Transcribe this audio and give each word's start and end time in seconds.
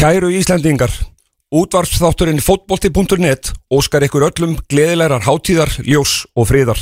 Kæru 0.00 0.30
Íslendingar, 0.32 0.88
útvarpsþátturinn 1.52 2.40
fótbolti.net 2.40 3.50
óskar 3.68 4.06
ykkur 4.06 4.24
öllum 4.30 4.54
gleðilegar 4.72 5.26
hátíðar, 5.26 5.74
ljós 5.84 6.22
og 6.32 6.46
friðar. 6.48 6.80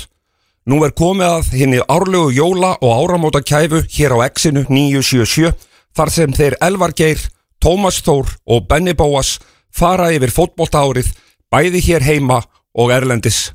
Nú 0.70 0.78
er 0.86 0.94
komið 0.94 1.26
að 1.26 1.48
henni 1.58 1.80
árlegu 1.82 2.28
jóla 2.36 2.76
og 2.78 2.92
áramóta 2.94 3.40
kæfu 3.42 3.80
hér 3.90 4.14
á 4.14 4.22
Exinu 4.28 4.62
977 4.70 5.50
þar 5.98 6.14
sem 6.14 6.36
þeir 6.38 6.58
Elvar 6.62 6.94
Geir, 6.94 7.18
Tómas 7.58 7.98
Þór 8.06 8.30
og 8.46 8.68
Benny 8.70 8.94
Bóas 8.94 9.40
fara 9.74 10.12
yfir 10.14 10.30
fótbolta 10.30 10.84
árið 10.86 11.10
bæði 11.50 11.82
hér 11.88 12.06
heima 12.06 12.44
og 12.78 12.94
erlendis. 12.94 13.48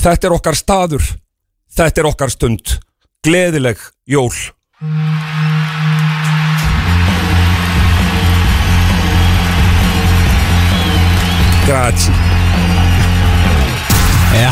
Þetta 0.00 0.30
er 0.30 0.38
okkar 0.38 0.56
staður, 0.56 1.04
þetta 1.68 2.00
er 2.00 2.10
okkar 2.14 2.32
stund, 2.32 2.78
gleðileg 3.20 3.76
jól. 4.08 4.32
Grazie. 11.70 12.10
Já, 14.34 14.50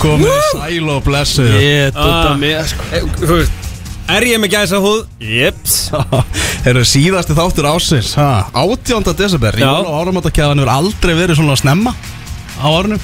komið 0.00 0.34
sæl 0.50 0.88
og 0.92 0.98
blessu 1.06 1.46
Ég 1.48 1.94
dutta 1.94 2.34
með 2.36 2.58
sko 2.68 3.00
Þú 3.22 3.38
veist, 3.38 3.70
er 4.12 4.26
ég 4.28 4.42
með 4.42 4.52
gæsa 4.52 4.80
húð? 4.84 5.06
Jeps 5.24 5.78
Þeir 6.66 6.70
eru 6.74 6.82
síðasti 6.90 7.36
þáttur 7.38 7.70
ásins 7.70 8.12
ha, 8.20 8.28
18. 8.52 9.14
desember. 9.16 9.56
Jól 9.64 9.88
og 9.88 9.96
áramáttakjæðan 10.02 10.60
hefur 10.60 10.74
aldrei 10.74 11.14
verið 11.22 11.40
svona 11.40 11.56
snemma 11.56 11.94
á 12.60 12.68
árunum 12.68 13.00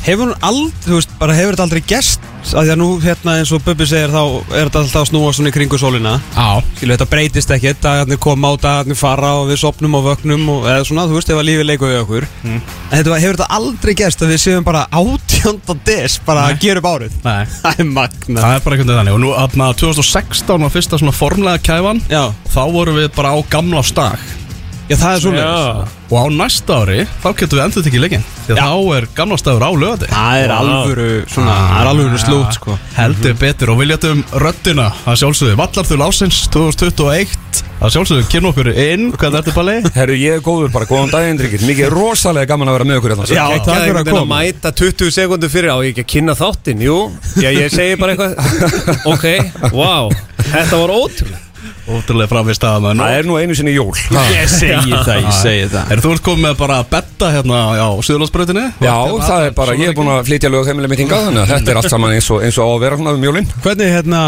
Hefur 0.00 0.30
hún 0.30 0.36
aldrei, 0.40 0.80
þú 0.86 0.96
veist, 0.96 1.10
bara 1.20 1.34
hefur 1.36 1.52
þetta 1.54 1.64
aldrei 1.66 1.82
gest 1.86 2.22
að 2.40 2.64
Því 2.64 2.70
að 2.72 2.78
nú, 2.80 2.86
hérna, 3.02 3.32
eins 3.36 3.50
og 3.52 3.60
Bubbi 3.66 3.84
segir 3.86 4.08
Þá 4.14 4.20
er 4.56 4.70
þetta 4.70 4.80
alltaf 4.80 5.02
að 5.02 5.08
snúa 5.10 5.32
svona 5.36 5.50
í 5.50 5.52
kringu 5.52 5.76
sólina. 5.78 6.14
Já, 6.32 6.46
Skilu, 6.78 6.94
þetta 6.94 7.06
breytist 7.12 7.52
ekkert 7.52 7.82
Dagarnir 7.84 8.18
koma 8.24 8.48
á, 8.48 8.52
dagarnir 8.62 8.96
fara 8.96 9.34
Og 9.42 9.50
við 9.50 9.60
sopnum 9.60 9.98
og 9.98 10.06
vöknum 10.08 10.46
og, 10.54 10.64
Eða 10.72 10.86
svona, 10.88 11.04
þú 11.10 11.18
veist, 11.18 11.30
ef 11.34 11.42
að 11.42 11.46
lífið 11.50 11.68
leikur 11.68 11.92
við 11.92 12.00
okkur. 12.00 12.26
En 12.48 12.62
þetta 12.96 13.12
var- 13.12 13.20
hefur 13.26 13.36
þetta 13.42 13.50
aldrei 13.60 13.94
gest 14.00 14.24
Að 14.24 14.32
við 14.32 14.40
séum 14.46 14.64
bara 14.70 14.86
átjönda 14.88 15.76
des 15.84 16.16
Bara 16.26 16.46
að 16.48 16.58
gera 16.64 16.80
upp 16.80 16.90
árið? 16.94 17.20
Nei. 17.28 17.44
Það 17.62 17.84
er 17.84 17.90
magna 18.00 18.40
Það 18.40 18.56
er 18.56 18.64
bara 18.64 18.78
einhvern 18.80 18.88
veginn 18.88 19.00
þannig. 19.02 19.18
Og 19.18 19.24
nú, 19.26 19.34
aðna, 19.36 19.70
2016 19.84 20.64
var 20.64 20.72
fyrsta 20.80 20.98
svona 21.04 21.12
formlega 21.20 21.60
kæfan. 21.68 22.00
Já, 22.08 22.24
Þá 22.56 22.60
vorum 22.72 22.96
við 23.02 23.12
bara 23.20 23.36
á 23.36 23.38
gamla 23.52 23.84
stag 23.84 24.16
já, 24.90 24.96
það 24.98 25.14
er 25.14 25.24
svona 25.24 25.48
Og 26.10 26.16
á 26.18 26.26
næsta 26.34 26.74
ári, 26.82 27.04
þá 27.22 27.28
getum 27.38 27.54
við 27.54 27.64
endur 27.64 27.84
tekið 27.86 28.02
leikinn. 28.02 28.24
Því 28.48 28.50
að 28.50 28.58
Já. 28.58 28.62
þá 28.66 28.74
er 28.96 29.04
gamla 29.14 29.36
stagur 29.38 29.62
á 29.62 29.70
lögati 29.78 30.06
Það 30.10 30.38
er 30.42 30.50
alvöru, 30.56 31.06
svona, 31.30 31.54
það 31.54 31.78
er 31.78 31.90
alvöru 31.92 32.18
slút, 32.18 32.50
sko. 32.56 32.70
Heldur 32.96 33.34
betur. 33.38 33.70
Og 33.70 33.78
viljatum 33.78 34.24
röddina 34.42 34.88
að 35.06 35.20
sjálfsögðu. 35.22 35.54
Vallarþul 35.60 36.02
ásins 36.08 36.38
2021 36.50 37.62
að 37.80 37.88
sjálfsögðu 37.94 38.24
kynna 38.32 38.50
okkur 38.50 38.68
inn. 38.74 39.04
Hvað 39.14 39.30
er 39.30 39.36
þetta 39.38 39.54
balli? 39.54 39.76
Herru, 39.94 40.14
ég 40.18 40.32
er 40.40 40.42
góður 40.44 40.70
bara, 40.74 40.90
góðan 40.90 41.14
daginn, 41.14 41.38
Ríkir. 41.44 41.62
Mikið 41.70 41.86
rosalega 41.94 42.50
gaman 42.50 42.68
að 42.72 42.76
vera 42.80 42.88
með 42.90 42.98
okkur 42.98 43.12
hérna. 43.14 43.30
Já, 43.30 43.46
Ekki 43.46 43.62
takk 43.70 43.70
að 43.70 43.84
fyrir 43.86 43.86
að 43.86 43.86
einhvern 43.86 44.02
veginn 44.02 44.18
að 44.18 44.18
koma. 44.18 44.42
Mæta 44.42 44.68
20 44.82 45.14
sekundur 45.14 45.50
fyrir. 45.54 45.70
Á 45.70 45.78
ég 45.78 45.94
ekki 45.94 46.02
að 46.02 46.12
kynna 46.18 46.34
þáttinn, 46.34 46.82
ótrúlega 51.98 52.30
framvist 52.30 52.64
að 52.66 52.86
maður 52.86 53.00
Það 53.00 53.16
er 53.18 53.28
nú 53.28 53.36
einu 53.40 53.56
sinni 53.58 53.74
jól. 53.74 53.90
Ég 54.30 54.48
segi 54.52 54.94
það, 54.94 55.12
ég 55.24 55.36
segi 55.40 55.68
það 55.74 55.92
Er 55.94 56.02
þú 56.04 56.14
ert 56.14 56.24
komið 56.30 56.46
með 56.46 56.56
bara 56.62 56.78
að 56.80 56.88
betta 56.94 57.32
hérna 57.34 57.60
á 57.76 57.88
Suðurlandsbrautinni? 58.06 58.64
Já, 58.84 58.96
það 59.26 59.46
er 59.50 59.54
bara, 59.60 59.76
ég 59.80 59.92
er 59.92 59.98
búin 59.98 60.14
að 60.14 60.24
flytja 60.30 60.52
lög 60.52 60.70
heimileg 60.70 60.94
mitt 60.94 61.04
hingað, 61.04 61.28
þannig 61.28 61.44
að 61.44 61.54
þetta 61.56 61.74
er 61.74 61.82
allt 61.82 61.94
saman 61.94 62.16
eins 62.16 62.32
og, 62.32 62.42
eins 62.46 62.58
og 62.60 62.66
á 62.66 62.70
að 62.72 62.82
vera 62.86 63.00
um 63.14 63.28
jólinn. 63.30 63.54
Hvernig 63.64 63.94
hérna 63.98 64.24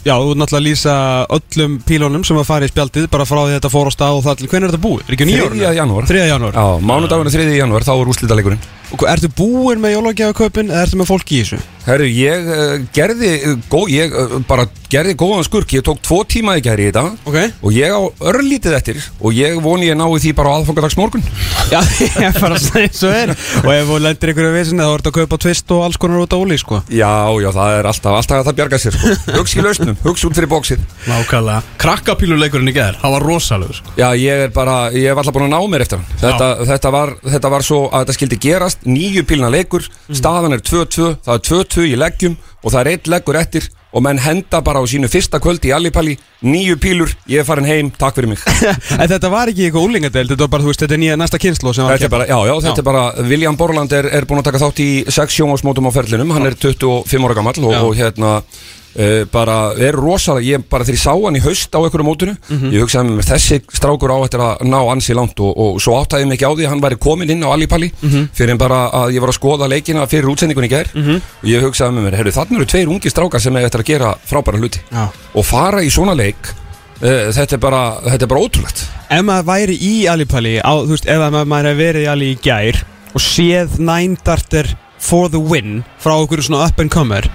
Já, 0.00 0.14
þú 0.16 0.30
ert 0.32 0.38
náttúrulega 0.40 0.60
að 0.62 0.64
lýsa 0.64 0.92
öllum 1.36 1.72
pílónum 1.84 2.22
sem 2.24 2.38
að 2.40 2.46
fara 2.48 2.64
í 2.64 2.70
spjaldið 2.72 3.08
bara 3.12 3.26
frá 3.28 3.42
því 3.42 3.58
þetta 3.58 3.70
fór 3.74 3.90
á 3.90 3.92
stað 3.92 4.16
og 4.16 4.22
það 4.24 4.38
til 4.40 4.48
hvernig 4.48 4.64
er 4.64 4.72
þetta 4.72 4.84
búið? 4.86 5.02
Er 5.04 5.16
ekki 5.16 5.26
nýjórn? 5.28 5.56
3. 5.60 5.72
janúar. 5.76 6.06
3. 6.08 6.22
janúar 6.30 6.56
Já, 6.56 6.64
mánudagur 6.88 7.28
er 7.28 7.34
3. 7.36 7.48
janúar, 7.58 7.84
þá 7.84 7.92
er 7.98 8.12
úrslitaleikurinn. 8.14 8.62
Og 8.90 9.06
ertu 9.06 9.30
búinn 9.38 9.82
með 9.82 9.96
jólagjafaköpin 9.98 10.72
eða 10.72 10.86
ertu 10.86 10.98
með 10.98 11.12
fólk 11.12 11.30
í 11.30 11.42
þessu? 11.44 11.60
Herru, 11.86 12.06
ég 12.12 12.48
uh, 12.50 12.74
gerði, 12.94 13.30
uh, 13.48 13.56
gó, 13.70 13.86
ég 13.88 14.12
uh, 14.12 14.36
bara 14.46 14.66
gerði 14.90 15.14
góðan 15.18 15.46
skurk, 15.46 15.70
ég 15.72 15.84
tók 15.86 16.00
tvo 16.04 16.18
tíma 16.28 16.56
í 16.58 16.62
gæri 16.62 16.88
í 16.88 16.90
þetta 16.90 17.14
Ok 17.30 17.36
og 17.62 17.72
ég 17.72 17.94
á 17.94 18.00
örlítið 18.30 18.74
eftir 18.76 18.98
og 19.22 19.32
ég 19.36 19.56
voni 19.62 19.88
ég 19.88 19.96
nái 19.96 20.18
því 20.20 20.32
bara 20.36 20.52
á 20.52 20.54
aðfangadags 20.58 20.98
morgun. 20.98 21.24
Já, 21.70 21.78
ég 22.04 22.18
er 22.26 22.36
bara 22.36 22.58
að 22.58 22.66
segja 22.66 22.90
og 23.08 23.16
er 23.16 23.32
Og 23.62 23.70
ef 23.72 23.88
þú 23.88 24.00
lendir 24.04 24.32
ykkur 24.34 24.48
í 24.48 24.52
vissinni 24.58 24.84
þá 24.84 24.92
ertu 24.98 25.12
að 25.12 25.16
kaupa 25.20 25.40
tvist 25.46 25.74
og 25.76 25.84
alls 25.86 26.00
konar 26.02 26.24
út 26.24 26.36
á 26.36 26.38
óli, 26.38 26.58
sko 26.60 26.82
Já, 26.90 27.12
já, 27.40 27.48
það 27.56 27.76
er 27.78 27.90
alltaf, 27.92 28.18
alltaf 28.18 28.42
að 28.42 28.50
það 28.50 28.58
bjarga 28.60 28.82
sér, 28.82 28.98
sko. 28.98 29.14
Hugsi 29.38 29.60
í 29.60 29.64
lausnum, 29.64 29.96
hugsi 30.04 30.28
út 30.28 30.36
fyrir 30.36 30.50
bóksið. 30.50 30.84
Nákvæmlega 31.06 31.80
Krakkapíluleikurinn 31.80 32.72
í 32.72 32.76
gær, 32.76 32.98
það 33.00 33.16
var 33.16 33.26
rosalegur 33.30 33.80
sko. 33.80 33.94
Já, 34.00 34.08
ég 34.18 34.44
er 34.48 34.54
bara, 34.54 34.76
ég 34.92 35.08
hef 35.08 35.22
alltaf 35.22 35.36
búin 35.38 35.48
að 35.48 35.54
ná 35.54 35.70
mér 35.70 35.86
eftir 35.86 36.00
hann 36.02 36.20
þetta, 36.20 36.50
þetta, 36.74 36.94
var, 36.94 37.14
þetta 37.36 37.52
var 37.54 37.66
svo 37.66 37.80
að 37.88 38.04
þetta 38.04 38.18
skildi 38.18 38.40
gerast 38.42 38.79
Nýju 38.86 39.26
pílna 39.28 39.50
leikur, 39.52 39.84
staðan 40.12 40.56
er 40.56 40.62
2-2 40.64 41.10
Það 41.26 41.34
er 41.36 41.44
2-2 41.50 41.84
í 41.90 41.98
leggjum 42.00 42.38
Og 42.60 42.72
það 42.72 42.80
er 42.80 42.90
eitt 42.94 43.10
leggur 43.12 43.38
eftir 43.40 43.68
Og 43.90 44.04
menn 44.06 44.20
henda 44.22 44.60
bara 44.62 44.78
á 44.78 44.84
sínu 44.86 45.08
fyrsta 45.10 45.40
kvöldi 45.42 45.72
í 45.72 45.74
Allipalli 45.74 46.14
Nýju 46.46 46.76
pílur, 46.80 47.10
ég 47.28 47.42
er 47.42 47.46
farin 47.48 47.66
heim, 47.66 47.88
takk 47.90 48.14
fyrir 48.16 48.30
mig. 48.30 48.44
En 49.00 49.08
þetta 49.10 49.28
var 49.32 49.50
ekki 49.50 49.66
eitthvað 49.66 49.88
úlingadeild 49.88 50.30
Þetta 50.30 50.46
var 50.46 50.52
bara, 50.54 50.62
þú 50.64 50.70
veist, 50.70 50.84
þetta 50.84 50.96
er 50.96 51.02
nýja 51.02 51.16
næsta 51.18 51.40
kynslu 51.42 51.74
sem 51.74 51.88
var 51.88 51.98
Þetta 51.98 52.06
er 52.06 52.14
bara, 52.14 52.28
já, 52.30 52.38
já, 52.46 52.54
þetta 52.68 52.84
er 52.84 52.88
bara 52.90 53.02
William 53.26 53.58
Borland 53.58 53.96
er, 53.98 54.10
er 54.20 54.28
búin 54.30 54.40
að 54.44 54.50
taka 54.52 54.62
þátt 54.62 54.84
í 54.84 54.90
sex 55.10 55.34
sjónvarsmótum 55.40 55.90
á 55.90 55.92
ferlinum 55.98 56.36
Hann 56.36 56.46
er 56.46 56.54
25 56.54 57.26
ára 57.26 57.38
gammal 57.40 57.58
og, 57.66 57.74
og 57.90 57.98
hérna 57.98 58.36
uh, 58.96 59.24
bara 59.32 59.56
er 59.78 59.96
rosalega, 59.98 60.46
ég 60.56 60.64
bara 60.70 60.86
þegar 60.86 60.98
ég 60.98 61.02
sá 61.02 61.12
hann 61.14 61.38
í 61.38 61.42
haust 61.44 61.74
á 61.74 61.78
einhverju 61.80 62.06
mótinu, 62.06 62.34
ég 62.72 62.84
hugsaði 62.84 63.14
með 63.16 63.28
þessi 63.30 63.60
strákur 63.76 64.14
á 64.14 64.18
eftir 64.26 64.42
að 64.44 64.64
ná 64.70 64.78
ansi 64.92 65.16
langt 65.16 65.40
og, 65.44 65.52
og 65.54 65.80
svo 65.82 65.98
áttaði 66.00 66.24
ég 66.26 66.30
mig 66.30 66.40
ekki 66.40 66.48
á 66.50 66.54
því 66.56 66.66
að 66.66 66.72
hann 66.74 66.84
væri 66.84 67.00
komin 67.06 67.34
inn 67.34 67.44
á 67.46 67.52
Alipalli 67.54 67.90
fyrir 68.00 68.54
en 68.54 68.60
bara 68.60 68.80
að 69.02 69.14
ég 69.16 69.24
var 69.24 69.32
að 69.34 69.38
skoða 69.40 69.68
leikina 69.70 70.06
fyrir 70.10 70.30
útsendingunni 70.32 70.70
í 70.70 70.74
gær. 70.74 70.90
Og 70.94 71.46
ég 71.50 71.64
hugsaði 71.64 71.96
með 71.96 72.08
mér, 72.08 72.18
herru 72.20 72.34
þannig 72.34 72.58
eru 72.60 72.70
tveir 72.72 72.90
ungi 72.92 73.12
strákar 73.12 73.42
sem 73.42 73.56
er 73.56 73.68
eftir 73.68 73.84
að 73.84 73.90
gera 73.92 74.14
frábæra 74.26 74.60
hluti 74.60 74.82
Já. 74.90 75.06
og 75.34 75.46
fara 75.46 75.82
í 75.84 75.90
svona 75.92 76.14
leik 76.18 76.50
uh, 77.02 77.30
þetta 77.34 77.56
er 77.56 77.62
bara, 77.62 77.82
þetta 78.06 78.26
er 78.26 78.32
bara 78.32 78.44
ótrúlegt. 78.46 78.84
Ef 79.10 79.24
maður 79.26 79.48
væri 79.50 79.76
í 79.80 79.94
Alipalli 80.10 80.56
á, 80.62 80.72
veist, 80.86 81.06
ef 81.10 81.22
maður 81.32 81.70
hefði 81.72 81.84
verið 81.84 82.06
í 82.06 82.10
Ali 82.10 82.32
í 82.34 82.40
gær 82.42 82.82
Og 83.10 83.22
séð 83.24 83.80
Nine 83.82 84.14
Darter 84.22 84.68
for 85.02 85.26
the 85.32 85.40
win 85.40 85.80
Frá 85.98 86.14
okkur 86.20 86.44
svona 86.46 86.68
up 86.68 86.78
and 86.78 86.92
comer 86.94 87.26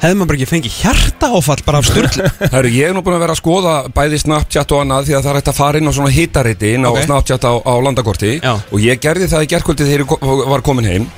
Hefði 0.00 0.16
maður 0.16 0.30
bara 0.30 0.38
ekki 0.40 0.48
fengið 0.48 0.76
hjarta 0.80 1.28
áfall 1.36 1.62
bara 1.66 1.80
af 1.82 1.88
styrla 1.90 2.30
Herru, 2.54 2.70
ég 2.72 2.88
er 2.88 2.94
nú 2.96 3.02
búin 3.04 3.18
að 3.18 3.24
vera 3.26 3.34
að 3.36 3.40
skoða 3.42 3.74
bæði 3.96 4.20
Snapchat 4.22 4.72
og 4.72 4.84
annað 4.84 5.10
því 5.10 5.16
að 5.18 5.26
það 5.26 5.32
er 5.34 5.40
hægt 5.40 5.50
að 5.52 5.58
fara 5.60 5.80
inn 5.82 5.90
á 5.90 5.96
svona 5.96 6.14
hitariti 6.14 6.70
inn 6.78 6.86
á 6.88 6.90
Ok. 6.94 7.02
Snapchat 7.04 7.44
á, 7.44 7.52
á 7.60 7.74
landakorti 7.84 8.30
Já. 8.40 8.54
og 8.56 8.78
ég 8.80 9.02
gerði 9.04 9.28
það 9.28 9.44
í 9.44 9.50
gerkvöldi 9.52 9.88
þegar 9.90 10.04
ég 10.06 10.08
ko- 10.14 10.46
var 10.54 10.64
komin 10.64 10.88
heim 10.88 11.10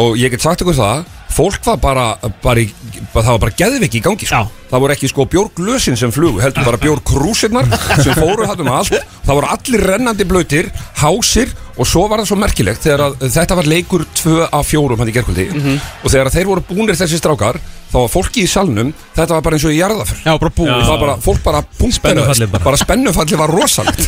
og 0.00 0.14
ég 0.16 0.30
get 0.30 0.44
sagt 0.44 0.62
ykkur 0.62 0.78
það 0.78 1.02
fólk 1.30 1.64
var 1.66 1.76
bara, 1.82 2.04
bara, 2.42 2.62
í, 2.62 2.70
bara 3.12 3.24
það 3.26 3.34
var 3.34 3.40
bara 3.44 3.54
geðviki 3.58 3.98
í 3.98 4.02
gangi 4.04 4.26
sko. 4.26 4.38
Já. 4.38 4.70
það 4.70 4.82
voru 4.84 4.94
ekki 4.94 5.10
sko 5.10 5.26
bjórglösin 5.30 5.98
sem 5.98 6.14
flugu 6.14 6.40
heldur 6.42 6.66
bara 6.66 6.78
bjórkrúsirnar 6.82 7.66
sem 8.02 8.14
fóru 8.14 8.46
hann 8.46 8.62
um 8.62 8.70
allt 8.78 8.94
það 9.26 9.34
voru 9.40 9.50
allir 9.50 9.84
rennandi 9.90 10.26
blöytir 10.30 10.70
hásir 11.02 11.50
og 11.76 11.86
svo 11.90 12.06
var 12.10 12.22
það 12.22 12.30
svo 12.30 12.38
merkilegt 12.46 12.86
þegar 12.86 13.04
að, 13.08 13.18
þetta 13.34 13.58
var 13.58 13.68
leikur 13.74 14.06
2 14.22 14.38
af 14.48 14.70
4 14.70 14.98
hann 15.02 15.10
í 15.12 15.16
gerkvöldi 15.18 15.48
og 15.50 16.08
þegar 16.14 16.30
að 16.30 16.38
þeir 16.38 16.50
voru 16.54 16.66
búnir 16.70 16.98
þessi 16.98 17.18
strákar 17.22 17.58
þá 17.90 17.96
var 17.98 18.10
fólki 18.12 18.44
í 18.44 18.50
salnum 18.50 18.92
þetta 19.16 19.36
var 19.36 19.42
bara 19.46 19.58
eins 19.58 19.66
og 19.66 19.74
í 19.74 19.80
jarðaför 19.80 20.20
Já, 20.22 20.32
bara 20.38 20.52
búið 20.60 20.70
það 20.74 20.90
var 20.92 21.00
bara, 21.04 21.16
fólk 21.24 21.42
bara 21.46 21.62
Spennufallið 21.96 22.52
bara. 22.52 22.64
bara 22.68 22.80
spennufalli 22.84 23.40
var 23.40 23.54
rosalegt 23.54 24.06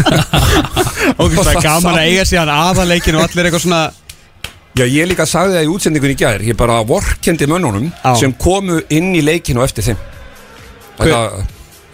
Og 1.23 1.35
það 1.35 1.51
er 1.57 1.65
gaman 1.67 1.99
að 1.99 2.07
eiga 2.07 2.27
síðan 2.29 2.53
aðaleikin 2.55 3.19
og 3.19 3.27
allir 3.27 3.49
eitthvað 3.49 3.65
svona 3.67 3.83
Já, 4.79 4.87
ég 4.89 5.09
líka 5.11 5.27
sagði 5.29 5.59
það 5.59 5.67
í 5.67 5.73
útsendingun 5.75 6.15
í 6.15 6.21
gær 6.23 6.45
Ég 6.47 6.57
bara 6.57 6.79
vorkendi 6.89 7.49
mönnunum 7.51 7.91
Já. 7.91 8.15
sem 8.23 8.33
komu 8.41 8.79
inn 8.95 9.11
í 9.19 9.25
leikinu 9.25 9.65
eftir 9.67 9.91
þeim 9.91 10.01
Þetta 11.03 11.27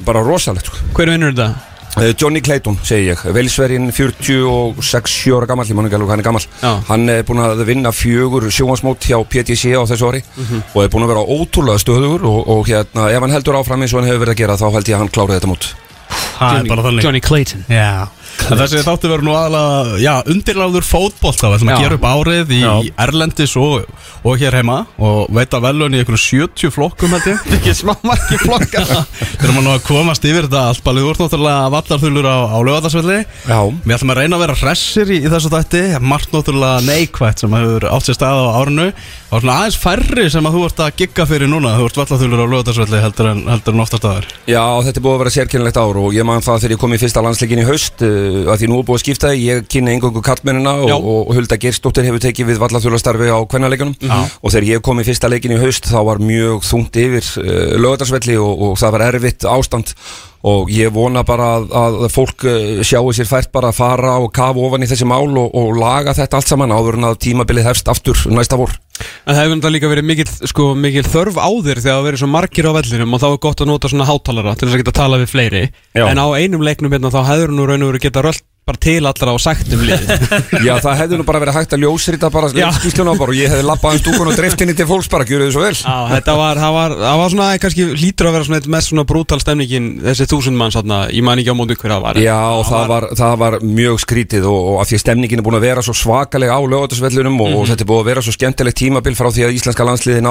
bara 0.07 0.23
rosalegt 0.23 0.69
sko. 0.69 0.79
Hver 0.95 1.11
vinnur 1.11 1.33
þetta? 1.33 1.68
Eh, 1.97 2.13
Johnny 2.15 2.41
Clayton, 2.45 2.77
segi 2.85 3.09
ég. 3.09 3.23
Velsverinn 3.35 3.89
46 3.91 5.33
ára 5.35 5.47
gammal 5.49 5.67
Ég 5.67 5.75
man 5.75 5.89
ekki 5.89 5.97
alveg 5.99 6.11
hann 6.13 6.21
er 6.21 6.27
gammal 6.27 6.45
Já. 6.63 6.73
Hann 6.89 7.09
er 7.09 7.23
búin 7.27 7.41
að 7.43 7.65
vinna 7.67 7.91
fjögur 7.97 8.47
sjónvarsmót 8.53 9.09
hjá 9.09 9.19
PTC 9.25 9.73
á 9.75 9.83
þessu 9.89 10.07
ári 10.13 10.23
Mhm. 10.37 10.63
og 10.75 10.83
er 10.85 10.89
búin 10.93 11.05
að 11.05 11.13
vera 11.15 11.25
ótrúlega 11.27 11.79
stöðugur 11.83 12.23
og, 12.29 12.49
og 12.49 12.67
hérna, 12.69 13.09
ef 13.11 13.21
hann 13.21 13.31
heldur 13.35 13.57
áfram 13.59 13.83
eins 13.83 13.95
og 13.95 14.01
hann 14.03 14.11
hefur 14.11 14.27
verið 14.27 14.35
að 14.37 14.43
gera 14.43 14.57
þá 14.57 14.73
held 14.73 14.87
ég 14.89 14.95
að 14.95 14.99
hann 14.99 15.09
klári 15.09 15.35
þetta 15.39 15.49
mót. 15.51 15.75
Er 16.41 16.63
þannig. 16.85 17.03
Johnny 17.03 17.21
Clayton. 17.21 17.65
Já 17.69 18.09
Þessi 18.39 18.81
þáttu 18.87 19.11
verður 19.11 19.27
nú 19.27 19.35
aðalega, 19.37 20.15
undirláður 20.33 20.87
fótbolta 20.87 21.51
Við 21.51 21.57
ætlum 21.59 21.71
að 21.75 21.83
gera 21.83 21.97
upp 21.99 22.07
árið 22.09 22.53
í 22.55 22.61
Já. 22.63 22.73
Erlendis 23.05 23.55
og, 23.61 23.89
og 24.23 24.39
hér 24.41 24.57
heima 24.59 24.79
Og 25.05 25.27
veita 25.37 25.61
velun 25.63 25.97
í 25.97 26.01
einhverjum 26.01 26.23
70 26.55 26.73
flokkum 26.75 27.13
held 27.17 27.29
ég. 27.29 27.43
Ekki 27.59 27.75
smá 27.77 27.93
marki 28.07 28.39
flokkar. 28.41 28.89
Við 29.39 29.45
erum 29.49 29.61
að 29.61 29.67
nú 29.67 29.73
að 29.75 29.85
komast 29.89 30.29
yfir 30.29 30.49
þetta 30.49 30.65
allt 30.71 30.85
Balið 30.87 31.09
úr 31.11 31.21
náttúrulega 31.23 31.69
vallarþulur 31.77 32.29
á, 32.31 32.37
á 32.49 32.59
lögatarsvelli 32.69 33.19
Já, 33.49 33.59
Við 33.85 33.97
ætlum 33.99 34.15
að 34.15 34.21
reyna 34.23 34.39
að 34.39 34.45
vera 34.47 34.59
hressir 34.63 35.13
í, 35.13 35.21
í 35.21 35.33
þessu 35.33 35.53
þætti. 35.53 35.83
Margt 36.09 36.35
náttúrulega 36.35 36.85
neikvætt 36.89 37.45
sem 37.45 37.59
hefur 37.59 37.89
átt 37.91 38.09
sér 38.09 38.19
stað 38.19 38.43
á 38.43 38.47
árinu. 38.63 38.89
Og 39.29 39.43
svona 39.43 39.59
aðeins 39.61 39.79
færri 39.83 40.27
sem 40.33 40.47
að 40.49 40.57
þú 40.57 40.65
ert 40.69 40.83
að 40.87 40.95
gigga 41.03 41.27
fyrir 41.29 41.51
núna. 41.53 41.75
Þú 41.79 41.89
ert 41.91 42.01
vallarþulur 42.01 42.43
á 42.43 42.47
lögatarsvelli 42.55 43.03
heldur 43.03 43.31
en, 43.33 43.43
heldur 43.53 43.77
en 43.77 43.83
oftast 43.85 44.07
aðar 44.09 44.29
Já, 44.49 44.63
þetta 44.87 45.01
er 45.01 45.05
búið 45.05 45.15
að 45.17 45.23
vera 45.25 45.35
sérkynlegt 45.37 45.81
ár 45.81 46.01
og 46.01 46.17
ég 46.17 46.27
man 46.29 46.45
það 46.45 46.63
þegar 46.65 46.75
ég 46.75 46.81
kom 46.83 46.95
í 46.97 47.01
fyrsta 47.03 47.25
landsleikin 47.25 47.61
í 47.63 47.67
haust 47.69 48.05
uh, 48.29 48.53
að 48.53 48.63
því 48.63 48.71
nú 48.71 48.79
er 48.79 48.87
búið 48.89 48.99
að 48.99 49.05
skipta 49.05 49.33
ég 49.35 49.67
kynna 49.73 49.95
engangu 49.97 50.23
kallmennina 50.25 50.75
og, 50.85 51.09
og, 51.13 51.35
Hulda 51.39 51.59
Gerstóttir 51.61 52.07
hefur 52.07 52.23
tekið 52.23 52.53
við 52.53 52.63
vallaþjólastarfi 52.63 53.33
á 53.33 53.39
kvennaleikjunum. 53.51 53.97
Og 54.43 54.55
þegar 54.55 54.71
ég 54.71 54.85
kom 54.85 55.03
í 55.03 55.07
fyrsta 55.09 55.31
leikin 55.33 55.57
í 55.57 55.61
haust 55.63 55.89
þá 55.91 56.01
var 56.13 56.23
mjög 56.23 56.65
þungt 56.69 57.01
yfir 57.03 57.31
uh, 57.43 57.77
lögadarsvelli 57.81 58.39
og, 58.41 58.67
og 58.71 58.81
það 58.81 58.97
var 58.99 59.07
erfitt 59.11 59.49
ástand 59.49 59.95
og 60.47 60.71
ég 60.71 60.93
vona 60.95 61.25
bara 61.27 61.55
að, 61.59 61.71
að 61.81 61.97
fólk 62.15 62.45
uh, 62.47 62.83
sjáu 62.87 63.11
sér 63.17 63.29
fært 63.31 63.51
bara 63.55 63.73
að 63.73 63.81
fara 63.81 64.19
og 64.23 64.31
kafa 64.35 64.63
ofan 64.63 64.85
í 64.87 64.91
þessi 64.91 65.09
mál 65.09 65.27
og, 65.27 65.49
og 65.51 65.79
laga 65.79 66.15
þetta 66.17 66.39
allt 66.39 66.53
saman 66.53 66.75
áður 66.75 67.01
en 67.01 67.09
að 67.11 67.19
tímabilið 67.27 67.71
hefst 67.71 67.91
aftur 67.91 68.27
næsta 68.31 68.59
vor 68.61 68.77
En 68.99 69.37
það 69.37 69.45
hefur 69.45 69.59
náttúrulega 69.59 69.75
líka 69.77 69.91
verið 69.93 70.07
mikil, 70.09 70.25
sko, 70.51 70.65
mikil 70.75 71.05
þörf 71.07 71.37
á 71.39 71.47
þér 71.47 71.81
þegar 71.85 71.99
það 71.99 72.07
verið 72.09 72.23
svo 72.23 72.29
margir 72.33 72.67
á 72.67 72.73
vellinum 72.75 73.15
og 73.15 73.23
þá 73.23 73.27
er 73.29 73.41
gott 73.45 73.63
að 73.63 73.71
nota 73.71 73.91
svona 73.93 74.09
hátalara 74.09 74.55
til 74.59 74.67
þess 74.67 74.75
að 74.75 74.83
geta 74.83 74.95
að 74.95 74.99
tala 74.99 75.21
við 75.23 75.31
fleiri 75.31 75.61
Já. 75.95 76.05
En 76.09 76.19
á 76.19 76.27
einum 76.35 76.65
leiknum 76.67 76.95
hérna 76.97 77.13
þá 77.15 77.21
hefur 77.29 77.55
nú 77.55 77.69
raun 77.69 77.85
og 77.87 77.93
verið 77.93 78.09
geta 78.09 78.25
rölt 78.27 78.43
bara 78.69 78.81
til 78.83 79.01
allra 79.09 79.35
og 79.35 79.41
sagt 79.43 79.71
um 79.75 79.83
lið 79.89 80.03
Já, 80.67 80.75
það 80.85 80.99
hefði 81.03 81.19
nú 81.21 81.25
bara 81.29 81.41
verið 81.43 81.57
hægt 81.59 81.73
að 81.77 81.83
ljósrita 81.85 82.31
bara 82.33 82.51
Já. 82.53 82.69
skýsluna 82.77 83.15
bara 83.19 83.33
og 83.33 83.39
ég 83.39 83.49
hefði 83.53 83.65
labbað 83.69 83.97
um 83.97 84.01
stúkun 84.03 84.31
og 84.33 84.37
dreift 84.39 84.61
inn 84.65 84.73
í 84.73 84.77
til 84.79 84.87
fólks 84.89 85.09
bara, 85.13 85.25
gjöru 85.29 85.45
þið 85.49 85.53
svo 85.57 85.63
vel. 85.65 85.75
Já, 85.79 85.97
þetta 86.13 86.33
var, 86.39 86.55
það 86.63 86.73
var, 86.77 86.91
það 87.03 87.17
var 87.23 87.29
svona, 87.35 87.49
kannski 87.65 87.83
lítur 87.99 88.29
að 88.29 88.35
vera 88.37 88.49
svona 88.49 88.61
mest 88.77 88.93
svona 88.93 89.05
brútal 89.09 89.41
stemningin 89.43 89.87
þessi 90.05 90.29
þúsund 90.31 90.57
mann 90.61 90.75
svona, 90.75 90.99
ég 91.15 91.25
man 91.27 91.41
ekki 91.43 91.53
á 91.53 91.57
móti 91.59 91.75
hver 91.79 91.93
það 91.95 92.05
var 92.07 92.15
Já, 92.23 92.39
og 92.59 92.65
það 92.69 92.85
var, 92.93 93.09
það 93.19 93.35
var 93.45 93.53
mjög 93.65 93.97
skrítið 94.05 94.45
og, 94.49 94.61
og 94.73 94.77
af 94.83 94.91
því 94.91 94.97
að 94.99 95.05
stemningin 95.05 95.41
er 95.43 95.47
búin 95.49 95.59
að 95.59 95.67
vera 95.69 95.85
svo 95.87 95.95
svakalega 95.97 96.53
á 96.59 96.61
lögatarsvellunum 96.69 97.37
og, 97.45 97.51
og 97.63 97.65
þetta 97.73 97.85
er 97.85 97.91
búin 97.91 98.03
að 98.05 98.11
vera 98.13 98.25
svo 98.27 98.35
skemmtilegt 98.37 98.79
tímabil 98.79 99.15
frá 99.19 99.29
því 99.33 99.43
að 99.49 99.57
íslenska 99.59 99.87
landsliði 99.89 100.23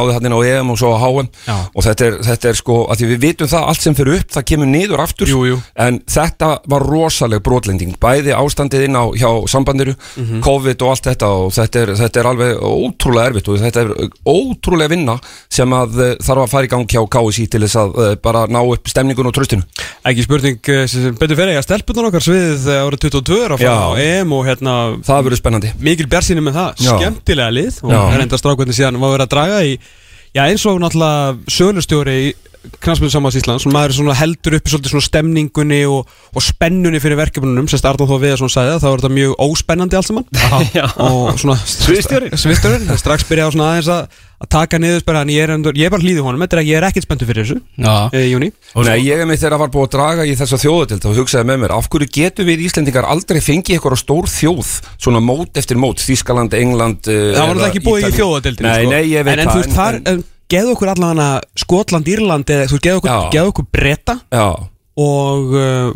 það 8.27 8.35
það 8.37 8.43
bæði 8.43 8.47
ástandið 8.47 8.83
inn 8.87 8.97
á 8.97 9.03
hjá 9.17 9.29
sambandiru, 9.47 9.93
Mhm. 10.17 10.41
COVID 10.43 10.81
og 10.81 10.89
allt 10.89 11.03
þetta 11.07 11.27
og 11.27 11.51
þetta 11.53 11.81
er, 11.81 11.87
þetta 11.95 12.19
er 12.19 12.27
alveg 12.27 12.59
ótrúlega 12.61 13.27
erfitt 13.31 13.47
og 13.49 13.59
þetta 13.59 13.81
er 13.81 14.09
ótrúlega 14.27 14.89
vinna 14.89 15.19
sem 15.49 15.69
að 15.69 15.97
uh, 15.99 16.15
þarf 16.21 16.43
að 16.43 16.49
fara 16.51 16.65
í 16.65 16.69
gang 16.69 16.85
hjá 16.87 17.01
KSI 17.07 17.47
til 17.49 17.61
þess 17.61 17.75
að 17.75 17.97
uh, 17.97 18.15
bara 18.21 18.45
ná 18.47 18.59
upp 18.63 18.87
stemningun 18.87 19.27
og 19.27 19.33
tröstinu 19.33 19.63
Ekki 20.07 20.23
spurning, 20.23 20.59
eh, 20.69 20.87
sem 20.87 21.15
betur 21.19 21.35
fyrir 21.35 21.57
að 21.57 21.65
stelpunar 21.67 22.07
okkar 22.09 22.23
sviðið 22.23 22.67
eh, 22.71 22.83
árið 22.87 22.99
22 23.09 23.39
er 23.43 23.51
að 23.55 23.63
fara 23.63 23.87
á 23.87 23.91
EM 23.99 24.33
og 24.33 24.45
hérna 24.47 24.75
Það 25.03 25.23
verður 25.27 25.41
spennandi 25.41 25.71
mikil 25.79 26.07
björnsýni 26.07 26.43
með 26.43 26.53
það, 26.59 26.83
Já. 26.85 26.91
skemmtilega 26.97 27.51
lið 27.51 27.79
og 27.83 27.91
Já. 27.91 28.01
er 28.13 28.21
enda 28.25 28.37
strákvæðin 28.39 28.77
síðan 28.77 28.99
var 29.01 29.15
verið 29.17 29.27
að 29.27 29.33
draga 29.35 29.63
í 29.67 29.77
Já 30.35 30.43
eins 30.47 30.65
og 30.69 30.79
náttúrulega 30.83 31.37
sölustjóri 31.49 32.33
í 32.57 32.71
knastmjönd 32.83 33.13
samans 33.13 33.37
Íslands. 33.39 33.67
Og 33.67 33.75
maður 33.75 33.95
er 34.11 34.19
heldur 34.21 34.57
uppi 34.57 34.73
svolítið 34.73 34.93
svona 34.95 35.07
stemningunni 35.07 35.81
og, 35.91 36.13
og 36.33 36.45
spennunni 36.45 37.01
fyrir 37.03 37.19
verkefnunum. 37.19 37.67
Sem 37.71 37.83
Arnóð 37.87 38.13
þó 38.13 38.17
við 38.21 38.35
að 38.35 38.39
svona 38.43 38.55
sagði 38.55 38.73
það, 38.73 38.83
þá 38.83 38.87
er 38.89 39.03
þetta 39.03 39.13
mjög 39.17 39.35
óspennandi 39.47 39.99
allt 39.99 40.09
saman. 40.11 40.25
Og 41.07 41.41
svona. 41.41 41.59
Sviðstjórin, 42.37 42.89
strax 42.99 43.27
byrja 43.29 43.47
á 43.47 43.53
svona 43.53 43.69
aðeins 43.73 43.91
að, 43.93 44.23
að 44.43 44.49
taka 44.53 44.79
niður 44.81 45.01
spara, 45.01 45.23
en 45.25 45.31
ég 45.33 45.45
er, 45.45 45.53
endur, 45.55 45.77
ég 45.77 45.87
er 45.87 45.93
bara 45.93 46.03
hlýði 46.03 46.23
honum, 46.25 46.43
þetta 46.43 46.57
er 46.57 46.61
að 46.61 46.69
ég 46.69 46.79
er 46.79 46.87
ekkert 46.87 47.07
spenntur 47.07 47.29
fyrir 47.29 47.47
þessu. 47.47 47.57
E, 48.11 48.21
í 48.21 48.31
júni 48.31 48.51
Nei, 48.85 48.99
ég 49.01 49.23
er 49.23 49.29
með 49.29 49.41
þegar 49.41 49.55
að 49.57 49.63
var 49.63 49.71
búið 49.73 49.87
að 49.87 49.93
draga 49.95 50.27
í 50.27 50.35
þessa 50.37 50.59
þjóðatild 50.61 51.07
og 51.09 51.17
hugsaði 51.21 51.49
með 51.49 51.59
mér, 51.63 51.75
af 51.77 51.89
hverju 51.93 52.09
getum 52.19 52.49
við 52.49 52.65
Íslendingar 52.67 53.09
aldrei 53.09 53.41
fengið 53.41 53.77
eitthvað 53.77 54.01
stór 54.03 54.29
þjóð 54.29 54.73
svona 54.93 55.23
mót 55.25 55.57
eftir 55.57 55.81
mót, 55.81 56.03
Þískaland, 56.05 56.53
England 56.57 57.09
uh, 57.09 57.33
Það 57.33 57.49
var 57.49 57.61
það 57.63 57.69
ekki 57.71 57.85
búið 57.87 58.09
í 58.11 58.15
þjóðadeildinni 58.19 58.69
Nei, 58.69 58.83
sko. 58.83 58.93
nei, 58.93 59.03
ég 59.09 59.25
veit 59.27 59.33
En, 59.33 59.41
en 59.41 59.49
þú 59.49 59.55
það, 59.55 59.63
veist, 59.63 59.77
þar, 59.77 59.99
en, 60.13 60.25
geðu 60.51 60.73
okkur 60.75 60.93
allavega 60.93 61.29
Skotland, 61.59 62.09
Írland 62.11 62.51
eða 62.53 62.67
þú 62.71 62.81
geðu 62.83 63.01
okkur, 63.01 63.29
geðu 63.35 63.53
okkur 63.53 63.71
Breta 63.73 64.19
Já, 64.31 64.47
og 64.97 65.55
uh, 65.55 65.95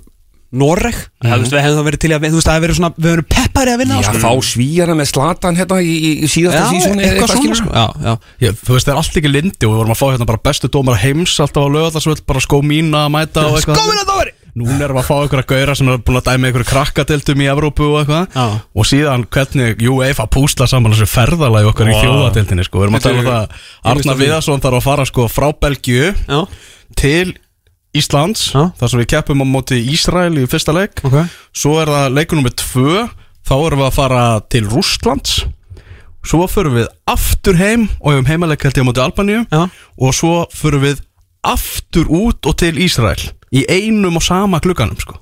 Noreg. 0.52 0.96
Mm 1.24 1.32
-hmm. 1.32 1.48
við 1.48 1.62
hefðum 1.64 1.80
þá 1.80 1.86
verið 1.88 2.00
til 2.04 2.12
að, 2.12 2.26
þú 2.28 2.36
veist, 2.36 2.48
það 2.48 2.56
hefur 2.56 2.66
verið 2.66 2.76
svona 2.76 2.94
við 2.98 3.08
hefum 3.08 3.16
verið 3.16 3.28
peppari 3.32 3.72
að 3.72 3.78
vinna 3.80 3.96
á, 3.96 4.00
já 4.02 4.04
sko. 4.04 4.20
fá 4.20 4.32
svíjana 4.44 4.96
með 5.00 5.08
slatan 5.12 5.56
hérna 5.56 5.78
í, 5.80 5.94
í, 5.96 6.12
í 6.26 6.28
síðasta 6.28 6.60
Já, 6.60 6.68
sísóni 6.72 7.02
eða 7.02 7.12
eitthvað 7.12 7.32
svona. 7.32 7.56
sko. 7.56 7.70
Já, 7.72 7.88
já. 8.04 8.14
Ég, 8.42 8.52
þú 8.66 8.72
veist, 8.76 8.86
það 8.88 8.94
er 8.94 9.00
allt 9.00 9.18
ekki 9.18 9.32
lindi 9.32 9.64
og 9.66 9.72
við 9.72 9.80
vorum 9.80 9.96
að 9.96 10.02
fá 10.02 10.08
hérna 10.12 10.28
bara 10.28 10.44
bestu 10.44 10.68
dómar 10.68 11.00
heims 11.00 11.40
alltaf 11.40 11.64
á 11.64 11.70
lögðarsvöld, 11.72 12.22
bara 12.28 12.44
skó 12.44 12.60
mína 12.60 13.06
að 13.08 13.14
mæta 13.16 13.48
og 13.48 13.56
eitthvað. 13.56 13.80
Góðina 13.80 14.06
dóri 14.12 14.32
Núna 14.52 14.84
erum 14.84 14.98
við 14.98 15.02
að 15.04 15.08
fá 15.08 15.16
einhverja 15.22 15.48
gauðra 15.48 15.76
sem 15.80 15.90
er 15.94 16.00
búin 16.04 16.18
að 16.20 16.26
dæma 16.28 16.48
einhverju 16.50 16.68
krakkadeildum 16.72 17.42
í 17.44 17.46
Evrópu 17.54 17.86
og 17.88 18.00
eitthvað 18.02 18.34
Já. 18.36 18.46
Og 18.76 18.88
síðan 18.90 19.24
hvernig 19.32 19.84
UEFA 19.88 20.26
púsla 20.28 20.68
saman 20.68 20.92
þessu 20.92 21.08
ferðalagi 21.08 21.70
okkar 21.72 21.88
í 21.88 21.94
Vá. 21.96 22.02
þjóðadeildinni 22.04 22.66
sko. 22.68 22.82
Við 22.82 22.84
erum 22.90 22.98
að 22.98 23.06
Þetta 23.06 23.14
tala 23.14 23.22
um 23.22 23.28
er- 23.28 23.32
það 23.32 23.94
Arna 23.94 24.18
Viðarsson 24.20 24.64
þarf 24.66 24.80
að 24.82 24.84
fara 24.90 25.06
sko 25.08 25.28
frá 25.32 25.48
Belgíu 25.64 26.10
Já, 26.28 26.42
til 27.00 27.34
Íslands 27.96 28.44
Já. 28.56 28.66
þar 28.80 28.90
sem 28.92 29.00
við 29.02 29.10
keppum 29.16 29.42
á 29.44 29.46
móti 29.48 29.80
Ísrael 29.92 30.36
í 30.40 30.46
fyrsta 30.52 30.76
leik 30.76 31.00
ok 31.08 31.18
Svo 31.56 31.78
er 31.82 31.88
það 31.92 32.14
leikur 32.20 32.40
nummer 32.40 32.52
tvö 32.56 33.08
Þá 33.48 33.54
erum 33.66 33.80
við 33.82 33.88
að 33.88 33.96
fara 33.98 34.24
til 34.52 34.64
Rússlands 34.70 35.40
Svo 36.28 36.46
förum 36.52 36.76
við 36.78 36.88
aftur 37.10 37.56
heim 37.58 37.88
Og 38.00 38.14
hefum 38.14 38.28
heimaleik 38.30 38.62
held 38.68 38.78
ég 38.78 38.84
á 38.84 38.90
móti 38.92 39.02
Albaníu 39.04 39.42
Já, 39.48 39.64
Og 39.98 40.14
svo 40.14 40.46
förum 40.54 40.84
við 40.86 41.00
aftur 41.44 42.08
út 42.12 42.46
og 42.50 42.58
til 42.62 42.78
Ísrael 42.82 43.30
Í 43.52 43.66
einum 43.68 44.16
og 44.16 44.24
sama 44.24 44.62
glugganum 44.64 44.96
sko. 45.02 45.18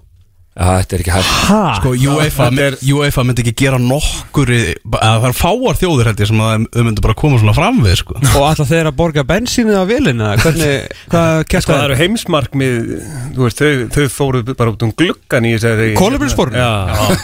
Já, 0.59 0.81
þetta 0.83 0.95
er 0.97 1.01
ekki 1.01 1.11
hægt. 1.13 1.29
Ha? 1.47 1.59
Sko 1.79 1.91
UEFA, 1.95 2.47
er- 2.61 2.75
UEFA 2.83 3.23
myndi 3.23 3.41
ekki 3.45 3.53
gera 3.61 3.77
nokkur 3.79 4.49
í- 4.51 4.75
að 4.91 5.21
Það 5.23 5.27
er 5.29 5.35
fáar 5.39 5.77
þjóðir 5.79 6.09
held 6.09 6.19
ég 6.19 6.27
sem 6.29 6.41
að 6.43 6.65
þau 6.75 6.83
myndi 6.83 7.01
bara 7.05 7.15
koma 7.15 7.39
svona 7.39 7.55
fram 7.55 7.79
við 7.85 7.95
sko. 8.01 8.17
Og 8.19 8.43
alltaf 8.49 8.67
þeir 8.69 8.89
að 8.91 8.97
borga 8.99 9.23
bensínu 9.23 9.73
á 9.79 9.83
vilina 9.87 10.33
Hvernig, 10.41 10.89
hvað 11.09 11.31
Sko 11.39 11.49
kæft 11.55 11.71
það 11.71 11.83
eru 11.87 11.97
heimsmarkmið 12.03 12.77
Þú 13.37 13.45
veist, 13.47 13.63
þau, 13.63 13.87
þau 13.95 14.07
fóru 14.17 14.43
bara 14.51 14.73
út 14.75 14.83
um 14.83 14.91
gluggan 14.99 15.47
í 15.49 15.55
þessari 15.55 15.93
Kolefnissporinu? 15.97 16.59
Já. 16.59 17.17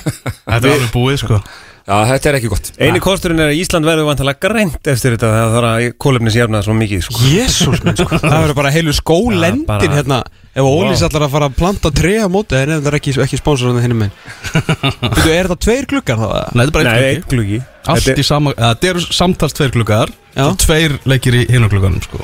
Þetta 0.48 0.62
er 0.64 0.74
alveg 0.78 0.92
búið 0.96 1.22
sko 1.26 1.42
Já, 1.86 2.00
þetta 2.10 2.30
er 2.32 2.36
ekki 2.40 2.50
gott 2.50 2.70
Einu 2.82 3.00
kosturinn 3.04 3.42
er 3.44 3.52
að 3.52 3.60
Ísland 3.62 3.86
verður 3.86 4.08
vantalega 4.08 4.42
grænt 4.48 4.88
eftir 4.90 5.14
þetta 5.14 5.28
Það 5.36 5.52
þarf 5.56 5.68
að 5.70 5.84
kólefnisjafna 6.02 6.62
svo 6.66 6.74
mikið 6.80 7.04
sko. 7.06 7.20
Jésús 7.30 7.84
sko 8.00 8.18
Það 8.24 8.38
verður 8.40 8.58
bara 8.58 8.72
heilu 8.74 8.96
skólendin 8.98 9.66
bara- 9.68 9.92
hérna 9.94 10.18
Ef 10.56 10.66
Ólís 10.66 11.04
Vá. 11.04 11.06
ætlar 11.10 11.26
að 11.28 11.34
fara 11.36 11.50
að 11.52 11.58
planta 11.60 11.92
tré 11.94 12.14
á 12.26 12.28
móti 12.32 12.58
En 12.58 12.74
það 12.80 12.90
er 12.90 12.98
ekki, 12.98 13.14
ekki 13.28 13.38
sponsorinn 13.38 13.84
hinn 13.86 13.98
minn 14.00 14.14
Þú, 14.56 15.30
er 15.30 15.46
þetta 15.52 15.60
tveir 15.68 15.90
gluggar 15.94 16.18
þá? 16.18 16.26
eða? 16.26 16.44
Nei, 16.56 16.66
þetta 16.66 16.66
er 16.66 16.76
bara 16.80 16.96
einn 16.96 16.96
eða, 18.56 18.56
þetta 18.74 18.90
eru 18.90 19.06
samtals 19.22 19.54
tveir 19.54 19.76
og 20.50 20.58
tveir 20.66 20.98
leikir 21.06 21.38
í 21.38 21.46
hinu 21.54 21.70
glugganum 21.70 22.02
sko. 22.04 22.20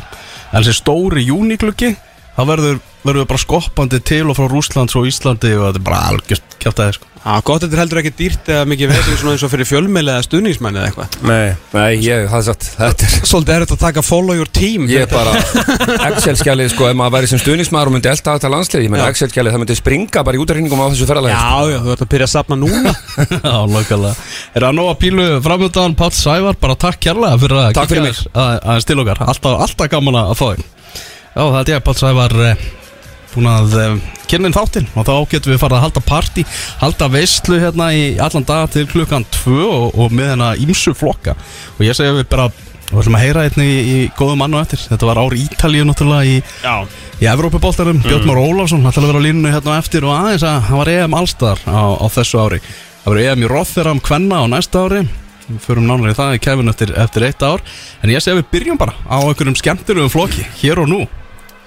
en 0.51 0.63
þessi 0.63 0.73
stóri 0.81 1.21
júnigluggi 1.27 1.93
það 2.37 2.51
verður, 2.53 2.81
verður 3.05 3.29
bara 3.33 3.43
skoppandi 3.45 4.01
til 4.07 4.25
og 4.31 4.37
frá 4.39 4.47
Rússlands 4.51 4.95
og 4.99 5.07
Íslandi 5.09 5.55
og 5.57 5.69
þetta 5.69 5.81
er 5.83 5.87
bara 5.91 6.03
algjörst 6.11 6.59
kjátt 6.61 6.79
aðeins 6.83 6.99
sko. 7.01 7.07
Já, 7.21 7.35
gott 7.45 7.61
þetta 7.61 7.75
er 7.75 7.79
heldur 7.83 7.99
ekki 8.01 8.11
dýrt 8.17 8.47
eða 8.49 8.61
mikið 8.65 8.89
vesið 8.95 9.17
svona 9.19 9.33
eins 9.35 9.43
og 9.45 9.51
fyrir 9.51 9.67
fjölmeili 9.69 10.09
eða 10.09 10.23
stuðningsmenn 10.25 10.77
eða 10.79 10.87
eitthvað. 10.89 11.17
Nei, 11.29 11.51
Nei, 11.75 11.89
ég, 12.01 12.23
það 12.31 12.39
er 12.39 12.45
satt, 12.47 12.65
þetta 12.79 13.05
er 13.05 13.27
Svolítið 13.29 13.53
er 13.53 13.65
þetta 13.67 13.75
að 13.77 13.83
taka 13.83 14.03
follow 14.07 14.39
your 14.39 14.49
team 14.49 14.87
Ég 14.89 15.05
er 15.05 15.11
bara 15.11 15.35
Excel-skjalið, 16.09 16.71
sko, 16.73 16.87
ef 16.89 16.97
maður 16.97 17.13
væri 17.19 17.29
sem 17.29 17.41
stuðnismæður 17.43 17.91
og 17.91 17.95
myndi 17.99 18.09
elda 18.09 18.35
þetta 18.39 18.51
landslið, 18.55 18.87
ég 18.87 18.93
menn. 18.95 19.03
Excel-skjalið, 19.05 19.53
það 19.53 19.63
myndi 19.65 19.77
springa 19.77 20.25
bara 20.25 20.39
í 20.39 20.41
útarreyningum 20.41 20.81
á 20.81 20.85
þessu 20.95 21.09
ferðalagi 21.11 21.37
Já, 21.37 21.75
já, 21.75 21.79
þú 21.85 21.93
ert 21.93 22.03
að 22.07 22.11
byrja 22.15 22.29
að 22.31 22.33
sapna 22.33 22.57
núna. 22.57 22.95
Já, 23.45 23.55
lókala 23.69 24.15
Er 24.57 24.65
það 24.65 24.77
nóg 24.81 24.91
að 24.95 24.99
pílu 25.05 25.29
framöndan 25.45 25.97
Páll 26.01 26.13
Sævar 26.17 26.57
bara 26.65 26.79
takk 26.87 26.97
kærlega 27.05 27.37
fyrir 27.45 27.61
að 27.69 27.81
að- 28.33 28.61
aðeins 28.65 28.89
til 28.89 28.97
okkar. 29.05 29.21
Alltaf, 29.29 29.61
alltaf 29.67 29.93
gaman 29.93 30.23
að 30.25 30.37
fá 30.41 30.47
þig 30.55 30.69
Já, 31.31 31.45
það 31.47 31.61
er 31.61 31.69
ég 31.71 31.83
Páll 31.85 31.95
Sævar 31.95 32.33
eh, 32.43 32.63
búin 33.31 33.45
að 33.47 33.75
eh, 33.79 33.93
kynna 34.27 34.49
inn 34.49 34.55
þáttinn. 34.55 34.89
Og 34.99 35.05
þá 35.07 35.13
getum 35.31 35.53
við 35.53 35.61
farið 35.61 35.77
að 35.77 35.85
halda 35.85 36.01
partí 36.03 36.43
halda 36.81 37.07
veistlu 37.13 37.59
hérna 37.61 37.87
í 37.95 38.01
allan 38.19 38.47
dag 38.47 38.67
til 38.73 38.83
klukkan 38.91 39.23
2 39.37 39.61
og, 39.63 39.85
og 39.95 40.11
með 40.11 40.33
hérna 40.33 40.49
ímsu 40.59 40.91
flokka. 40.97 41.37
Og 41.77 41.85
ég 41.87 41.95
segi 41.95 42.11
að 42.11 42.19
við 42.19 42.27
bara 42.33 42.49
við 42.91 42.99
ætlum 42.99 43.15
að 43.15 43.23
heyra 43.23 43.45
einnig 43.47 43.71
í, 43.71 43.79
í 43.79 44.01
góðum 44.17 44.43
mann 44.43 44.57
og 44.57 44.65
eftir. 44.65 44.83
Þetta 44.89 45.07
var 45.07 45.21
ári 45.23 45.45
Ítalíu 45.45 45.87
náttúrulega 45.87 46.27
í, 46.27 46.35
Já. 46.65 46.75
í 47.23 47.29
Evrópuboltarum, 47.31 48.03
Björn 48.03 48.27
Már 48.27 48.43
Ólafsson 48.43 48.83
ætlaði 48.83 49.05
að 49.05 49.13
vera 49.13 49.23
á 49.23 49.27
línunni 49.29 49.55
hérna 49.55 49.79
eftir 49.79 50.07
og 50.09 50.17
aðeins 50.17 50.45
að 50.51 50.59
hann 50.67 50.81
var 50.83 50.93
EM 50.97 51.17
allstar 51.21 51.63
á, 51.63 51.83
á 51.95 52.05
þessu 52.11 52.43
ári. 52.43 52.59
Það 53.05 53.15
verður 53.15 53.31
EM 53.31 53.47
í 53.47 53.51
Rotherham 53.55 54.03
Kvenna 54.03 54.43
á 54.43 54.45
næsta 54.51 54.83
ári. 54.83 55.05
Við 55.47 55.63
förum 55.63 56.05
í 56.11 56.13
það 56.15 56.35
í 56.35 56.43
kefin 56.43 56.71
eftir, 56.71 56.93
eftir 56.99 57.27
eitt 57.27 57.47
ár. 57.47 57.63
En 58.03 58.11
ég 58.11 58.19
segi 58.19 58.35
að 58.35 58.43
við 58.43 58.51
byrjum 58.57 58.83
bara 58.83 58.99
á 59.07 59.23
einhverjum 59.23 59.57
skemmtilegum 59.59 60.11
flokki, 60.11 60.43
hér 60.59 60.83
og 60.83 60.91
nú 60.91 61.01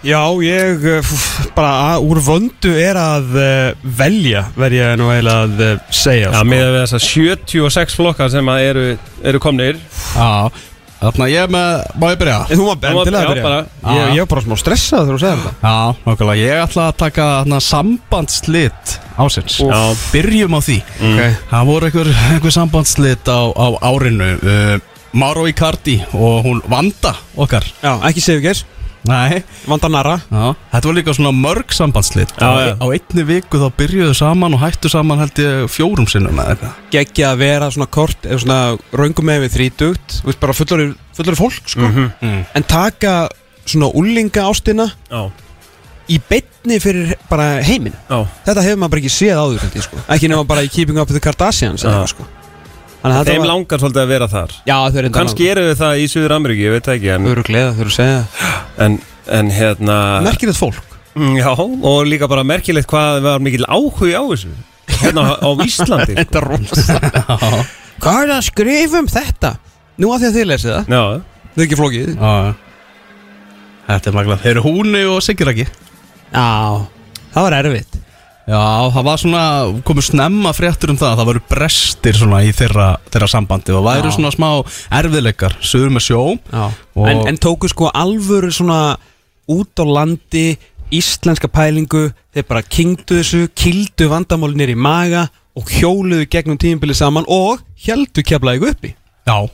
Já, 0.05 0.21
ég 0.45 0.85
f- 1.01 1.49
bara 1.57 1.71
að- 1.95 2.05
úr 2.11 2.21
vöndu 2.27 2.75
er 2.77 2.99
að 3.01 3.31
uh, 3.41 3.89
velja 3.97 4.45
verð 4.57 4.77
ég 4.77 4.95
nú 5.01 5.09
eiginlega 5.15 5.47
að 5.47 5.65
uh, 5.65 5.73
segja 5.95 6.29
Já, 6.35 6.43
með 6.45 6.77
þess 6.83 6.97
að 6.99 7.05
76 7.09 7.97
flokkar 7.99 8.31
sem 8.35 8.51
að 8.53 8.67
eru, 8.69 8.85
eru 9.25 9.41
komnir. 9.41 9.79
Já, 10.13 10.51
þarna 11.01 11.29
ég 11.33 11.43
er 11.47 11.51
með, 11.57 11.83
má 12.01 12.07
ég 12.13 12.21
byrja? 12.21 12.37
Þú 12.53 12.61
maður 12.69 12.83
bendilega 12.85 13.23
Já, 13.23 13.25
að 13.25 13.33
byrja. 13.33 13.47
bara. 13.49 13.97
Ég, 13.97 14.13
ég 14.19 14.25
var 14.27 14.31
bara 14.35 14.45
smá 14.45 14.57
stressað 14.61 15.03
þegar 15.09 15.17
þú 15.17 15.23
segir 15.25 15.43
þetta. 15.43 15.55
Já, 15.65 15.77
nákvæmlega, 16.05 16.41
ég 16.45 16.63
ætla 16.69 16.87
að 16.91 16.97
taka 17.05 17.29
þarna 17.33 17.63
sambandslit 17.71 18.95
ásins 19.25 19.59
Já. 19.65 19.81
Byrjum 20.13 20.57
á 20.57 20.61
því. 20.69 20.79
Okay. 21.13 21.37
Það 21.51 21.69
voru 21.73 21.89
einhver, 21.91 22.13
einhver 22.35 22.55
sambandslit 22.61 23.25
á, 23.33 23.41
á 23.57 23.67
árinu. 23.89 24.31
Uh, 24.45 24.77
Mauro 25.15 25.45
Icardi 25.47 26.01
og 26.13 26.41
hún 26.43 26.61
Vanda 26.69 27.13
okkar. 27.39 27.63
Já, 27.81 27.93
ekki 28.09 28.19
Sigurgeirs 28.21 28.65
Nei, 28.65 28.67
Vanda 28.67 28.74
Nara 29.05 30.17
já 30.31 30.55
Þetta 30.73 30.89
var 30.89 30.97
líka 30.99 31.15
svona 31.17 31.33
mörg 31.37 31.75
sambandslit 31.77 32.35
Já, 32.41 32.51
já. 32.65 32.75
Á 32.81 32.87
einni 32.89 33.25
viku 33.29 33.61
þá 33.61 33.69
byrjuðu 33.79 34.17
saman 34.19 34.57
og 34.57 34.63
hættu 34.65 34.91
saman 34.93 35.23
held 35.23 35.41
ég 35.45 35.71
fjórum 35.73 36.09
sinnum 36.11 36.41
eða 36.41 36.55
eitthvað 36.57 36.91
Geggja 36.95 37.31
að 37.33 37.41
vera 37.45 37.71
svona 37.75 37.91
kort 37.93 38.29
Eða 38.29 38.43
svona 38.45 38.59
raungum 38.97 39.29
með 39.31 39.47
við 39.47 39.57
þrítugt 39.59 40.19
Þú 40.21 40.31
veist 40.31 40.43
bara 40.43 40.59
fullori 40.59 41.39
fólk 41.41 41.73
sko 41.75 41.89
mm. 41.91 42.39
En 42.55 42.69
taka 42.69 43.15
svona 43.65 43.91
úlinga 43.97 44.47
ástina 44.51 44.89
Já, 45.11 45.29
Í 46.05 46.19
beinni 46.21 46.81
fyrir 46.85 47.15
bara 47.31 47.63
heiminn 47.65 47.95
já 48.09 48.19
Þetta 48.45 48.65
hefur 48.67 48.81
maður 48.83 48.97
bara 48.97 49.05
ekki 49.05 49.13
séð 49.15 49.39
áður 49.41 49.63
held 49.65 49.79
ég, 49.79 49.87
sko. 49.87 50.01
Ekki 50.17 50.29
nema 50.33 50.49
bara 50.49 50.65
í 50.65 50.73
Keeping 50.73 51.01
Up 51.01 51.09
with 51.09 51.17
the 51.17 51.25
Kardashians 51.25 51.85
eða 51.85 51.95
Já. 51.95 52.01
eitthvað, 52.05 52.13
sko. 52.13 52.44
Þannig 53.05 53.19
að 53.21 53.29
Þeim 53.29 53.43
var 53.43 53.49
langar 53.51 53.81
svolítið 53.83 54.01
að 54.01 54.11
vera 54.15 54.27
þar. 54.33 54.53
Já 54.65 54.75
þau 54.89 54.99
eru 55.03 55.09
Kannski 55.13 55.49
eru 55.53 55.65
við 55.67 55.75
það 55.83 55.99
í 56.01 56.05
Suður 56.09 56.35
Ameríku, 56.39 56.63
ég 56.65 56.73
veit 56.79 56.87
ekki 56.95 57.11
en, 57.13 57.27
Þau 57.29 57.33
eru 57.35 57.45
gleða, 57.45 57.73
þau 57.77 57.83
eru 57.85 57.93
segja 57.93 58.21
en, 58.87 58.95
en 59.39 59.51
hérna 59.53 59.97
Merkilegt 60.25 60.57
fólk. 60.61 60.79
Mm, 61.15 61.35
Já, 61.39 61.51
og 61.55 61.99
líka 62.09 62.27
bara 62.33 62.43
merkilegt 62.49 62.89
hvað 62.91 63.21
var 63.27 63.45
mikil 63.45 63.67
áhugi 63.69 64.17
á 64.17 64.23
þessu. 64.33 64.55
Hérna 65.03 65.27
á 65.37 65.49
Íslandi 65.67 66.15
sko. 66.17 66.19
Þetta 66.23 66.41
er 66.41 66.49
rosa 66.49 66.97
Hvað 68.05 68.17
er 68.25 68.33
það 68.33 68.37
að 68.39 68.47
skrifa 68.49 68.99
um 69.05 69.11
þetta? 69.13 69.53
Nú 70.01 70.11
að 70.11 70.25
því 70.25 70.31
að 70.31 70.39
þið 70.41 70.49
lesið 70.51 70.73
það. 70.75 70.89
Já, 70.97 71.05
Þau 71.55 71.61
er 71.61 71.67
ekki 71.69 71.79
flókið. 71.79 72.09
Já, 72.17 72.33
já. 72.49 72.55
Þetta 73.85 74.11
er 74.11 74.17
maglað 74.17 74.41
Þeir 74.47 74.53
eru 74.57 74.65
húni 74.65 75.05
og 75.13 75.21
Siguraki 75.29 75.67
Já 75.69 76.49
Það 77.35 77.45
var 77.45 77.57
erfitt 77.61 77.99
Já, 78.45 78.61
það 78.93 79.07
var 79.07 79.21
svona, 79.23 79.43
komið 79.89 80.07
snemma 80.11 80.51
fréttur 80.53 80.93
um 80.93 80.99
það 81.01 81.15
að 81.15 81.21
það 81.21 81.29
voru 81.31 81.43
brestir 81.49 82.19
svona 82.19 82.43
í 82.45 82.51
þeirra, 82.53 82.89
þeirra 83.09 83.29
sambandi 83.33 83.73
og 83.73 83.87
væru 83.87 84.11
Já. 84.11 84.15
svona 84.19 84.33
smá 84.35 84.49
erfiðleikar, 85.01 85.57
sögur 85.65 85.95
með 85.95 86.05
sjó 86.11 86.21
en, 86.53 87.23
en 87.31 87.41
tóku 87.41 87.71
sko 87.73 87.89
alvöru 87.89 88.53
svona 88.53 88.99
út 89.49 89.81
á 89.81 89.85
landi 89.89 90.45
íslenska 90.93 91.49
pælingu 91.49 92.11
þeir 92.37 92.47
bara 92.51 92.65
kingdu 92.69 93.23
þessu, 93.23 93.47
kildu 93.57 94.11
vandamálinir 94.13 94.75
í 94.75 94.77
maga 94.77 95.31
og 95.57 95.71
hjóluðu 95.71 96.29
gegnum 96.29 96.61
tímbilið 96.61 97.01
saman 97.01 97.29
og 97.31 97.63
heldu 97.87 98.25
keflaði 98.27 98.69
uppi. 98.69 98.93
Já, 99.25 99.47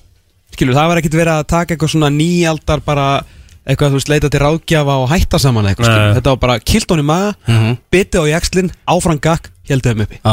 skilur, 0.57 0.75
það 0.75 0.91
var 0.91 1.01
ekkert 1.01 1.19
verið 1.21 1.35
að 1.37 1.51
taka 1.53 1.77
eitthvað 1.77 1.95
svona 1.95 2.11
nýjaldar 2.15 2.83
bara 2.83 3.11
eitthvað 3.71 3.95
þú 3.95 4.01
veist 4.01 4.11
leita 4.13 4.31
til 4.33 4.43
ráðgjafa 4.43 4.99
og 5.05 5.09
hætta 5.15 5.41
saman 5.43 5.71
eitthvað 5.71 5.89
skilur, 5.91 6.15
þetta 6.19 6.35
var 6.35 6.43
bara 6.45 6.59
kilt 6.61 6.91
hún 6.93 7.03
í 7.05 7.07
maga 7.07 7.33
Mhm. 7.49 7.79
bitið 7.93 8.21
á 8.21 8.33
jakslinn, 8.35 8.71
áfram 8.91 9.21
gakk 9.23 9.51
heldu 9.71 9.87
þeim 9.93 10.01
uppi. 10.03 10.17
Já, 10.19 10.33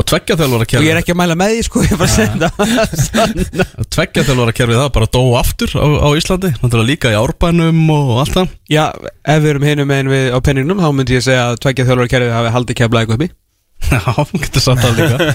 og 0.00 0.04
tveggja 0.08 0.36
þjálfara 0.40 0.64
og 0.64 0.84
ég 0.86 0.92
er 0.94 1.00
ekki 1.02 1.12
að 1.12 1.18
mæla 1.20 1.34
með 1.36 1.50
því 1.52 1.64
sko, 1.66 1.82
ég 1.84 1.98
bara 2.00 2.08
að 2.08 2.14
segja 2.14 2.36
þetta. 2.40 3.66
Tveggja 3.94 4.24
þjálfara 4.24 4.54
kerfið 4.56 4.80
það 4.80 4.92
bara 4.96 5.08
dó 5.12 5.22
aftur 5.36 5.74
á, 5.76 5.84
á 6.00 6.08
Íslandi. 6.16 6.52
Náttúrulega 6.62 6.88
líka 6.88 7.12
í 7.12 7.18
árbænum 7.18 7.82
og 7.92 8.14
allt 8.22 8.32
það. 8.38 8.54
Já, 8.72 8.84
ef 9.28 9.42
við 9.44 9.50
erum 9.52 9.66
hinum 9.68 9.90
megin 9.92 10.08
við 10.12 10.30
á 10.32 10.38
penningnum 10.40 10.80
þá 10.80 10.88
myndi 10.96 11.18
ég 11.18 11.26
segja 11.26 11.50
að 11.52 11.60
tveggja 11.66 11.84
þjálfur 11.90 12.10
kerfið 12.14 12.32
hafi 12.38 12.54
haldið 12.56 12.80
keflaði 12.80 13.12
uppi 13.18 13.28
Já, 13.88 14.00
getur 14.42 14.62
sagt 14.62 14.82
það 14.82 14.98
líka. 14.98 15.28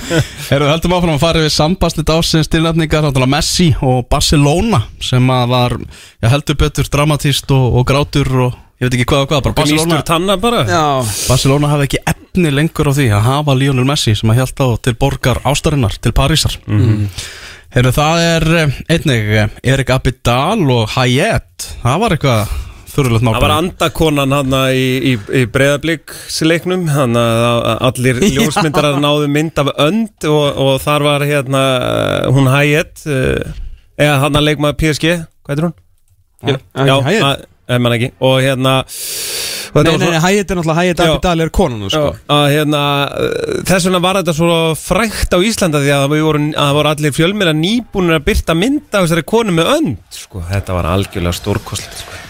Erum 0.53 0.67
við 0.67 0.73
heldum 0.73 0.95
áfram 0.97 1.15
að 1.15 1.23
fara 1.23 1.43
við 1.43 1.53
sambaslit 1.55 2.11
ásins 2.13 2.49
tilnefningar 2.51 3.05
Náttúrulega 3.05 3.31
Messi 3.33 3.69
og 3.81 4.03
Barcelona 4.11 4.83
sem 5.01 5.31
að 5.33 5.45
var 5.53 5.77
já, 5.79 6.27
heldur 6.33 6.59
betur 6.61 6.91
dramatíst 6.93 7.53
og, 7.55 7.79
og 7.79 7.87
grátur 7.89 8.29
og 8.47 8.59
ég 8.77 8.89
veit 8.89 8.97
ekki 8.99 9.07
hvað 9.09 9.23
og 9.25 9.31
hvað 9.31 9.45
bara 9.47 9.57
Barcelona, 9.61 9.87
Gnístur 9.87 10.05
tanna 10.09 10.37
bara. 10.41 10.65
Já. 10.69 10.83
Barcelona 11.31 11.71
hafði 11.71 11.87
ekki 11.89 12.03
efni 12.13 12.53
lengur 12.53 12.91
á 12.91 12.93
því 12.99 13.07
að 13.15 13.25
hafa 13.29 13.57
Lionel 13.57 13.87
Messi 13.89 14.13
sem 14.19 14.33
að 14.33 14.43
held 14.43 14.61
á 14.61 14.67
til 14.85 14.95
borgar 15.01 15.41
ástarinnar, 15.49 15.97
til 16.03 16.13
Parísar. 16.15 16.59
Mm. 16.67 17.07
Heru, 17.73 17.89
það 17.95 18.19
er 18.27 18.43
eh, 18.59 18.75
einnig 18.93 19.31
eh, 19.33 19.57
Erik 19.73 19.89
Abidal 19.95 20.61
og 20.69 20.91
Hayet. 20.93 21.71
Það 21.81 22.03
var 22.03 22.13
eitthvað 22.13 22.53
fyrirlegt 22.93 23.25
mál 23.25 23.35
Það 23.35 23.45
var 23.45 23.55
andakonan 23.57 24.35
hann 24.37 24.55
í, 24.73 24.85
í, 25.11 25.13
í 25.41 25.43
breyðabliksleiknum 25.53 26.87
hann 26.93 27.17
að 27.19 27.69
allir 27.89 28.21
ljósmyndarar 28.37 28.99
náðu 29.03 29.29
mynd 29.33 29.63
af 29.63 29.71
önd 29.87 30.27
og, 30.29 30.43
og 30.65 30.73
þar 30.83 31.07
var 31.09 31.25
hérna 31.29 31.63
uh, 31.79 32.33
hún 32.35 32.49
Hayet 32.53 33.05
uh, 33.09 33.55
eða 33.97 34.19
hann 34.25 34.39
að 34.39 34.47
leikmaður 34.49 34.79
PSG 34.83 35.15
hvað 35.43 35.57
er 35.57 35.67
hún? 35.69 35.75
Já, 36.43 36.57
Já, 36.83 36.95
Hayet. 37.07 37.25
að- 37.31 37.49
ef 37.73 37.79
mann 37.79 37.93
ekki 37.95 38.09
og 38.19 38.41
hérna 38.43 38.73
Nei, 39.73 39.81
nei, 39.87 40.05
nei, 40.05 40.19
Hayet 40.21 40.51
er 40.51 40.57
náttúrulega 40.59 40.93
Já. 40.93 41.13
Abidal 41.15 41.41
er 41.41 41.49
konan 41.49 41.87
sko. 41.89 42.01
Já, 42.13 42.19
að 42.35 42.43
hérna 42.53 42.81
uh, 43.09 43.55
þess 43.65 43.87
vegna 43.87 44.01
var 44.03 44.19
þetta 44.19 44.35
svo 44.37 44.57
frækt 44.77 45.33
á 45.33 45.39
Íslanda 45.41 45.81
því 45.81 45.89
að 45.95 46.03
það 46.03 46.13
voru, 46.27 46.41
að 46.61 46.75
voru 46.77 46.91
allir 46.91 47.15
fjölmjöla 47.15 47.55
nýbúnir 47.57 48.19
að 48.19 48.27
byrta 48.27 48.57
mynda 48.59 48.99
af 48.99 49.07
þessari 49.07 49.25
konu 49.33 49.55
með 49.57 49.71
önd 49.79 49.97
sko, 50.13 50.43
þetta 50.51 50.77
var 50.77 50.91
algjörlega 50.91 51.39
stórkostlegt 51.39 52.03
sko. 52.03 52.22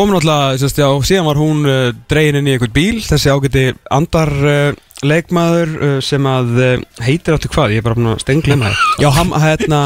Kom 0.00 0.08
náttúrulega, 0.08 0.56
sérst, 0.56 0.78
já, 0.80 0.86
síðan 1.04 1.26
var 1.28 1.36
hún 1.36 1.58
uh, 1.68 1.90
dregin 2.08 2.38
inn 2.38 2.46
í 2.48 2.54
einhvern 2.54 2.72
bíl. 2.72 3.02
Þessi 3.04 3.28
ágæti 3.28 3.64
andar 3.92 4.30
uh, 4.32 4.78
leikmaður 5.04 5.74
uh, 5.76 5.90
sem 6.00 6.24
að 6.24 6.48
uh, 6.56 6.70
heitir 7.04 7.36
áttu 7.36 7.50
hvað, 7.52 7.74
ég 7.74 7.82
er 7.82 7.84
bara 7.84 7.98
búin 7.98 8.08
að 8.14 8.22
stengla 8.22 8.72
Já, 8.96 9.10
ham, 9.18 9.36
hérna 9.44 9.82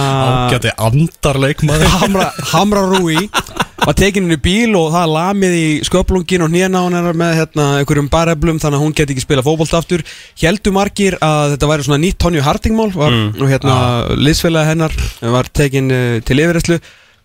ágæti 0.53 0.71
andarleikmaður 0.87 1.93
Hamra, 1.97 2.31
Hamra 2.53 2.87
Rúi 2.93 3.27
var 3.83 3.99
tekin 3.99 4.29
inn 4.29 4.39
í 4.39 4.41
bíl 4.47 4.79
og 4.79 4.95
það 4.95 5.19
lamið 5.19 5.59
í 5.59 5.69
sköplungin 5.91 6.47
og 6.47 6.55
hnjana 6.55 6.87
á 6.87 6.87
hennar 6.87 7.19
með 7.19 7.37
hérna, 7.43 7.69
einhverjum 7.83 8.15
bareflum 8.15 8.63
þannig 8.63 8.79
að 8.79 8.87
hún 8.87 8.95
geti 8.95 9.17
ekki 9.17 9.27
spila 9.27 9.43
fótbolt 9.43 9.75
aftur. 9.83 10.07
Heldu 10.39 10.79
margir 10.79 11.19
að 11.19 11.57
þetta 11.57 11.75
væri 11.75 11.91
svona 11.91 12.05
nýtt 12.07 12.23
Tonju 12.23 12.47
Hardingmál 12.47 12.93
var, 12.95 13.23
og 13.35 13.49
hérna 13.51 13.81
liðsfélagi 14.15 14.77
hennar 14.77 14.95
var 15.35 15.51
tekin 15.59 15.91
til 16.23 16.39
yfirreyslu 16.39 16.79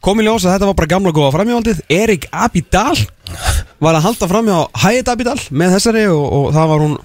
kom 0.06 0.22
í 0.22 0.26
ljós 0.28 0.46
að 0.48 0.56
þetta 0.56 0.70
var 0.72 0.80
bara 0.80 0.92
gamla 0.96 1.14
góða 1.16 1.34
framhjóðaldið 1.36 1.84
Erik 1.92 2.28
Abidal 2.32 2.98
var 3.84 3.98
að 4.00 4.06
halda 4.08 4.30
framhjá 4.32 4.60
Hayet 4.86 5.12
Abidal 5.12 5.40
með 5.52 5.78
þessari 5.78 6.08
og, 6.14 6.26
og 6.40 6.52
það 6.56 6.74
var 6.74 6.86
hún 6.86 6.98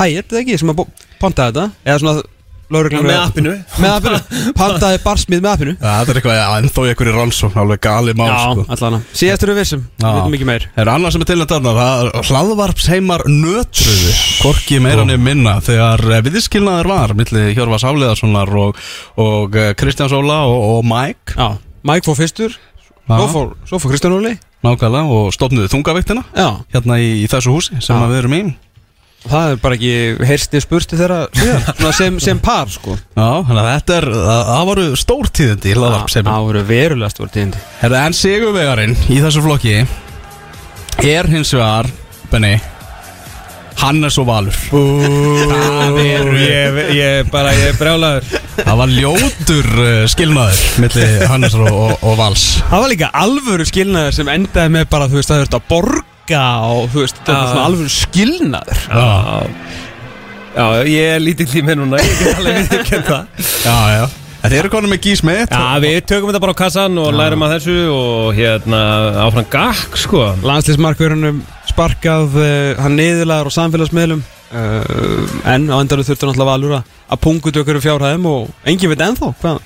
Hayet, 0.00 0.30
eða 0.32 0.44
ekki, 0.44 0.60
sem 0.60 0.70
að 0.72 0.84
pantaði 1.20 1.50
þetta. 1.50 1.64
Eða 1.84 2.00
svona 2.00 2.22
lögreglan 2.70 3.06
með 3.08 3.18
appinu. 3.20 3.52
Með 3.82 3.94
appinu. 3.96 4.18
Pantaði 4.56 5.00
barsmið 5.02 5.42
með 5.42 5.50
appinu. 5.50 5.74
Já, 5.74 5.88
þetta 5.90 6.12
er 6.12 6.20
eitthvað, 6.20 6.38
já, 6.38 6.44
ennþá 6.60 6.84
í 6.84 6.90
einhverju 6.92 7.14
rannsókn 7.16 7.60
alveg 7.64 7.80
gali 7.84 8.14
mál, 8.16 8.28
sko. 8.30 8.64
allan 8.76 9.04
Síðastur 9.20 9.52
við 9.52 9.58
vissum, 9.60 9.82
Já. 9.90 10.06
við 10.06 10.18
veitum 10.20 10.36
ekki 10.38 10.48
meir. 10.50 10.66
Það 10.76 10.82
er 10.84 10.92
annað 10.94 11.14
sem 11.16 11.24
er 11.24 11.30
til 11.30 11.38
að 11.40 11.54
þarna, 11.54 11.74
það 11.80 12.04
er 12.06 12.30
hlaðvarpsheimar 12.30 13.26
nötruðu, 13.34 14.12
hvorki 14.40 14.80
meira 14.86 15.06
niður 15.08 15.24
minna 15.26 15.56
þegar 15.66 16.06
eh, 16.06 16.22
viðskilnaður 16.28 16.92
var 16.94 17.16
milli 17.18 17.46
Hjörvas 17.58 17.86
Hafleðarssonar 17.88 18.54
og, 18.62 18.84
og 19.26 19.58
eh, 19.58 19.72
Kristján 19.80 20.12
Sóla 20.12 20.44
og, 20.46 20.62
og 20.78 20.86
Mike. 20.86 21.34
Já, 21.34 21.50
Mike 21.86 22.04
fór 22.06 22.18
fyrstur. 22.18 22.56
Svo 23.10 23.26
fór, 23.32 23.52
svo 23.66 23.78
fór 23.82 23.90
Kristján 23.94 24.14
Óli. 24.14 24.36
Nákvæmlega 24.62 25.08
og 25.16 25.30
stopnuðu 25.32 25.70
þungaviktina 25.72 26.20
Já, 26.36 26.60
hérna 26.74 26.98
í, 27.00 27.22
í 27.24 27.28
þessu 27.32 27.54
húsi 27.54 27.78
sem 27.80 27.96
Já. 27.96 28.04
við 28.10 28.18
erum 28.20 28.34
í. 28.36 28.42
Það 29.20 29.50
er 29.52 29.58
bara 29.60 29.76
ekki 29.76 30.26
heyrsti 30.28 30.60
spursti 30.64 30.96
þeirra 30.96 31.92
sem, 31.96 32.16
sem 32.22 32.38
par 32.40 32.70
sko. 32.72 32.94
Já, 33.16 33.26
þannig 33.44 33.62
að 33.62 33.70
þetta 33.74 33.96
er, 33.98 34.06
það, 34.16 34.42
það 34.50 34.68
voru 34.70 34.84
stórtíðindi 35.02 35.72
í 35.72 35.74
hlaðvarpsheimar 35.76 36.36
Það 36.36 36.46
voru 36.48 36.62
verulega 36.70 37.12
stór 37.12 37.32
tíðindi. 37.34 37.62
Herra, 37.82 38.04
en 38.08 38.16
sigurvegarinn 38.16 38.96
í 39.12 39.18
þessu 39.20 39.44
flokki 39.44 39.74
er 41.10 41.28
hins 41.32 41.52
vegar 41.56 41.90
Benny 42.32 42.54
Hannes 43.80 44.16
og 44.20 44.26
Valur. 44.28 44.56
Það 44.70 45.98
eru 46.02 46.34
ég, 46.40 46.78
ég, 46.96 47.30
bara, 47.32 47.52
ég 47.56 47.70
er 47.72 47.78
brjálaður. 47.78 48.26
Það 48.60 48.80
var 48.82 48.92
ljótur 48.94 49.68
uh, 49.80 49.88
skilnaður 50.10 50.62
milli 50.82 51.06
Hannes 51.30 51.56
og, 51.58 51.68
og, 51.70 51.94
og 52.04 52.16
Vals. 52.20 52.46
Það 52.70 52.84
var 52.84 52.92
líka 52.92 53.10
alvöru 53.22 53.66
skilnaður 53.68 54.16
sem 54.18 54.32
endaði 54.34 54.74
með 54.76 54.88
bara, 54.92 55.08
þú 55.10 55.20
veist, 55.20 55.32
það 55.32 55.44
þurfti 55.44 55.60
að 55.60 55.68
borga 55.70 56.42
og 56.70 56.88
þú 56.92 57.04
veist, 57.04 57.20
þetta 57.20 57.36
var 57.36 57.40
Já. 57.40 57.52
svona 57.52 57.68
alvöru 57.70 57.94
skilnaður. 57.96 58.82
Já, 58.90 59.06
já 60.56 60.66
ég 60.90 61.14
er 61.14 61.22
lítill 61.22 61.52
í 61.54 61.62
mig 61.62 61.78
núna 61.78 62.00
Ég 62.02 62.18
get 62.20 62.40
alveg 62.40 62.58
við 62.58 62.80
ekki 62.80 63.02
það. 63.06 63.46
Já, 63.64 63.78
já 63.96 64.04
Þetta 64.40 64.56
eru 64.56 64.70
konum 64.72 64.92
með 64.94 65.02
gís 65.04 65.20
með 65.26 65.42
Já, 65.52 65.64
við 65.84 65.96
tökum 66.08 66.30
þetta 66.30 66.40
bara 66.40 66.54
á 66.56 66.60
kassan 66.62 66.94
og 67.00 67.10
lærum 67.12 67.42
að 67.44 67.50
þessu 67.58 67.74
og 67.92 68.30
hérna 68.38 68.78
áfram 69.26 69.48
gakk 69.52 69.98
sko. 70.00 70.22
Landslismarkverunum 70.48 71.42
sparkað 71.68 72.38
uh, 72.40 72.78
hann 72.80 72.96
niðurlaður 72.96 73.50
á 73.52 73.56
samfélagsmiðlum 73.58 74.22
uh, 74.24 75.34
en 75.44 75.68
á 75.68 75.76
endanum 75.76 76.06
þurfti 76.08 76.30
náttúrulega 76.30 76.48
valur 76.54 76.78
að, 76.78 76.94
að 77.12 77.20
pungut 77.26 77.60
okkur 77.60 77.82
fjárhæðum 77.84 78.30
og 78.30 78.70
engin 78.72 78.94
veit 78.94 79.04
ennþá 79.10 79.30
hvað 79.42 79.60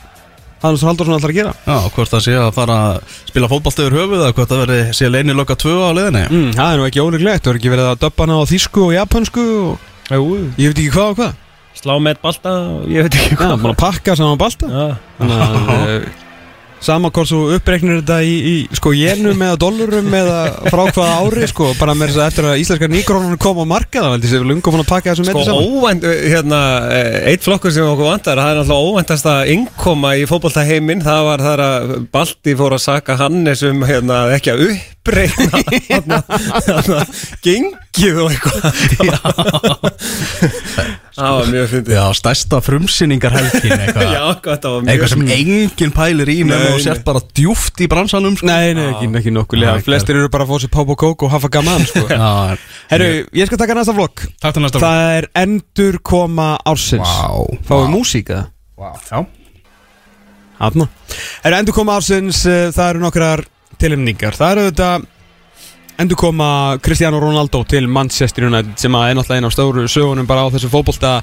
hann 0.65 0.79
svona 0.81 0.95
alltaf 0.97 1.29
að 1.29 1.37
gera. 1.37 1.55
Já, 1.69 1.79
hvort 1.95 2.11
það 2.17 2.23
sé 2.25 2.35
að 2.41 2.51
fara 2.57 2.81
að 2.89 3.17
spila 3.29 3.51
fótbollt 3.53 3.81
yfir 3.85 3.99
höfuð 4.01 4.23
eða 4.23 4.35
hvort 4.39 4.53
það 4.55 4.63
verði 4.65 4.83
sé 4.97 5.11
leini 5.13 5.37
loka 5.37 5.59
tvö 5.61 5.75
á 5.77 5.91
liðinni 5.93 6.23
mm, 6.31 6.53
Það 6.57 6.71
er 6.73 6.81
nú 6.81 6.87
ekki 6.89 7.05
ólíklegt, 7.05 7.45
það 7.45 7.53
er 7.53 7.59
ekki 7.61 7.73
verið 7.75 7.91
að 7.91 7.99
döbba 8.07 8.25
hana 8.27 8.39
á 8.41 8.51
þýsku 8.51 8.87
og 8.89 8.95
japansku 8.97 9.45
og 9.61 9.91
Jú, 10.15 10.25
ég 10.61 10.73
veit 10.73 10.81
ekki 10.81 10.93
hvað 10.95 11.11
og 11.13 11.19
hvað 11.21 11.44
Slá 11.85 11.95
með 12.01 12.21
balta 12.25 12.53
og 12.81 12.85
ég 12.89 13.05
veit 13.07 13.15
ekki 13.21 13.37
Já, 13.37 13.41
hvað. 13.45 13.57
búin 13.63 13.75
að 13.75 13.81
pakka 13.85 14.15
saman 14.19 14.39
balta. 14.41 14.69
Já, 14.73 14.85
Þannig 15.21 15.41
að 15.47 15.57
uh, 15.71 16.13
Sama 16.85 17.09
hvort 17.17 17.31
þú 17.31 17.39
uppreiknir 17.55 18.03
þetta 18.03 18.17
í, 18.29 18.33
í 18.45 18.55
sko 18.77 18.91
jenum 18.93 19.41
eða 19.47 19.57
dollurum 19.63 20.11
eða 20.19 20.41
frá 20.69 20.83
hvaða 20.93 21.15
ári 21.23 21.47
sko 21.49 21.71
Bara 21.79 21.95
með 21.97 22.11
þess 22.13 22.19
að 22.21 22.27
eftir 22.29 22.49
að 22.51 22.59
íslenskar 22.61 22.91
nýgrónunum 22.93 23.41
kom 23.41 23.61
á 23.63 23.67
markað 23.71 24.05
Það 24.05 24.13
veldi 24.17 24.33
sér 24.35 24.45
lungum 24.51 24.77
að 24.83 24.91
pakka 24.91 25.15
þessum 25.15 25.29
Sko 25.31 25.39
meiti 25.39 25.47
saman. 25.49 25.71
óvænt, 25.79 26.05
hérna, 26.35 26.59
eh, 26.99 27.17
eitt 27.33 27.47
flokkur 27.47 27.73
sem 27.73 27.89
okkur 27.89 28.11
vantar, 28.11 28.43
það 28.43 28.51
er 28.53 28.61
náttúrulega 28.61 28.91
óvæntasta 28.91 29.37
innkoma 29.55 30.13
í 30.21 30.27
fótboltaheiminn, 30.29 31.07
það 31.07 31.23
var 31.31 31.47
þar 31.49 31.65
að 31.71 31.95
Balti 32.19 32.57
fór 32.61 32.77
að 32.77 32.85
saka 32.85 33.17
Hannes 33.23 33.65
um, 33.71 33.81
hérna, 33.89 34.21
ekki 34.37 34.53
að 34.53 34.67
uppreikna, 34.75 35.65
hérna, 35.89 36.21
hérna, 36.69 37.01
gengið 37.95 38.19
og 38.25 38.33
eitthvað. 38.35 38.63
Það 41.15 41.31
var 41.39 41.47
mjög 41.53 41.67
fyndið. 41.71 41.93
Já, 41.95 42.05
stærsta 42.19 42.59
frumsýningar 42.67 43.35
helgin 43.37 43.73
eitthvað. 43.85 44.09
Já, 44.11 44.23
hvað 44.43 44.57
það 44.65 44.73
var 44.73 44.81
mjög 44.83 44.91
Eitthvað 44.95 45.11
sem 45.13 45.21
enginn 45.37 45.93
pælir 45.95 46.33
í 46.33 46.37
nema 46.43 46.57
Nei, 46.59 46.73
og 46.73 46.81
nei. 46.81 46.85
sért 46.89 47.05
bara 47.07 47.23
djúft 47.39 47.83
í 47.85 47.87
bransanum 47.93 48.35
sko. 48.41 48.49
Nei, 48.51 48.73
nei, 48.75 48.87
ekki, 48.91 49.11
ekki 49.21 49.35
nokkulega 49.37 49.77
Já, 49.79 49.85
Flestir 49.87 50.19
eru 50.19 50.33
bara 50.35 50.47
að 50.47 50.51
fá 50.51 50.65
sér 50.65 50.73
pop 50.75 50.91
og 50.91 50.99
kók 51.05 51.23
og 51.29 51.31
hafa 51.37 51.51
gaman 51.55 51.87
sko. 51.87 52.03
Já, 52.11 52.59
Herru, 52.91 53.09
ég 53.39 53.47
skal 53.51 53.63
taka 53.63 53.79
næsta 53.79 53.95
flokk 53.95 54.25
takk 54.43 54.57
til 54.59 54.67
næsta 54.67 54.83
Það 54.83 55.07
er 55.21 55.29
endur 55.45 56.01
koma 56.11 56.49
ársins. 56.67 57.07
Vá, 57.07 57.63
Fáum 57.71 57.87
við 57.87 57.95
músík 57.95 58.35
eða? 58.35 58.49
Já, 59.07 59.23
Hafna 60.59 60.91
Herru, 61.47 61.61
endur 61.63 61.79
koma 61.79 61.95
ársins, 62.01 62.43
uh, 62.51 62.73
það 62.75 62.91
eru 62.97 63.07
nokkrar 63.07 63.47
tilhemningar 63.79 64.35
Það 64.35 64.57
eru 64.57 64.67
þetta 64.73 64.91
endur 65.99 66.19
koma 66.19 66.79
Cristiano 66.83 67.21
Ronaldo 67.23 67.63
til 67.69 67.89
Manchester 67.89 68.49
United 68.49 68.79
sem 68.81 68.95
að 68.95 69.11
er 69.11 69.19
náttúrulega 69.19 69.41
einn 69.41 69.49
af 69.51 69.55
stóru 69.55 69.89
sögunum 69.91 70.27
bara 70.27 70.47
á 70.47 70.53
þessu 70.55 70.73
fótbolta 70.73 71.19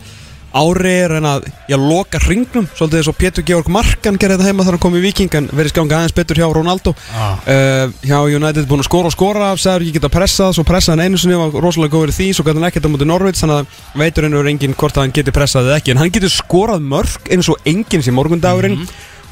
ári 0.52 0.92
er 1.06 1.14
en 1.16 1.28
að 1.28 1.46
já, 1.70 1.78
loka 1.80 2.20
hringnum 2.26 2.66
svolítið 2.76 3.00
eins 3.00 3.10
og 3.12 3.18
Pétur 3.20 3.46
Georg 3.48 3.70
Markan 3.72 4.18
gerði 4.20 4.38
þetta 4.38 4.50
heima 4.50 4.66
þar 4.68 4.76
hann 4.76 4.84
kom 4.84 4.98
í 5.00 5.04
Viking 5.06 5.38
en 5.40 5.48
verið 5.56 5.72
skanga 5.72 6.00
aðeins 6.00 6.16
betur 6.16 6.42
hjá 6.42 6.48
Ronaldo. 6.52 6.94
Ah. 7.16 7.40
uh, 7.46 7.94
hjá 8.04 8.18
United 8.28 8.68
búin 8.68 8.84
að 8.84 8.90
skora 8.90 9.12
og 9.12 9.16
skora 9.16 9.52
sagður 9.56 9.88
ekki 9.88 9.96
geta 10.00 10.12
pressað, 10.12 10.58
svo 10.58 10.68
pressaði 10.68 10.98
hann 10.98 11.08
einu 11.08 11.22
sinni 11.22 11.40
var 11.40 11.56
rosalega 11.64 11.96
góður 11.96 12.16
því, 12.18 12.30
svo 12.36 12.48
gæti 12.48 12.60
hann 12.60 12.68
ekkert 12.68 12.88
á 12.88 12.92
mútið 12.92 13.12
Norvits 13.14 13.46
þannig 13.46 13.62
að 13.62 14.00
veitur 14.04 14.28
henni 14.28 14.42
verið 14.42 14.54
enginn 14.56 14.78
hvort 14.84 15.00
að 15.00 15.08
hann 15.08 15.16
geti 15.16 15.36
pressað 15.40 15.72
eða 15.72 15.80
ekki, 15.80 15.96
en 15.96 16.04
hann 16.04 16.16
getur 16.20 16.36
skorað 16.36 16.88
mörg 16.92 17.32
eins 17.32 17.52
og 17.52 17.72
enginn 17.72 18.04
sem 18.04 18.18
morgundagurinn 18.20 18.82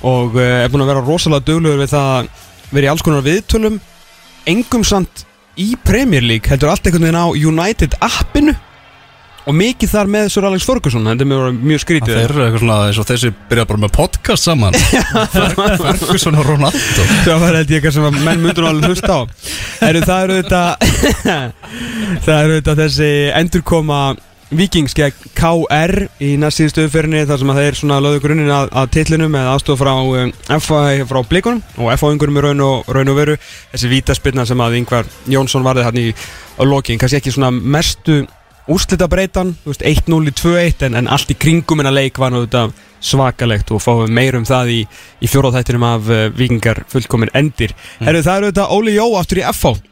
og 0.07 0.39
uh, 0.39 0.49
er 0.63 0.71
búin 0.71 0.87
að 0.87 0.93
vera 0.93 1.03
rosalega 1.03 1.47
duglegur 1.51 1.83
við 1.83 1.95
það 1.97 2.13
að 2.15 2.29
vera 2.69 2.87
í 2.87 2.91
alls 2.93 3.03
konar 3.03 3.25
viðtölum. 3.25 3.81
Engum 4.47 4.85
samt 4.87 5.25
í 5.57 5.73
Premier 5.83 6.21
League 6.23 6.49
heldur 6.51 6.69
allt 6.73 6.85
einhvern 6.85 7.07
veginn 7.09 7.19
á 7.21 7.27
United 7.33 7.95
appinu. 8.05 8.55
Og 9.49 9.55
mikið 9.57 9.89
þar 9.89 10.09
með 10.13 10.27
Sir 10.29 10.45
Alex 10.45 10.65
Ferguson 10.67 11.07
þetta 11.09 11.23
er 11.25 11.29
mjög, 11.31 11.55
mjög 11.57 11.79
Það 11.79 11.83
skrítið. 11.85 12.09
þeir 12.19 12.23
eru 12.29 12.43
eitthvað 12.43 12.59
svona 12.61 12.75
eins 12.89 12.97
og 13.01 13.07
þessi 13.09 13.29
byrja 13.49 13.65
bara 13.69 13.81
með 13.81 13.93
podcast 13.95 14.45
saman. 14.45 14.75
Ferguson 15.81 16.37
og 16.37 16.45
Ronaldo. 16.45 17.05
Það 17.25 17.39
var 17.41 17.57
ég 17.57 17.71
eitthvað 17.79 17.95
sem 17.95 18.19
menn 18.27 18.43
myndur 18.43 18.67
nú 18.67 18.69
alveg 18.69 18.91
hlusta 18.93 19.15
á. 19.15 19.21
Það 19.79 19.89
eru 19.89 20.37
þetta 20.43 20.61
Það 22.27 22.35
eru 22.43 22.59
þetta 22.59 22.75
þessi 22.83 23.09
endurkoma 23.39 24.01
Vikings 24.49 24.95
gegn 24.97 25.27
KR 25.37 26.07
í 26.25 26.31
næst 26.41 26.57
síðustu 26.57 26.87
uppferinni 26.87 27.21
þar 27.29 27.41
sem 27.41 27.51
að 27.53 27.59
þeir 27.61 27.75
svona 27.77 27.99
lögðu 28.01 28.21
grunninn 28.23 28.53
að, 28.53 28.71
að 28.81 28.87
titlinum 28.95 29.29
með 29.35 29.49
aðstof 29.51 29.77
frá 29.83 29.91
um, 29.93 30.31
FA 30.57 30.79
frá 31.09 31.19
blikunum 31.29 31.61
og 31.77 31.91
FA 32.01 32.09
yngurum 32.15 32.39
í 32.39 32.43
raun 32.47 32.63
og, 32.65 32.89
raun 32.89 33.13
og 33.13 33.19
veru. 33.19 33.35
Þessi 33.75 33.91
vítaspilna 33.91 34.47
sem 34.49 34.63
að 34.65 34.79
yngvar 34.79 35.09
Jónsson 35.29 35.65
varði 35.65 35.85
hann 35.85 35.99
í 36.01 36.07
lokin, 36.65 36.97
kannski 36.97 37.19
ekki 37.19 37.35
svona 37.35 37.51
mestu 37.53 38.23
úrslita 38.69 39.09
breytan 39.09 39.53
1-0 39.69 40.17
í 40.29 40.33
2-1 40.41 40.87
en, 40.87 40.97
en 40.97 41.11
allt 41.13 41.29
í 41.33 41.37
kringum 41.37 41.83
en 41.83 41.89
að 41.91 41.99
leik 41.99 42.17
var 42.21 42.33
þetta 42.33 42.67
svakalegt 43.05 43.69
og 43.73 43.83
fáum 43.83 44.09
meir 44.13 44.37
um 44.37 44.47
það 44.49 44.73
í, 44.73 44.79
í 45.21 45.29
fjóraðþættinum 45.29 45.85
af 45.87 46.09
uh, 46.09 46.25
vikingar 46.35 46.83
fullkomin 46.89 47.31
endir. 47.37 47.77
Mm. 47.99 48.09
Herru, 48.09 48.25
það 48.25 48.41
eru 48.41 48.51
þetta 48.51 48.67
Óli 48.73 48.97
Jó 48.97 49.07
aftur 49.21 49.43
í 49.43 49.45
FH 49.53 49.88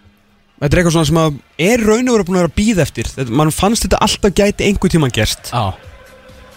Þetta 0.58 0.74
er 0.74 0.80
eitthvað 0.82 0.96
svona 0.96 1.08
sem 1.12 1.20
að 1.22 1.36
er 1.68 1.84
raun 1.86 2.08
og 2.10 2.16
verið 2.16 2.28
búin 2.30 2.38
að 2.40 2.42
vera 2.42 2.50
að 2.50 2.56
býða 2.58 2.82
eftir. 2.88 3.10
Þetta, 3.14 3.36
mann 3.38 3.52
fannst 3.54 3.84
þetta 3.86 4.00
alltaf 4.02 4.34
gæti 4.40 4.66
einhver 4.66 4.90
tíman 4.90 5.14
gerst. 5.14 5.52
Já, 5.54 5.66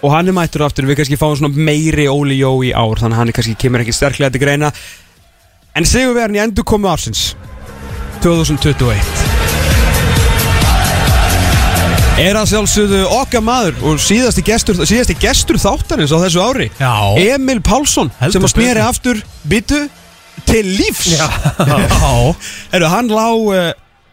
og 0.01 0.15
hann 0.15 0.31
er 0.33 0.33
mættur 0.33 0.65
aftur, 0.65 0.87
við 0.89 0.97
kannski 1.03 1.19
fáum 1.21 1.35
svona 1.37 1.53
meiri 1.69 2.07
Óli 2.09 2.39
Jó 2.41 2.55
í 2.65 2.71
ár, 2.73 2.97
þannig 2.97 3.19
að 3.19 3.21
hann 3.21 3.33
er 3.33 3.37
kannski 3.37 3.59
kemur 3.61 3.83
ekki 3.85 3.93
sterklega 3.93 4.33
til 4.33 4.41
greina. 4.41 4.71
En 5.77 5.85
segjum 5.85 6.15
við 6.17 6.25
hann 6.25 6.39
í 6.39 6.41
endur 6.47 6.65
komu 6.67 6.89
ársins 6.91 7.35
2021 8.25 8.97
Er 12.21 12.37
að 12.37 12.51
sjálfsögðu 12.51 13.05
okkar 13.17 13.41
maður 13.45 13.79
og 13.87 14.01
síðasti 14.03 14.43
gestur, 14.45 14.81
síðasti 14.85 15.15
gestur 15.23 15.57
þáttarins 15.63 16.13
á 16.13 16.19
þessu 16.25 16.43
ári 16.43 16.67
Já. 16.77 16.91
Emil 17.37 17.63
Pálsson 17.65 18.11
Heldur 18.19 18.35
sem 18.35 18.49
að 18.49 18.53
sneri 18.53 18.75
betur. 18.75 18.89
aftur 18.91 19.23
byttu 19.53 19.81
til 20.51 20.67
lífs. 20.81 21.15
Já. 21.15 21.29
Heru, 22.73 22.91
Hann 22.93 23.09
lá 23.13 23.29
uh, 23.31 23.71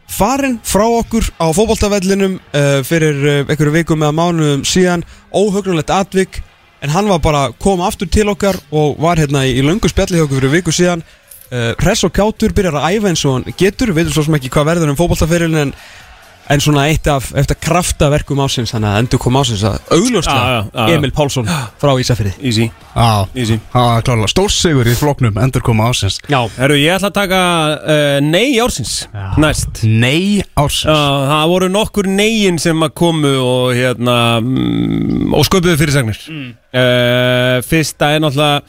farinn 0.07 0.57
frá 0.63 0.85
okkur 0.87 1.27
á 1.37 1.47
fótboltavellinum 1.51 2.37
uh, 2.39 2.81
fyrir 2.87 3.17
uh, 3.19 3.39
einhverju 3.45 3.73
vikum 3.75 4.03
eða 4.05 4.15
mánuðum 4.15 4.65
síðan. 4.67 5.05
Óhugnulegt 5.35 5.91
atvik 5.93 6.41
en 6.81 6.93
hann 6.93 7.09
var 7.09 7.21
bara 7.23 7.43
koma 7.59 7.87
aftur 7.89 8.09
til 8.11 8.27
okkar 8.31 8.57
og 8.71 8.99
var 9.01 9.19
hérna 9.19 9.43
í, 9.47 9.57
í 9.59 9.65
löngu 9.65 9.89
spjalli 9.91 10.21
okkur 10.23 10.39
fyrir 10.41 10.55
viku 10.59 10.75
síðan. 10.75 11.03
Uh, 11.47 11.73
Hress 11.79 12.03
og 12.07 12.15
Kjátur 12.15 12.55
byrjar 12.55 12.79
að 12.79 12.97
æfa 12.97 13.11
eins 13.11 13.25
og 13.27 13.37
hann 13.37 13.57
getur. 13.59 13.91
Við 13.91 14.01
veitum 14.01 14.17
svo 14.17 14.27
sem 14.27 14.39
ekki 14.39 14.51
hvað 14.53 14.71
verður 14.73 14.93
um 14.93 14.99
fótboltaferilin 14.99 15.63
en, 15.67 15.75
en 16.53 16.61
svona 16.63 16.85
eitt 16.87 17.07
af 17.11 17.29
eftir 17.37 17.57
kraftaverkum 17.59 18.39
ásins 18.43 18.71
þannig 18.73 18.91
að 18.93 18.99
endur 19.01 19.21
kom 19.21 19.37
ásins 19.39 19.63
að 19.67 19.77
augljóslega 19.95 20.45
já, 20.47 20.59
já. 20.71 20.95
Emil 20.95 21.11
Pálsson 21.15 21.49
frá 21.81 21.91
Ísafirði 21.99 22.33
Easy, 22.39 22.69
Já, 22.95 23.27
easy. 23.35 23.57
stórsigur 24.31 24.87
í 24.87 24.95
floknum 24.97 25.37
endur 25.43 25.65
koma 25.65 25.89
ásins 25.91 26.19
Já, 26.31 26.39
Herru, 26.57 26.77
ég 26.79 26.95
ætla 26.95 27.11
að 27.11 27.17
taka 27.17 27.41
uh, 27.77 28.19
nei 28.23 28.57
ársins 28.63 28.95
Já. 29.11 29.27
næst. 29.43 29.83
Nei 29.83 30.43
ársins 30.57 30.87
Já, 30.87 31.27
það 31.33 31.51
voru 31.53 31.71
nokkur 31.73 32.09
negin 32.11 32.61
sem 32.61 32.87
að 32.87 32.95
komu 33.03 33.33
og 33.43 33.75
hérna 33.77 34.17
mm, 34.41 35.35
og 35.35 35.47
sköpuðu 35.49 35.77
fyrirsagnir 35.81 36.23
mm. 36.31 36.49
Fyrsta 37.65 38.11
er 38.13 38.21
náttúrulega 38.21 38.61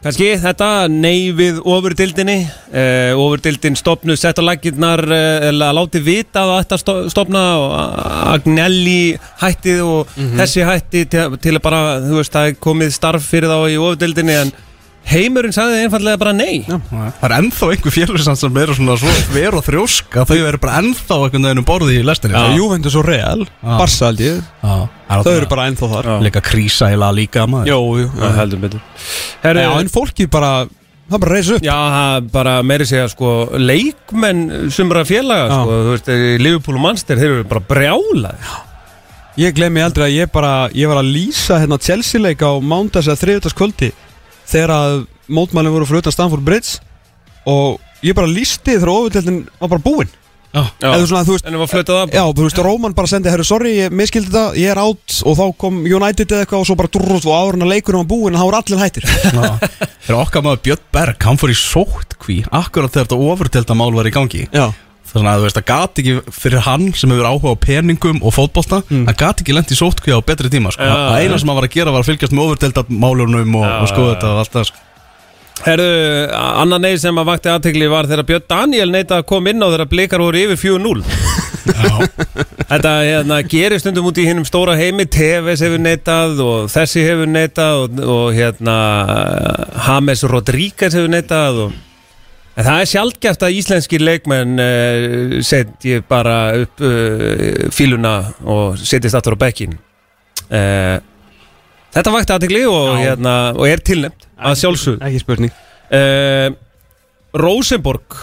kannski 0.00 0.28
þetta 0.40 0.68
nei 0.88 1.28
við 1.36 1.58
ofurdildinni 1.60 2.36
uh, 2.46 3.18
Ofurdildin 3.20 3.76
stopnu 3.76 4.16
sett 4.16 4.40
á 4.40 4.44
laginnar 4.44 5.02
uh, 5.04 5.48
eða 5.50 5.68
láti 5.76 6.00
vita 6.04 6.46
að 6.46 6.54
þetta 6.62 6.78
sto- 6.80 7.02
stofna 7.12 7.42
og 7.60 7.76
Agnelli 8.36 9.18
hættið 9.42 9.82
og 9.84 10.16
þessi 10.40 10.64
hætti 10.68 11.04
til, 11.12 11.26
til 11.42 11.54
að 11.58 11.62
bara, 11.66 11.82
þú 12.06 12.16
veist, 12.22 12.32
það 12.32 12.50
er 12.52 12.58
komið 12.68 12.94
starf 12.96 13.28
fyrir 13.28 13.52
þá 13.52 13.58
í 13.74 13.78
ofurdildinni 13.80 14.38
en 14.46 14.52
heimurinn 15.08 15.54
sagði 15.54 15.84
einfallega 15.84 16.20
bara 16.20 16.32
nei. 16.36 16.62
Já, 16.68 16.76
Það 16.90 17.24
er 17.26 17.34
ennþá 17.38 17.68
einhver 17.74 17.94
félagsand 17.94 18.40
sem 18.40 18.58
eru 18.62 18.76
svona 18.76 18.96
svo 19.00 19.14
ver 19.34 19.56
og 19.58 19.64
þrjósk 19.66 20.18
að 20.22 20.32
þau 20.32 20.48
eru 20.50 20.60
bara 20.62 20.80
ennþá 20.82 21.18
einhvern 21.18 21.46
veginn 21.48 21.62
um 21.62 21.68
borði 21.68 21.96
í 21.98 22.04
lestinni. 22.06 22.36
Já. 22.36 22.56
Juventus 22.58 22.98
og 23.00 23.06
Real. 23.08 23.46
Barca 23.64 24.10
held 24.10 24.24
ég. 24.24 24.42
Þau 24.60 25.32
eru 25.32 25.50
bara 25.50 25.68
ennþá 25.70 25.90
þar. 25.94 26.10
Já. 26.12 26.18
Líka 26.28 26.44
krísa 26.44 26.90
í 26.92 27.00
líka 27.16 27.46
maður. 27.50 27.72
Jú, 27.72 27.80
jú 28.04 28.10
Já, 28.20 28.28
heldur 28.38 28.62
betur. 28.66 28.84
Herru, 29.42 29.66
Já, 29.66 29.70
en 29.80 29.92
fólki 29.92 30.28
bara, 30.30 30.54
það 31.10 31.22
bara 31.26 31.36
reysa 31.36 31.58
upp. 31.58 31.66
Já, 31.66 31.76
það 31.96 32.16
er 32.16 32.32
bara 32.38 32.56
meiri 32.62 32.88
segja 32.88 33.10
sko 33.10 33.34
leikmenn 33.58 34.70
sumra 34.70 35.04
félaga 35.08 35.50
sko, 35.50 35.78
þú 35.86 35.94
veist, 35.96 36.10
í 36.10 36.34
Liverpool 36.42 36.78
og 36.78 36.84
Manchester 36.86 37.18
þeir 37.20 37.38
eru 37.40 37.48
bara 37.50 37.66
brjálað 37.72 38.50
Ég 39.38 39.54
glemmi 39.54 39.80
aldrei 39.80 40.08
að 40.08 40.16
ég 40.18 40.30
bara, 40.34 40.68
ég 40.74 40.90
var 40.90 40.98
að 41.00 41.12
lýsa 41.14 41.60
hérna 41.62 41.78
Chelsea 41.80 42.20
leik 42.20 42.42
á 42.42 42.50
mándags 42.60 43.06
eða 43.08 43.20
þriðutaskvöldi 43.22 43.92
Þegar 44.50 44.74
að 44.76 44.94
mótmælinn 45.30 45.74
voru 45.76 45.88
fyrir 45.88 46.04
utan 46.04 46.16
Stamford 46.16 46.46
Bridge 46.46 46.80
Og 47.50 47.78
ég 48.04 48.16
bara 48.16 48.30
lýsti 48.30 48.74
þegar 48.76 48.94
ofurdeldin 48.96 49.44
var 49.60 49.72
bara 49.76 49.84
búinn 49.84 50.10
Já. 50.50 50.64
Eða 50.82 51.04
svona, 51.06 51.22
þú 51.22 51.34
veist, 51.36 51.44
En 51.46 51.54
það 51.54 51.60
var 51.62 51.68
flötað 51.70 51.98
af 52.00 52.14
Já, 52.16 52.22
þú 52.34 52.42
veist, 52.42 52.60
Róman 52.66 52.94
bara 52.98 53.10
sendi, 53.10 53.30
herru, 53.30 53.44
sorry, 53.46 53.70
ég 53.84 53.92
miskildi 53.94 54.32
þetta, 54.32 54.56
ég 54.58 54.72
er 54.72 54.80
átt 54.82 55.20
og 55.22 55.36
þá 55.38 55.44
kom 55.62 55.76
United 55.86 56.26
eða 56.34 56.42
eitthvað 56.42 56.64
og 56.64 56.66
svo 56.66 56.76
bara 56.80 56.90
drúrst 56.96 57.28
og 57.30 57.36
áður 57.36 57.58
en 57.60 57.66
að 57.68 57.70
leikurinn 57.76 58.02
var 58.02 58.08
búinn 58.10 58.34
og 58.34 58.42
þá 58.42 58.46
voru 58.48 58.58
allir 58.58 58.82
hættir. 58.82 59.06
Þegar 60.08 60.18
okkar 60.24 60.42
maður 60.48 60.62
Björn 60.66 60.82
Berg, 60.98 61.22
hann 61.28 61.38
fór 61.38 61.54
í 61.54 61.58
sótkví 61.60 62.40
Akkurat 62.50 62.90
þegar 62.90 63.06
þetta 63.06 63.20
ofurtelda 63.30 63.78
mál 63.78 63.92
var 63.94 64.10
í 64.10 64.14
gangi 64.16 64.48
Já. 64.50 64.66
Þannig 65.10 65.30
að 65.30 65.40
þú 65.40 65.46
veist, 65.46 65.58
það 65.58 65.66
gati 65.70 66.02
ekki 66.04 66.34
fyrir 66.40 66.62
hann 66.66 66.84
sem 66.94 67.10
hefur 67.10 67.28
áhuga 67.30 67.54
á 67.54 67.62
peningum 67.66 68.20
og 68.22 68.34
fótbolta 68.36 68.82
Mm. 68.90 69.04
Hann 69.06 69.18
gati 69.18 69.44
ekki 69.44 69.54
lent 69.54 69.70
í 69.70 69.76
sótkví 69.78 70.14
á 70.14 70.18
betri 70.24 70.48
tíma 70.50 70.70
sko. 70.72 70.82
Það 70.82 71.18
eina 71.20 71.34
já. 71.34 71.38
sem 71.40 71.50
hann 71.50 71.58
var 71.58 71.66
að 71.66 71.74
gera 71.74 71.92
var 71.94 72.02
að 72.04 72.08
fylgjast 72.10 72.32
með 72.34 72.46
ofurtelda 72.46 72.84
málunum 72.88 73.58
og, 73.58 73.66
Já, 73.66 73.74
og 73.82 73.90
skoða 73.90 74.14
þetta 74.14 74.30
og 74.30 74.40
allt 74.44 74.54
það 74.56 74.64
sko. 74.70 74.86
Herru, 75.60 75.88
annar 76.32 76.80
neyð 76.80 76.98
sem 77.02 77.18
að 77.20 77.26
vakti 77.28 77.50
aðtegli 77.52 77.88
var 77.92 78.06
þegar 78.08 78.26
Björn 78.30 78.46
Daniel 78.48 78.86
neita 78.94 79.18
að 79.20 79.26
koma 79.28 79.52
inn 79.52 79.60
á 79.60 79.68
þegar 79.68 79.90
blikar 79.90 80.22
voru 80.24 80.40
yfir 80.40 80.56
4-0 80.56 81.02
Þetta 82.70 82.92
hérna, 83.04 83.40
gerir 83.50 83.82
stundum 83.82 84.08
út 84.08 84.18
í 84.22 84.24
hinnum 84.24 84.46
stóra 84.48 84.76
heimi 84.78 85.04
TVS 85.10 85.60
hefur 85.66 85.82
neitað 85.84 86.40
og 86.44 86.70
þessi 86.72 87.04
hefur 87.04 87.28
neitað 87.28 87.82
og, 87.82 88.00
og 88.16 88.26
hérna 88.38 88.76
James 89.84 90.24
Rodríguez 90.32 90.96
hefur 90.96 91.12
neitað 91.12 91.62
og 91.66 91.78
En 92.60 92.66
það 92.66 92.82
er 92.82 92.88
sjálfgeft 92.90 93.44
að 93.46 93.54
íslenskir 93.56 94.02
leikmenn 94.04 94.60
uh, 94.60 95.36
setji 95.46 96.02
bara 96.04 96.34
upp 96.60 96.82
uh, 96.84 97.70
fíluna 97.72 98.14
og 98.44 98.76
setjist 98.76 99.16
aftur 99.16 99.38
á 99.38 99.40
bekkin 99.40 99.78
uh, 100.52 100.98
Þetta 101.90 102.12
vakti 102.12 102.34
aðtegli 102.34 102.60
og, 102.68 102.98
hérna, 103.00 103.36
og 103.56 103.64
er 103.66 103.80
tilnefnt 103.82 104.28
að 104.36 104.58
sjálfsög 104.60 105.00
Ekki 105.08 105.22
spurning. 105.24 105.54
Rosenborg 107.34 108.14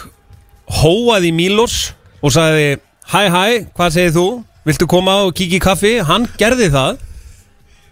hóaði 0.78 1.34
Mílos 1.36 1.90
og 2.22 2.32
sagði 2.38 2.78
Hæ 3.12 3.20
hæ, 3.32 3.44
hvað 3.76 3.92
segir 3.98 4.16
þú? 4.16 4.26
Viltu 4.68 4.88
koma 4.92 5.18
og 5.26 5.34
kíkja 5.36 5.60
í 5.60 5.64
kaffi? 5.64 5.94
Hann 6.08 6.30
gerði 6.40 6.70
það 6.72 7.04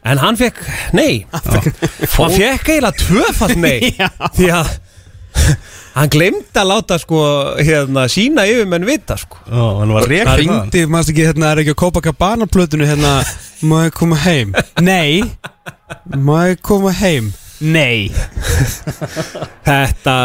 En 0.07 0.21
hann 0.21 0.39
fekk 0.39 0.61
nei 0.95 1.25
Hann 1.33 2.35
fekk 2.37 2.69
eiginlega 2.69 2.95
tvöfall 3.01 3.55
nei 3.59 3.95
Því 4.37 4.51
að 4.55 4.71
Hann 5.95 6.11
glemdi 6.11 6.59
að 6.59 6.67
láta 6.73 6.97
sko 6.99 7.19
hérna 7.55 8.03
sína 8.11 8.43
yfirmenn 8.51 8.83
vita 8.87 9.15
sko 9.19 9.39
Já, 9.47 9.63
hann 9.79 9.93
var 9.95 10.07
reikir 10.11 10.27
það 10.27 10.41
ringdi, 10.41 10.81
maður 10.91 11.13
ekki, 11.13 11.27
hérna, 11.29 11.51
er 11.53 11.61
ekki 11.63 11.71
að 11.75 11.79
Copacabana 11.85 12.47
plötunu 12.51 12.89
hérna, 12.89 13.13
má 13.63 13.77
ég 13.85 13.95
koma 13.95 14.19
heim? 14.25 14.51
Nei 14.83 15.23
Má 16.19 16.35
ég 16.51 16.59
koma 16.65 16.91
heim? 16.99 17.31
Nei 17.63 18.11
Þetta 19.65 20.17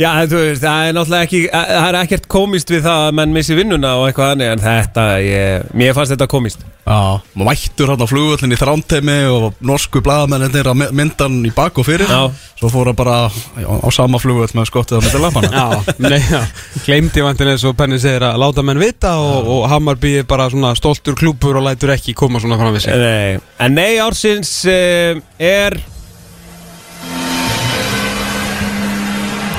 Já, 0.00 0.08
þú 0.24 0.38
veist, 0.40 0.62
það 0.62 0.86
er 0.88 0.94
náttúrulega 0.96 1.26
ekki 1.26 1.40
Það 1.52 1.86
er 1.86 1.96
ekkert 1.98 2.28
komist 2.32 2.70
við 2.72 2.86
það 2.86 3.02
að 3.06 3.16
menn 3.18 3.34
missi 3.34 3.56
vinnuna 3.56 3.90
og 4.00 4.06
eitthvað 4.08 4.30
annir 4.32 4.52
En 4.54 4.62
þetta, 4.62 5.04
ég, 5.20 5.66
mér 5.76 5.92
fannst 5.96 6.14
þetta 6.14 6.28
komist. 6.32 6.62
Já, 6.82 7.20
maður 7.36 7.46
mættur 7.46 7.92
hann 7.92 8.00
á 8.02 8.08
flugvöllin 8.10 8.54
í 8.56 8.58
þrántemi 8.58 9.18
og 9.30 9.60
norsku 9.62 10.00
blaðamennir 10.02 10.70
að 10.72 10.80
mynda 10.96 11.28
hann 11.28 11.44
í 11.46 11.52
bak 11.54 11.78
og 11.78 11.86
fyrir. 11.86 12.10
Já. 12.10 12.48
Svo 12.58 12.72
fór 12.72 12.90
hann 12.90 12.98
bara 12.98 13.18
á, 13.28 13.30
á 13.62 13.88
sama 13.94 14.18
flugvöll 14.22 14.50
með 14.56 14.70
skottið 14.72 14.98
á 14.98 15.00
myndi 15.04 15.22
lappana 15.22 15.52
Já, 15.52 15.94
nei, 16.02 16.18
já. 16.24 16.40
Gleimdi 16.86 17.22
vantin 17.22 17.52
eins 17.52 17.68
og 17.68 17.76
Penny 17.78 18.00
segir 18.02 18.26
að 18.26 18.40
láta 18.42 18.64
menn 18.66 18.82
vita 18.82 19.14
og, 19.22 19.52
og 19.54 19.68
Hammarby 19.70 20.16
er 20.22 20.28
bara 20.28 20.48
svona 20.50 20.72
stoltur 20.78 21.18
klúpur 21.20 21.60
og 21.60 21.68
lætur 21.68 21.94
ekki 21.94 22.16
koma 22.18 22.42
svona 22.42 22.58
fram 22.58 22.74
við 22.74 22.88
sig. 22.88 22.98
Nei, 22.98 23.38
en 23.62 23.78
nei 23.78 24.00
ársins 24.02 24.56
uh, 24.66 25.22
er 25.38 25.78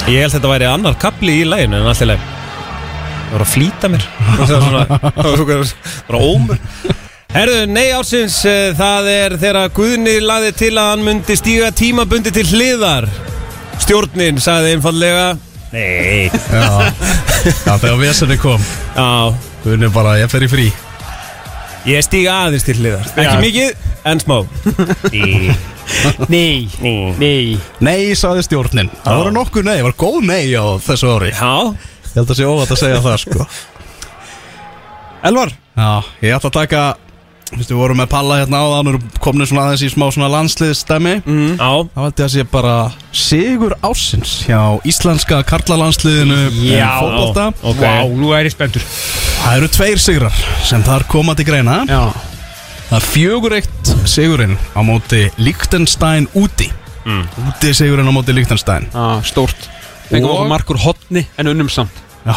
Ég 0.04 0.20
held 0.20 0.34
þetta 0.36 0.50
væri 0.52 0.68
annar 0.68 0.98
kapli 1.00 1.38
í 1.40 1.46
læginu 1.48 1.80
en 1.80 1.88
allt 1.88 2.04
í 2.04 2.08
læg 2.10 2.24
Það 3.24 3.32
var 3.34 3.44
að 3.46 3.50
flýta 3.54 3.90
mér. 3.90 4.04
Það 4.50 5.72
Bara 6.10 6.20
ómur. 6.20 6.60
Herðu, 7.34 7.62
nei 7.72 7.88
ársins 7.96 8.36
uh, 8.46 8.76
Það 8.78 9.08
er 9.10 9.36
þegar 9.42 9.72
Guðni 9.74 10.18
lagði 10.22 10.52
til 10.60 10.74
að 10.76 10.90
hann 10.92 11.06
myndi 11.08 11.38
stíga 11.40 11.72
tímabundi 11.74 12.34
til 12.36 12.46
hliðar. 12.52 13.08
Stjórnin 13.82 14.38
sagði 14.44 14.76
einfallega 14.76 15.26
Nei. 15.74 16.30
Já, 16.30 16.94
Já 17.66 17.74
þegar 17.82 17.98
vesenni 18.04 18.38
kom. 18.38 18.62
Já. 18.94 19.08
Guðni 19.64 19.90
bara, 19.96 20.20
ég 20.22 20.30
fer 20.30 20.46
í 20.46 20.52
frí 20.52 20.68
Ég 21.84 22.00
stíga 22.06 22.34
aðeins 22.46 22.64
til 22.64 22.78
hliðar. 22.80 23.08
Ekki 23.20 23.40
mikið, 23.44 23.88
en 24.08 24.22
smá. 24.24 24.38
Nei, 26.32 26.70
nei 27.20 27.58
Nei, 27.84 28.14
saði 28.16 28.46
stjórnin. 28.46 28.92
Það 29.04 29.18
voru 29.20 29.34
nokkur 29.36 29.66
nei, 29.68 29.76
það 29.82 29.88
var 29.90 29.98
góð 30.00 30.20
nei 30.30 30.46
á 30.56 30.66
þessu 30.86 31.12
ári. 31.12 31.34
Já. 31.36 31.52
Ég 32.14 32.20
held 32.22 32.32
að 32.32 32.40
sé 32.40 32.48
óvægt 32.48 32.74
að 32.76 32.80
segja 32.84 33.02
það 33.04 33.18
sko. 33.26 33.48
Elvar? 35.28 35.52
Já, 35.74 35.90
ég 36.24 36.38
ætla 36.38 36.52
að 36.52 36.58
taka 36.62 36.84
við 37.60 37.78
vorum 37.78 38.00
með 38.02 38.10
Palla 38.12 38.40
hérna 38.42 38.62
á 38.62 38.66
það 38.74 38.98
Komnið 39.24 39.50
svona 39.52 39.66
aðeins 39.68 39.84
í 39.86 39.90
smá 39.94 40.06
svona 40.14 40.30
landsliðsstæmi 40.34 41.14
mm. 41.24 41.50
Já. 41.58 41.72
Það 41.94 42.02
var 42.02 42.12
þetta 42.12 42.26
að 42.28 42.34
sé 42.34 42.46
bara 42.52 42.76
Sigur 43.24 43.76
ásins 43.86 44.34
hjá 44.48 44.60
íslenska 44.90 45.42
karlalandsliðinu 45.48 46.40
Já. 46.66 46.90
Fótbolta. 47.00 47.48
Ok. 47.62 47.82
Vá, 47.82 48.06
nú 48.10 48.32
er 48.34 48.50
ég 48.50 48.56
spenntur. 48.56 48.86
Það 49.44 49.58
eru 49.60 49.72
tveir 49.78 50.02
sigrar 50.02 50.40
sem 50.66 50.84
þar 50.86 51.06
koma 51.12 51.36
til 51.38 51.48
greina. 51.48 51.82
Já. 51.90 52.08
Það 52.90 52.98
er 53.00 53.06
fjögur 53.10 53.58
eitt 53.58 53.94
sigurinn 54.10 54.58
á 54.74 54.82
móti 54.86 55.28
Liechtenstein 55.42 56.28
úti. 56.38 56.72
Úti 57.06 57.74
sigurinn 57.76 58.10
á 58.10 58.14
móti 58.16 58.36
Liechtenstein. 58.36 58.90
Já, 58.94 59.22
stórt. 59.28 59.70
Fengum 60.10 60.30
Og- 60.30 60.36
okkur 60.40 60.52
markur 60.52 60.82
hotni 60.84 61.28
en 61.38 61.54
unnum 61.54 61.70
samt 61.70 62.02
Já, 62.24 62.36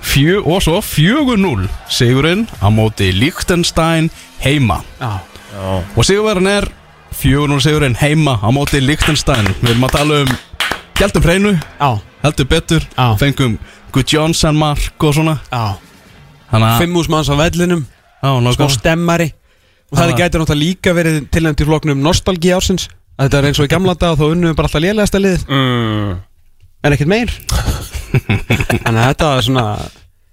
fjö, 0.00 0.40
og 0.40 0.62
svo 0.64 0.80
fjögur 0.80 1.36
núl 1.36 1.66
sigurinn 1.92 2.46
á 2.64 2.68
móti 2.72 3.10
Liechtenstein 3.12 4.10
heima. 4.40 4.80
Já. 5.00 5.20
Og 5.96 6.04
sigurverðin 6.04 6.48
er 6.48 6.68
fjögur 7.12 7.50
núl 7.50 7.60
sigurinn 7.60 7.96
heima 8.00 8.38
á 8.40 8.48
móti 8.48 8.80
Liechtenstein. 8.80 9.50
Við 9.60 9.74
erum 9.74 9.84
að 9.88 9.96
tala 9.98 10.22
um 10.24 10.36
Gjaldum 10.98 11.22
hreinu, 11.22 11.52
heldur 12.24 12.48
betur. 12.50 12.86
Já. 12.96 13.12
Fengum 13.20 13.58
Good 13.92 14.12
Johnson 14.12 14.56
mark 14.56 15.04
og 15.04 15.14
svona. 15.14 15.38
Já. 15.52 15.76
Þannig 16.50 16.68
að 16.68 16.80
Fimm 16.82 16.96
ús 16.96 17.10
manns 17.12 17.28
á 17.28 17.36
vellinum. 17.36 17.84
Smá 18.22 18.68
stemmari. 18.72 19.32
Og 19.92 19.98
það 19.98 20.14
gæti 20.18 20.40
náttúrulega 20.40 20.60
líka 20.60 20.92
verið 20.96 21.20
tilnæmt 21.32 21.60
í 21.60 21.68
floknum 21.68 22.00
Nostalgi 22.04 22.50
ársins. 22.56 22.88
Að 23.18 23.28
Þetta 23.28 23.38
er 23.38 23.46
eins 23.48 23.60
og 23.60 23.68
í 23.68 23.72
gamla 23.72 23.94
dag 23.98 24.14
og 24.14 24.18
þá 24.20 24.32
unnum 24.32 24.50
við 24.50 24.56
bara 24.58 24.68
alltaf 24.68 24.82
lélegasta 24.84 25.20
liðið. 25.20 25.46
Mm. 25.48 26.16
En 26.84 26.94
ekkert 26.94 27.10
meir. 27.10 27.32
Að 28.88 28.98
þetta 29.02 29.32
er 29.36 29.46
svona 29.48 29.64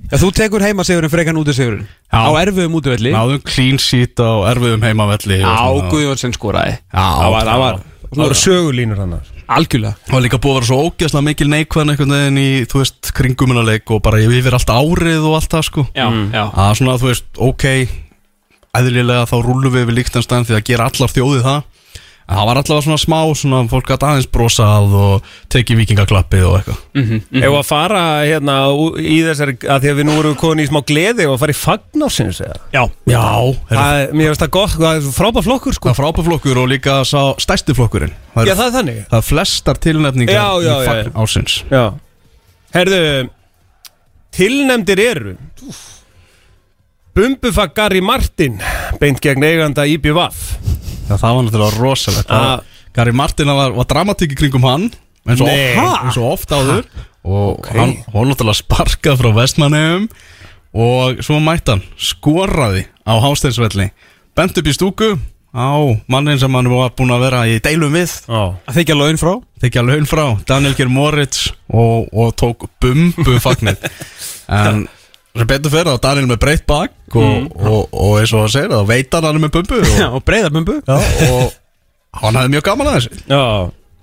Já, 0.05 0.19
þú 0.21 0.27
tekur 0.37 0.61
heima 0.61 0.83
sigurinn 0.85 1.09
frekan 1.11 1.37
út 1.39 1.49
í 1.49 1.55
sigurinn 1.57 1.85
Já. 1.87 2.19
Á 2.21 2.29
erfiðum 2.43 2.75
útivelli. 2.77 3.13
Náðum 3.15 3.41
clean 3.47 3.79
sheet 3.81 4.21
á 4.21 4.31
erfiðum 4.51 4.83
heimavelli 4.85 5.39
og 5.41 5.49
Á. 5.49 5.89
Guðjónsson 5.89 6.35
skoraði. 6.35 6.75
Já, 6.93 7.05
Það 7.05 7.31
var, 7.33 7.49
það 7.49 7.63
var, 7.63 7.79
var 8.21 8.37
sögulínur 8.39 9.01
hann 9.01 9.17
Algjörlega. 9.45 9.97
Það 10.07 10.15
var 10.15 10.23
líka 10.25 10.39
búið 10.41 10.51
að 10.51 10.57
vera 10.57 10.67
svo 10.69 10.77
ógeðslega 10.87 11.25
mikil 11.27 11.47
neikvæðan 11.51 11.91
einhvern 11.93 12.13
veginn 12.15 12.39
í, 12.41 12.47
þú 12.69 12.79
veist, 12.81 13.11
kringumunarleik 13.17 13.91
og 13.93 14.01
bara 14.05 14.21
yfir 14.25 14.55
allt 14.57 14.71
árið 14.73 15.27
og 15.29 15.35
allt 15.37 15.51
það 15.53 15.67
sko. 15.67 15.83
Já, 15.93 16.07
já. 16.33 16.43
Að 16.49 16.71
svona, 16.79 16.95
þú 17.01 17.11
veist, 17.11 17.27
ok 17.45 17.65
eðlilega 18.75 19.27
þá 19.29 19.35
rúlum 19.45 19.73
við 19.75 19.85
við 19.89 19.97
líktanstæðan 19.99 20.47
því 20.49 20.57
að 20.57 20.65
gera 20.71 20.89
allar 20.89 21.13
þjóðið 21.13 21.45
það. 21.45 21.59
en 21.61 21.74
það 22.25 22.47
var 22.49 22.57
allavega 22.59 22.83
svona 22.85 22.97
smá, 23.01 23.17
svona 23.37 23.59
fólk 23.69 23.89
gæti 23.91 24.07
aðeins 24.07 24.27
brosað 24.33 24.93
og 24.97 25.27
tekið 25.53 25.77
vikingaklappið 25.81 26.45
og 26.49 26.55
eitthvað. 26.59 26.79
Mhm, 26.97 27.19
Ef 27.43 27.57
að 27.59 27.65
fara 27.69 28.01
hérna 28.25 28.55
í 28.97 29.19
þessari 29.27 29.55
að 29.61 29.83
því 29.85 29.91
að 29.91 29.99
við 29.99 30.07
nú 30.09 30.15
erum 30.19 30.35
komin 30.41 30.63
í 30.63 30.67
smá 30.69 30.81
gleði 30.89 31.27
og 31.29 31.37
fara 31.43 31.53
í 31.53 31.59
fagnársins 31.59 32.41
eða 32.41 32.57
Já. 32.73 32.83
Já, 33.05 33.25
það 33.69 33.75
Það 33.77 33.99
er, 34.01 34.13
mér 34.17 34.31
finnst 34.31 34.43
það 34.45 34.53
gott, 34.57 34.75
það 34.79 34.95
er 34.95 35.11
frábær 35.19 35.45
flokkur 35.49 35.77
sko. 35.77 35.89
Er 35.93 35.99
frábaflokkur 36.01 36.61
og 36.63 36.69
líka 36.73 36.97
sá 37.05 37.21
stærsti 37.37 37.77
flokkurinn. 37.77 38.15
Það 38.33 38.49
Já 38.49 38.51
er, 38.51 38.57
það 38.57 38.65
er 38.71 38.75
þannig. 38.79 38.99
Það 39.13 39.17
er 39.21 39.27
flestar 39.29 39.81
tilnefningar 39.85 40.35
Já, 40.35 40.47
já, 40.65 40.65
í 40.65 40.65
já, 40.65 40.89
fagn 40.89 41.13
já. 41.13 41.77
Já. 41.77 41.85
Herðu, 42.75 43.29
tilnefndir 44.35 44.99
eru 44.99 45.35
Bumbufag 47.15 47.71
Gary 47.77 48.01
Martin 48.03 48.57
beint 48.99 49.21
gegn 49.23 49.43
eiganda 49.47 49.85
IBVF 49.87 50.39
Já, 51.05 51.13
það 51.21 51.35
var 51.37 51.43
náttúrulega 51.45 51.77
rosalegt. 51.79 52.31
Ah. 52.33 52.47
ah. 52.57 52.87
Gary 52.95 53.13
Martin 53.15 53.51
var, 53.53 53.71
var 53.75 53.85
dramatík 53.87 54.33
í 54.33 54.37
kringum 54.39 54.65
hann 54.65 54.87
eins 55.25 55.39
og, 55.41 55.47
Nei. 55.47 55.75
oft, 55.79 56.01
eins 56.07 56.17
og 56.19 56.25
oft 56.33 56.51
áður. 56.55 56.81
Og 57.25 57.59
Ok. 57.59 57.69
hann 57.77 57.93
var 58.13 58.27
náttúrulega 58.27 58.59
sparkað 58.59 59.21
frá 59.21 59.29
vestmannegum 59.37 60.09
og 60.75 61.21
svo 61.23 61.39
mætti 61.39 61.71
hann 61.75 61.85
skoraði 61.95 62.83
á 63.07 63.13
hásteinsvelli 63.23 63.87
bent 64.35 64.59
upp 64.59 64.67
í 64.67 64.75
stúku 64.75 65.13
á 65.55 65.71
mannin 66.11 66.41
sem 66.41 66.51
hann 66.57 66.67
var 66.73 66.91
búin 66.99 67.15
að 67.15 67.23
vera 67.29 67.45
í 67.47 67.61
deilum 67.63 67.95
við. 67.95 68.11
Já. 68.27 68.43
Að 68.67 68.81
þykja 68.81 68.99
laun 68.99 69.21
frá? 69.21 69.33
Tekja 69.63 69.85
laun 69.87 70.09
frá, 70.09 70.25
Daniel 70.43 70.75
Geir 70.75 70.91
Moritz 70.91 71.47
og, 71.71 72.09
og 72.11 72.35
tók 72.35 72.67
bumbu 72.83 73.39
fagnir 73.39 73.79
en 74.51 74.83
sem 75.35 75.49
betur 75.49 75.73
fyrir 75.73 75.91
þá 75.91 76.01
Daniel 76.07 76.29
með 76.31 76.41
breytt 76.45 76.65
bak 76.69 77.15
og, 77.15 77.47
og, 77.55 77.81
og, 77.91 78.11
eins 78.21 78.33
og 78.35 78.45
að 78.45 78.53
segja 78.55 78.71
það 78.73 78.89
veit 78.91 79.15
hann 79.17 79.27
hann 79.27 79.39
er 79.39 79.43
með 79.45 79.55
bumbu 79.57 79.79
og, 79.81 79.95
Já, 79.99 80.07
og 80.09 80.23
breyðabumbu 80.27 80.77
Já, 80.85 80.99
og 81.29 82.21
hann 82.21 82.39
hafði 82.39 82.53
mjög 82.53 82.69
gaman 82.69 82.91
að 82.91 82.95
þessu. 82.99 83.19
Já. 83.27 83.43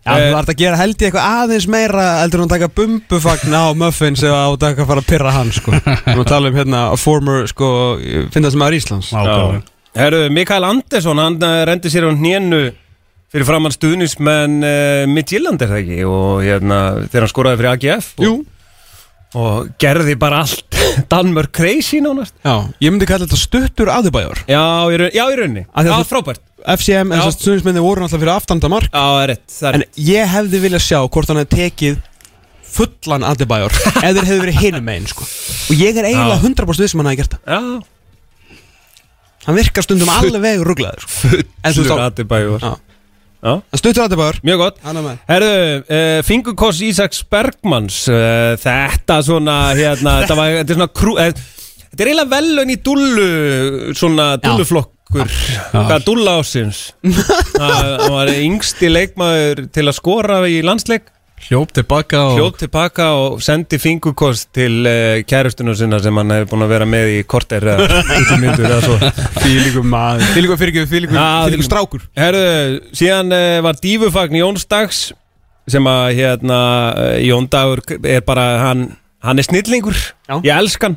Já, 0.03 0.17
þú 0.19 0.31
þarf 0.35 0.51
að 0.51 0.59
gera 0.59 0.79
held 0.81 0.95
ég 0.97 1.09
eitthvað 1.09 1.35
aðeins 1.39 1.67
meira 1.71 2.05
heldur 2.19 2.41
en 2.43 2.49
að 2.49 2.55
taka 2.57 2.69
bumbufagn 2.75 3.55
á 3.55 3.65
muffins 3.79 4.25
eða 4.27 4.41
á 4.43 4.49
að 4.51 4.81
fara 4.89 5.03
að 5.05 5.11
pyrra 5.13 5.35
hann 5.37 5.53
sko. 5.55 5.75
Nú 6.17 6.25
tala 6.27 6.51
um 6.51 6.59
hérna 6.59 6.81
former 6.99 7.47
sko 7.51 7.69
finnast 8.35 8.59
maður 8.59 8.81
Íslands. 8.81 9.13
Herðu, 9.95 10.25
Mikael 10.35 10.67
Andersson, 10.67 11.21
hann 11.23 11.37
uh, 11.39 11.61
rendi 11.69 11.93
sér 11.93 12.09
á 12.09 12.11
hnénu 12.11 12.63
fyrir 13.33 13.47
framann 13.47 13.75
stuðnismenn 13.77 14.59
uh, 14.67 15.05
Midtjylland 15.13 15.63
er 15.63 15.71
það 15.71 15.83
ekki? 15.85 16.01
Og 16.09 16.43
hérna 16.43 16.81
þegar 17.05 17.27
hann 17.27 17.33
skoraði 17.37 17.61
fyrir 17.61 17.73
AGF 17.77 18.11
og, 18.17 18.27
Jú 18.27 18.35
og 19.39 19.71
gerði 19.81 20.15
bara 20.21 20.43
allt 20.45 20.79
Danmörk 21.13 21.53
crazy 21.57 22.01
nánast. 22.05 22.35
Já, 22.45 22.55
ég 22.85 22.93
myndi 22.93 23.07
kalla 23.09 23.25
þetta 23.27 23.39
stuttur 23.41 23.91
aðubæjar. 23.93 24.43
Já, 24.51 24.63
í, 24.93 24.99
raun, 25.01 25.13
já, 25.17 25.23
í 25.33 25.37
rauninni. 25.41 25.63
Af 25.73 25.85
því 25.87 25.91
Já, 25.91 25.95
að 25.97 26.03
þú- 26.05 26.11
frábært. 26.13 26.43
FCM, 26.63 27.11
Já. 27.11 27.19
þess 27.19 27.29
að 27.31 27.37
stuðnismenni 27.41 27.81
voru 27.83 28.03
náttúrulega 28.05 28.23
fyrir 28.23 28.33
aftanda 28.37 28.69
mark 28.71 28.91
Já, 28.93 29.01
það 29.03 29.23
er 29.25 29.31
rétt, 29.33 29.47
það 29.51 29.69
er 29.69 29.75
En 29.81 29.85
ég 30.07 30.29
hefði 30.31 30.61
viljað 30.63 30.83
sjá 30.85 30.99
hvort 31.09 31.33
hann 31.33 31.41
hefði 31.41 31.57
tekið 31.59 31.97
fullan 32.73 33.25
aðubæjar 33.27 33.75
eða 34.07 34.13
þeir 34.21 34.29
hefði 34.29 34.43
verið 34.45 34.61
hinum 34.63 34.87
megin 34.87 35.09
sko. 35.11 35.27
Og 35.27 35.81
ég 35.83 35.99
er 35.99 36.07
eiginlega 36.07 36.39
Já. 36.39 36.45
100% 36.47 36.85
vissum 36.87 37.03
hann 37.03 37.11
hefði 37.11 37.23
gert 37.25 37.35
það. 37.35 37.43
Já, 37.57 37.89
Hann 39.43 39.57
virkar 39.59 39.83
stundum 39.83 40.11
alveg 40.15 40.61
rugglaður 40.63 41.03
sko. 41.03 41.33
En 41.67 41.75
þú 41.75 41.83
fullur 41.83 41.91
veist 41.97 42.05
aðtibæjur 42.07 42.63
Já. 42.63 42.73
Já, 43.43 43.57
En 43.59 43.81
stuttur 43.81 44.05
aðubæjar 44.05 44.37
mjög 44.47 44.61
gott. 44.61 44.77
Er 44.87 44.99
Herðu, 45.27 45.55
uh, 45.83 46.19
Fingurkoss 46.23 46.79
Ísaks 46.87 47.25
Bergmanns 47.27 48.05
uh, 48.07 48.53
Þetta 48.63 49.17
svona, 49.27 49.57
hérna 49.75 50.15
Þetta, 50.23 50.37
var, 50.39 50.53
þetta 50.61 50.75
er 50.75 50.79
svona 50.79 50.93
krú 50.95 51.17
uh, 51.17 51.33
Þetta 51.83 52.05
er 52.05 52.11
eiginlega 52.13 52.33
velun 52.37 52.71
í 52.71 52.77
dullu 52.87 53.27
Svona 53.99 54.29
dulluflokkur 54.45 55.35
Hvað 55.75 56.07
dulla 56.07 56.37
ásins 56.39 56.85
Það 57.59 58.07
var 58.15 58.31
yngsti 58.37 58.93
leikmaður 58.93 59.67
Til 59.75 59.89
að 59.89 59.99
skora 59.99 60.39
í 60.47 60.63
landsleik 60.63 61.11
Hljóp 61.43 61.73
tilbaka 61.75 62.21
og 62.31 62.37
hljótt 62.39 62.61
tilbaka 62.63 63.07
og 63.19 63.41
sendi 63.43 63.79
fingurkost 63.83 64.53
til 64.55 64.87
uh, 64.87 65.19
kærustunum 65.27 65.75
sinna 65.77 65.99
sem 66.03 66.15
hann 66.21 66.31
hefur 66.37 66.53
búin 66.53 66.65
að 66.69 66.71
vera 66.77 66.87
með 66.87 67.11
í 67.17 67.19
korter 67.29 67.67
eða 67.73 67.89
20 68.13 68.39
myndur 68.45 68.69
eða 68.69 68.79
svo 68.85 69.11
Fílíkum 69.43 69.89
maður 69.91 70.23
Fílíkum 70.37 70.61
fyrirgjöf, 70.61 70.89
fílíkum 70.93 71.19
fílíkum- 71.19 71.67
strákur 71.67 72.07
Herðu, 72.19 72.79
síðan 72.95 73.35
uh, 73.35 73.59
var 73.67 73.81
dífufagn 73.83 74.39
Jónsdags 74.39 75.03
sem 75.71 75.91
að 75.91 76.07
hérna 76.21 76.61
uh, 76.95 77.19
Jóndagur 77.27 77.83
er 78.01 78.23
bara 78.27 78.47
hann, 78.69 78.87
hann 79.27 79.43
er 79.43 79.47
snillingur, 79.51 79.99
Já. 80.31 80.39
ég 80.47 80.55
elsk 80.57 80.87
hann 80.89 80.97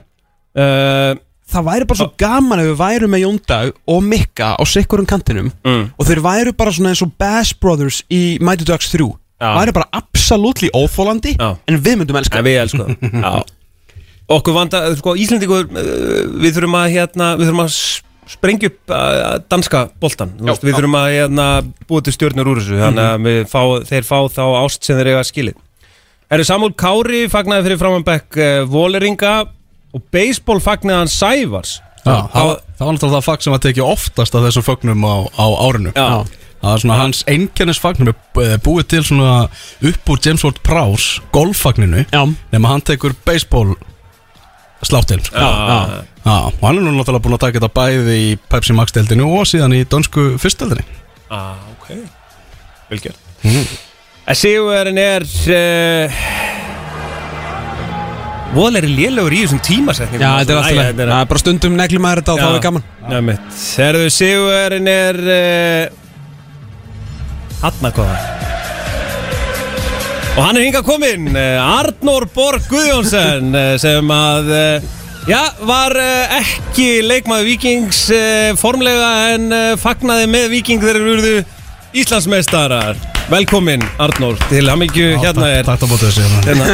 uh, 0.57 1.17
Það 1.45 1.67
væri 1.67 1.85
bara 1.89 1.99
svo 1.99 2.07
gaman 2.17 2.61
ef 2.63 2.71
við 2.71 2.79
værum 2.79 3.11
með 3.13 3.25
Jóndag 3.25 3.75
og 3.93 3.99
Mikka 4.13 4.53
á 4.57 4.63
sikkurum 4.65 5.05
kantinum 5.09 5.51
mm. 5.65 5.83
og 5.97 6.07
þeir 6.07 6.21
væru 6.25 6.55
bara 6.57 6.73
svona 6.73 6.93
eins 6.93 7.03
og 7.05 7.11
Bass 7.21 7.53
Brothers 7.53 8.01
í 8.13 8.23
Mighty 8.41 8.65
Ducks 8.65 8.89
3 8.93 9.05
Já. 9.05 9.13
Væri 9.59 9.73
bara 9.77 9.87
absolutely 10.01 10.69
óþólandi 10.75 11.35
Já. 11.37 11.49
en 11.67 11.77
við 11.85 11.99
myndum 12.01 12.17
elska 12.21 12.39
En 12.41 12.45
við 12.47 12.57
elskum 12.63 12.85
það. 12.85 13.21
Já. 13.25 13.33
Okkur 14.35 14.55
vanda, 14.57 14.79
sko, 14.97 15.13
Íslendingur 15.21 15.67
uh, 15.69 16.39
Við 16.41 16.55
þurfum 16.57 16.77
að, 16.79 16.87
hérna, 16.95 17.27
við 17.37 17.49
þurfum 17.51 17.63
að 17.67 17.75
sprengja 18.35 18.71
upp 18.71 18.89
uh, 18.95 19.35
danska 19.53 19.83
boltan 20.01 20.31
Þú 20.39 20.47
veist, 20.49 20.63
Við 20.65 20.77
þurfum 20.79 20.97
að 20.97 21.09
hérna, 21.13 21.45
búa 21.91 22.01
til 22.07 22.13
stjórnur 22.15 22.49
úr 22.55 22.61
þessu. 22.63 22.79
Þannig 22.81 23.05
að 23.11 23.27
við 23.29 23.41
fá, 23.51 23.61
þeir 23.91 24.07
fá 24.07 24.17
þá 24.33 24.43
ást 24.63 24.87
sem 24.89 24.97
þeir 24.97 25.11
eiga 25.13 25.25
skilið. 25.29 25.59
Eru 26.33 26.45
Samúl 26.49 26.71
Kári 26.73 27.19
fagnaði 27.29 27.67
fyrir 27.67 27.77
framanbekk 27.83 28.39
uh, 28.41 28.63
Voleringa 28.73 29.35
og 29.93 30.01
baseball 30.11 30.57
fagnaði 30.65 31.03
hann 31.03 31.11
Sævars. 31.13 31.75
Já, 32.01 32.15
það, 32.33 32.49
var- 32.49 32.63
það 32.79 32.87
var 32.89 32.95
náttúrulega 32.97 33.13
það 33.19 33.27
fag 33.29 33.45
sem 33.45 33.53
var 33.53 33.61
tekið 33.67 33.85
oftast 33.93 34.35
af 34.37 34.43
þessum 34.49 34.65
fögnum 34.65 35.05
á, 35.05 35.15
á 35.37 35.45
árinu. 35.69 35.93
Já. 35.93 36.09
Það 36.65 36.71
var 36.73 36.81
svona 36.81 36.95
hans 36.97 37.19
einkennisfagnum 37.29 38.07
er 38.41 38.61
búið 38.65 38.87
til 38.89 39.03
svona 39.05 39.33
upp 39.85 40.09
úr 40.09 40.21
James 40.25 40.41
Ward 40.41 40.61
Prowse 40.65 41.21
golffagninu 41.35 42.05
nema 42.09 42.71
hann 42.71 42.81
tekur 42.81 43.13
baseball 43.25 43.75
sláttil 44.85 45.21
sko. 45.21 45.37
Já, 45.37 46.05
Já, 46.25 46.31
og 46.49 46.63
hann 46.65 46.79
er 46.79 46.87
nú 46.87 46.95
náttúrulega 46.95 47.21
búin 47.21 47.35
að 47.37 47.43
taka 47.43 47.59
þetta 47.59 47.69
bæði 47.75 48.15
í 48.17 48.31
Pepsi 48.49 48.73
Max 48.73 48.95
deildinu 48.95 49.27
og 49.29 49.45
síðan 49.45 49.75
í 49.77 49.83
dönsku 49.85 50.23
fyrstdeildinni 50.41 50.85
ah, 51.29 51.53
ok. 51.75 51.91
Vilgjörn 52.89 53.19
mm. 53.45 53.75
Sigurinn 54.33 54.97
er 55.03 55.25
uh, 55.53 56.23
Voðlega 58.55 58.87
er 58.87 58.95
lélegur 58.95 59.35
í 59.35 59.43
þessum 59.43 59.61
tímasetningum. 59.67 60.23
Já 60.23 60.41
þetta 60.41 60.55
er 60.55 61.13
alltaf 61.13 61.29
bara 61.29 61.43
stundum 61.43 61.77
neglum 61.77 62.09
að 62.09 62.23
þetta 62.23 62.33
og 62.33 62.41
þá 62.41 62.47
er 62.47 62.65
gaman. 62.65 62.89
Já, 63.05 63.21
mitt 63.29 63.55
Serðu 63.59 64.09
Sigurinn 64.17 64.89
er 64.89 65.21
uh, 65.21 66.01
Hanna 67.65 67.89
hvað 67.95 68.17
Og 70.35 70.41
hann 70.43 70.57
er 70.59 70.65
hingað 70.67 70.83
kominn 70.85 71.31
uh, 71.31 71.79
Arnór 71.79 72.27
Borg 72.35 72.67
Guðjónsson 72.69 73.55
uh, 73.55 73.73
sem 73.81 74.11
að 74.13 74.51
uh, 74.53 74.93
Já, 75.25 75.39
var 75.65 75.95
ekki 76.37 76.99
leikmaður 77.01 77.47
Víkings 77.47 78.03
uh, 78.13 78.51
formlega 78.59 79.09
en 79.33 79.49
fagnaði 79.81 80.27
með 80.29 80.51
Víking 80.53 80.83
þegar 80.83 80.99
þeir 80.99 81.13
urðu 81.15 81.35
Íslandsmeistarar 82.03 82.99
Velkominn 83.31 83.85
Arnór 84.03 84.37
til 84.51 84.67
hamingju 84.69 85.15
hérna 85.23 85.49
er 85.55 85.65
Takk 85.65 85.81
á 85.81 85.89
bótið 85.89 86.11
þessi 86.11 86.27
hérna. 86.27 86.43
hérna. 86.51 86.65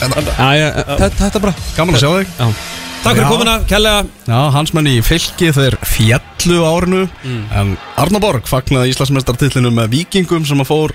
Hérna. 0.00 0.96
Þetta 1.02 1.28
er 1.28 1.44
bara 1.44 1.54
Gaman 1.76 1.98
að 1.98 2.06
sjá 2.06 2.10
þig 2.14 2.32
Takk 3.02 3.16
fyrir 3.18 3.26
komuna, 3.26 3.54
kærlega 3.66 4.02
Já, 4.28 4.38
hans 4.54 4.70
menn 4.76 4.86
í 4.86 4.98
fylki 5.02 5.48
þeir 5.54 5.74
fjallu 5.90 6.60
árinu. 6.68 7.00
En 7.50 7.72
Arna 7.98 8.20
Borg 8.22 8.46
fagnaði 8.50 8.92
Íslandsmeistartillinu 8.92 9.72
með 9.74 9.90
vikingum 9.96 10.44
sem 10.46 10.62
að 10.62 10.70
fór 10.70 10.94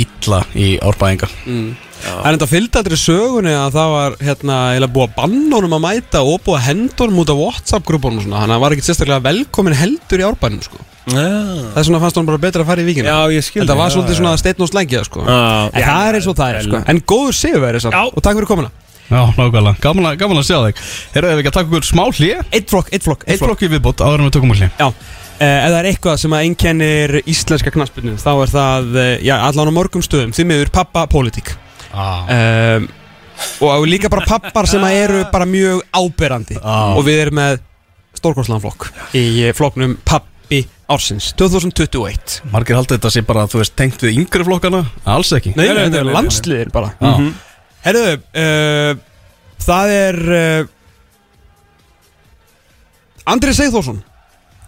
illa 0.00 0.40
í 0.58 0.72
árbæðinga 0.82 1.28
Það 2.04 2.24
er 2.26 2.34
enda 2.36 2.48
fylgd 2.50 2.76
aldrei 2.80 2.96
sögunni 3.00 3.52
að 3.56 3.76
það 3.76 3.92
var 3.94 4.16
hérna 4.26 4.56
eða 4.76 4.88
búið 4.92 5.06
að 5.06 5.12
banna 5.20 5.56
honum 5.60 5.76
að 5.78 5.82
mæta 5.84 6.20
og 6.26 6.40
búið 6.44 6.58
að 6.58 6.66
henda 6.66 6.98
honum 7.04 7.20
út 7.22 7.30
af 7.32 7.38
Whatsapp-grúpunum 7.40 8.18
og 8.18 8.26
svona. 8.26 8.40
Þannig 8.42 8.50
að 8.50 8.54
hann 8.56 8.64
var 8.64 8.74
ekkert 8.74 8.88
sérstaklega 8.90 9.24
velkomin 9.28 9.76
heldur 9.78 10.20
í 10.20 10.26
árbænum 10.26 10.64
sko. 10.66 10.82
Já, 11.04 11.14
Það 11.14 11.80
er 11.80 11.86
svona 11.88 12.00
fannst 12.02 12.18
honum 12.20 12.28
bara 12.32 12.42
betra 12.44 12.64
að 12.64 12.70
fara 12.72 12.84
í 12.84 12.88
vikina 12.90 13.08
já 13.14 13.36
ég 13.38 13.44
skil 13.46 13.62
Þetta 13.62 13.76
var 13.78 13.88
já, 13.88 13.94
svolítið 13.96 14.14
já. 14.16 14.20
svona 14.20 14.36
steinn 14.42 14.64
og 14.66 14.70
slengið 14.72 15.06
sko. 15.08 15.24
Já. 15.24 15.40
En 15.70 15.86
það 15.88 16.08
er 16.10 16.18
eins 16.20 16.28
og 16.32 16.36
það 16.42 16.58
er 16.58 16.68
sko. 16.68 16.82
En 16.92 17.00
góður 17.14 17.36
sigurveri 17.40 17.80
Já. 17.80 17.84
samt. 17.86 18.12
Og 18.18 18.24
takk 18.24 18.40
fyrir 18.40 18.50
komuna 18.52 18.70
Já, 19.10 19.20
nákvæmlega, 19.36 19.74
gaman, 19.84 20.06
að- 20.08 20.16
gaman 20.22 20.38
að 20.40 20.46
sjá 20.48 20.56
þig. 20.64 20.78
Herru, 21.14 21.28
ef 21.28 21.36
við 21.36 21.42
ekki 21.42 21.50
að 21.50 21.56
taka 21.58 21.68
okkur 21.68 21.84
smá 21.84 22.04
hlið 22.08 22.54
Eitt 22.56 22.70
flokk, 22.72 22.88
eitt 22.92 23.04
flokk, 23.04 23.24
Eitt 23.28 23.42
flokk 23.42 23.62
í 23.66 23.68
viðbót 23.68 24.00
áður 24.00 24.22
en 24.22 24.28
við 24.30 24.34
tökum 24.38 24.54
úr 24.54 24.60
hlið 24.62 24.80
Já, 24.80 24.86
eh, 25.44 25.58
ef 25.58 25.68
það 25.68 25.78
er 25.80 25.88
eitthvað 25.90 26.16
sem 26.22 26.36
að 26.38 26.44
einkennir 26.48 27.14
íslenska 27.34 27.72
knaspinu 27.74 28.14
þá 28.16 28.30
er 28.32 28.52
það, 28.54 28.96
eh, 29.02 29.18
já, 29.28 29.34
allan 29.44 29.68
á 29.68 29.72
mörgum 29.76 30.04
stöðum. 30.04 30.32
Því 30.32 30.46
miður 30.48 30.72
pappa-pólitík 30.72 31.52
ah. 31.92 32.24
um, 32.78 32.88
og 33.68 33.86
líka 33.90 34.08
bara 34.08 34.24
pappar 34.24 34.66
sem 34.70 34.80
að 34.80 34.98
eru 35.04 35.24
bara 35.32 35.44
mjög 35.44 35.82
áberandi. 35.92 36.56
Ah. 36.62 36.96
og 36.96 37.04
við 37.04 37.26
erum 37.26 37.40
með 37.42 37.60
stórkostlanflokk 38.18 38.88
í 39.18 39.24
eh, 39.44 39.52
flokknum 39.56 39.98
pappi 40.06 40.64
ársins 40.88 41.32
2021 41.36 42.40
Margir 42.52 42.76
haldið 42.78 42.98
þetta 42.98 43.10
sé 43.12 43.22
bara, 43.26 43.46
þú 43.50 43.60
veist, 43.62 43.74
tengt 43.76 44.02
við 44.04 44.20
yngri 44.20 44.44
flokkana. 44.46 44.84
Alls 45.08 45.32
ekki. 45.36 45.54
Nei, 45.56 45.66
nei, 45.66 45.74
þetta 45.86 45.90
nei, 45.90 45.98
er 46.00 46.08
nei, 46.08 46.14
landsliðir 46.16 46.72
bara 46.72 46.94
Já. 47.00 47.10
Mhm. 47.18 47.34
Herðu, 47.84 48.14
uh, 48.16 48.92
það 49.64 49.90
er 49.92 50.20
uh, 50.38 50.70
Andri 53.28 53.52
Sigþórsson 53.56 54.00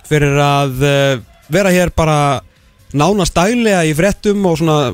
fyrir 0.07 0.37
að 0.41 0.85
uh, 0.85 1.25
vera 1.53 1.73
hér 1.73 1.93
bara 1.97 2.19
nánast 2.97 3.35
daglega 3.35 3.83
í 3.89 3.95
fréttum 3.97 4.45
og 4.47 4.59
svona, 4.61 4.93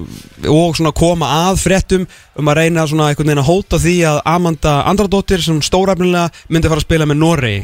og 0.49 0.77
svona 0.79 0.93
koma 0.97 1.29
að 1.49 1.61
fréttum 1.61 2.07
um 2.39 2.49
að 2.49 2.59
reyna 2.63 2.87
svona 2.89 3.11
einhvern 3.11 3.29
veginn 3.29 3.43
að 3.43 3.51
hóta 3.51 3.81
því 3.83 3.95
að 4.09 4.21
Amanda 4.33 4.73
Andradóttir 4.91 5.43
sem 5.45 5.61
stórafnilega 5.65 6.31
myndi 6.49 6.71
fara 6.73 6.81
að 6.81 6.87
spila 6.87 7.09
með 7.11 7.21
Noregi. 7.21 7.61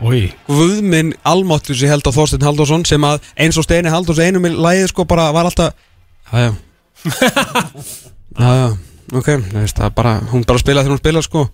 Úi, 0.00 0.22
Guðminn 0.48 1.12
Almáttur 1.28 1.76
sem 1.78 1.92
held 1.92 2.08
á 2.08 2.16
Þorstein 2.16 2.46
Halldórsson 2.46 2.86
sem 2.88 3.06
að 3.06 3.20
eins 3.36 3.60
og 3.60 3.66
Steini 3.68 3.92
Halldórs 3.92 4.22
einum 4.22 4.48
í 4.48 4.54
lægið 4.54 4.90
sko 4.94 5.06
bara 5.08 5.28
var 5.36 5.50
alltaf 5.50 5.76
Jájá 6.32 6.54
Jájá, 8.36 8.70
ok, 9.12 9.28
það 9.52 9.84
er 9.86 9.94
bara, 9.94 10.16
hún 10.32 10.44
bara 10.46 10.58
spilaði 10.62 10.86
þegar 10.88 10.96
hún 10.96 11.02
spilaði 11.04 11.28
sko. 11.28 11.44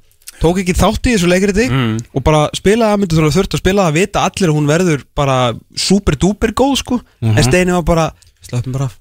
Tók 0.43 0.59
ekki 0.63 0.75
þátt 0.75 1.07
í 1.07 1.13
þessu 1.15 1.29
leikriti 1.29 1.69
Mm. 1.71 1.99
og 2.15 2.23
bara 2.25 2.49
spilaði 2.57 2.95
að 2.97 3.01
myndi 3.03 3.17
þú 3.19 3.31
þurft 3.37 3.55
að 3.55 3.63
spila 3.63 3.87
að 3.89 3.95
vita 4.01 4.25
allir 4.27 4.49
að 4.51 4.57
hún 4.57 4.67
verður 4.67 5.05
bara 5.15 5.37
super 5.77 6.17
duper 6.17 6.53
góð 6.53 6.77
sko. 6.79 7.01
Mhm. 7.23 7.37
en 7.39 7.45
Steini 7.45 7.73
var 7.73 7.83
bara, 7.83 8.11
slöppum 8.43 8.73
bara 8.73 8.85
af. 8.85 8.99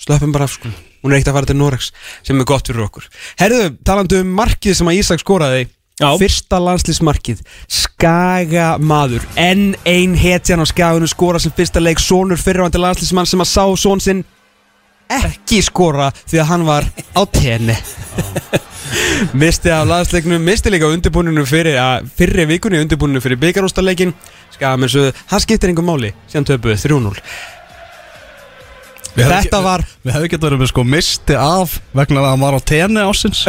Slöppum 0.00 0.32
bara 0.32 0.44
af 0.44 0.50
sko. 0.56 0.68
Hún 1.04 1.12
er 1.12 1.18
ekkert 1.20 1.28
að 1.30 1.36
fara 1.38 1.46
til 1.46 1.56
Norex 1.56 1.92
sem 2.24 2.40
er 2.40 2.44
gott 2.44 2.66
fyrir 2.66 2.82
okkur. 2.88 3.04
Herðu, 3.38 3.76
talandi 3.84 4.20
um 4.20 4.34
markið 4.34 4.74
sem 4.74 4.86
að 4.88 4.98
Ísak 4.98 5.20
skoraði. 5.22 5.68
Já. 5.96 6.12
Fyrsta 6.20 6.58
landslísmarkið 6.60 7.38
Skaga 7.72 8.74
maður 8.76 9.22
Enn 9.40 9.70
ein 9.88 10.12
hetjan 10.14 10.60
á 10.60 10.66
skagunum 10.68 11.08
skora 11.08 11.40
sem 11.40 11.52
fyrsta 11.56 11.80
leik 11.80 11.96
Sónur 12.04 12.36
fyrirvandi 12.36 12.76
landslísmann 12.76 13.24
sem 13.24 13.40
að 13.40 13.48
sá 13.48 13.64
són 13.80 14.02
sinn 14.04 14.20
Ekki 15.12 15.62
skora 15.64 16.10
Því 16.26 16.40
að 16.42 16.48
hann 16.50 16.66
var 16.66 16.86
á 17.14 17.22
tenni. 17.30 17.76
Misti 19.40 19.70
af 19.72 19.86
landsleiknum 19.88 20.42
Misti 20.42 20.70
líka 20.72 20.88
undirbúninu 20.90 21.44
fyrir 21.48 21.78
að, 21.80 22.08
Fyrri 22.18 22.46
vikunni 22.50 22.80
undirbúninu 22.82 23.22
fyrir 23.24 23.40
með 24.80 24.92
svo 24.94 25.04
Það 25.26 25.44
skiptir 25.46 25.72
einhver 25.72 25.86
máli 25.86 26.14
Síðan 26.30 26.48
töpuðu 26.52 26.76
3-0 26.84 27.14
Við 29.16 29.30
Þetta 29.32 29.60
var 29.64 29.84
Við 30.04 30.12
hefum 30.12 30.30
getað 30.34 30.46
verið 30.46 30.60
með 30.60 30.70
sko 30.70 30.84
misti 30.92 31.36
af 31.40 31.76
vegna 31.96 32.20
að 32.22 32.28
hann 32.28 32.44
var 32.44 32.56
á 32.56 32.60
tenni 32.68 33.04
ásins 33.08 33.42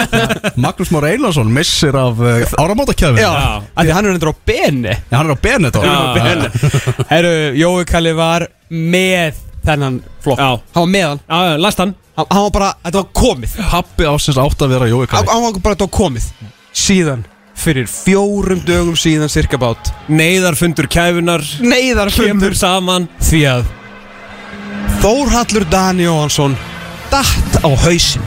Magnús 0.64 0.92
Már 0.94 1.08
Einarsson 1.10 1.50
missir 1.54 1.98
af 1.98 2.22
uh, 2.22 2.56
áramótakjöfin 2.62 3.18
Já, 3.24 3.32
af 3.58 3.82
því 3.82 3.96
hann 3.96 4.06
er 4.06 4.14
endur 4.14 4.32
á 4.32 4.36
beni 4.46 4.94
Já, 4.94 5.16
hann 5.18 5.26
er 5.26 5.34
á 5.34 5.40
Benetton 5.42 5.86
Já. 5.90 6.50
Herru, 7.12 7.34
Jói 7.58 7.86
Kalli 7.90 8.14
var 8.16 8.46
með 8.70 9.42
þennan 9.66 9.98
flokk. 10.24 10.40
Já. 10.40 10.50
Hann 10.74 10.84
var 10.84 10.92
með 10.94 11.04
hann 11.08 11.20
Já, 11.26 11.40
já, 11.50 11.56
last 11.64 11.82
hann. 11.82 11.94
Hann, 12.16 12.26
hann 12.30 12.46
var 12.46 12.54
bara, 12.54 12.70
þetta 12.84 13.02
var 13.02 13.10
komið. 13.20 13.56
Pappi 13.70 14.08
ásins 14.08 14.38
átt 14.40 14.64
að 14.64 14.72
vera 14.74 14.88
Jói 14.90 15.02
Hann, 15.02 15.10
Kalli 15.12 15.32
hann 15.34 15.44
var 15.46 15.60
bara, 15.60 15.74
þetta 15.76 15.86
var 15.88 15.94
komið. 15.98 16.30
Síðan, 16.80 17.24
fyrir 17.60 17.88
fjórum 17.90 18.62
dögum 18.64 18.96
síðan 18.96 19.28
cirka 19.32 19.58
bát 19.60 19.90
Neyðarfundur 20.08 20.88
kæfunar 20.90 21.44
Neyðarfundur. 21.60 22.32
Kemur 22.32 22.56
saman. 22.56 23.08
Því 23.20 23.42
að 23.50 23.68
Þórhallur 25.00 25.64
Dan 25.70 26.00
Jóhansson 26.00 26.56
Datt 27.12 27.60
á 27.64 27.68
hausin 27.84 28.24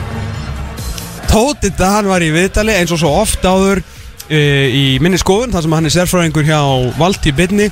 Tóti 1.30 1.72
Dan 1.78 2.10
var 2.12 2.22
í 2.22 2.30
viðtali 2.34 2.76
eins 2.78 2.94
og 2.94 3.02
svo 3.02 3.14
oft 3.24 3.46
áður 3.46 3.82
uh, 3.82 4.68
Í 4.70 5.00
minni 5.02 5.18
skoðun 5.22 5.54
þar 5.54 5.66
sem 5.66 5.76
hann 5.78 5.90
er 5.90 5.96
sérfræðingur 5.96 6.48
hjá 6.50 6.60
Valdi 7.00 7.34
Byrni 7.36 7.70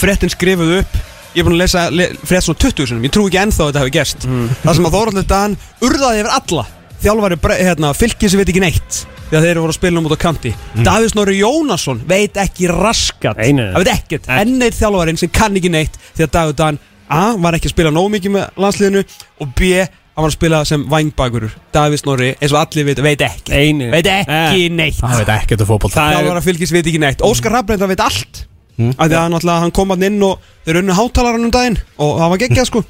Frettin 0.00 0.32
skrifuð 0.32 0.78
upp 0.80 1.00
Ég 1.32 1.40
er 1.40 1.46
búin 1.48 1.56
að 1.56 1.62
lesa 1.62 1.86
le, 1.90 2.10
frétt 2.28 2.44
svona 2.44 2.60
20 2.60 2.88
sinum 2.90 3.04
Ég 3.06 3.12
trú 3.14 3.24
ekki 3.28 3.40
ennþá 3.40 3.64
að 3.64 3.70
þetta 3.70 3.82
hefur 3.82 3.94
gerst. 3.96 4.26
Það 4.62 4.76
sem 4.76 4.88
að 4.88 4.96
Þórhallur 4.98 5.26
Dan 5.30 5.56
urðaði 5.88 6.20
yfir 6.22 6.34
alla 6.36 6.64
Þjálfari 7.02 7.38
hérna, 7.58 7.88
fylki 7.98 8.28
sem 8.30 8.38
veit 8.42 8.50
ekki 8.52 8.62
neitt 8.62 8.98
Þegar 9.32 9.46
þeir 9.46 9.60
voru 9.62 9.72
að 9.72 9.78
spila 9.78 9.96
um 10.02 10.06
út 10.10 10.12
á 10.12 10.20
kanti. 10.20 10.50
Mm. 10.76 10.82
Davís 10.84 11.14
Nóri 11.16 11.38
Jónasson 11.38 12.02
veit 12.04 12.36
ekki 12.36 12.66
raskat. 12.68 13.38
Það 13.40 13.78
veit 13.80 13.90
ekkert. 13.94 14.28
Enn 14.28 14.60
eitt 14.60 14.76
þjálfarinn 14.76 15.16
sem 15.22 15.30
kann 15.32 15.56
ekki 15.56 15.70
neitt 15.72 15.96
Því 16.12 16.26
að 16.26 16.32
Davíð 16.36 16.54
Dan 16.60 16.78
A. 17.08 17.22
var 17.40 17.56
ekki 17.56 17.70
að 17.70 17.74
spila 17.78 17.94
nóg 17.96 18.10
mikið 18.12 18.34
með 18.36 18.60
landsliðinu 18.60 19.02
Og 19.40 19.54
B. 19.56 19.72
hann 19.80 20.20
var 20.26 20.28
að 20.28 20.36
spila 20.36 20.60
sem 20.68 20.84
vangbakur 20.92 21.48
Davíð 21.72 22.02
Snorri, 22.04 22.30
eins 22.36 22.52
og 22.52 22.60
allir 22.60 22.90
veit, 22.90 23.00
veit 23.08 23.24
ekki 23.24 23.56
Einu 23.56 23.88
Veit 23.96 24.12
ekki 24.12 24.68
neitt. 24.76 25.00
Það 25.00 25.22
veit 25.24 25.34
ekkert 25.40 25.64
um 25.64 25.70
fótboll 25.72 25.96
Það 25.96 26.12
er- 26.12 26.18
Þjálfara 26.20 26.44
fylgis 26.50 26.76
veit 26.76 26.86
ekki 26.92 27.00
neitt. 27.02 27.24
Óskar 27.24 27.56
Rafnreynda 27.56 27.88
veit 27.88 28.04
allt 28.04 28.44
Mm. 28.78 28.94
af 28.96 29.04
því 29.08 29.12
að 29.14 29.20
hann, 29.20 29.32
náttúrulega- 29.34 29.60
hann 29.60 29.70
kom 29.76 29.90
hann 29.92 30.02
inn 30.02 30.22
og 30.24 30.38
þeir 30.66 30.78
unnu 30.80 30.94
hátalarann 30.96 31.44
um 31.44 31.50
daginn 31.52 31.78
og 31.98 32.12
það 32.18 32.30
var 32.32 32.38
geggjað 32.42 32.66
sko. 32.70 32.84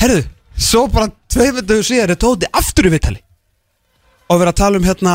Herðu, 0.00 0.24
svo 0.58 0.86
bara 0.90 1.10
tvei 1.30 1.50
veitum 1.54 1.82
síðar 1.86 2.10
er 2.10 2.18
Tóti 2.18 2.48
aftur 2.52 2.88
í 2.88 2.90
vittali 2.90 3.20
og 4.30 4.40
verið 4.40 4.50
að 4.52 4.58
tala 4.62 4.76
um 4.80 4.84
hérna 4.88 5.14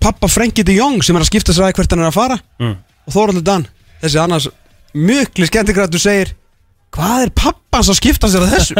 pappa 0.00 0.28
Frenkie 0.28 0.64
de 0.64 0.74
Jong 0.76 1.02
sem 1.02 1.16
er 1.16 1.24
að 1.24 1.30
skipta 1.30 1.52
sér 1.56 1.68
að 1.70 1.74
hvert 1.78 1.90
hann 1.94 2.00
er 2.04 2.10
að 2.10 2.18
fara. 2.18 2.38
Mm. 2.60 2.76
og 3.06 3.12
Þóraldur 3.14 3.44
Dan, 3.44 3.66
þessi 4.02 4.20
annars 4.20 4.48
mjögli 4.94 5.46
skemmtikrættu 5.48 5.98
segir 6.00 6.34
hvað 6.94 7.24
er 7.24 7.30
pappans 7.34 7.88
að 7.90 7.98
skipta 7.98 8.28
sér 8.30 8.44
að 8.44 8.52
þessu? 8.54 8.74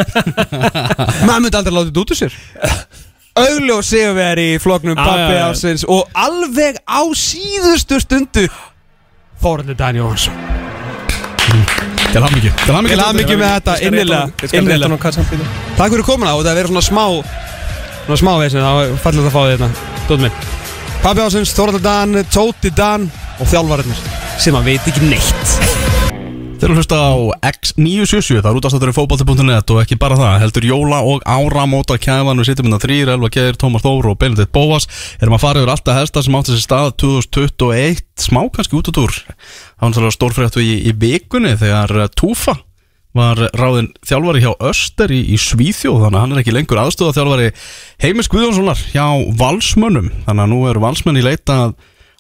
Maður 1.26 1.40
myndi 1.42 1.58
aldrei 1.58 1.74
láta 1.74 1.88
þetta 1.88 2.04
út 2.04 2.12
úr 2.14 2.20
sér. 2.20 2.36
Augljó 3.34 3.80
séu 3.82 4.12
við 4.14 4.28
er 4.28 4.38
í 4.38 4.50
floknum 4.62 4.94
pappi 5.00 5.40
ásins 5.42 5.82
og 5.90 6.06
alveg 6.14 6.76
á 6.86 7.02
síðustu 7.18 7.98
stundu 8.04 8.44
Þóraldur 9.42 9.77
Dan 9.79 9.99
Jóhansson 9.99 10.35
Til 12.12 12.23
hamingi 12.23 12.53
Til 12.64 12.75
hamingi 12.75 12.94
Til 12.94 13.03
hamingju 13.05 13.38
með 13.40 13.55
þetta, 13.57 13.77
innilega, 13.88 14.49
innilega. 14.55 14.99
Takk 15.79 15.90
fyrir 15.94 16.07
komuna 16.07 16.35
og 16.38 16.44
það 16.47 16.61
verður 16.61 16.75
svona 16.75 16.87
smá 16.88 17.05
Svona 18.05 18.20
smá 18.20 18.33
veginn, 18.42 18.61
það 18.64 18.79
var 18.81 18.97
fallið 19.07 19.29
að 19.31 19.35
fá 19.35 19.40
því 19.44 19.55
þetta 19.55 19.70
Dóttir 20.09 20.25
minn 20.27 20.42
Pappi 21.05 21.25
ásins, 21.27 21.55
Þóraldur 21.57 21.85
Dan, 21.85 22.18
Tóti 22.33 22.70
Dan 22.75 23.09
og 23.40 23.49
þjálfarinnir 23.51 24.05
sem 24.40 24.57
að 24.59 24.70
veit 24.73 24.90
ekki 24.90 25.09
neitt 25.11 25.73
Þeir 26.64 26.70
eru 26.72 26.79
að 26.79 26.79
hlusta 26.81 26.96
á 26.96 27.12
X977, 27.44 28.38
það 28.38 28.46
er 28.48 28.57
útastáttur 28.57 28.88
í 28.88 28.92
fótbolti.net 28.96 29.72
og 29.74 29.81
ekki 29.83 29.98
bara 30.00 30.16
það, 30.16 30.37
heldur 30.40 30.64
Jóla 30.64 31.03
og 31.05 31.27
Áramóta 31.29 31.98
kæfan, 32.00 32.40
við 32.40 32.48
sittum 32.48 32.70
innan 32.70 32.81
þrýr, 32.81 33.11
Elva 33.12 33.29
Geir, 33.35 33.59
Tómas 33.61 33.85
Þór 33.85 34.09
og 34.09 34.16
Benedikt 34.22 34.48
Bóas. 34.57 34.88
Erum 35.20 35.37
að 35.37 35.42
fara 35.44 35.61
yfir 35.61 35.74
alltaf 35.74 36.00
helsta 36.00 36.24
sem 36.24 36.38
átti 36.40 36.55
sér 36.55 36.64
stað 36.64 36.88
2021, 37.05 38.00
smá 38.16 38.40
kannski 38.48 38.81
út 38.81 38.88
út 38.94 39.03
úr. 39.05 39.12
Það 39.12 39.85
var 39.85 39.92
náttúrulega 39.92 40.16
stórfréttu 40.16 40.64
í, 40.64 40.72
í 40.88 40.96
vikunni 41.05 41.53
þegar 41.61 41.96
eh, 42.00 42.12
Túfa 42.16 42.57
var 43.12 43.44
ráðinn 43.53 43.92
þjálfari 44.09 44.46
hjá 44.46 44.55
Öster 44.72 45.12
í, 45.12 45.20
í 45.20 45.37
Svíþjóð, 45.37 46.07
þannig 46.07 46.16
að 46.16 46.22
hann 46.24 46.33
er 46.33 46.46
ekki 46.46 46.57
lengur 46.62 46.81
aðstöða 46.81 47.18
þjálfari 47.18 47.53
Heimis 48.09 48.33
Guðjónssonar 48.33 48.88
hjá 48.88 49.05
Valsmönnum, 49.37 50.14
þannig 50.24 50.48
að 50.48 50.55
nú 50.57 50.64
eru 50.72 50.88
Valsmenn 50.88 51.20
í 51.20 51.29
leita 51.29 51.74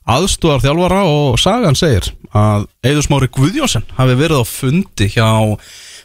að 0.04 0.24
aðstóðar 0.24 0.62
þjálfara 0.64 1.00
og 1.08 1.40
sagan 1.40 1.78
segir 1.78 2.10
að 2.34 2.66
Eður 2.84 3.06
Smári 3.06 3.30
Guðjónsson 3.32 3.86
hafi 3.96 4.16
verið 4.18 4.42
á 4.42 4.44
fundi 4.48 5.08
hjá 5.14 5.28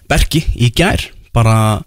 Berki 0.09 0.43
í 0.55 0.71
gær. 0.73 1.03
Bara 1.35 1.83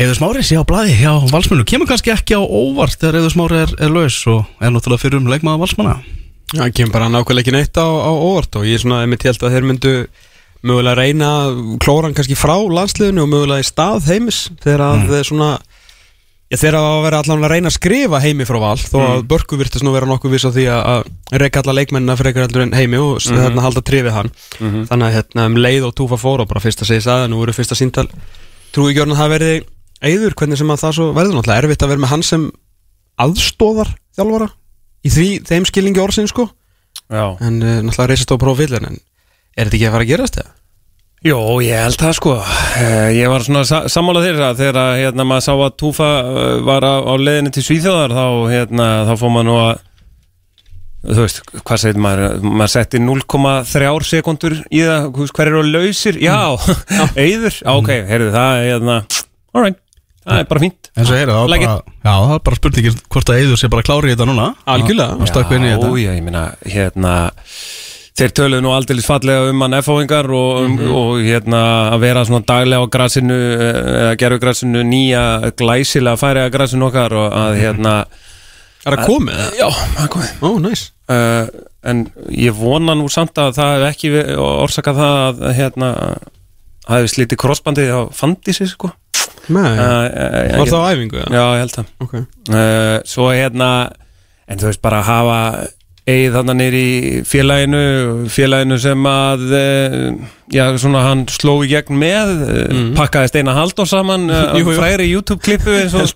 Eður 0.00 0.16
Smári 0.18 0.44
sé 0.46 0.56
á 0.56 0.64
blæði 0.64 0.96
hjá 1.02 1.12
valsmennu 1.30 1.66
kemur 1.68 1.90
kannski 1.90 2.14
ekki 2.14 2.38
á 2.38 2.42
óvart 2.42 2.96
þegar 2.96 3.20
Eður 3.20 3.34
Smári 3.36 3.60
er, 3.60 3.76
er 3.76 3.92
laus 3.92 4.18
og 4.30 4.46
er 4.58 4.72
náttúrulega 4.72 5.04
fyrir 5.04 5.20
um 5.20 5.28
leikmaða 5.30 5.62
valsmanna. 5.66 5.98
Já, 6.52 6.64
það 6.64 6.74
kemur 6.78 6.94
bara 6.96 7.10
nákvæmlega 7.12 7.44
ekki 7.44 7.56
neitt 7.56 7.76
á, 7.80 7.86
á 7.86 8.12
óvart 8.12 8.56
og 8.60 8.68
ég 8.68 8.78
er 8.78 8.84
svona, 8.84 9.02
einmitt 9.04 9.26
held 9.28 9.44
að 9.44 9.56
þeir 9.56 9.68
myndu 9.68 9.92
mögulega 10.62 10.96
reyna 10.98 11.30
klóran 11.82 12.16
kannski 12.16 12.38
frá 12.38 12.54
landsliðinu 12.56 13.24
og 13.24 13.30
mögulega 13.32 13.64
í 13.64 13.68
stað 13.68 14.08
heimis 14.08 14.44
þegar 14.62 14.84
að 14.86 14.98
mm. 15.02 15.28
svona 15.28 15.50
Já, 16.52 16.58
þeir 16.60 16.76
hafa 16.76 16.88
að 16.92 17.04
vera 17.06 17.18
allan 17.22 17.44
að 17.46 17.52
reyna 17.54 17.70
að 17.70 17.76
skrifa 17.78 18.18
heimi 18.20 18.44
frá 18.44 18.58
val 18.60 18.76
þó 18.76 18.96
að 19.00 19.22
Börku 19.30 19.56
virtist 19.56 19.84
nú 19.86 19.94
vera 19.94 20.08
nokkuð 20.10 20.34
viss 20.34 20.44
á 20.44 20.52
því 20.52 20.64
að, 20.68 21.06
reyka 21.40 21.62
alla 21.62 21.74
leikmennina 21.78 22.16
fyrir 22.18 22.34
eitthvað 22.34 22.64
en 22.66 22.74
heimi 22.76 22.98
og 23.00 23.14
mm 23.24 23.40
hérna 23.40 23.64
halda 23.64 23.82
trifið 23.88 24.12
hann. 24.12 24.28
Þannig 24.60 25.06
að 25.06 25.14
hérna 25.16 25.46
um 25.48 25.56
leið 25.56 25.86
og 25.88 25.94
túfa 25.96 26.18
fór 26.20 26.44
og 26.44 26.50
bara 26.50 26.60
fyrst 26.60 26.84
að 26.84 26.90
segja 26.90 27.06
það, 27.06 27.24
nú 27.32 27.40
eru 27.46 27.56
fyrsta 27.56 27.78
síntal 27.78 28.04
trúi 28.76 28.92
orðin 28.92 29.16
að 29.16 29.22
það 29.22 29.32
verði 29.32 29.54
eigður 30.02 30.36
hvernig 30.42 30.60
sem 30.60 30.74
að 30.74 30.82
það 30.84 30.96
svo 30.98 31.08
verður. 31.16 31.38
Náttúrulega 31.38 31.64
erfitt 31.64 31.86
að 31.86 31.92
vera 31.94 32.04
með 32.04 32.12
hann 32.12 32.26
sem 32.28 32.48
aðstóðar 33.24 33.94
þjálfara 34.18 34.50
í 35.02 35.12
því, 35.16 35.28
þeim 35.48 35.68
skilningi 35.72 36.04
orðsinn 36.04 36.28
sko. 36.28 36.50
Já. 37.08 37.24
En 37.40 37.62
uh, 37.64 37.78
náttúrulega 37.80 38.10
reysast 38.12 38.36
á 38.36 38.36
prófílin 38.44 38.90
en 38.92 39.00
er 39.56 39.70
þetta 39.70 39.78
ekki 39.78 39.88
að 39.88 39.96
fara 39.96 40.06
að 40.06 40.12
gerast 40.12 40.38
það? 40.42 40.52
Jó, 41.22 41.38
ég 41.62 41.78
held 41.78 42.00
það 42.00 42.16
sko. 42.18 42.32
Eh, 42.82 43.12
Ég 43.14 43.30
var 43.30 43.44
svona 43.46 43.62
sa 43.68 43.84
sammála 43.90 44.24
þeirra 44.24 44.48
þegar 44.58 44.78
að, 44.80 44.92
hérna, 45.04 45.26
maður 45.30 45.44
sá 45.46 45.52
að 45.54 45.76
Túfa 45.78 46.08
eh, 46.18 46.56
var 46.66 46.82
á, 46.82 46.94
á 46.98 47.14
leiðinni 47.14 47.52
til 47.54 47.62
Svíþjóðar 47.62 48.14
þá, 48.16 48.24
hérna, 48.50 48.86
þá 49.06 49.12
fór 49.20 49.30
maður 49.36 49.46
nú 49.46 49.54
að 49.62 49.84
þú 51.02 51.26
veist, 51.26 51.38
hvað 51.62 51.80
segir 51.82 52.02
maður? 52.02 52.34
Maður 52.42 52.72
setti 52.74 53.02
0,3 53.02 53.92
sekundur 54.08 54.58
í 54.70 54.82
það, 54.82 55.06
hver 55.38 55.52
eru 55.52 55.62
lausir? 55.68 56.18
Já, 56.22 56.40
eyður, 57.26 57.54
já, 57.60 57.70
ok, 57.70 57.92
heyrðu 58.10 58.34
það 58.34 58.66
hérna, 58.66 58.98
alright 59.54 59.78
það 60.22 60.42
er 60.42 60.50
bara 60.50 60.62
fínt. 60.62 60.90
Eins 60.94 61.10
og 61.10 61.16
heyrðu, 61.18 61.34
það 61.34 61.40
var 61.42 61.54
bara, 61.54 61.78
já, 62.02 62.42
bara 62.46 62.58
spurningin 62.58 62.98
hvort 63.10 63.32
að 63.32 63.40
Eður 63.42 63.58
sé 63.62 63.70
bara 63.72 63.86
klári 63.86 64.10
í 64.10 64.14
þetta 64.14 64.28
núna. 64.30 64.50
Algjörlega. 64.70 65.16
þetta. 65.78 65.94
Já, 66.02 66.12
ég 66.18 66.26
meina, 66.26 66.44
hérna 66.66 67.14
þeir 68.18 68.32
töluðu 68.36 68.62
nú 68.66 68.72
aldrei 68.76 69.00
fallega 69.04 69.48
um 69.50 69.60
hann 69.64 69.74
F-hóingar 69.78 70.26
og, 70.36 70.68
Mhm. 70.68 70.90
og 70.92 71.22
hérna 71.24 71.62
að 71.94 72.00
vera 72.00 72.24
svona 72.28 72.44
daglega 72.44 72.84
á 72.84 72.92
grassinu 72.92 73.38
eða 73.56 74.16
gerðu 74.20 74.38
grassinu 74.42 74.82
nýja 74.84 75.52
glæsilega 75.56 76.16
færi 76.20 76.42
að 76.44 76.50
grassinu 76.56 76.88
okkar 76.90 77.12
og 77.12 77.32
að 77.32 77.54
Mhm. 77.54 77.60
hérna 77.62 77.94
Er 78.84 78.96
það 78.96 79.06
komið? 79.06 79.58
já, 79.58 79.68
það 79.70 80.04
er 80.04 80.08
komið 80.08 80.30
Ó, 80.42 80.48
næs 80.60 80.90
uh, 81.08 81.46
en 81.84 82.10
ég 82.30 82.52
vona 82.52 82.94
nú 82.94 83.08
samt 83.08 83.34
að 83.38 83.54
það 83.54 83.76
hef 83.78 83.94
ekki 83.96 84.36
orsakað 84.36 84.96
það 84.96 85.40
að 85.42 85.54
hérna 85.54 85.90
það 86.82 86.96
hefði 86.98 87.12
slítið 87.14 87.36
krossbandið 87.38 87.90
á 87.94 88.00
Fandisi 88.12 88.66
sko 88.68 88.90
Nei, 89.48 89.78
uh, 89.78 90.58
var 90.58 90.66
það 90.66 90.82
á 90.82 90.90
æfingu? 90.92 91.18
Já, 91.30 91.44
ég 91.54 91.58
held 91.62 91.72
það 91.72 91.86
Ok 92.00 92.14
uh, 92.14 92.98
Svo 93.04 93.30
hérna 93.32 93.70
En 94.48 94.58
þú 94.58 94.66
veist 94.68 94.82
bara 94.82 95.00
að 95.00 95.04
hafa 95.06 95.66
Egið 96.02 96.32
þarna 96.34 96.54
nýr 96.58 96.74
í 96.74 96.86
félaginu 97.30 97.80
Félaginu 98.34 98.78
sem 98.82 99.04
að 99.06 99.42
uh, 99.54 100.06
Já, 100.50 100.64
svona 100.82 101.04
hann 101.06 101.20
sló 101.30 101.54
í 101.62 101.68
gegn 101.70 101.94
með 102.00 102.32
uh, 102.42 102.80
Pakkaði 102.98 103.30
Steina 103.30 103.54
Halldór 103.54 103.86
saman 103.86 104.24
Mhm. 104.26 104.58
Jú, 104.58 104.64
jú. 104.66 104.74
Fræri 104.80 105.06
YouTube-klippu 105.12 105.76
eins 105.78 105.94
og 105.94 106.10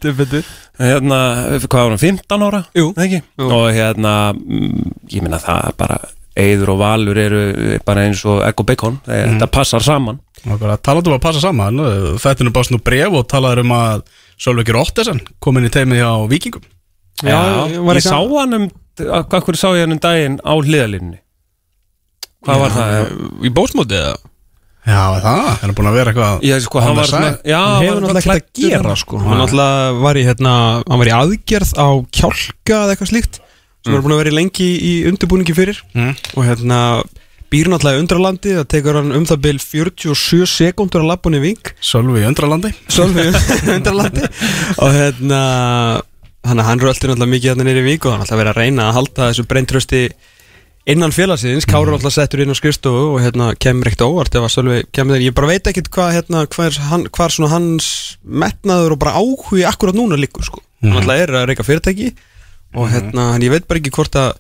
Hérna, 0.77 1.21
hvað 1.63 1.79
var 1.87 1.95
hann, 1.95 2.03
15 2.03 2.43
ára? 2.49 2.65
Jú. 2.77 2.91
Ekki? 3.01 3.23
Jú. 3.39 3.47
Og 3.47 3.71
hérna 3.73 4.17
mm, 4.35 4.93
Ég 5.15 5.23
meina 5.25 5.39
það 5.41 5.71
bara 5.79 6.01
Eður 6.37 6.75
og 6.75 6.81
Valur 6.83 7.17
eru 7.17 7.45
bara 7.87 8.03
eins 8.11 8.21
og 8.29 8.43
egg 8.45 8.59
og 8.61 8.67
bacon 8.69 8.99
Mhm. 9.07 9.37
Þetta 9.39 9.53
passar 9.55 9.87
saman 9.87 10.19
og 10.47 10.61
talandu 10.85 11.11
um 11.11 11.17
að 11.17 11.23
passa 11.25 11.41
saman 11.43 11.79
þetta 12.23 12.41
er 12.43 12.47
nú 12.47 12.53
bara 12.55 12.67
svona 12.69 12.83
bref 12.87 13.15
og 13.19 13.25
talaður 13.31 13.63
um 13.65 13.73
að 13.79 14.03
Sölvekir 14.39 14.77
Ottesen 14.79 15.23
kom 15.43 15.57
inn 15.59 15.67
í 15.67 15.73
teimið 15.75 16.03
hjá 16.03 16.11
Víkingum 16.31 16.67
Já, 17.25 17.41
ég, 17.73 17.79
var 17.87 18.01
sá 18.05 18.19
hann 18.21 18.59
um 18.61 18.67
Hvað 18.97 19.43
hverju 19.45 19.61
sá 19.61 19.69
ég 19.77 19.85
hann 19.85 19.93
um 19.97 20.01
daginn 20.01 20.39
á 20.41 20.53
hliðalínni? 20.57 21.19
Hvað 22.47 22.63
var 22.63 22.75
það? 22.77 23.11
Í 23.45 23.53
bósmótið 23.57 23.99
eða? 24.01 24.17
Já, 24.87 25.01
það, 25.19 25.49
hann 25.61 25.71
er 25.73 25.75
búin 25.75 25.89
að 25.91 25.97
vera 25.99 26.13
eitthvað 26.13 26.45
Já, 26.47 26.55
sko, 26.63 26.81
hann 26.85 26.95
var 26.95 27.09
svona. 27.11 27.31
Já, 27.43 27.59
hann 27.59 27.83
hefur 27.83 28.05
náttúrulega 28.05 28.37
ekkert 28.39 28.61
að 28.63 28.71
gera 28.71 28.95
sko 29.01 29.21
hann 29.25 29.41
náttúrulega 29.43 29.97
var 30.05 30.21
í 30.21 30.25
hérna 30.29 30.53
hann 30.79 31.01
var 31.03 31.11
í 31.11 31.15
aðgerð 31.17 31.73
á 31.75 31.89
kjálka 32.15 32.79
eða 32.85 32.95
eitthvað 32.95 33.11
slíkt 33.11 33.41
sem 33.41 33.91
mm. 33.91 33.97
er 33.99 34.05
búin 34.05 34.15
að 34.15 34.21
vera 34.23 34.33
í 34.33 34.37
lengi 34.37 34.69
í 34.79 34.93
undirbúningi 35.11 35.57
fyrir 35.59 35.81
Mm. 35.97 36.13
og 36.37 36.47
hérna 36.47 36.79
býr 37.51 37.71
náttúrulega 37.73 37.99
í 37.99 38.05
undralandi 38.05 38.55
það 38.61 38.69
tekur 38.77 39.01
hann 39.01 39.13
um 39.19 39.27
það 39.27 39.43
bil 39.49 39.59
47 39.63 40.47
sekundur 40.55 41.03
að 41.03 41.35
í 41.35 41.43
ving 41.49 41.73
Sölvi 41.83 42.23
í 42.23 42.29
Öndralandi 42.31 42.73
Sölvi 42.87 43.27
undralandi 43.75 44.23
og 44.83 44.95
hérna 44.95 45.43
hann, 46.49 46.63
hann 46.65 46.81
röldi 46.83 47.09
náttúrulega 47.09 47.33
mikið 47.33 47.53
hérna 47.53 47.67
nýri 47.67 47.85
ving 47.87 48.07
og 48.07 48.15
hann 48.15 48.25
alltaf 48.25 48.41
verið 48.41 48.53
að 48.53 48.61
reyna 48.63 48.89
að 48.89 48.97
halda 49.01 49.29
þessu 49.31 49.45
breintrösti 49.51 50.03
innan 50.87 51.15
félagsins, 51.15 51.67
Kári 51.67 51.91
er 51.91 51.97
alltaf 51.97 52.15
settur 52.15 52.45
inn 52.45 52.55
á 52.55 52.57
skrifstofu 52.57 53.17
og 53.17 53.21
hérna 53.25 53.51
kemur 53.59 53.91
ekkert 53.91 54.07
óvart 54.07 54.39
ef 54.39 54.47
að 54.47 54.53
Sölvi 54.55 54.79
kemur 54.95 55.17
þeir, 55.17 55.27
ég 55.27 55.37
bara 55.37 55.51
veit 55.51 55.71
ekkert 55.71 55.91
hvað 55.95 56.13
hérna, 56.15 56.45
hvað 56.53 56.71
er 56.71 56.81
hann, 56.93 57.07
hvað 57.11 57.27
er 57.27 57.37
svona 57.37 57.53
hans 57.57 57.91
metnaður 58.23 58.95
og 58.95 59.03
bara 59.03 59.17
áhugi 59.19 59.67
akkurat 59.67 59.99
núna 59.99 60.19
líkur 60.21 60.47
sko, 60.47 60.63
hann 60.85 61.01
alltaf 61.01 61.25
er 61.25 61.35
að 61.35 61.49
reyka 61.51 61.67
fyrirtæki 61.67 62.13
og 62.77 62.91
hérna, 62.93 63.33
hann, 63.35 63.47
ég 63.47 63.55
veit 63.57 63.67
bara 63.67 63.83
ekki 63.83 63.95
hvort 63.99 64.19
að 64.21 64.37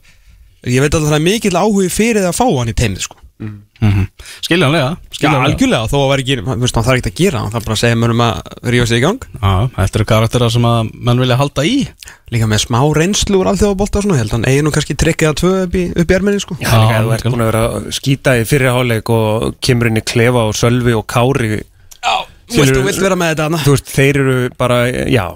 ég 0.71 0.83
veit 0.83 0.92
alltaf 0.92 1.11
það 1.11 1.19
er 1.19 1.27
mikill 1.27 1.59
áhugi 1.59 1.92
fyrir 1.92 2.29
að 2.31 2.38
fá 2.38 2.47
hann 2.47 2.71
í 2.71 2.79
teimið 2.79 3.09
sko 3.09 3.26
mm 3.40 3.62
-hmm. 3.81 4.07
Skiljanlega. 4.40 4.88
Já, 4.88 5.16
skiljanlega. 5.16 5.44
algjörlega, 5.51 5.88
þó 5.90 5.96
að 6.01 6.20
ekki, 6.20 6.37
veist, 6.62 6.77
hann 6.77 6.85
þarf 6.87 6.99
ekki 7.01 7.11
að 7.11 7.20
gera 7.20 7.40
hann 7.42 7.53
þarf 7.53 7.64
bara 7.64 7.75
að 7.77 7.83
segja 7.83 7.99
mörgum 8.01 8.22
að 8.27 8.35
rífa 8.72 8.87
sig 8.87 8.99
í 8.99 9.05
gang. 9.05 9.27
Já, 9.42 9.70
þetta 9.77 9.99
eru 9.99 10.07
karakterar 10.12 10.51
sem 10.51 10.62
að 10.64 10.90
menn 10.94 11.20
vilja 11.20 11.37
halda 11.37 11.64
í. 11.64 11.88
Líka 12.31 12.46
með 12.46 12.62
smá 12.64 12.81
reynslu 12.96 13.40
úr 13.40 13.51
alþjóðabólta 13.53 13.99
og 13.99 14.03
svona, 14.03 14.16
ég 14.16 14.22
held 14.25 14.33
að 14.33 14.37
hann 14.37 14.49
eigi 14.51 14.62
nú 14.62 14.70
kannski 14.70 14.97
trekkið 14.97 15.28
að 15.28 15.39
tvö 15.41 15.53
upp 15.64 15.74
í, 15.74 15.84
í 15.93 16.14
erminni 16.16 16.41
sko. 16.41 16.57
Já, 16.61 16.72
líka, 16.72 17.03
þú 17.03 17.12
ert 17.12 17.28
búin 17.30 17.45
að 17.45 17.51
vera 17.53 17.64
að 17.66 17.91
skýta 17.93 18.37
í 18.41 18.45
fyrirháleik 18.45 19.11
og 19.11 19.55
kemur 19.61 19.87
inn 19.91 20.01
í 20.01 20.07
klefa 20.07 20.47
og 20.49 20.55
sölvi 20.57 20.97
og 20.97 21.07
kári. 21.07 21.62
Já, 22.03 22.16
þú 22.49 22.62
vilt, 22.62 22.76
þú 22.76 22.87
vilt 22.87 23.03
vera 23.03 23.16
með 23.18 23.34
þetta 23.34 23.64
Þú 23.64 23.74
veist, 23.74 23.91
þeir 23.91 24.20
eru 24.22 24.51
bara, 24.57 24.78
já 25.11 25.26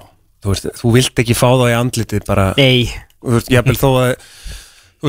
Þú 0.41 0.49
veist, 0.49 0.67
þú 0.79 0.91
vilt 0.95 1.21
ekki 1.21 1.37
fá 1.37 1.49
þá 1.53 1.65
í 1.69 1.77
andlitið 1.77 2.23
bara, 2.25 2.45
Nei. 2.57 2.89
Þú 3.21 3.35
veist, 3.35 3.51
jafnvel 3.53 3.77
þó 3.77 3.89
að 3.91 4.13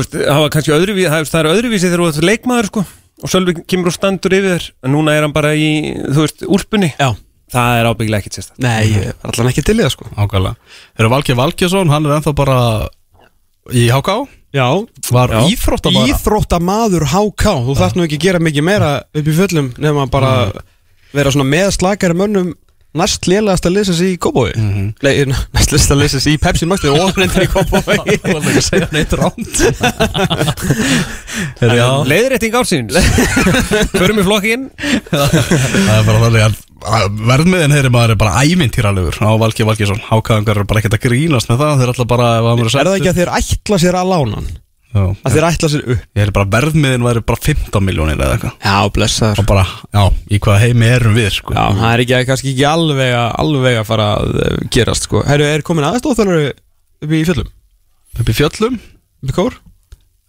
veist, 0.01 0.15
það 0.17 0.41
var 0.43 0.53
kannski 0.55 0.73
öðruvísi 0.75 1.11
það, 1.11 1.27
það 1.31 1.39
er 1.43 1.49
öðruvísi 1.53 1.89
þegar 1.89 2.03
þú 2.03 2.09
ert 2.11 2.27
leikmaður, 2.29 2.69
sko 2.71 2.85
og 3.23 3.31
sölvi 3.31 3.53
kemur 3.69 3.91
og 3.91 3.95
standur 3.95 4.33
yfir 4.35 4.55
þér 4.57 4.65
en 4.83 4.93
núna 4.97 5.13
er 5.15 5.23
hann 5.27 5.35
bara 5.35 5.53
í, 5.55 5.67
þú 6.09 6.25
veist, 6.25 6.41
úlpunni. 6.49 6.89
Já, 6.97 7.13
það 7.53 7.79
er 7.79 7.89
ábyggilega 7.91 8.23
ekkit 8.23 8.39
sérst 8.39 8.55
Nei, 8.63 9.13
allan 9.23 9.51
ekki 9.51 9.63
til 9.63 9.77
í 9.77 9.83
það 9.85 9.93
sko. 9.95 10.09
Ákvæmlega 10.17 10.55
Eru 10.99 11.11
Valgeir 11.13 11.37
Valgeirsson, 11.39 11.91
hann 11.93 12.07
er 12.09 12.17
ennþá 12.17 12.33
bara 12.35 12.57
í 13.71 13.85
HK 13.93 14.17
Já, 14.53 14.67
Var 15.13 15.31
Já. 15.33 15.39
íþróttabara 15.49 16.09
Íþróttamaður 16.11 17.07
HK 17.09 17.53
Þú 17.69 17.75
þarft 17.79 17.95
nú 17.97 18.03
ekki 18.05 18.19
að 18.19 18.25
gera 18.27 18.41
mikið 18.43 18.65
meira 18.67 18.89
upp 19.01 19.29
í 19.29 19.33
fullum 19.37 19.71
Nefn 19.81 20.01
að 20.03 20.11
bara 20.13 20.33
vera 21.13 21.31
svona 21.33 21.45
með 21.49 21.71
slakari 21.77 22.17
mönnum 22.17 22.51
Næst 22.93 23.25
lélegast 23.25 23.65
að 23.65 23.73
lesa 23.79 23.93
sig 23.97 24.11
í 24.13 24.17
Kópói 24.21 24.51
Mhm. 24.53 24.89
Nei, 25.01 25.13
næst 25.55 25.71
lélegast 25.73 25.93
að 25.95 26.01
lesa 26.03 26.19
sig 26.21 26.35
í 26.35 26.41
Pepsi 26.43 26.67
Max 26.69 26.83
Og 26.85 26.99
ofrendir 27.07 27.47
í 27.47 27.49
Kópói 27.49 27.81
Það 27.81 28.27
var 28.27 28.43
ekki 28.43 28.59
að 28.59 28.67
segja 28.67 28.89
neitt 28.93 29.15
ránt 29.17 29.55
Já. 31.63 31.87
Leiðrétting 32.05 32.53
ársins. 32.59 32.93
Förum 33.97 34.19
í 34.21 34.25
flokkin 34.27 34.67
Það 35.09 35.37
er 35.39 36.05
bara 36.07 36.19
þannig 36.27 36.45
að 36.83 37.17
verðmiðin 37.29 37.71
heyri 37.77 37.89
maður 37.93 38.13
er 38.13 38.19
bara 38.19 38.41
æmintýralegur 38.43 39.15
á 39.23 39.31
Valgeir 39.39 39.67
Valgeirsson 39.69 40.01
Hákaðingar 40.09 40.59
er 40.61 40.67
bara 40.67 40.81
ekkert 40.83 40.97
að 40.99 41.05
grínast 41.07 41.47
með 41.49 41.61
það. 41.63 41.79
Þeir 41.79 41.93
alltaf 41.93 42.09
bara 42.11 42.27
Er 42.43 42.89
það 42.89 42.97
ekki 42.99 43.11
að 43.13 43.21
þeir 43.21 43.31
ætla 43.39 43.79
sér 43.85 43.97
að 44.01 44.11
lána 44.13 44.41
hann? 44.41 44.51
Að 44.93 45.33
þeir 45.33 45.45
ætla 45.47 45.69
sér 45.73 45.83
upp? 45.89 46.01
Ég 46.13 46.21
held 46.21 46.33
bara 46.35 46.49
verðmiðin 46.53 47.05
væri 47.07 47.21
bara 47.25 47.41
15 47.47 47.81
miljónir 47.87 48.19
eða 48.19 48.35
eitthvað 48.35 48.67
Já, 48.67 48.75
blessaður 48.93 49.41
Og 49.41 49.47
bara, 49.49 49.63
já, 49.89 50.03
í 50.29 50.39
hvaða 50.43 50.59
heimi 50.67 50.89
erum 50.93 51.15
við 51.17 51.29
sko 51.39 51.55
Já, 51.55 51.63
það 51.79 51.87
er 51.95 52.03
ekki, 52.03 52.19
kannski 52.29 52.51
ekki 52.53 52.65
alveg 52.69 53.13
að, 53.17 53.29
alveg 53.43 53.79
að 53.81 53.87
fara 53.89 54.07
að 54.19 54.37
eh, 54.45 54.59
gerast 54.77 55.07
sko 55.09 55.23
Herru, 55.25 55.47
er 55.49 55.65
komin 55.65 55.87
aðstóðþjónari 55.89 56.51
upp 56.53 57.15
í 57.17 57.23
fjöllum? 57.25 57.49
Upp 58.21 58.29
í 58.29 58.37
fjöllum 58.37 58.77
Upp 58.77 59.33
í 59.33 59.37
kór? 59.39 59.57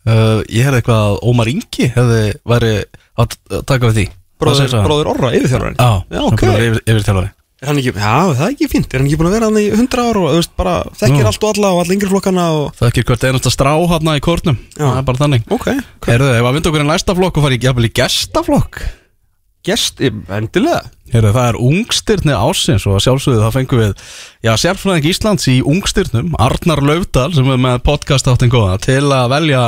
uh, 0.09 0.41
Ég 0.49 0.65
hefði 0.65 0.81
eitthvað 0.81 1.05
að 1.11 1.21
Ómar 1.29 1.53
Ingi 1.53 1.91
hefði 1.99 2.23
væri 2.55 2.73
að 3.21 3.39
að 3.53 3.65
taka 3.69 3.91
við 3.93 3.99
því 4.01 4.07
Hvað 4.45 4.57
segir 4.59 4.73
Bróður, 4.73 4.75
það? 4.75 4.87
bróður 4.89 5.11
Orra, 5.15 5.35
yfirþjálfarinn 5.37 5.77
Já, 5.79 5.91
Já, 6.17 6.23
ok. 6.31 6.43
Yfir, 6.55 6.81
yfir 6.89 7.05
þjálfari 7.11 7.31
Er 7.65 7.71
hann 7.71 7.79
ekki, 7.81 7.95
já, 7.97 8.17
það 8.37 8.43
er 8.45 8.51
ekki 8.53 8.67
fínt 8.69 8.93
Er 8.93 9.01
hann 9.01 9.07
ekki 9.09 9.17
búin 9.21 9.29
að 9.31 9.37
vera 9.39 9.47
hann 9.49 9.61
í 9.63 9.69
100 9.73 10.03
ár 10.05 10.19
og 10.21 10.27
þú 10.29 10.41
veist, 10.43 10.51
bara 10.59 10.75
þekkir 11.01 11.23
Nú. 11.23 11.29
allt 11.31 11.47
og 11.47 11.55
alla 11.55 11.71
og 11.73 11.79
alla 11.81 11.95
yngri 11.95 12.11
flokkana 12.11 12.45
og 12.53 12.67
Það 12.77 12.85
er 12.85 12.93
ekki 12.93 13.05
hvert 13.09 13.25
einasta 13.31 13.53
strá 13.55 13.71
hann 13.95 14.11
í 14.13 14.25
kórnum 14.25 14.59
Já. 14.75 14.83
Það 14.85 14.99
er 15.01 15.07
bara 15.09 15.23
þannig 15.23 15.47
Ok, 15.49 15.57
okay. 15.71 16.13
Herðu, 16.13 16.29
ef 16.37 16.49
að 16.51 16.59
vinda 16.59 16.71
okkur 16.73 16.85
í 16.85 16.89
næsta 16.91 17.17
flokk 17.17 17.41
og 17.41 17.47
fara 17.47 17.57
í 17.57 17.63
jafnvel 17.65 17.89
í 17.89 17.93
gestaflokk 17.97 18.83
Gest, 19.65 20.03
endilega 20.05 20.83
Herðu, 21.15 21.31
það 21.33 21.47
er 21.49 21.59
ungstirni 21.71 22.35
ásins 22.37 22.85
og 22.85 22.99
að 22.99 23.05
sjálfsögðu 23.07 23.45
það 23.47 23.55
fengum 23.57 23.81
við 23.81 23.95
Já, 24.45 24.53
sérfræðing 24.61 25.09
Íslands 25.09 25.49
í 25.49 25.55
ungstirnum 25.65 26.35
Arnar 26.37 26.85
Laufdal 26.85 27.31
sem 27.33 27.49
er 27.49 27.63
með 27.65 27.79
podcast 27.87 28.29
áttin 28.29 28.53
góða 28.53 28.77
til 28.85 29.07
að 29.09 29.31
velja 29.33 29.63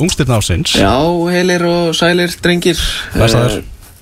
ungstirni 0.00 0.38
ásins 0.38 0.72
Já, 0.80 0.94
heilir 1.34 1.66
og 1.68 1.92
sælir 1.98 2.32
drengir 2.40 2.80
Blessaður. 3.12 3.60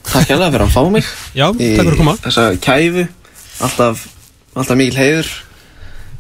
Takk 0.09 0.33
hérlega 0.33 0.53
fyrir 0.55 0.67
að 0.67 0.75
fá 0.75 0.83
mig. 0.93 1.09
Já, 1.37 1.47
takk 1.53 1.63
fyrir 1.63 1.95
að 1.95 2.03
koma. 2.03 2.19
Þessa 2.25 2.51
kæfu 2.65 3.09
Alltaf, 3.59 4.05
alltaf 4.55 4.79
mikil 4.79 4.99
heiður. 5.01 5.31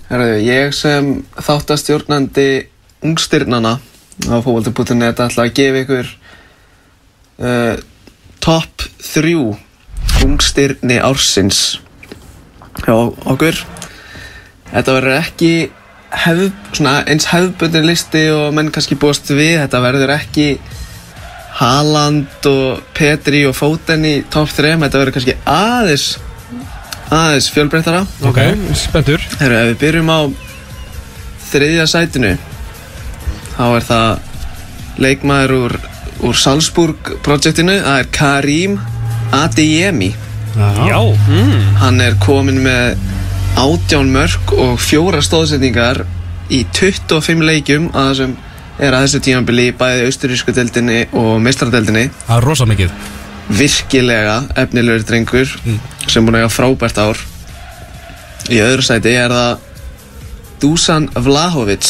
Herðu, 0.08 0.38
ég 0.42 0.72
sem 0.74 1.10
þáttastjórnandi 1.38 2.48
ungstyrnana 3.06 3.76
á 4.26 4.36
fókvöldu.net 4.42 5.20
ætla 5.22 5.44
að 5.44 5.52
gefa 5.54 5.82
ykkur 5.84 6.08
uh, 7.38 7.76
top 8.42 8.86
3 9.12 9.34
ungstyrni 10.26 10.98
ársins 10.98 11.78
hjá 12.82 12.96
okkur. 12.98 13.62
Þetta 14.72 14.96
verður 14.98 15.18
ekki 15.20 15.52
svona, 16.74 17.04
eins 17.06 17.28
hefðbundin 17.30 17.86
listi 17.86 18.24
og 18.34 18.50
menn 18.56 18.72
kannski 18.74 18.98
búast 18.98 19.30
við. 19.30 19.60
Þetta 19.62 19.84
verður 19.84 20.16
ekki 20.16 20.48
Haaland 21.58 22.46
og 22.46 22.82
Petri 22.94 23.46
og 23.48 23.56
Foden 23.56 24.04
í 24.06 24.14
top 24.30 24.50
3 24.54 24.76
Þetta 24.76 25.00
verður 25.00 25.14
kannski 25.16 25.36
aðeins 25.48 26.08
aðeins 27.08 27.48
fjölbreyttara. 27.54 28.04
Ok, 28.28 28.40
spenntur. 28.76 29.22
Herru, 29.40 29.56
ef 29.56 29.70
við 29.72 29.78
byrjum 29.82 30.10
á 30.12 30.20
þriðja 31.48 31.86
sætinu 31.88 32.34
þá 33.56 33.64
er 33.66 33.86
það 33.88 34.98
leikmaður 35.02 35.54
úr, 35.56 35.76
úr 36.28 36.38
Salzburg 36.38 37.12
projektinu, 37.24 37.78
það 37.84 38.02
er 38.02 38.10
Karim 38.14 38.76
Adeyemi. 39.34 40.12
Já. 40.58 41.00
Hann 41.82 42.02
er 42.02 42.16
komin 42.22 42.60
með 42.64 42.98
átján 43.58 44.12
mörg 44.12 44.52
og 44.58 44.78
fjóra 44.82 45.22
stóðsetningar 45.24 46.04
í 46.52 46.62
25 46.74 47.44
leikjum 47.44 47.88
að 47.92 48.10
þessum 48.12 48.36
er 48.78 48.94
að 48.94 49.06
þessu 49.06 49.20
tímanbili 49.26 49.70
bæði 49.78 50.08
austurísku 50.08 50.54
deildinni 50.54 51.00
og 51.18 51.38
meistaradeildinni 51.44 52.08
Það 52.26 52.36
er 52.36 52.46
rosa 52.46 52.66
mikið. 52.68 52.92
Virkilega 53.58 54.36
efnilegur 54.60 55.06
drengur 55.08 55.54
sem 56.08 56.24
búin 56.24 56.38
að 56.38 56.44
eiga 56.44 56.52
frábært 56.52 57.00
ár. 57.02 57.24
Í 58.52 58.60
öðru 58.64 58.84
sæti 58.86 59.16
er 59.18 59.34
það 59.34 59.66
Dusan 60.62 61.08
Vlahovic 61.14 61.88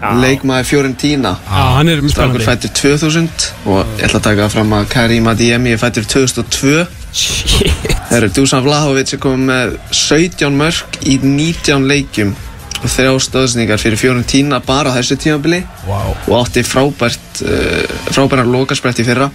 leikmaður 0.00 0.68
Fiorentina. 0.68 1.34
Já, 1.44 1.64
hann 1.76 1.88
er 1.92 2.00
Strákur 2.08 2.40
spennandi 2.40 2.46
fættur 2.46 2.72
2000 2.78 3.48
og 3.68 3.98
ég 3.98 4.06
ætla 4.06 4.20
að 4.20 4.26
taka 4.30 4.48
fram 4.52 4.72
að 4.78 4.88
Karim 4.94 5.28
Adiemi 5.28 5.74
er 5.74 5.80
fættur 5.80 6.08
2002 6.08 6.86
Shit. 7.12 7.72
Það 8.08 8.16
eru 8.20 8.28
Dusan 8.36 8.62
Vlahovic 8.64 9.12
er 9.16 9.20
komið 9.22 9.48
með 9.50 9.72
17 9.98 10.56
mörg 10.56 11.00
í 11.10 11.16
19 11.22 11.88
leikjum 11.90 12.32
og 12.80 12.88
þrjá 12.88 13.12
stöðsningar 13.26 13.80
fyrir 13.80 14.00
Fiorentina 14.00 14.60
bara 14.64 14.92
á 14.92 14.96
þessu 14.96 15.18
tímabili 15.20 15.60
wow. 15.88 16.14
og 16.28 16.34
átti 16.40 16.64
frábært 16.64 17.42
uh, 17.44 17.84
frábæra 18.08 18.46
lokarsprett 18.48 19.02
í 19.02 19.06
fyrra 19.06 19.28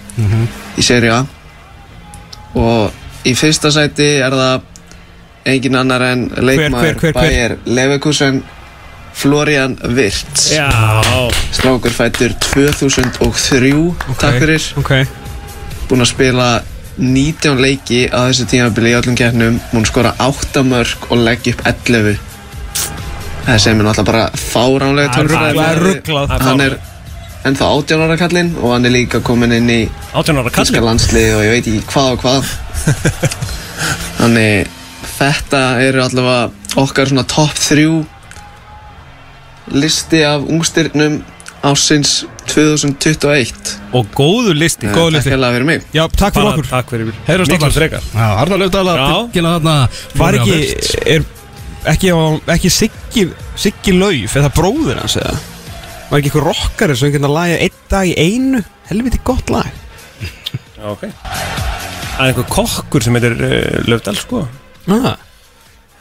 í 0.78 0.86
seri 0.86 1.12
A. 1.14 1.22
Og 2.56 3.28
í 3.28 3.36
fyrsta 3.38 3.72
sæti 3.74 4.16
er 4.24 4.34
það 4.34 4.72
engin 5.46 5.78
annar 5.78 6.02
en 6.10 6.28
hver? 6.34 7.14
Bayer 7.14 7.58
Leverkusen 7.66 8.42
Florian 9.16 9.78
Wirtz. 9.96 10.52
Strákur 11.56 11.94
fættur 11.94 12.34
2003 12.52 13.72
takk 14.20 14.40
fyrir. 14.42 14.72
Ok. 14.82 14.94
Búinn 15.88 16.04
að 16.04 16.12
spila 16.12 16.48
19 16.98 17.62
leiki 17.62 18.06
á 18.12 18.28
þessu 18.28 18.48
tímabili 18.50 18.92
í 18.92 18.98
öllum 18.98 19.18
keppnum 19.20 19.60
múinn 19.72 19.88
skora 19.88 20.16
8 20.24 20.64
mörg 20.68 21.10
og 21.12 21.22
leggja 21.22 21.56
upp 21.56 21.68
11 21.72 22.35
það 23.46 23.60
sem 23.62 23.80
er 23.80 23.88
náttúrulega 23.88 24.12
bara 24.12 24.26
fáránlega 24.42 25.14
tölfræði. 25.16 25.58
það 25.60 25.72
er 25.72 25.82
ruglað. 25.86 26.36
hann 26.46 26.64
er 26.66 26.78
ennþá 27.46 27.68
18 27.78 28.06
ára 28.06 28.18
kallinn 28.18 28.52
og 28.58 28.72
hann 28.74 28.88
er 28.90 28.94
líka 28.96 29.22
komin 29.26 29.54
inn 29.54 29.70
í 29.70 29.82
18 30.14 30.40
ára 30.42 30.50
Þíska 30.50 30.58
kallið 30.58 30.88
landslið 30.90 31.30
og 31.36 31.44
ég 31.46 31.54
veit 31.54 31.70
ekki 31.70 31.84
hvað 31.94 32.10
og 32.16 32.20
hvað. 32.26 32.44
Þannig 34.20 34.74
þetta 35.16 35.62
eru 35.86 36.04
allavega 36.04 36.82
okkar 36.82 37.12
svona 37.12 37.26
top 37.30 37.54
3 37.62 37.86
listi 39.76 40.24
af 40.26 40.42
ungstyrnum 40.46 41.22
ásins 41.66 42.26
2021 42.46 43.54
Og 43.98 44.10
góður 44.14 44.58
listi 44.58 44.86
Góður 44.94 45.16
Takk 45.16 45.18
listi. 45.18 45.32
hérlega 45.34 45.56
fyrir 45.56 45.66
mig. 45.70 45.86
Já, 45.96 46.04
takk 46.14 46.36
fyrir 46.36 46.52
okkur. 46.52 46.68
Takk 46.70 46.92
frekar. 47.80 48.04
Já, 48.14 48.28
Arnar 48.44 48.62
þarna 49.58 49.76
Var 50.20 50.38
ekki, 50.40 50.60
er 51.16 51.26
ekki, 51.92 52.12
ekki 52.56 52.72
Siggi, 52.74 53.26
Siggi 53.60 53.94
Lauf 53.96 54.36
eða 54.40 54.52
bróðir 54.56 55.02
hans 55.02 55.18
eða? 55.22 55.36
Var 56.10 56.20
ekki 56.20 56.30
eitthvað 56.30 56.48
rockari 56.50 56.96
sem 57.00 57.14
geta 57.14 57.32
lagið 57.32 57.64
einn 57.66 57.80
dag 57.92 58.10
í 58.10 58.16
einu? 58.22 58.62
Helviti 58.90 59.22
gott 59.26 59.50
lag. 59.54 59.70
Ok. 60.86 61.08
Það 61.10 62.20
er 62.22 62.28
einhver 62.30 62.50
kokkur 62.54 63.04
sem 63.04 63.18
heitir 63.18 63.34
uh, 63.42 63.80
Löfdal 63.90 64.18
sko. 64.20 64.44
Ah. 64.94 65.16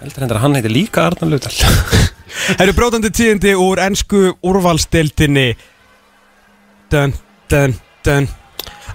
Heldur 0.03 0.27
hendur 0.27 0.39
að 0.39 0.45
hann 0.45 0.59
heitir 0.59 0.75
líka 0.75 1.07
Arnar 1.09 1.31
Löfdal 1.33 1.55
Það 1.55 2.63
eru 2.67 2.75
brótandi 2.77 3.11
tíðindi 3.15 3.55
úr 3.57 3.81
ennsku 3.87 4.35
úrvalsdeildinni. 4.45 5.49
Dun, 6.93 7.15
dun, 7.51 7.77
dun. 8.05 8.29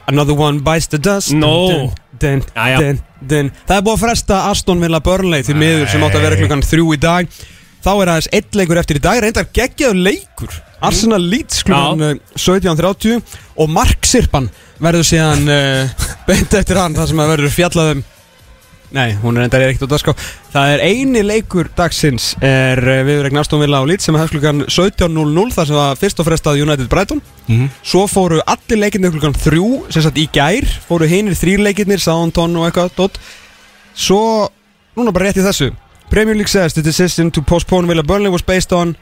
Another 0.09 0.37
one 0.37 0.61
bites 0.65 0.87
the 0.93 0.99
dust. 1.01 1.33
No. 1.33 1.53
dun, 1.69 1.89
dun, 2.21 2.45
Jæja. 2.53 2.79
dun, 2.83 3.01
dun. 3.21 3.51
Það 3.67 3.77
er 3.77 3.85
búið 3.85 3.97
að 3.97 4.03
fresta 4.05 4.41
Aston 4.49 4.83
Villa 4.83 5.01
Burnley 5.03 5.45
til 5.45 5.57
miður 5.59 5.89
sem 5.91 6.03
átt 6.05 6.17
að 6.17 6.27
vera 6.27 6.39
klukkan 6.39 6.65
þrjú 6.65 6.93
í 6.95 7.01
dag. 7.03 7.39
Þá 7.79 7.91
er 7.93 8.11
aðeins 8.11 8.31
einn 8.35 8.59
leikur 8.59 8.81
eftir 8.81 8.99
í 8.99 9.03
dag 9.03 9.21
Reyndar 9.23 9.47
geggjaður 9.55 10.01
leikur. 10.07 10.55
Arsenal 10.83 11.19
Leeds 11.19 11.63
klukkan 11.67 12.03
eh, 12.05 12.13
17.30 12.39 13.19
Og 13.59 13.71
Mark 13.71 14.07
Sirpan 14.07 14.45
verður 14.79 15.03
síðan 15.09 15.41
uh, 15.51 16.05
beint 16.27 16.53
eftir 16.55 16.79
hann 16.79 16.95
Það 16.95 17.09
sem 17.11 17.19
að 17.19 17.31
verður 17.33 17.51
fjallaðum 17.51 18.03
Nei, 18.91 19.11
hún 19.21 19.37
er 19.37 19.43
endar 19.45 19.61
ekkert 19.67 19.83
út 19.85 19.91
að 19.93 20.01
ská 20.01 20.13
Það 20.49 20.71
er 20.73 20.81
eini 20.81 21.21
leikur 21.21 21.67
dagsins 21.77 22.31
er 22.41 22.79
uh, 22.81 23.01
viðregn 23.05 23.37
Aston 23.37 23.61
Villa 23.61 23.81
á 23.81 23.85
Leeds 23.85 24.07
sem 24.09 24.15
hefst 24.17 24.33
klukkan 24.33 24.63
17.00 24.65 25.53
þar 25.53 25.67
sem 25.69 25.77
var 25.77 25.99
fyrst 26.01 26.21
og 26.23 26.25
frestað 26.29 26.61
United 26.63 26.89
Brighton 26.89 27.21
Mhm. 27.49 27.69
Svo 27.81 28.03
fóru 28.09 28.37
allir 28.45 28.77
leikirnir 28.77 29.09
klukkan 29.13 29.33
þrjú 29.33 29.69
sem 29.93 30.03
sagt 30.05 30.17
í 30.21 30.27
gær 30.33 30.65
fóru 30.85 31.07
hinir 31.09 31.33
þrýr 31.33 31.63
leikirnir 31.65 31.97
Southampton 32.01 32.53
og 32.59 32.67
eitthvað 32.67 32.91
dot. 32.97 33.17
Svo, 33.97 34.49
núna 34.97 35.11
bara 35.13 35.29
rétt 35.29 35.39
í 35.41 35.45
þessu 35.45 35.71
Premier 36.09 36.35
League 36.37 36.49
says 36.49 36.73
the 36.73 36.81
decision 36.85 37.31
to 37.31 37.41
postpone 37.41 37.87
Villa 37.89 38.03
Burnley 38.05 38.29
was 38.29 38.41
based 38.45 38.73
on 38.73 38.95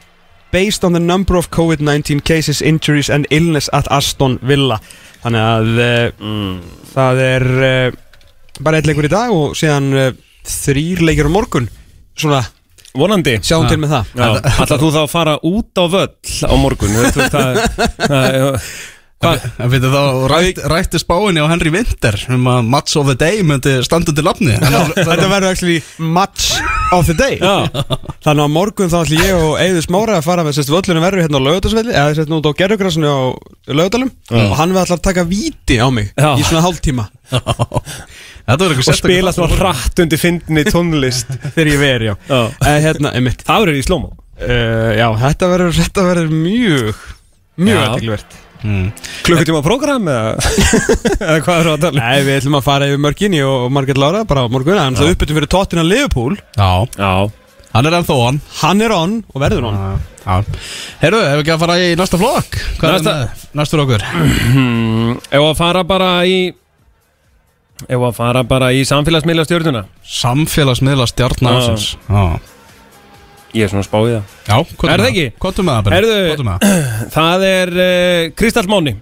based 0.52 0.84
on 0.84 0.92
the 0.96 1.00
number 1.00 1.36
of 1.36 1.50
COVID-19 1.50 2.22
cases, 2.24 2.62
injuries 2.62 3.10
and 3.10 3.26
illness 3.30 3.68
at 3.72 3.84
Aston 3.92 4.38
Villa 4.42 4.80
Þannig 5.22 5.44
að 5.44 5.80
uh, 5.84 6.58
það 6.94 7.20
er 7.24 7.46
uh, 7.58 7.96
bara 8.64 8.80
eitt 8.80 8.88
leikur 8.90 9.08
í 9.08 9.12
dag 9.12 9.32
og 9.34 9.56
síðan 9.58 9.88
uh, 9.94 10.10
þrýr 10.48 11.02
leikir 11.08 11.28
á 11.28 11.32
morgun. 11.32 11.68
Svona, 12.18 12.42
Vonandi. 12.98 13.38
sjáum 13.44 13.68
til 13.70 13.78
með 13.82 13.96
það. 13.96 14.12
Já, 14.18 14.28
Ætlar 14.64 14.80
þú 14.82 14.92
þá 14.94 15.00
að 15.04 15.10
fara 15.12 15.34
út 15.46 15.78
á 15.78 15.84
völl 15.92 16.12
á 16.48 16.54
morgun? 16.58 16.94
Þú 16.94 17.02
veist, 17.04 17.34
það, 17.34 17.60
það, 18.06 18.62
Hvað? 19.18 19.44
En 19.58 19.70
fyrir 19.72 19.90
þá 19.90 20.02
rætt, 20.30 20.58
rætti 20.70 20.98
spáinni 21.02 21.42
á 21.42 21.50
Henry 21.50 21.72
Winter 21.74 22.14
um 22.36 22.44
að 22.52 22.68
Match 22.70 22.94
of 23.00 23.08
the 23.10 23.16
Day 23.18 23.40
myndi 23.42 23.72
standa 23.82 24.12
undir 24.12 24.22
lafni. 24.22 24.52
Þetta 24.94 25.26
verður 25.26 25.48
actually 25.48 25.80
match 25.98 26.60
of 26.94 27.08
the 27.10 27.16
day. 27.18 27.40
Já, 27.42 27.66
Þannig 28.22 28.44
að 28.44 28.46
á 28.46 28.54
morgun 28.54 28.92
þá 28.92 28.96
ætlum 29.00 29.24
ég 29.26 29.40
og 29.42 29.56
Eður 29.64 29.86
Smára 29.88 30.20
að 30.20 30.28
fara 30.28 30.44
með 30.46 30.60
sérst 30.60 30.70
völlunum 30.70 31.02
verður 31.02 31.24
hérna 31.24 31.42
á 31.42 31.46
laugardagsvelli 31.48 31.96
eða 31.98 32.14
sérst 32.14 32.30
nút 32.30 32.46
á 32.46 32.58
gerðugrassinu 32.62 33.10
á 33.10 33.18
laugadalum 33.74 34.14
og 34.38 34.54
hann 34.62 34.76
við 34.76 34.82
ætlar 34.84 35.00
að 35.00 35.06
taka 35.10 35.26
víti 35.34 35.80
á 35.82 35.86
mig 35.90 36.12
Já. 36.14 36.30
í 36.38 36.46
svona 36.46 36.62
hálftíma. 36.68 37.08
Verður 37.42 38.37
og 38.48 38.96
spila 38.96 39.32
svona 39.36 39.58
hratt 39.58 40.00
undir 40.04 40.20
fyndinni 40.20 40.64
tónlist. 40.68 41.30
Þegar 41.54 41.70
ég 41.74 41.80
veri, 41.82 42.10
já. 42.10 42.14
Já. 42.30 42.40
uh, 42.48 42.74
Hérna, 42.86 43.12
einmitt. 43.18 43.44
Það 43.46 43.64
verður 43.66 43.78
í 43.80 43.86
slóma 43.86 44.10
uh, 44.14 44.90
Já, 44.96 45.06
þetta 45.24 45.50
verður, 45.52 45.72
þetta 45.82 46.04
verður 46.08 46.30
mjög 46.34 47.02
mjög 47.58 47.80
Já. 47.82 47.88
aðtilvært 47.90 48.36
mm. 48.62 48.84
Klukkutíma 49.26 49.60
program 49.66 50.08
eða? 50.08 50.32
Eða 51.28 51.40
hvað 51.42 51.58
er 51.58 51.66
það 51.68 51.74
að 51.74 51.82
tala? 51.84 52.04
Nei, 52.06 52.22
við 52.28 52.36
ætlum 52.38 52.56
að 52.60 52.66
fara 52.70 52.88
yfir 52.88 53.02
mörginni 53.04 53.42
og 53.46 53.66
Margrét 53.74 54.00
Lára 54.00 54.22
bara 54.28 54.46
á 54.46 54.52
morgun. 54.52 54.78
En 54.80 54.96
það 54.98 55.12
uppbyttum 55.16 55.38
fyrir 55.40 55.52
tóttina 55.52 55.84
Liverpool. 55.86 56.38
Já, 56.56 56.70
Já. 56.98 57.12
Hann 57.74 57.84
er 57.84 57.94
ennþá 57.98 58.14
hann 58.24 58.38
Hann 58.62 58.80
er 58.80 58.92
on 58.96 59.18
og 59.28 59.42
verður 59.42 59.66
on. 59.68 59.76
Já. 60.24 60.38
Heyrðu, 61.02 61.18
ef 61.24 61.34
við 61.36 61.42
ekki 61.42 61.52
að 61.54 61.60
fara 61.62 61.76
í 61.84 61.90
næsta 62.00 62.18
flokk? 62.20 62.56
Hvað 62.80 62.94
Næsta- 62.96 63.12
er 63.26 63.58
næstur 63.60 63.82
okkur? 63.84 64.04
hmm, 64.08 65.12
Ef 65.28 65.44
að 65.44 65.54
fara 65.60 65.84
bara 65.88 66.08
í 66.28 66.38
Ef 67.86 68.02
að 68.08 68.14
fara 68.16 68.42
bara 68.48 68.72
í 68.74 68.80
samfélagsmiðla 68.88 69.44
stjórnuna 69.46 69.82
Samfélagsmiðla 70.02 71.06
stjarnar 71.06 71.54
Já. 71.54 71.58
ásins 71.62 71.84
Já, 72.08 72.24
Ég 73.56 73.64
er 73.64 73.70
svona 73.72 73.80
að 73.84 73.86
spá 73.88 73.98
í 74.02 74.08
það. 74.12 74.32
Já 74.48 74.56
hvað 74.80 74.90
Er 74.92 75.00
það 75.02 75.10
ekki? 75.12 75.26
Hvað 75.40 75.60
með 75.62 75.76
það, 75.76 75.84
Benni? 75.84 75.98
Heyrðu- 75.98 76.30
Komdu 76.32 76.48
með 76.48 76.58
það. 76.64 77.12
Það 77.14 77.44
er 77.50 77.72
uh, 77.84 78.24
Kristall 78.42 78.68
Máni 78.72 78.94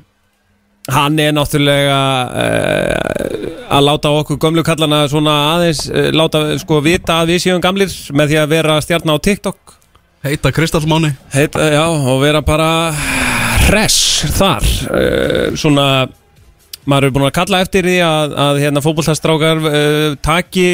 Hann 0.87 1.17
er 1.19 1.33
náttúrulega 1.35 1.97
uh, 2.31 3.49
að 3.75 3.87
láta 3.89 4.13
okkur 4.21 4.39
gömlu 4.45 4.63
kallana 4.69 5.01
svona 5.11 5.33
aðeins 5.57 5.81
uh, 5.91 6.11
láta 6.15 6.45
sko 6.63 6.79
vita 6.85 7.17
að 7.25 7.33
við 7.33 7.41
séum 7.49 7.65
gamlir 7.65 7.91
með 8.15 8.31
því 8.31 8.39
að 8.45 8.53
vera 8.55 8.77
stjarnar 8.85 9.19
á 9.19 9.25
TikTok. 9.27 9.75
Heita 10.27 10.53
Kristallmáni 10.55 11.11
Heit, 11.35 11.59
uh, 11.59 11.67
Já, 11.75 11.83
og 11.91 12.21
vera 12.23 12.41
bara 12.47 12.69
hress 13.67 13.99
þar 14.39 14.63
uh, 14.63 15.59
Svona 15.59 15.89
maður 16.87 17.09
er 17.11 17.17
búin 17.17 17.29
að 17.29 17.35
kalla 17.41 17.61
eftir 17.67 17.89
því 17.91 17.97
að, 18.07 18.37
að 18.47 18.63
hérna, 18.65 18.85
fótbolltastrákar 18.85 19.67
uh, 19.67 20.15
taki 20.25 20.69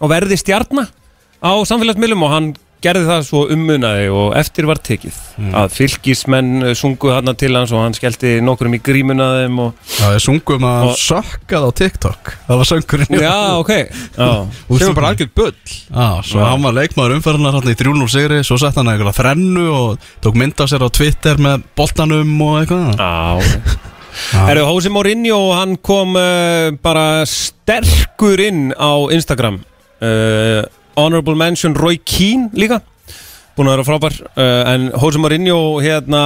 og 0.00 0.12
verði 0.12 0.38
stjarnar 0.40 0.92
á 1.42 1.52
samfélagsmiðlum 1.68 2.24
og 2.28 2.32
hann 2.36 2.54
gerði 2.86 3.06
það 3.08 3.22
svo 3.26 3.40
ummunaði 3.50 4.02
og 4.14 4.34
eftir 4.38 4.66
var 4.68 4.78
tekið. 4.84 5.14
Að 5.58 5.72
fylgismenn 5.74 6.50
uh, 6.60 6.74
sungu 6.76 7.08
hann 7.10 7.32
til 7.40 7.50
hans 7.56 7.72
og 7.74 7.80
hann 7.82 7.96
skellti 7.96 8.34
nokkurum 8.44 8.76
í 8.76 8.80
grímuna 8.84 9.30
þeim 9.40 9.56
og 9.64 9.96
Já, 9.96 10.10
ég 10.12 10.22
sungum 10.22 10.66
að 10.68 10.90
Og- 10.92 11.00
sökkað 11.00 11.66
á 11.66 11.70
TikTok. 11.80 12.30
Það 12.46 12.60
var 12.60 12.68
söngurinn. 12.70 13.18
Já, 13.24 13.34
ok. 13.58 13.72
Já. 14.12 14.28
Kemur 14.68 14.94
bara 15.00 15.10
algjör 15.14 15.32
bull. 15.40 15.56
Já, 15.88 16.06
svo 16.28 16.44
Já. 16.44 16.46
hann 16.52 16.68
var 16.68 16.76
leikmaður 16.78 17.16
umferðunar 17.16 17.58
hann 17.58 17.72
í 17.72 17.78
3-0 17.80 18.06
sigri 18.12 18.42
Svo 18.46 18.60
sett 18.60 18.78
hann 18.78 18.92
eitthvað 18.92 19.18
þrennu 19.22 19.66
og 19.80 20.08
tók 20.22 20.38
mynd 20.38 20.60
af 20.62 20.70
sér 20.70 20.84
á 20.86 20.88
Twitter 21.00 21.42
með 21.42 21.64
boltanum 21.80 22.36
og 22.46 22.60
eitthvað. 22.60 22.96
Já, 23.00 23.12
Já. 23.40 23.92
Erðu 24.46 24.66
Hósi 24.68 24.92
Mourinho, 24.92 25.38
hann 25.56 25.76
kom 25.84 26.16
uh, 26.18 26.72
bara 26.82 27.24
sterkur 27.28 28.40
inn 28.42 28.70
á 28.76 28.92
Instagram. 29.12 29.62
Uh, 30.00 30.64
Honorable 30.96 31.36
Mention 31.36 31.76
Roy 31.76 31.98
Keane 32.00 32.50
líka 32.56 32.80
Búin 33.56 33.70
að 33.70 33.76
vera 33.76 33.84
frábær 33.86 34.16
uh, 34.36 34.72
En 34.72 34.82
Hósi 35.00 35.20
Mourinho 35.22 35.56
hérna 35.80 36.22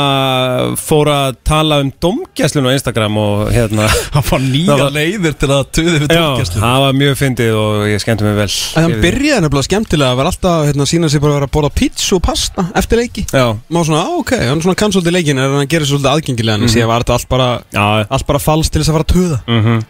fór 0.80 1.10
að 1.12 1.36
tala 1.46 1.78
um 1.84 1.92
domgæslun 2.02 2.66
á 2.66 2.74
Instagram 2.74 3.18
og 3.22 3.52
hérna 3.54 3.86
Hann 4.16 4.26
fann 4.26 4.48
nýja 4.50 4.76
var- 4.80 4.94
leiðir 4.96 5.36
til 5.38 5.50
að 5.54 5.62
tuði 5.78 5.94
við 5.94 6.08
Já, 6.10 6.24
tókjæslu 6.24 6.62
það 6.64 6.84
var 6.84 6.98
mjög 7.00 7.16
fyndið 7.20 7.58
og 7.60 7.86
ég 7.90 8.02
skemmti 8.02 8.26
mig 8.26 8.36
vel. 8.40 8.48
En 8.50 8.86
hann 8.86 8.96
byrjaði 9.04 9.44
nefnilega 9.46 9.68
skemmtilega 9.68 10.10
að 10.10 10.20
vera 10.20 10.34
alltaf 10.34 10.66
hérna, 10.68 10.88
sína 10.90 11.12
sig 11.12 11.22
bara 11.22 11.32
að 11.32 11.38
vera 11.38 11.50
að 11.50 11.54
borða 11.56 11.72
pizza 11.80 12.16
og 12.16 12.22
pasta 12.26 12.66
eftir 12.80 13.02
leiki. 13.02 13.26
Já, 13.30 13.46
Má 13.70 13.80
svona, 13.86 14.02
á, 14.04 14.10
ok, 14.18 14.34
hann 14.50 14.62
svona 14.64 14.78
kann 14.82 14.94
svolítið 14.94 15.16
leikin 15.18 15.40
en 15.40 15.56
hann 15.60 15.70
gerir 15.70 15.88
svolítið 15.88 16.12
aðgengilega 16.12 16.58
en 16.58 16.66
mm 16.66 16.72
-hmm. 16.74 16.90
var 16.90 17.04
þetta 17.04 17.16
allt 17.18 17.28
bara, 17.28 17.48
já. 17.72 18.06
allt 18.10 18.26
bara 18.26 18.38
falskt 18.38 18.72
til 18.72 18.82
þess 18.82 18.90
að 18.90 18.96
fara 18.98 19.06
að 19.06 19.14
tuða. 19.14 19.40
Mm 19.46 19.82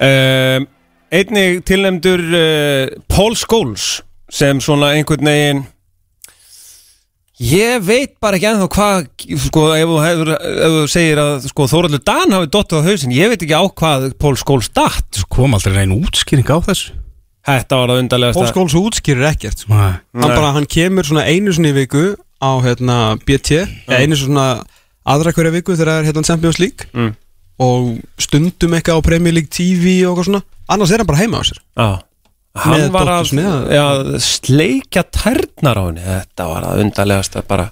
um, 0.00 0.68
Einnig 1.10 1.64
tilnefndur 1.66 2.20
uh, 2.22 2.88
Paul 3.10 3.34
Scholes 3.34 4.02
sem 4.30 4.60
svona 4.62 4.92
einhvern 4.94 5.26
veginn 5.26 5.64
Ég 7.40 7.80
veit 7.80 8.18
bara 8.20 8.36
ekki 8.36 8.50
ennþá 8.50 8.66
hvað 8.74 9.06
sko, 9.46 9.62
ef 9.72 9.88
þú, 9.88 10.00
hefur, 10.04 10.30
ef 10.36 10.74
þú 10.74 10.80
segir 10.92 11.20
að 11.22 11.46
sko, 11.48 11.66
Þóraldur 11.72 12.02
Dan 12.04 12.34
hafi 12.36 12.50
dottið 12.52 12.82
á 12.84 12.88
hausinn 12.90 13.14
ég 13.16 13.30
veit 13.32 13.44
ekki 13.46 13.56
á 13.56 13.64
hvað 13.64 14.10
Paul 14.20 14.34
Scholes 14.36 14.68
datt 14.76 15.22
Kom 15.32 15.56
aldrei 15.56 15.78
neina 15.78 15.96
útskýring 15.96 16.44
á 16.52 16.60
þessu? 16.68 16.98
Þetta 17.48 17.78
var 17.80 17.92
það 17.92 18.02
undarlegast 18.02 18.36
Pól 18.36 18.50
Skóls 18.50 18.76
útskýrir 18.76 19.30
ekkert 19.30 19.64
sko. 19.64 19.72
Nei. 19.72 19.96
hann, 20.20 20.34
bara, 20.34 20.52
hann 20.58 20.68
kemur 20.68 21.08
svona 21.08 21.24
einu 21.24 21.54
svona 21.56 21.72
í 21.72 21.78
viku 21.78 22.04
á 22.44 22.50
hérna, 22.60 22.98
BT 23.24 23.62
eða 23.62 24.02
einu 24.04 24.18
svona 24.20 24.44
aðra 25.08 25.32
hverja 25.32 25.54
viku 25.54 25.72
þegar 25.78 26.02
er 26.02 26.10
hérna 26.10 26.26
Champions 26.28 26.60
League. 26.60 26.90
Mm. 26.92 27.16
og 27.60 27.88
stundum 28.20 28.76
eitthvað 28.76 29.00
á 29.00 29.08
Premier 29.08 29.34
League 29.36 29.52
TV 29.52 30.02
og 30.04 30.12
eitthvað 30.12 30.28
svona. 30.28 30.44
Annars 30.70 30.92
er 30.92 31.02
hann 31.02 31.08
bara 31.08 31.22
heima 31.24 31.40
á 31.40 31.44
sér. 31.48 31.64
Já 31.80 31.88
Hann 32.58 32.88
var 32.90 33.08
að 33.14 33.28
já, 33.70 33.84
sleikja 34.18 35.04
tærnar 35.06 35.78
á 35.78 35.84
henni. 35.86 36.02
Þetta 36.02 36.48
var 36.50 36.66
það 36.66 36.82
undarlegast 36.84 37.38
bara 37.46 37.68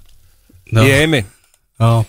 Já. 0.68 0.82
Ég 0.84 1.02
heimi. 1.02 1.24
Já. 1.80 2.04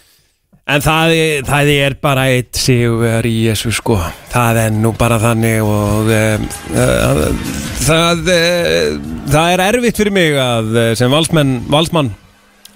En 0.70 0.84
það 0.86 1.12
það 1.48 1.70
er 1.74 1.96
bara 1.98 2.28
eitt 2.30 2.60
sigur 2.60 3.26
í 3.26 3.36
þessu 3.48 3.72
sko. 3.74 3.96
Það 4.30 4.60
er 4.66 4.74
nú 4.76 4.92
bara 4.98 5.18
þannig 5.22 5.64
og 5.66 6.12
um, 6.14 6.48
uh, 6.76 7.22
það, 7.88 8.26
uh, 8.36 8.98
það 9.32 9.54
er 9.56 9.64
erfitt 9.66 10.02
fyrir 10.02 10.14
mig 10.14 10.38
að 10.38 10.78
eh, 10.78 10.92
sem 11.00 11.10
valsmenn, 11.10 11.56
valsmann 11.72 12.12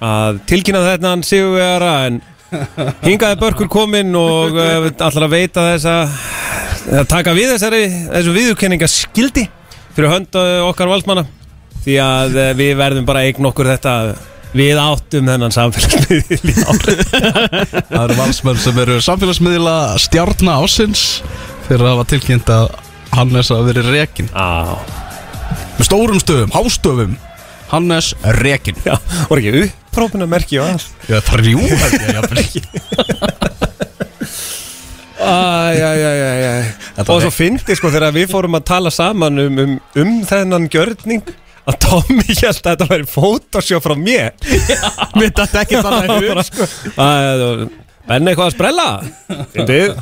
að 0.04 0.40
tilkynna 0.50 0.82
þetta 0.88 1.12
hann 1.12 1.26
sigur 1.28 1.86
en 1.86 2.22
hingaði 3.06 3.40
börkur 3.44 3.70
kominn 3.72 4.16
og 4.18 4.58
uh, 4.58 4.90
allar 4.90 5.28
að 5.28 5.36
veita 5.36 5.68
þess 5.74 5.90
að 5.92 6.18
að 6.98 7.06
taka 7.14 7.36
við 7.38 7.54
þessari 7.54 7.84
þessu 8.10 8.34
viðurkenninga 8.36 8.90
skildi 8.92 9.46
fyrir 9.96 10.12
hönd 10.12 10.38
eh, 10.40 10.60
okkar 10.66 10.92
valdmanna. 10.92 11.26
Því 11.84 11.98
að 12.04 12.38
eh, 12.40 12.54
við 12.58 12.78
verðum 12.80 13.08
bara 13.08 13.26
eign 13.28 13.50
okkur 13.50 13.74
þetta. 13.74 13.96
Við 14.54 14.78
áttum 14.78 15.26
þennan 15.26 15.54
samfélagsmiðil 15.54 16.54
Það 17.90 18.04
eru 18.04 18.18
valsmenn 18.20 18.60
sem 18.62 18.82
eru 18.84 19.00
samfélagsmiðila 19.02 19.78
stjárna 19.98 20.60
ásins 20.62 21.24
fyrir 21.66 21.88
að 21.88 21.96
hafa 21.96 22.06
tilkynnt 22.12 22.52
að 22.54 22.68
Hannes 23.18 23.50
að 23.54 23.72
veri 23.72 23.84
rekin 23.88 24.30
ah. 24.38 24.78
með 25.80 25.88
stórum 25.90 26.22
stöfum, 26.22 26.54
hástöfum 26.54 27.18
Hannes 27.74 28.12
rekin 28.38 28.78
Já, 28.86 28.94
voru 29.32 29.42
ekki 29.42 29.66
upprópun 29.66 30.26
að 30.28 30.34
merkja 30.36 30.70
Já, 31.10 31.18
það 31.18 31.34
er 31.40 31.50
jú 31.50 31.66
Það 31.74 31.98
er 32.14 32.44
ekki 32.44 32.64
Æj, 35.24 35.82
æj, 35.82 36.02
æj, 36.06 36.46
æj 36.54 36.83
Og 36.98 37.08
var- 37.10 37.24
svo 37.26 37.32
fyndi 37.34 37.76
sko 37.78 37.90
þegar 37.94 38.14
við 38.16 38.28
fórum 38.34 38.56
að 38.60 38.66
tala 38.70 38.92
saman 38.94 39.40
um, 39.42 39.58
um, 39.64 39.74
um 40.04 40.12
þennan 40.30 40.68
gjörning 40.74 41.24
að 41.66 41.78
Tommy 41.80 42.26
held 42.28 42.44
að 42.60 42.60
þetta 42.68 42.88
væri 42.90 43.08
fótosjó 43.08 43.80
frá 43.82 43.96
mér. 43.98 44.34
Mér 45.18 45.32
dætti 45.38 45.62
ekki 45.62 45.80
þannig 45.82 46.10
að 46.12 46.26
hug 46.28 46.44
sko. 46.50 46.68
Benni 48.08 48.34
eitthvað 48.34 48.50
að 48.50 48.56
sprella? 48.58 48.88
Fyndið. 49.54 49.94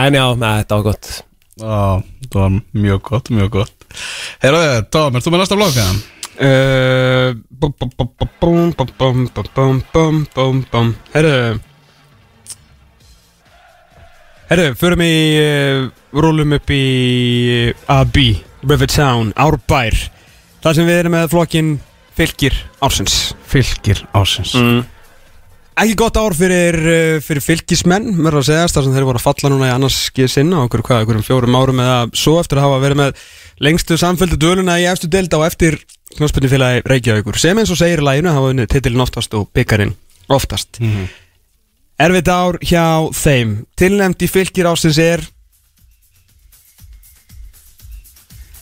En 0.00 0.14
já, 0.16 0.24
með, 0.38 0.62
þetta 0.62 0.78
var 0.78 0.86
gott. 0.86 1.10
Já, 1.60 1.80
það 2.30 2.38
var 2.40 2.54
mjög 2.86 3.00
gott, 3.10 3.30
mjög 3.36 3.50
gott. 3.58 3.76
Herðu, 4.40 4.62
Tom, 4.94 5.18
er 5.18 5.24
þú 5.26 5.32
með 5.34 5.42
næsta 5.44 5.58
blokka? 5.60 5.86
Uh, 6.40 7.34
Herru 14.50 14.72
förum 14.74 14.98
í 15.06 15.14
uh, 15.38 15.84
Rúlum 16.10 16.56
upp 16.56 16.70
í 16.74 16.84
uh, 17.70 17.92
AB 17.94 18.16
Rivertown, 18.66 19.28
Árbær. 19.38 19.94
Það 20.64 20.74
sem 20.74 20.88
við 20.88 20.98
erum 21.04 21.14
með 21.14 21.28
flokkin 21.30 21.68
Fylgir 22.18 22.56
ársins. 22.82 23.30
Fylgir 23.46 24.02
ásins 24.10 24.56
mm. 24.58 24.80
Ekki 25.80 25.94
gott 26.02 26.18
ár 26.18 26.34
fyrir, 26.34 26.80
uh, 26.82 27.20
fyrir 27.22 27.44
fylgismenn 27.46 28.10
verður 28.18 28.40
að 28.42 28.48
segja, 28.50 28.66
þar 28.74 28.88
sem 28.88 28.98
þeir 28.98 29.08
voru 29.12 29.22
að 29.22 29.26
falla 29.28 29.52
núna 29.54 29.70
í 29.70 29.72
annars 29.76 30.02
skið 30.10 30.32
sinna 30.34 30.58
á 30.58 30.66
okkur, 30.66 30.82
hvað, 30.88 31.06
okkur 31.06 31.22
um 31.22 31.24
fjórum 31.30 31.60
árum 31.62 31.86
eða 31.86 32.02
svo 32.18 32.36
eftir 32.42 32.58
að 32.58 32.66
hafa 32.66 32.82
verið 32.88 33.02
með 33.04 33.24
lengstu 33.70 34.02
samfelldu 34.02 34.42
döluna 34.42 34.80
í 34.82 34.90
efstu 34.90 35.14
deild 35.14 35.30
á 35.30 35.46
eftir 35.46 35.78
knóspinni 36.18 36.50
félagi 36.50 36.82
Reykjavíkur. 36.90 37.38
Sem 37.38 37.62
eins 37.62 37.70
og 37.70 37.78
segir 37.78 38.02
læginu 38.02 38.34
hafa 38.34 38.50
unnið 38.50 38.72
titilin 38.74 39.06
oftast 39.06 39.38
og 39.38 39.46
byggarinn 39.54 39.94
oftast. 40.26 40.82
Mhm. 40.82 41.06
Erfitt 42.00 42.30
ár 42.32 42.56
hjá 42.64 42.84
þeim. 43.12 43.58
Tilnæmt 43.76 44.22
í 44.24 44.28
fylgir 44.30 44.68
ásins 44.70 44.98
er 45.02 45.22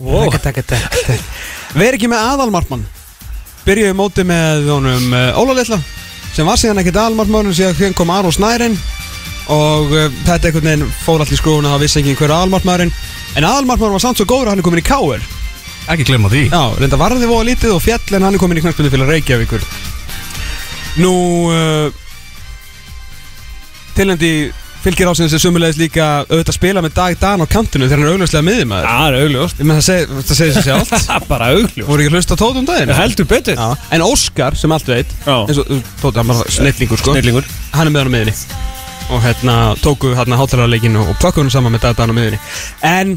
wow. 0.03 0.27
Veri 1.79 1.99
ekki 1.99 2.11
með 2.11 2.25
aðalmarkmann. 2.33 2.85
Byrjuðu 3.67 3.97
móti 3.99 4.25
með 4.27 4.69
honum 4.73 5.15
uh, 5.15 5.39
Óla 5.39 5.59
Lilla 5.59 5.79
sem 6.35 6.47
var 6.47 6.59
síðan 6.61 6.83
ekkert 6.83 7.01
aðalmarkmann 7.05 7.55
síðan 7.55 7.79
hérna 7.79 7.99
kom 7.99 8.11
Aron 8.15 8.35
Snærin 8.35 8.77
og 9.53 9.93
þetta 10.27 10.51
einhvern 10.51 10.67
veginn 10.69 10.91
fór 11.03 11.23
allir 11.25 11.41
skrúna 11.41 11.73
það 11.73 11.85
vissi 11.87 12.03
ekki 12.03 12.19
hver 12.21 12.35
aðalmarkmann 12.37 12.89
en 12.89 13.47
aðalmarkmann 13.49 13.95
var 13.95 14.03
samt 14.05 14.21
svo 14.21 14.29
góður 14.29 14.51
að 14.51 14.57
hann 14.57 14.63
er 14.63 14.67
komin 14.67 14.83
í 14.83 14.87
káir 14.87 15.25
Ekki 15.89 16.05
glemma 16.11 16.29
því. 16.29 16.43
Já, 16.53 16.77
reynda 16.77 16.99
varði 17.01 17.29
voða 17.29 17.47
lítið 17.49 17.73
og 17.73 17.81
fjall 17.81 18.17
en 18.19 18.27
hann 18.27 18.35
er 18.37 18.43
komin 18.43 18.59
í 18.61 18.63
knarspilið 18.65 18.93
fyrir 18.93 19.09
Reykjavíkur. 19.09 19.63
Nú 21.01 21.13
uh, 21.49 21.89
Tilhendi 23.99 24.31
fylgir 24.79 25.09
ásins 25.11 25.33
er 25.35 25.41
sumulegis 25.43 25.79
líka 25.81 26.05
auðvitað 26.29 26.53
að 26.53 26.57
spila 26.57 26.83
með 26.85 26.93
Dag 26.95 27.17
Dan 27.19 27.43
á 27.43 27.47
kantinu 27.51 27.89
þegar 27.91 27.99
hann 27.99 28.07
er 28.07 28.13
augljóslega 28.15 28.47
miðjumæður 28.47 28.87
Það 28.89 29.09
er 29.09 29.17
augljóst. 29.25 29.63
Það 29.67 29.81
seg- 29.89 30.13
það 30.15 30.39
segir 30.39 30.55
sér 30.55 30.67
sjálf 30.69 30.93
Bara 31.33 31.49
augljóst. 31.57 31.89
Voru 31.89 32.05
ekki 32.05 32.13
að 32.13 32.17
hlusta 32.19 32.37
á 32.39 32.41
Tóta 32.45 32.63
um 32.63 32.69
daginn? 32.69 32.93
Heldur 32.95 33.29
betur. 33.33 33.59
Já, 33.59 33.91
en 33.97 34.05
Óskar 34.07 34.57
sem 34.61 34.75
allt 34.77 34.87
veit 34.93 35.17
eins 35.27 35.59
og 35.65 35.73
Tóta, 35.99 36.23
hann 36.23 36.31
var 36.31 36.53
snillingur 36.55 37.03
sko. 37.03 37.17
Snillingur. 37.17 37.49
Hann 37.75 37.91
er 37.91 37.95
með 37.97 38.05
hann 38.05 38.13
á 38.13 38.15
miðinni 38.15 38.37
Og 39.09 39.23
hérna 39.25 39.57
tóku 39.83 40.13
hérna 40.15 40.39
hátalarleikin 40.39 40.99
og 41.03 41.11
plökkuðu 41.19 41.49
hann 41.49 41.55
saman 41.59 41.75
með 41.75 41.89
Dag 41.89 41.99
Dan 41.99 42.15
á 42.15 42.19
miðinni 42.21 42.41
En 42.87 43.17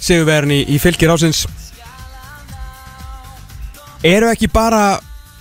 Sigurverðin 0.00 0.54
í, 0.54 0.60
í 0.70 0.78
fylgir 0.80 1.10
ásins 1.12 1.42
Eru 4.06 4.30
ekki 4.30 4.48
bara 4.54 4.84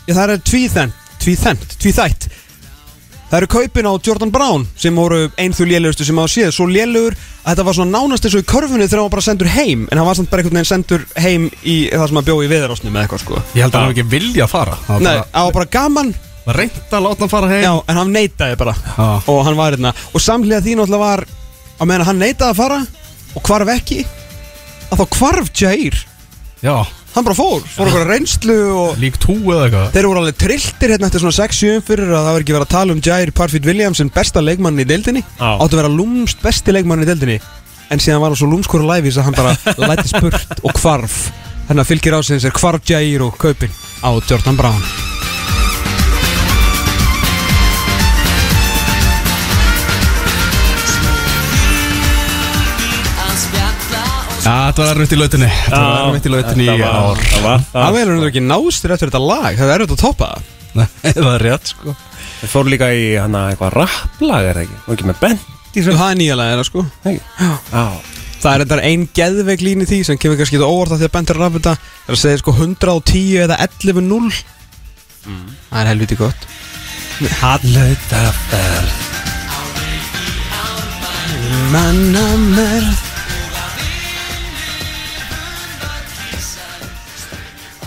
það 0.10 0.34
er 0.36 0.42
tvíþent 0.50 0.96
Tvíþent, 1.20 1.64
tvíþætt 1.84 2.30
Það 3.30 3.38
eru 3.38 3.48
kaupin 3.54 3.86
á 3.86 3.94
Jordan 4.02 4.32
Brown 4.34 4.64
sem 4.80 4.96
voru 4.98 5.28
þú 5.38 5.66
lélugustu 5.70 6.06
sem 6.08 6.18
hafa 6.18 6.32
séð. 6.34 6.50
Svo 6.56 6.66
lélugur 6.66 7.14
að 7.14 7.52
þetta 7.52 7.66
var 7.68 7.76
svona 7.78 7.94
nánast 7.94 8.26
eins 8.26 8.38
og 8.40 8.42
í 8.42 8.48
körfunni 8.50 8.88
þegar 8.88 9.00
hann 9.04 9.06
var 9.06 9.14
bara 9.14 9.26
sendur 9.26 9.52
heim 9.54 9.84
En 9.92 10.00
hann 10.02 10.08
var 10.08 10.18
samt 10.18 10.32
bara 10.32 10.42
einhvern 10.42 10.58
veginn 10.58 10.70
sendur 10.70 11.06
heim 11.22 11.46
í 11.62 11.76
það 11.94 12.08
sem 12.10 12.20
hann 12.20 12.28
bjóði 12.30 12.48
í 12.48 12.52
viðrásnum 12.56 12.96
eða 12.98 13.04
eitthvað 13.06 13.24
sko. 13.24 13.44
Ég 13.54 13.62
held 13.64 13.76
að 13.76 13.80
hann 13.80 13.92
hef 13.92 13.96
ekki 13.98 14.08
vilja 14.16 14.48
að 14.48 14.54
fara. 14.56 14.78
Nei, 14.98 15.14
var 15.14 15.30
það 15.30 15.50
var 15.50 15.58
bara 15.60 15.72
gaman. 15.78 16.14
Bara 16.48 16.58
reynt 16.64 16.94
að 16.98 17.06
láta 17.06 17.26
hann 17.26 17.34
fara 17.36 17.52
heim. 17.54 17.64
Já, 17.68 17.74
en 17.86 18.02
hann 18.02 18.16
neitaði 18.18 18.60
bara. 18.64 18.76
Já. 18.90 19.08
Og 19.30 19.42
hann 19.46 19.60
var 19.60 19.78
hérna. 19.78 19.94
Og 20.14 20.26
samhliða 20.26 20.64
því 20.66 20.78
náttúrulega 20.80 21.06
var 21.06 21.26
Á 21.80 21.84
meðan 21.86 22.08
hann 22.10 22.20
neitaði 22.20 22.50
að 22.52 22.58
fara 22.60 22.80
Og 23.38 23.44
hvarf 23.46 23.70
ekki 23.72 24.02
Að 24.90 25.04
þá 25.04 25.20
hvarf 25.20 25.52
Jair. 25.62 26.00
Já, 26.66 26.76
Hann 27.16 27.26
bara 27.26 27.36
fór 27.36 27.64
Fór 27.74 27.90
okkur 27.90 28.06
reynslu 28.10 28.58
og 28.76 29.00
lík 29.02 29.18
tú 29.22 29.36
eða 29.50 29.66
eitthvað? 29.68 29.88
Þeir 29.96 30.08
voru 30.12 30.22
alveg 30.22 30.38
trilltir 30.44 30.94
hérna 30.94 31.10
eftir 31.10 31.24
svona 31.24 31.38
6-7 31.40 31.80
fyrir 31.88 32.12
að 32.14 32.20
það 32.28 32.36
var 32.36 32.44
ekki 32.46 32.56
verið 32.58 32.68
að 32.68 32.74
tala 32.76 32.96
um 32.96 33.02
Jair 33.10 33.32
Parfit 33.36 33.66
Williamson 33.70 34.12
besta 34.14 34.44
leikmann 34.46 34.80
í 34.80 34.86
deildinni. 34.88 35.24
Já. 35.26 35.50
Áttu 35.58 35.74
að 35.76 35.82
vera 35.84 35.94
lúmst 35.96 36.44
besti 36.46 36.76
leikmann 36.76 37.04
í 37.04 37.10
deildinni 37.10 37.40
En 37.90 37.98
síðan 38.02 38.22
var 38.22 38.30
hann 38.30 38.38
svo 38.38 38.50
lúmskur 38.52 38.84
og 38.86 38.92
læfis 38.92 39.18
að 39.18 39.30
hann 39.30 39.38
bara 39.40 39.56
læti 39.90 40.12
spurt 40.12 40.60
og 40.62 40.76
hvarf. 40.78 41.20
Þannig 41.70 41.82
að 41.84 41.90
fylgir 41.90 42.18
ásins 42.20 42.46
er 42.46 42.54
hvarf 42.62 42.86
Jair 42.90 43.26
og 43.26 43.38
kaupin 43.42 43.74
á 44.06 44.10
Jordan 44.30 44.58
Brown 44.58 44.84
þetta 54.50 54.84
var 54.84 54.92
erfitt 54.94 55.14
í 55.16 55.20
lautinni. 55.20 55.50
Þetta 55.66 55.82
var 55.84 56.06
erfitt 56.10 56.28
í 56.30 56.34
lautinni 56.34 56.66
í 56.66 56.78
ár. 56.80 57.24
Það 57.30 57.44
var 57.46 57.60
Það 57.70 57.84
það 57.84 57.96
verður 57.98 58.30
ekki 58.30 58.44
nástur 58.46 58.94
eftir 58.96 59.12
þetta 59.12 59.22
lag? 59.26 59.52
Það 59.60 59.74
er 59.74 59.84
auðvitað 59.84 59.98
að 59.98 60.04
toppa 60.06 60.30
það. 60.30 60.42
Nei, 60.80 60.88
það 61.10 61.32
er 61.34 61.44
rétt 61.48 61.74
sko. 61.74 61.96
Við 62.40 62.50
fórum 62.54 62.72
líka 62.72 62.88
í 62.96 63.04
hana 63.20 63.42
eitthvað 63.52 63.76
rapplag 63.76 64.44
er 64.48 64.56
það 64.60 64.64
ekki? 64.68 64.78
Og 64.86 64.92
ekki 64.96 65.10
með 65.10 65.20
bent 65.26 65.44
í 65.76 65.84
Það 65.86 66.06
er 66.06 66.18
nýja 66.20 66.36
lagina 66.40 66.64
sko. 66.68 66.86
Já. 67.04 67.24
Það 68.40 68.54
er 68.54 68.62
þetta 68.64 68.88
ein 68.88 69.04
geðveik 69.20 69.62
lín 69.66 69.84
í 69.84 69.90
því 69.90 70.00
sem 70.08 70.20
kemur 70.22 70.40
kannski 70.40 70.56
þetta 70.56 70.72
óvart 70.72 70.94
að 70.96 71.02
því 71.02 71.08
að 71.10 71.16
bendur 71.18 71.40
rafið 71.44 71.60
þetta. 71.60 71.74
Það 72.06 72.08
er 72.08 72.16
að 72.16 72.24
segja 72.24 72.42
sko 72.42 72.52
110 72.56 73.44
eða 73.44 73.60
11-0 73.68 74.32
Það 75.70 75.80
er 75.84 75.90
helviti 75.92 76.16
gott. 76.20 76.42
Hallutaferð 77.42 78.92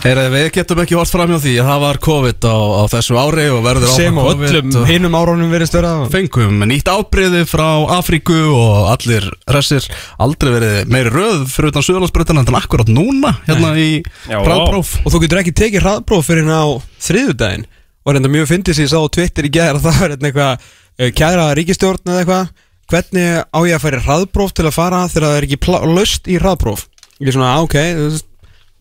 Heyrðu, 0.02 0.22
við 0.32 0.46
getum 0.56 0.80
ekki 0.82 0.96
hort 0.98 1.12
fram 1.14 1.30
hjá 1.30 1.36
því 1.44 1.50
að 1.62 1.68
það 1.68 1.82
var 1.84 1.98
COVID 2.02 2.46
á, 2.50 2.56
á 2.58 2.82
þessu 2.90 3.18
ári 3.22 3.44
og 3.54 3.60
verður 3.62 3.92
Sem 3.92 4.16
áfram 4.18 4.24
COVID 4.26 4.56
öllum 4.58 4.72
og 4.80 4.88
hinnum 4.90 5.14
árunum 5.14 5.52
verið 5.54 5.68
störa 5.70 5.92
Fengum 6.10 6.64
nýtt 6.66 6.88
ábreyði 6.90 7.42
frá 7.46 7.66
Afríku 8.00 8.34
og 8.50 8.88
allir 8.96 9.28
hressir. 9.46 9.86
Aldrei 10.18 10.50
verið 10.56 10.90
meiri 10.90 11.12
röð 11.14 11.44
fyrir 11.52 11.70
utan 11.70 11.86
Suðurlandsbreytan 11.86 12.42
en 12.42 12.58
akkurat 12.58 12.90
núna 12.90 13.30
hérna 13.46 13.70
í 13.78 14.00
Já, 14.26 14.40
bráðpróf 14.42 14.90
Og 15.04 15.14
þú 15.14 15.20
getur 15.22 15.42
ekki 15.44 15.54
tekið 15.62 15.86
hraðbróf 15.86 16.26
fyrir 16.32 16.42
hérna 16.48 16.58
á 16.66 16.68
þriðudaginn 17.06 17.68
Og 18.02 18.16
reynda 18.18 18.34
mjög 18.34 18.50
fyndið 18.50 18.80
sér 18.80 18.90
sá 18.90 18.98
á 18.98 19.14
Twitter 19.14 19.46
í 19.46 19.54
gæðar 19.54 19.78
að 19.78 19.84
það 19.86 20.02
er 20.02 20.16
hérna 20.16 20.32
eitthvað 20.32 20.66
eh, 20.98 21.14
kæra 21.14 21.46
ríkistjórn 21.54 22.10
eða 22.10 22.24
eitthvað. 22.24 22.50
Hvernig 22.90 23.30
á 23.54 23.58
ég 23.70 23.78
að 23.78 23.86
færi 23.86 24.02
hraðbróf 24.02 24.50
til 24.58 24.66
að 24.66 24.74
fara 24.80 25.06
þegar 25.06 25.28
það 25.30 25.38
er 25.38 25.46
ekki 25.46 25.78
laust 25.94 26.26
í 26.26 26.42
hraðbróf 26.42 26.88
Ég 27.22 27.30
er 27.30 27.36
svona, 27.36 27.52
"Ah, 27.54 27.62
ok, 27.62 27.76
þú 27.78 28.06
veist, 28.10 28.26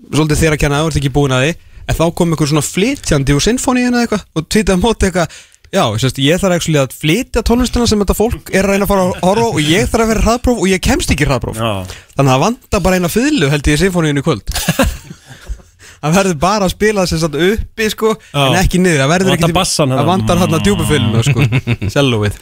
svolítið 0.10 0.41
þér 0.41 0.56
að 0.56 0.62
kenna, 0.64 0.82
þú 0.82 0.91
ert 0.91 0.99
ekki 1.02 1.14
búin 1.14 1.36
að 1.38 1.45
því 1.45 1.54
En 1.89 1.97
þá 1.97 2.04
kom 2.16 2.34
eitthvað 2.34 2.52
svona 2.52 2.66
flytjandi 2.66 3.36
úr 3.36 3.43
sinfóníinu 3.45 3.97
eða 3.97 4.04
eitthvað 4.06 4.26
Og 4.38 4.45
tvítið 4.47 4.78
á 4.78 4.84
móti 4.84 5.10
eitthvað 5.10 5.39
Já, 5.72 5.86
sérst, 6.04 6.18
ég 6.20 6.39
þarf 6.41 6.58
ekki 6.58 6.74
að 6.82 6.95
flytja 6.99 7.41
tónlistina 7.47 7.86
sem 7.88 8.02
þetta 8.04 8.16
fólk 8.18 8.49
er 8.52 8.68
að 8.68 8.74
reyna 8.74 8.84
að 8.84 8.91
fara 8.91 9.06
að 9.08 9.22
horfa 9.24 9.45
Og 9.56 9.60
ég 9.64 9.88
þarf 9.88 10.04
að 10.04 10.12
vera 10.12 10.24
hraðbróf 10.26 10.60
og 10.60 10.68
ég 10.68 10.84
kemst 10.84 11.14
ekki 11.16 11.28
Já. 11.32 11.72
Þannig 12.18 12.20
að 12.20 12.32
það 12.34 12.43
vantar 12.43 12.84
bara 12.84 12.99
eina 12.99 13.12
fyllu 13.12 13.52
held 13.54 13.70
ég 13.72 13.80
í 13.80 13.82
sinfóníinu 13.86 14.20
í 14.20 14.26
kvöld 14.26 14.52
Það 16.02 16.16
verður 16.18 16.38
bara 16.41 16.66
að 16.66 16.72
spila 16.74 17.04
þess 17.06 17.26
að 17.28 17.36
uppi 17.45 17.88
sko 17.93 18.12
Já. 18.18 18.39
En 18.41 18.56
ekki 18.58 18.80
niður, 18.82 19.04
það 19.04 19.12
verður 19.12 19.36
ekki 19.36 19.49
þarna. 19.54 20.06
vantar 20.08 20.39
hann 20.41 20.56
að 20.58 20.64
djúpa 20.66 20.88
fyllinu 20.89 21.22
sko 21.28 21.45
Sellóið. 21.95 22.39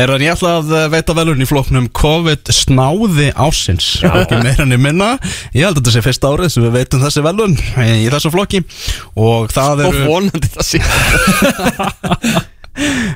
Herran, 0.00 0.24
ég 0.26 0.32
ætla 0.34 0.54
að 0.58 0.72
eh, 0.80 0.88
veita 0.96 1.16
velurinn 1.16 1.46
í 1.46 1.48
flóknum 1.48 1.86
COVID 1.94 2.50
snáði 2.56 3.28
ásins 3.32 3.90
Ekki 4.06 4.40
meira 4.42 4.66
enn 4.66 4.74
minna. 4.82 5.12
Ég 5.54 5.68
held 5.68 5.76
að 5.78 5.82
þetta 5.84 5.94
sé 5.94 6.02
fyrst 6.08 6.26
árið 6.26 6.52
sem 6.56 6.66
við 6.66 6.74
veitum 6.80 7.04
þessi 7.04 7.22
velun 7.26 7.54
í 7.56 8.08
þessu 8.10 8.32
flokki. 8.34 8.62
Og 9.14 9.52
það 9.54 9.84
Og 9.86 9.92
eru 9.92 10.10
vonandi 10.10 10.50
það 10.56 10.68
sé. 10.72 10.82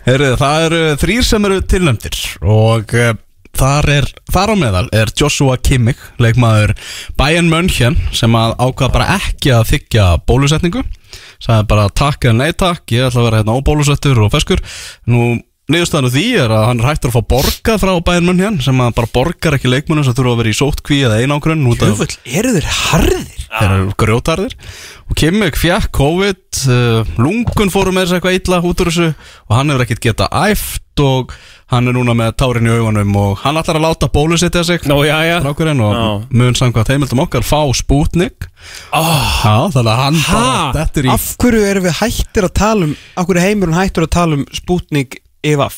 Heyrðu, 0.06 0.30
það 0.40 0.62
eru 0.68 0.78
þrýr 1.02 1.26
sem 1.26 1.46
eru 1.50 1.58
tilnæmdir 1.68 2.16
og 2.48 2.94
uh, 2.96 3.11
þar, 3.57 3.90
er, 3.90 4.09
þar 4.32 4.53
á 4.53 4.57
meðal 4.61 4.86
er 4.96 5.12
Joshua 5.16 5.57
Kimmich, 5.61 6.01
leikmaður 6.22 6.74
Bayern 7.18 7.51
München 7.53 7.98
sem 8.16 8.34
að 8.38 8.57
ákvaða 8.61 8.94
bara 8.94 9.18
ekki 9.18 9.55
að 9.57 9.68
þykja 9.74 10.09
bólusetningu. 10.28 10.84
Sagði 11.40 11.66
bara 11.70 11.88
takk 11.96 12.28
eða 12.28 12.36
nei 12.38 12.53
takk, 12.53 12.84
ég 12.94 13.09
ætla 13.09 13.22
að 13.22 13.28
vera 13.30 13.40
hérna 13.40 13.57
óbólusettur 13.59 14.20
og 14.22 14.32
feskur. 14.34 14.62
Nú 15.11 15.40
niðurstaðan 15.70 16.08
af 16.08 16.14
því 16.16 16.24
er 16.42 16.54
að 16.54 16.64
hann 16.68 16.80
er 16.82 16.88
hættur 16.90 17.12
að 17.12 17.16
fá 17.16 17.28
borgað 17.34 17.82
frá 17.82 17.92
Bayern 18.08 18.28
München 18.30 18.58
sem 18.64 18.82
að 18.82 18.96
bara 18.98 19.12
borgar 19.14 19.56
ekki 19.58 19.70
leikmunum 19.70 20.06
sem 20.06 20.16
þurfa 20.16 20.34
að 20.34 20.40
vera 20.42 20.52
í 20.52 20.58
sóttkví 20.60 20.98
eða 21.06 21.20
einangrun 21.22 21.66
út 21.70 21.84
af 21.84 21.92
Jöfull, 21.92 22.16
eru 22.40 22.56
þeir 22.56 22.68
harðir? 22.80 23.46
þeir 23.50 23.72
eru 23.76 23.94
grjótarðir 23.98 24.52
og 25.10 25.16
Kimmich 25.18 25.56
fjekk 25.58 25.90
COVID 25.96 26.60
uh, 26.70 27.14
lungun 27.18 27.72
fóru 27.72 27.94
með 27.94 28.06
þess 28.06 28.18
eitthvað 28.18 28.36
illa 28.38 28.60
út 28.62 28.82
úr 28.84 28.90
þessu 28.92 29.08
og 29.10 29.56
hann 29.56 29.72
hefur 29.72 29.86
ekkert 29.86 30.04
getað 30.10 30.36
æft 30.50 31.02
og 31.02 31.32
hann 31.70 31.86
er 31.86 31.94
núna 31.96 32.14
með 32.18 32.34
tárin 32.42 32.66
í 32.66 32.72
augunum 32.74 33.14
og 33.18 33.40
hann 33.44 33.58
ætlar 33.58 33.78
að 33.78 33.84
láta 33.86 34.08
bólusetja 34.12 34.62
sig 34.66 34.84
Nó, 34.90 34.98
já, 35.06 35.16
já 35.26 35.36
Strákurinn 35.40 35.80
og 35.86 35.94
Já. 35.94 36.06
mun 36.42 36.58
samkvæmt 36.58 36.90
heimildum 36.92 37.22
okkar 37.24 37.46
fá 37.46 37.62
Sputnik 37.78 38.48
oh. 38.92 39.42
Já, 39.44 39.70
þannig 39.74 39.92
að 39.94 40.02
hann 40.04 40.20
bara 40.26 40.50
Ha? 40.50 40.70
Þetta 40.76 41.00
er 41.02 41.08
í 41.08 41.12
Af 41.14 41.26
hverju 41.40 41.64
erum 41.70 41.86
við 41.86 41.98
hættir 42.02 42.48
að 42.48 42.54
tala 42.58 42.88
um 42.90 42.94
Af 43.14 43.28
hverju 43.28 43.38
er 43.40 43.46
heimurinn 43.48 43.78
hættur 43.78 44.06
að 44.06 44.14
tala 44.18 44.40
um 44.40 44.44
Sputnik 44.54 45.20
EVAF? 45.47 45.76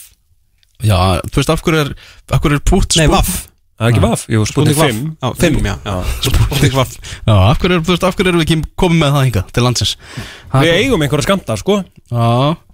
Já, 0.83 0.99
þú 1.31 1.39
veist, 1.39 1.51
af 1.55 1.63
hverju 1.63 1.81
er, 1.85 1.91
af 2.35 2.41
hverju 2.43 2.59
er 2.59 2.63
Put 2.67 2.97
Nei, 2.99 3.07
Sput- 3.07 3.15
VAF. 3.17 3.49
Það 3.83 3.89
er 3.89 3.93
ekki 3.97 4.03
vaff 4.05 4.21
Jú, 4.31 4.41
Sputnik 4.47 4.77
5 4.79 4.99
Já, 5.23 5.29
5, 5.41 5.55
já. 5.67 5.95
Sputnik 6.27 6.75
VAF. 6.77 6.91
Já, 7.27 7.35
af 7.51 7.59
hverju, 7.63 7.77
er- 7.79 7.85
þú 7.87 7.95
veist, 7.95 8.05
af 8.07 8.15
hverju 8.19 8.31
erum 8.33 8.43
við 8.43 8.47
ekki 8.47 8.59
komið 8.79 8.99
með 9.01 9.15
það 9.17 9.25
hinga 9.27 9.43
til 9.57 9.65
landsins? 9.67 9.95
Við 10.53 10.73
eigum 10.77 11.03
einhverja 11.07 11.27
skamta, 11.27 11.57
sko. 11.59 11.79
Já, 12.13 12.27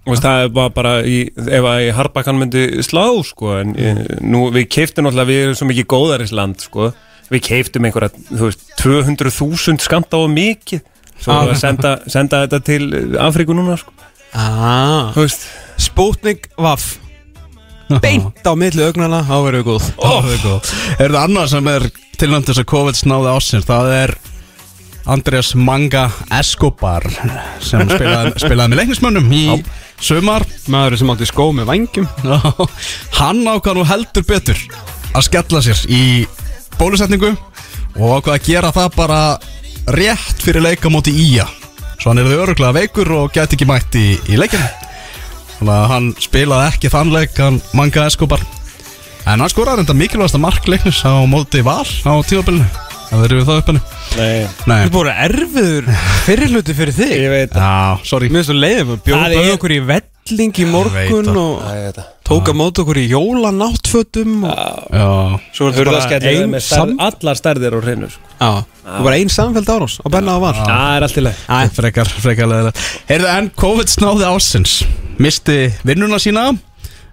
Þú 0.09 0.13
veist, 0.15 0.25
það 0.25 0.43
er 0.43 0.51
bara, 0.57 0.73
bara 0.73 0.91
í, 1.05 1.17
ef 1.37 1.65
að 1.69 1.83
í 1.85 1.89
Harbakkan 1.93 2.37
myndi 2.41 2.63
slá, 2.85 3.03
sko 3.25 3.51
En 3.61 3.73
mm. 3.75 4.03
nú, 4.25 4.43
við 4.53 4.67
keiftum 4.73 5.05
náttúrulega, 5.05 5.29
við 5.29 5.41
erum 5.45 5.57
svo 5.59 5.67
mikið 5.69 5.87
góðarisland, 5.93 6.65
sko. 6.65 6.89
Við 7.29 7.43
keiftum 7.45 7.85
einhverja, 7.85 8.09
þú 8.31 8.47
veist, 8.47 8.63
200.000 8.81 9.85
skamta 9.85 10.17
og 10.17 10.29
mikið. 10.33 10.81
Svo 11.19 11.33
Ah. 11.35 11.45
að 11.49 11.57
senda, 11.61 11.95
senda 12.09 12.43
þetta 12.47 12.59
til 12.65 12.89
Afríku 13.21 13.53
núna, 13.53 13.77
sko. 13.77 13.93
Ah. 14.33 15.09
Þú 15.13 15.25
veist 15.25 15.45
Sputnik 15.79 16.49
VAF 16.59 16.97
Beint 17.97 18.45
á 18.45 18.53
milli 18.53 18.83
augnana, 18.85 19.23
þá 19.25 19.35
verðum 19.41 19.63
við 19.63 19.63
góð. 19.65 19.85
Oh. 20.05 20.27
Er 21.01 21.09
það 21.09 21.23
annað 21.23 21.47
sem 21.55 21.69
er 21.71 21.85
tilnæmt 22.21 22.49
þess 22.51 22.61
að 22.61 22.67
COVID 22.69 22.97
snáði 22.99 23.31
ásins 23.33 23.65
Það 23.65 23.93
er 23.95 24.13
Andreas 25.09 25.55
Manga 25.57 26.03
Escobar 26.37 27.07
sem 27.65 27.89
spilaði, 27.89 28.35
spilaði 28.43 28.73
með 28.75 28.81
leiknismönnum 28.83 29.31
í 29.33 29.43
sumar. 30.05 30.45
Maður 30.69 30.99
sem 31.01 31.13
átti 31.15 31.29
skó 31.31 31.47
með 31.55 31.71
vangjum 31.71 32.05
Hann 33.17 33.41
ákvað 33.49 33.79
nú 33.79 33.85
heldur 33.89 34.27
betur 34.27 34.61
að 35.09 35.25
skella 35.25 35.63
sér 35.65 35.81
í 35.89 36.03
bólusetningu 36.77 37.31
og 37.97 38.19
ákvað 38.19 38.35
að 38.35 38.45
gera 38.45 38.69
það 38.75 38.91
bara 38.99 39.23
rétt 39.97 40.45
fyrir 40.45 40.61
leika 40.61 40.93
móti 40.93 41.15
Ía. 41.25 41.47
Svo 41.97 42.11
hann 42.11 42.21
er 42.21 42.29
þau 42.29 42.43
öruglega 42.45 42.77
veikur 42.77 43.15
og 43.17 43.33
gæti 43.33 43.57
ekki 43.57 43.67
mætt 43.67 43.97
í, 43.97 44.11
í 44.29 44.37
leikinu 44.37 44.88
þannig 45.59 45.73
að 45.75 45.87
hann 45.93 46.09
spilaði 46.23 46.69
ekki 46.73 46.91
þann 46.95 47.13
leik 47.15 47.37
hann 47.43 47.61
manga 47.77 48.05
Escobar. 48.09 48.43
En 49.29 49.43
hann 49.43 49.51
skoraði 49.51 49.83
enda 49.83 49.93
mikilvægasta 49.99 50.39
mark 50.41 50.65
leiknis 50.71 51.01
á 51.05 51.13
móti 51.29 51.61
Val 51.65 51.83
á 51.85 52.13
tíðabilinu 52.25 52.65
það 53.09 53.21
verður 53.23 53.39
við 53.39 53.47
það 53.49 53.59
upp 53.61 53.69
henni 53.69 53.81
Nei, 54.09 54.47
Nei, 54.69 54.77
Þetta 54.85 54.93
voru 54.95 55.11
erfiður 55.13 55.89
fyrirluti 56.25 56.73
fyrir 56.77 56.95
þig. 56.97 57.11
Ég 57.13 57.29
veit 57.33 57.53
já, 57.57 57.99
sorry. 58.09 58.29
Mér 58.29 58.41
finnst 58.41 58.49
þú 58.49 58.55
leiðum 58.57 58.89
að 58.95 58.95
Það 58.95 59.03
bjóða 59.09 59.43
er- 59.43 59.51
okkur 59.57 59.73
í 59.75 59.79
velling 59.89 60.61
í 60.63 60.65
morgun 60.69 61.29
það. 61.29 61.37
og 61.41 61.61
Æ, 61.61 61.69
ég 61.77 61.83
veit 61.85 61.99
það. 61.99 62.07
tók 62.29 62.49
að 62.53 62.57
móta 62.61 62.81
okkur 62.83 62.99
í 63.01 63.05
jólanáttfötum 63.11 64.33
og 64.49 64.63
Já, 64.93 65.09
svo 65.53 65.67
er 65.69 65.73
þetta 65.73 65.83
bara 65.83 65.89
Hurðaskellir 65.91 66.41
ein 66.41 66.53
með 66.55 66.65
stærð, 66.65 66.79
sam... 66.89 66.95
allar 67.09 67.39
stærðir 67.41 67.77
og 67.79 67.85
hreinu 67.85 68.09
sko. 68.13 68.33
Já, 68.39 68.49
það 68.89 69.05
var 69.09 69.17
ein 69.19 69.33
samfeld 69.35 69.71
árás 69.75 69.97
á 70.01 70.07
Benna 70.09 70.37
og 70.39 70.43
Val. 70.47 70.53
Það 70.63 70.95
er 70.97 71.07
allt 71.07 71.19
í 71.21 71.25
leið 71.27 71.43
Æ, 71.49 71.59
frekar, 71.79 72.13
frekar 72.25 72.49
leðilegt 72.53 72.83
Heyrðu, 73.09 73.29
en 73.37 73.51
COVID 73.65 73.93
snáði 73.93 74.29
ásins 74.29 74.75
Misti 75.19 75.67
vinnuna 75.83 76.19
sína. 76.21 76.49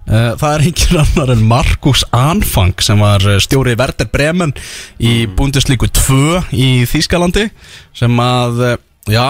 Uh, 0.06 0.36
Það 0.38 0.52
er 0.52 0.64
engin 0.68 0.98
annar 1.02 1.32
en 1.34 1.40
Markus 1.50 2.04
Anfang 2.14 2.78
sem 2.84 3.00
var 3.02 3.24
eh, 3.26 3.40
stjóri 3.42 3.72
Werder 3.74 4.06
Bremen 4.12 4.52
í 5.02 5.24
Bundesliga 5.26 5.88
2 5.90 6.44
í 6.54 6.68
Þýskalandi 6.86 7.48
sem 7.96 8.22
að, 8.22 8.60
eh, 8.68 8.76
já, 9.10 9.26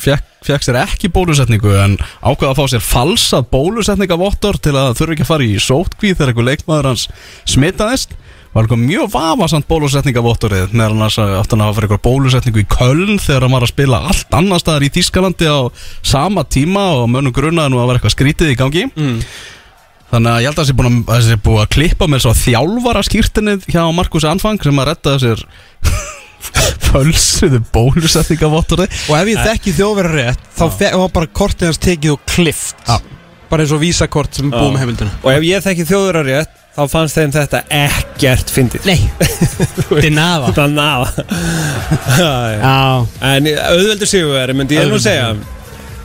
fekk 0.00 0.64
sér 0.64 0.78
ekki 0.80 1.10
bólusetningu 1.12 1.74
en 1.76 1.98
ákveða 2.24 2.54
að 2.54 2.62
fá 2.62 2.72
sér 2.72 2.86
falsað 2.86 3.50
bólusetningavottor 3.52 4.56
til 4.64 4.72
að 4.80 4.94
þurfi 4.96 5.18
ekki 5.18 5.26
að 5.26 5.32
fara 5.34 5.50
í 5.50 5.60
sótkvíð 5.60 6.16
þegar 6.16 6.32
einhver 6.32 6.48
leikmaður 6.48 6.90
hans 6.94 7.04
smitaðist 7.44 8.16
var 8.54 8.64
eitthvað 8.64 8.80
mjög 8.84 9.10
vafasamt 9.12 9.68
bólusetningavottorið 9.68 10.72
meðan 10.72 10.96
annars 10.96 11.18
hann 11.20 11.34
að 11.36 11.66
hafa 11.66 11.76
fyrir 11.76 11.88
eitthvað 11.88 12.04
bólusetningu 12.06 12.62
í 12.62 12.68
Köln 12.72 13.20
þegar 13.20 13.46
hann 13.46 13.54
var 13.54 13.66
að 13.66 13.72
spila 13.74 14.00
allt 14.08 14.36
annar 14.38 14.62
staðar 14.62 14.86
í 14.86 14.90
Þýskalandi 14.94 15.50
á 15.52 15.58
sama 16.06 16.44
tíma 16.48 16.84
og 17.02 17.10
mönnum 17.12 17.34
grunnaði 17.36 17.74
nú 17.74 17.82
að 17.82 17.90
vera 17.90 18.00
eitthvað 18.00 18.16
skrítið 18.16 18.52
í 18.54 18.58
gangi. 18.58 18.84
Mm. 18.96 19.18
Þannig 20.08 20.32
að 20.32 20.40
ég 20.40 20.48
held 20.48 20.60
að 20.62 20.70
það 21.10 21.26
sé 21.26 21.40
búið 21.44 21.62
að 21.62 21.72
klippa 21.74 22.08
með 22.08 22.22
svo 22.24 22.32
þjálfara 22.38 23.02
skýrtinni 23.04 23.58
hjá 23.68 23.82
Markus 23.92 24.24
Anfang 24.28 24.62
sem 24.64 24.80
að 24.80 24.88
redda 24.88 25.16
sér 25.20 25.42
fölsuðu 26.88 27.60
bólusetningavottorið 27.74 28.94
Og 29.10 29.18
ef 29.18 29.30
ég 29.34 29.42
þekki 29.44 29.74
þjóðverðar 29.76 30.16
rétt 30.16 30.46
þá 30.56 30.64
var 31.02 31.12
bara 31.12 31.28
kortið 31.28 31.68
hans 31.68 31.82
tekið 31.84 32.14
og 32.14 32.24
klift. 32.30 32.80
Bara 33.48 33.64
eins 33.64 33.74
og 33.76 33.82
vísakort 33.82 34.32
sem 34.36 34.48
er 34.48 34.56
búið 34.56 34.72
með 34.72 34.82
heimildina. 34.84 35.12
Og 35.20 35.30
ef 35.34 35.44
ég 35.48 35.64
þekki 35.66 35.86
þjóður 35.88 36.20
að 36.22 36.32
rétt 36.32 36.56
Þá 36.78 36.84
fannst 36.92 37.16
þeim 37.18 37.32
þetta 37.34 37.60
ekkert 37.74 38.50
fyndið. 38.54 38.84
Nei, 38.86 39.00
dinnaða 40.04 40.52
Þannig 40.54 40.84
að 40.84 41.08
Já, 42.62 42.74
En 43.32 43.48
auðveldur 43.50 44.06
sigurveri 44.06 44.54
myndi 44.54 44.78
ég 44.78 44.86
nú 44.86 45.00
segja. 45.02 45.32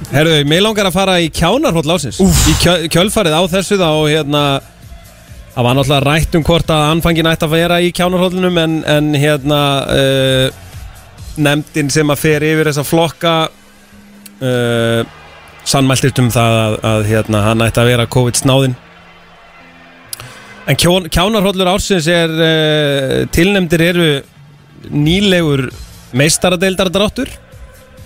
Herðu, 0.09 0.39
mér 0.49 0.63
langar 0.65 0.89
að 0.89 0.95
fara 0.97 1.19
í 1.21 1.29
kjánarhóll 1.33 1.93
ásins 1.93 2.17
Í 2.19 2.55
kjö, 2.61 2.73
kjölfarið 2.91 3.35
á 3.37 3.41
þessu 3.53 3.77
þá 3.79 3.89
hérna 4.09 4.43
Það 5.53 5.67
var 5.67 5.77
náttúrulega 5.77 6.05
rætt 6.07 6.37
um 6.39 6.45
hvort 6.47 6.71
að 6.73 6.83
anfangin 6.89 7.29
ætti 7.29 7.45
að 7.45 7.53
vera 7.53 7.77
í 7.77 7.91
kjánarhóllinum 7.93 8.57
en, 8.57 8.77
en 8.89 9.11
hérna 9.13 9.59
uh, 9.85 10.63
nefndin 11.37 11.91
sem 11.93 12.09
að 12.09 12.23
fer 12.23 12.45
yfir 12.47 12.71
þessa 12.71 12.85
flokka 12.87 13.33
uh, 14.41 15.03
sannmæltist 15.69 16.23
um 16.23 16.31
það 16.33 16.57
að, 16.63 16.79
að 16.89 17.05
hérna, 17.11 17.43
hann 17.45 17.61
ætti 17.67 17.83
að 17.83 17.91
vera 17.91 18.09
COVID-snáðin 18.17 18.73
En 20.63 20.77
kjón, 20.79 21.09
kjánarhóllur 21.11 21.67
ársins 21.73 22.07
er 22.07 22.31
uh, 22.31 23.23
tilnefndir 23.35 23.81
eru 23.89 24.09
nýlegur 24.93 25.67
meistaradeildardráttur 26.15 27.31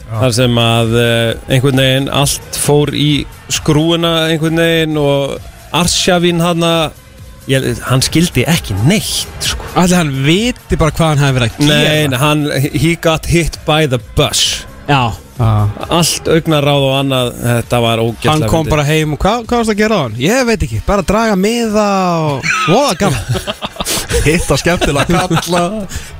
þar 0.07 0.33
sem 0.33 0.57
að 0.61 0.95
uh, 0.97 1.51
einhvern 1.51 1.81
veginn 1.83 2.09
allt 2.13 2.57
fór 2.57 2.93
í 2.95 3.27
skrúuna 3.51 4.13
einhvern 4.31 4.61
veginn 4.61 4.97
og 5.01 5.37
Arshavin 5.75 6.39
hann 6.41 6.63
hann 6.67 8.03
skildi 8.03 8.43
ekki 8.47 8.75
neitt 8.87 9.45
sko. 9.51 9.63
allir 9.75 9.99
hann 9.99 10.13
viti 10.25 10.79
bara 10.79 10.95
hvað 10.95 11.13
hann 11.13 11.23
hefði 11.23 11.37
verið 11.37 11.47
að 11.47 11.59
gera? 11.59 11.91
nei, 12.09 12.19
hann, 12.23 12.43
he 12.73 12.95
got 12.95 13.27
hit 13.29 13.59
by 13.67 13.85
the 13.87 13.99
bus. 14.17 14.65
Já, 14.87 15.13
allt 15.37 16.29
augnaráð 16.33 16.83
og 16.87 16.93
annað 16.97 17.31
þetta 17.43 17.79
var 17.83 18.01
ógætlega 18.01 18.33
hann 18.33 18.51
kom 18.51 18.69
bara 18.69 18.85
heim 18.87 19.13
og 19.13 19.19
hvað, 19.21 19.43
hvað 19.49 19.61
varst 19.61 19.73
að 19.73 19.81
gera 19.81 19.97
á 19.97 20.01
hann? 20.05 20.15
Ég 20.21 20.45
veit 20.47 20.63
ekki, 20.65 20.79
bara 20.87 21.05
draga 21.05 21.35
miða 21.37 21.87
og 22.25 22.47
voða 22.71 22.95
gaman. 23.03 23.67
Hitta 24.27 24.57
skemmtilega 24.59 25.27
kalla 25.27 25.61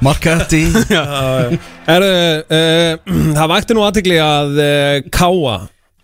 Marketti 0.06 0.62
Heru, 1.88 2.12
uh, 2.46 3.16
Það 3.40 3.50
vakti 3.52 3.76
nú 3.76 3.84
aðtegli 3.88 4.20
að 4.22 4.62
uh, 4.62 5.10
Káa 5.12 5.58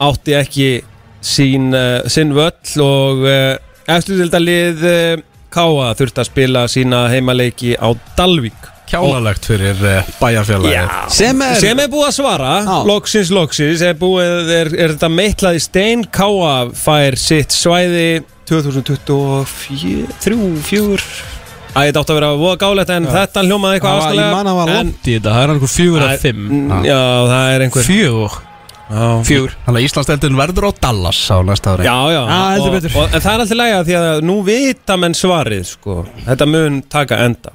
átti 0.04 0.36
ekki 0.36 0.68
sín, 1.24 1.70
uh, 1.76 2.02
sinn 2.12 2.34
völl 2.36 2.84
og 2.84 3.24
uh, 3.28 3.54
eftirtildalið 3.94 4.86
uh, 4.90 5.24
Káa 5.54 5.94
þurfti 6.00 6.24
að 6.24 6.32
spila 6.32 6.68
sína 6.72 7.06
heimaleiki 7.14 7.76
á 7.78 7.94
Dalvík 8.18 8.73
Kjánalegt 8.90 9.46
fyrir 9.48 9.78
uh, 9.80 10.04
bæjarfélagi 10.20 10.82
Sem 11.16 11.42
er, 11.46 11.56
sem 11.62 11.80
er 11.84 11.88
búið 11.92 12.08
að 12.10 12.16
svara. 12.20 12.52
Já. 12.68 12.76
loksins 12.90 13.30
loksins 13.34 13.82
er, 13.86 13.94
búið, 13.98 14.50
er, 14.60 14.68
er 14.76 14.90
þetta 14.96 15.10
meitlað 15.14 15.58
í 15.58 15.60
stein 15.64 16.00
Káa 16.14 16.56
fær 16.78 17.14
sitt 17.20 17.52
svæði. 17.56 18.22
2024 18.44 21.02
Æ, 21.74 21.88
þetta 21.90 22.00
átti 22.04 22.12
að 22.14 22.18
vera 22.20 22.28
voða 22.38 22.58
gálegt 22.62 22.92
en 22.94 23.08
þetta 23.10 23.42
hljómaði 23.48 23.74
eitthvað 23.80 23.96
Ég 23.96 24.02
áskalega 24.04 24.34
man 24.36 24.50
að 24.52 24.58
var 24.60 24.68
langt 24.76 25.08
í 25.10 25.14
þetta, 25.16 25.32
það 25.34 25.44
er 25.48 25.52
einhver 25.56 25.72
fjögur 25.74 26.04
að 26.06 26.12
fimm. 26.22 26.44
Já, 26.86 27.00
það 27.32 27.46
er 27.56 27.64
einhver 27.66 27.86
Fjögur. 27.88 28.34
Fjögur. 29.26 29.54
Þannig 29.66 29.80
að 29.80 29.86
Íslandsdeildin 29.88 30.38
verður 30.38 30.68
á 30.70 30.72
Dallas 30.86 31.22
á 31.34 31.38
næsta 31.48 31.68
ári. 31.74 31.82
Já, 31.88 31.98
já, 32.14 32.22
Já, 32.30 32.38
heldur 32.54 32.70
og, 32.70 32.76
betur. 32.78 32.92
og, 33.00 33.06
En 33.10 33.18
það 33.24 33.34
er 33.34 33.40
alltaf 33.48 33.58
læga 33.64 33.80
því 33.88 33.94
að 34.04 34.22
nú 34.30 34.36
vita 34.46 34.94
menn 35.02 35.18
svarið 35.18 35.64
sko. 35.72 35.94
Þetta 36.28 36.46
mun 36.52 36.74
taka 36.94 37.16
enda 37.26 37.50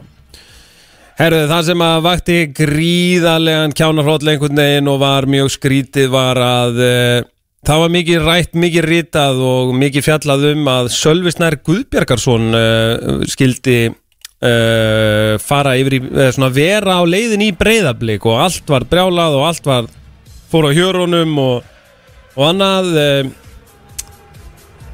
Herðu, 1.18 1.48
það 1.50 1.62
sem 1.66 1.80
að 1.82 2.04
vakti 2.04 2.34
gríðarlegan 2.54 3.72
kjánarhóll 3.74 4.28
einhvern 4.30 4.60
veginn 4.60 4.90
og 4.92 5.00
var 5.02 5.26
mjög 5.26 5.48
skrítið 5.50 6.12
var 6.12 6.38
að 6.38 6.76
uh, 6.78 7.24
það 7.66 7.80
var 7.82 7.90
mikið 7.96 8.20
rætt, 8.22 8.52
mikið 8.54 8.86
ritað 8.86 9.40
og 9.42 9.72
mikið 9.74 10.04
fjallað 10.06 10.44
um 10.52 10.70
að 10.70 10.90
Sölvisnær 10.94 11.56
Guðbjargarsson 11.66 12.54
uh, 12.54 13.24
skildi 13.26 13.74
uh, 13.90 15.32
fara 15.42 15.72
yfir 15.80 15.96
í, 15.98 16.00
svona 16.36 16.52
vera 16.54 17.00
á 17.00 17.02
leiðin 17.02 17.48
í 17.48 17.50
breyðablík 17.64 18.22
og 18.30 18.38
allt 18.44 18.70
var 18.70 18.86
brjálað 18.86 19.40
og 19.40 19.48
allt 19.48 19.66
var 19.66 19.90
fór 20.52 20.70
á 20.70 20.76
hjörunum 20.78 21.34
og, 21.48 21.74
og 22.38 22.46
annað 22.52 22.94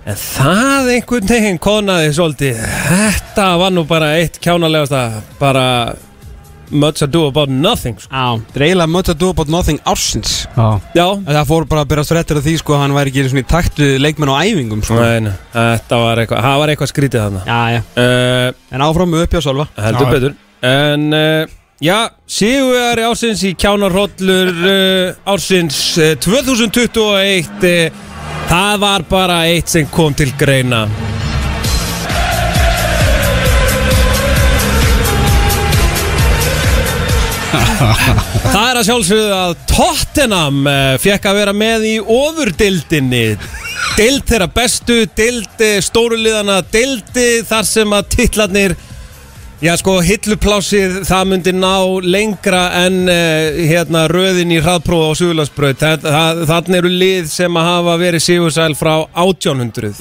En 0.05 0.19
það 0.21 0.91
einhvern 0.99 1.29
veginn 1.31 1.61
konaði 1.65 2.11
svolítið. 2.13 2.59
Þetta 2.61 3.47
var 3.57 3.71
nú 3.73 3.87
bara 3.89 4.11
eitt 4.19 4.37
kjánalegasta 4.45 5.07
bara 5.39 5.63
much 6.75 7.03
ado 7.07 7.23
about 7.31 7.49
nothing 7.53 7.97
sko. 8.03 8.11
Já, 8.11 8.43
það 8.53 8.61
er 8.61 8.65
eiginlega 8.69 8.91
much 8.93 9.11
ado 9.15 9.29
about 9.33 9.51
nothing 9.55 9.79
ársins. 9.89 10.35
Já. 10.57 10.67
Já, 10.99 11.07
Það 11.25 11.49
fór 11.51 11.67
bara 11.71 11.85
að 11.87 11.91
byrja 11.95 12.05
strættir 12.11 12.41
af 12.41 12.47
því 12.47 12.55
sko 12.61 12.77
að 12.77 12.83
hann 12.85 12.97
væri 12.99 13.13
ekki 13.13 13.23
einu 13.25 13.33
svona 13.33 13.45
í 13.45 13.49
takt 13.55 13.81
við 13.83 13.95
leikmenn 14.05 14.33
á 14.35 14.37
æfingum 14.45 14.85
sko. 14.85 14.99
Nei, 15.01 15.21
nei, 15.29 15.35
þetta 15.55 16.01
var 16.05 16.23
eitthvað, 16.25 16.45
það 16.49 16.61
var 16.65 16.73
eitthvað 16.75 16.93
skrítið 16.93 17.25
þarna. 17.25 17.45
Já, 17.49 17.61
já. 17.77 17.83
Uh, 17.97 18.63
En 18.75 18.87
áfram 18.89 19.13
með 19.15 19.27
uppjá 19.29 19.45
Sölva. 19.47 19.69
Heldur 19.79 20.09
Já. 20.09 20.13
betur. 20.19 20.37
En 20.65 21.09
uh, 21.15 21.57
já, 21.85 21.99
Sigurvegari 22.27 23.05
ársins 23.09 23.43
í 23.45 23.55
kjánarhóllur 23.61 24.55
uh, 24.65 25.33
ársins 25.35 25.81
uh, 26.01 26.15
2021 26.25 27.69
uh, 27.69 28.05
Það 28.49 28.79
var 28.83 29.05
bara 29.09 29.43
eitt 29.49 29.71
sem 29.73 29.87
kom 29.93 30.13
til 30.17 30.33
greina 30.41 30.87
Það 37.75 38.65
er 38.69 38.79
að 38.79 38.87
sjálfsögðu 38.89 39.35
að 39.35 39.53
Tottenham 39.71 40.65
uh, 40.69 40.95
fekk 41.03 41.29
að 41.31 41.39
vera 41.41 41.55
með 41.57 41.87
í 41.89 41.95
ofurdildinni 42.01 43.27
Dild 43.95 44.25
þeirra 44.27 44.49
bestu, 44.51 45.05
dild 45.15 45.63
eh, 45.63 45.79
stóruliðana, 45.85 46.61
dildi 46.73 47.45
þar 47.47 47.67
sem 47.69 47.95
að 47.95 48.09
titlarnir 48.15 48.75
Já 49.65 49.73
sko, 49.81 49.95
hilluplásið 50.05 50.97
það 51.09 51.29
myndi 51.31 51.53
ná 51.57 51.75
lengra 52.05 52.65
en 52.85 53.05
uh, 53.09 53.61
hérna 53.65 54.03
röðin 54.11 54.53
í 54.53 54.59
hraðprófa 54.61 55.15
á 55.15 55.19
Suðurlandsbraut. 55.21 55.85
Þannig 56.51 56.81
eru 56.83 56.91
lið 56.91 57.31
sem 57.33 57.57
að 57.57 57.69
hafa 57.71 57.95
verið 58.03 58.25
sigursæl 58.27 58.75
frá 58.77 58.93
1800 59.15 59.95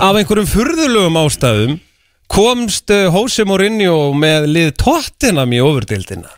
Af 0.00 0.18
einhverjum 0.18 0.48
furðulegum 0.50 1.20
ástæðum 1.22 1.76
komst 2.32 2.90
uh, 2.90 3.06
Jose 3.12 3.46
Mourinho 3.46 4.10
með 4.18 4.50
lið 4.56 4.74
Tottenham 4.82 5.54
í 5.54 5.62
ofurdildina 5.62 6.32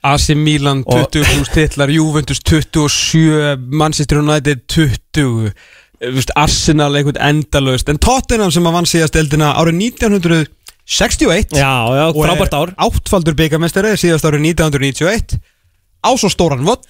AC 0.00 0.34
Milan 0.34 0.84
20 0.86 1.26
pluss 1.26 1.50
titlar 1.52 1.90
Juventus 1.92 2.40
27 2.40 3.56
Manchester 3.68 4.22
United 4.22 4.64
20 4.68 5.52
eh, 6.00 6.22
Arsenal 6.34 6.96
einhvern 6.96 7.20
endalaust. 7.20 7.88
En 7.92 8.00
Tottenham 8.00 8.52
sem 8.54 8.64
að 8.64 8.78
vann 8.78 8.88
síðast 8.88 9.18
eldina 9.20 9.52
árið 9.60 9.82
1970 9.90 10.56
61 10.90 11.54
Já, 11.54 11.70
já, 11.94 12.06
og 12.10 12.24
er 12.26 12.72
áttfaldur 12.82 13.36
byggamestari 13.38 13.92
síðast 14.00 14.26
árið 14.26 14.48
1991 14.56 15.36
á 16.02 16.10
svo 16.18 16.30
stóran 16.32 16.64
völl 16.66 16.80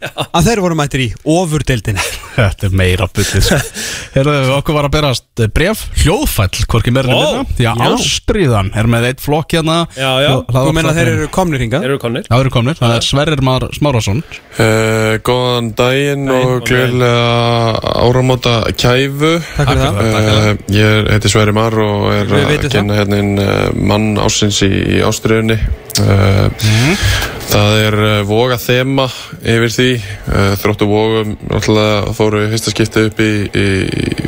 að 0.36 0.50
þeir 0.50 0.62
voru 0.64 0.78
mættir 0.78 1.04
í 1.04 1.08
ofurdeildinni. 1.36 2.04
Þetta 2.40 2.68
er 2.68 2.76
meira 2.78 3.08
byrðið 3.10 3.48
Herðu, 4.14 4.36
okkur 4.54 4.76
var 4.76 4.86
að 4.86 4.92
berast 4.94 5.42
bref 5.52 5.82
Hljóðfæll, 6.00 6.62
hvorki 6.70 6.92
meira 6.94 7.12
oh, 7.12 7.40
Já, 7.58 7.72
já. 7.74 7.88
Ástriðan 7.90 8.70
er 8.78 8.88
með 8.90 9.08
eitt 9.10 9.24
flokk 9.24 9.56
hérna. 9.58 9.82
Já, 9.98 10.10
já. 10.24 10.30
Þú 10.48 10.76
menna 10.76 10.94
þeir 10.96 11.12
eru 11.16 11.28
komnir 11.34 11.64
hingað? 11.64 11.88
Eru 11.90 11.98
komnir. 12.02 12.24
Já, 12.24 12.32
þeir 12.36 12.46
eru 12.46 12.54
komnir, 12.54 12.78
það 12.80 12.96
er 12.96 13.08
Sverrir 13.10 13.44
Már 13.44 13.68
Smárásson 13.76 14.22
Uh, 14.60 15.14
góðan 15.24 15.70
daginn 15.78 16.00
Daginn 16.00 16.30
og 16.32 16.64
gleðilega 16.66 17.94
áramóta 18.02 18.54
kæfu. 18.78 19.32
Takk 19.56 19.70
fyrir 19.70 19.82
það. 19.82 19.98
Uh, 20.00 20.62
Ég 20.74 21.10
heiti 21.14 21.32
Sverri 21.32 21.54
Mar 21.56 21.76
og 21.82 22.08
er 22.14 22.34
að 22.38 22.68
kenna 22.72 22.98
hérna 23.00 23.20
inn 23.22 23.34
uh, 23.40 23.68
mann 23.74 24.14
ásins 24.20 24.62
í, 24.66 24.70
ástriðunni 25.06 25.58
uh, 26.02 27.39
Það 27.50 27.76
er 27.82 27.94
uh, 27.98 28.16
voga 28.28 28.56
þema 28.62 29.08
yfir 29.42 29.72
því. 29.74 29.88
Uh, 30.30 30.52
Þróttu 30.60 30.86
vogum 30.86 31.32
náttúrulega 31.50 32.12
fóru 32.14 32.44
í 32.44 32.50
fyrsta 32.52 32.72
skipti 32.74 33.06
upp 33.08 33.22
í, 33.24 33.30
í, 33.50 33.64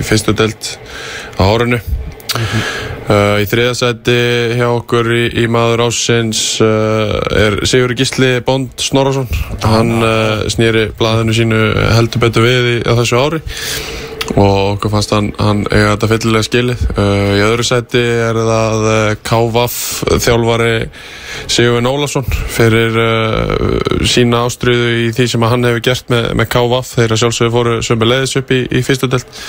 í 0.00 0.06
fyrstu 0.06 0.34
delt 0.34 0.74
á 1.38 1.42
árinu. 1.46 1.78
Uh, 2.32 3.42
í 3.42 3.46
þriða 3.46 3.74
sæti 3.76 4.16
hjá 4.56 4.64
okkur 4.70 5.10
í, 5.12 5.22
í 5.42 5.46
maður 5.52 5.84
ásins 5.88 6.40
uh, 6.64 7.18
er 7.36 7.58
Sigur 7.68 7.92
Gísli 7.98 8.38
Bond 8.46 8.72
Snorarsson 8.80 9.28
hann 9.66 9.98
uh, 10.00 10.46
snýri 10.50 10.86
blaðinu 10.96 11.34
sínu 11.36 11.60
heldur 11.92 12.22
betur 12.22 12.46
við 12.46 12.70
í, 12.70 12.76
á 12.88 12.92
þessu 13.02 13.20
ári 13.20 13.42
og 14.36 14.76
okkur 14.76 14.92
fannst 14.92 15.12
hann, 15.14 15.30
hann 15.40 15.64
eiga 15.68 15.94
þetta 15.94 16.08
fyllilega 16.12 16.46
skilið. 16.46 16.84
Uh, 16.96 17.32
í 17.36 17.42
öðru 17.44 17.66
sæti 17.66 18.02
er 18.02 18.38
það 18.38 18.86
uh, 18.88 19.14
KVAF 19.26 19.78
þjálfari 20.24 20.72
Sigurvin 21.50 21.90
Ólafsson 21.90 22.28
fyrir 22.52 22.98
uh, 23.02 24.04
sína 24.08 24.44
ástriðu 24.46 24.92
í 25.04 25.08
því 25.16 25.28
sem 25.34 25.46
hann 25.48 25.68
hefur 25.68 25.84
gert 25.90 26.12
með, 26.12 26.30
með 26.38 26.50
KVAF 26.54 26.92
þeir 26.96 27.16
að 27.16 27.22
sjálfsögðu 27.24 27.56
fóru 27.56 27.78
sömu 27.86 28.08
leiðis 28.08 28.36
upp 28.40 28.54
í, 28.54 28.62
í 28.70 28.84
fyrstu 28.86 29.10
delt 29.12 29.42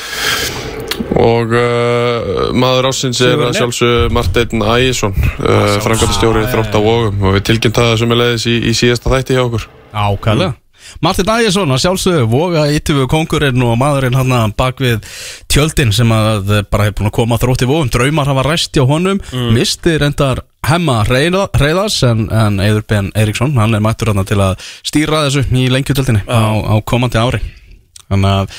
og 1.20 1.54
uh, 1.58 2.50
maður 2.58 2.90
ásins 2.92 3.22
er 3.26 3.42
að 3.48 3.56
sjálfsögðu 3.60 4.10
Marteinn 4.14 4.66
Ægjesson 4.66 5.16
uh, 5.16 5.78
framkvæmtastjóri 5.86 6.48
þrótt 6.54 6.76
á 6.78 6.82
vógum 6.82 7.30
og 7.30 7.38
við 7.38 7.48
tilkynnt 7.52 7.80
það 7.80 7.96
sem 8.04 8.14
er 8.14 8.22
leiðis 8.24 8.50
í, 8.50 8.58
í 8.70 8.76
síðasta 8.78 9.14
þætti 9.14 9.40
hjá 9.40 9.46
okkur. 9.48 9.72
Ákvæðlega 9.94 10.63
Martin 11.04 11.32
Ægjesson, 11.34 11.74
að 11.74 11.84
sjálfsögðu, 11.84 12.30
voga 12.32 12.66
ítöfu 12.74 13.08
kongurinn 13.12 13.66
og 13.66 13.76
maðurinn 13.82 14.18
hann 14.18 14.56
bak 14.58 14.82
við 14.84 15.04
tjöldin 15.52 15.94
sem 15.96 16.12
að 16.14 16.56
bara 16.72 16.88
hefur 16.90 17.02
búin 17.02 17.12
að 17.12 17.18
koma 17.20 17.40
þrótti 17.42 17.70
vóum, 17.70 17.92
draumar 17.94 18.32
hafa 18.32 18.48
ræst 18.48 18.78
hjá 18.78 18.86
honum, 18.90 19.22
misti 19.56 19.98
reyndar 20.02 20.44
hemma 20.68 21.02
reyða, 21.08 21.48
reyðas 21.60 22.00
en, 22.08 22.28
en 22.32 22.62
Eður 22.64 22.86
Ben 22.88 23.12
Eriksson, 23.20 23.58
hann 23.60 23.76
er 23.76 23.84
mættur 23.84 24.14
hann 24.14 24.24
til 24.28 24.40
að 24.44 24.64
stýra 24.86 25.26
þessu 25.26 25.44
í 25.60 25.68
lengjutjöldinni 25.74 26.24
á, 26.30 26.42
á 26.72 26.76
komandi 26.88 27.20
ári. 27.20 27.44
Þannig 28.08 28.34
að 28.38 28.58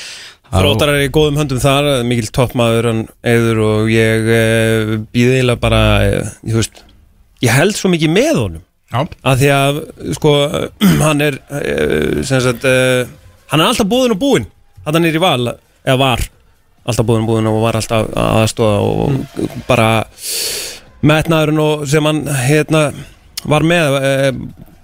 Þróttar 0.55 0.91
er 0.93 1.07
í 1.07 1.11
góðum 1.11 1.39
höndum 1.41 1.59
þar 1.59 1.87
Mikil 2.07 2.29
toppmaður, 2.31 2.87
hann 2.91 3.01
eður 3.27 3.61
og 3.65 3.89
ég 3.91 4.29
e, 4.29 4.43
býði 5.11 5.39
eiginlega 5.39 5.61
bara 5.63 5.81
ég, 6.05 6.53
veist, 6.53 6.83
ég 7.43 7.55
held 7.55 7.75
svo 7.75 7.91
mikið 7.91 8.13
með 8.13 8.39
honum 8.39 8.63
að 8.93 9.41
því 9.41 9.49
að 9.55 9.79
sko 10.15 10.33
hann 11.05 11.23
er 11.25 11.39
e, 11.49 12.23
sem 12.27 12.41
sagt 12.43 12.65
e, 12.69 12.75
hann 13.51 13.61
er 13.63 13.71
alltaf 13.71 13.89
búinn 13.89 14.13
og 14.15 14.21
búinn. 14.21 14.47
Hann 14.85 15.01
er 15.05 15.17
í 15.17 15.21
val, 15.21 15.55
eða 15.85 15.97
var 16.01 16.21
alltaf 16.85 17.07
búinn 17.07 17.25
og 17.25 17.31
búinn 17.31 17.49
og 17.49 17.63
var 17.63 17.79
alltaf 17.79 18.11
aðstóða 18.13 18.77
og 18.85 19.65
bara 19.67 19.89
metnaðurinn 21.05 21.61
og 21.61 21.87
sem 21.89 22.05
hann 22.05 22.23
hérna 22.45 22.87
var 23.45 23.65
með 23.65 23.97
e, 24.01 24.13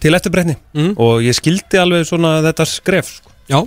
til 0.01 0.17
eftirbreytni. 0.17 0.57
Mm. 0.73 0.95
og 0.97 1.21
ég 1.25 1.37
skildi 1.37 1.77
alveg 1.77 2.07
svona 2.09 2.39
þetta 2.45 2.65
skref 2.69 3.13
sko. 3.19 3.33
Já, 3.51 3.59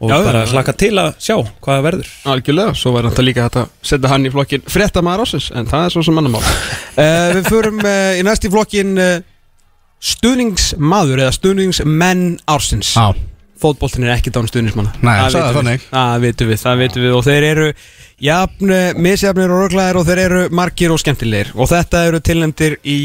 og 0.00 0.08
Já, 0.08 0.14
bara 0.24 0.44
já. 0.46 0.52
hlakka 0.54 0.72
til 0.80 0.94
að 0.96 1.10
sjá 1.20 1.34
hvað 1.60 1.82
verður. 1.84 2.12
Algjörlega, 2.32 2.74
svo 2.80 2.92
var 2.94 3.08
þetta 3.10 3.24
líka 3.26 3.48
að 3.50 3.66
setja 3.84 4.08
hann 4.12 4.24
í 4.24 4.32
flokkin 4.32 4.64
fréttamaður 4.64 5.26
ásins, 5.26 5.50
en 5.52 5.68
það 5.68 5.84
er 5.84 5.92
svo 5.92 6.04
sem 6.06 6.16
mannum 6.16 6.38
mál. 6.38 6.46
Uh, 6.96 7.28
Við 7.36 7.50
förum 7.52 7.82
uh, 7.84 8.14
í 8.16 8.24
næst 8.24 8.46
í 8.48 8.52
flokkin 8.52 8.94
uh, 8.96 9.18
stuðningsmaður 10.00 11.24
eða 11.24 11.34
stuðningsmenn 11.36 12.24
ársins. 12.48 12.94
Já. 12.96 13.12
Fótboltin 13.60 14.06
er 14.06 14.14
ekki 14.14 14.32
dán 14.32 14.48
stuðningsmanna. 14.48 14.94
Nei, 15.04 15.12
það 15.12 15.34
sagði 15.34 15.56
þannig. 15.58 15.82
Það 15.90 16.22
vitum 16.24 16.48
við, 16.48 16.60
það 16.62 16.78
vitum 16.80 17.04
við. 17.04 17.16
Og 17.18 17.24
þeir 17.26 17.46
eru 17.50 17.66
jafn, 18.24 18.72
misjafnir 19.04 19.52
og 19.52 19.64
röglæðir 19.66 19.98
og 20.00 20.06
þeir 20.08 20.22
eru 20.24 20.42
margir 20.56 20.94
og 20.94 21.02
skemmtilegir. 21.02 21.52
Og 21.60 21.68
þetta 21.68 22.04
eru 22.08 22.22
tilnæmdir 22.24 22.78
í 22.80 22.98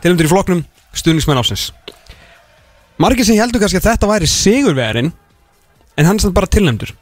tilnæmdir 0.00 0.30
í 0.30 0.32
flokknum 0.32 0.64
stuðningsmenn 0.96 1.42
ársins. 1.42 1.68
Margir 3.00 3.28
sem 3.28 3.36
heldur 3.40 3.60
kannski 3.60 3.80
að 3.80 3.90
þetta 3.90 4.08
væri 4.08 4.28
sigurvegarinn 4.28 5.12
en 5.12 6.08
hann 6.08 6.16
er 6.16 6.24
samt 6.24 6.36
bara 6.36 6.48
tilnæmdur 6.48 6.94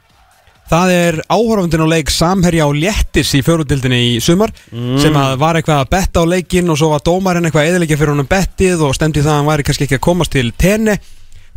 Það 0.68 0.90
er 0.92 1.16
áhorfundin 1.32 1.80
á 1.80 1.88
leik 1.88 2.10
Samherja 2.12 2.66
og 2.68 2.76
Léttis 2.76 3.30
í 3.38 3.40
fjórundildinni 3.44 4.00
í 4.04 4.16
sumar 4.20 4.52
sem 5.00 5.14
að 5.16 5.38
var 5.40 5.56
eitthvað 5.56 5.84
að 5.84 5.92
betta 5.94 6.20
á 6.20 6.24
leikin 6.28 6.68
og 6.68 6.76
svo 6.76 6.90
var 6.92 7.04
dómarinn 7.06 7.48
eitthvað 7.48 7.70
eðilegja 7.70 7.96
fyrir 7.96 8.12
honum 8.12 8.28
bettið 8.28 8.84
og 8.84 8.92
stemdi 8.96 9.22
það 9.24 9.32
að 9.32 9.38
hann 9.40 9.48
væri 9.48 9.64
kannski 9.68 9.88
ekki 9.88 9.96
að 9.96 10.04
komast 10.04 10.34
til 10.36 10.50
tenni 10.60 10.98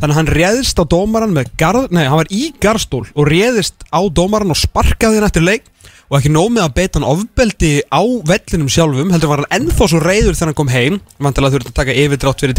þannig 0.00 0.14
að 0.14 0.16
hann 0.16 0.32
réðist 0.38 0.80
á 0.80 0.84
dómarann 0.88 1.36
með 1.36 1.52
garð, 1.60 1.92
nei, 1.92 2.06
hann 2.08 2.22
var 2.22 2.32
í 2.32 2.48
garstól 2.62 3.04
og 3.12 3.28
réðist 3.28 3.84
á 3.92 4.00
dómarann 4.08 4.54
og 4.54 4.58
sparkaði 4.58 5.20
hann 5.20 5.28
eftir 5.28 5.44
leik 5.44 5.68
og 6.12 6.18
ekki 6.18 6.32
nóg 6.32 6.50
með 6.52 6.66
að 6.66 6.74
beita 6.76 6.98
hann 6.98 7.08
ofbeldi 7.08 7.70
á 7.88 8.02
vellinum 8.28 8.72
sjálfum 8.72 9.12
heldur 9.14 9.30
var 9.30 9.44
hann 9.44 9.54
ennþá 9.60 9.86
svo 9.88 10.00
reyður 10.02 10.36
þegar 10.36 10.50
hann 10.50 10.58
kom 10.58 10.72
heim. 10.72 10.98
Vantilega 11.24 11.54
þurfti 11.54 11.72
að 11.72 11.78
taka 11.78 11.94
yfirdrátt 12.02 12.44
fyrir 12.44 12.58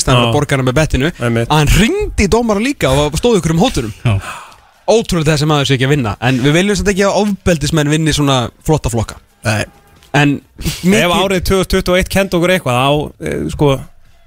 staðan 0.00 0.22
Já. 0.22 0.28
að 0.30 0.32
borga 0.32 0.56
hann 0.56 0.64
með 0.64 0.78
bettinu. 0.78 1.10
Að 1.20 1.52
hann 1.52 1.72
ringdi 1.74 2.24
í 2.24 2.30
dómarann 2.32 2.64
líka 2.64 2.94
og 2.96 3.18
stóði 3.20 3.42
ykkur 3.42 3.56
um 3.56 3.60
hóturum 3.60 3.92
Já. 4.00 4.14
Ótrúlega 4.90 5.32
þessi 5.34 5.48
maður 5.50 5.70
sé 5.70 5.78
ekki 5.78 5.88
að 5.88 5.94
vinna. 5.96 6.16
En 6.24 6.42
við 6.44 6.58
viljum 6.58 6.78
þetta 6.80 6.94
ekki 6.94 7.06
að 7.08 7.22
ofbeldismenn 7.22 7.92
vinni 7.92 8.14
svona 8.16 8.38
flotta 8.66 8.92
flokka. 8.92 9.18
Nei. 9.44 9.64
en 10.14 10.38
Ef 10.64 11.12
árið 11.12 11.42
2021 11.50 12.12
kent 12.12 12.36
okkur 12.36 12.52
eitthvað 12.54 12.78
á, 12.80 12.90
e, 13.20 13.32
sko, 13.52 13.74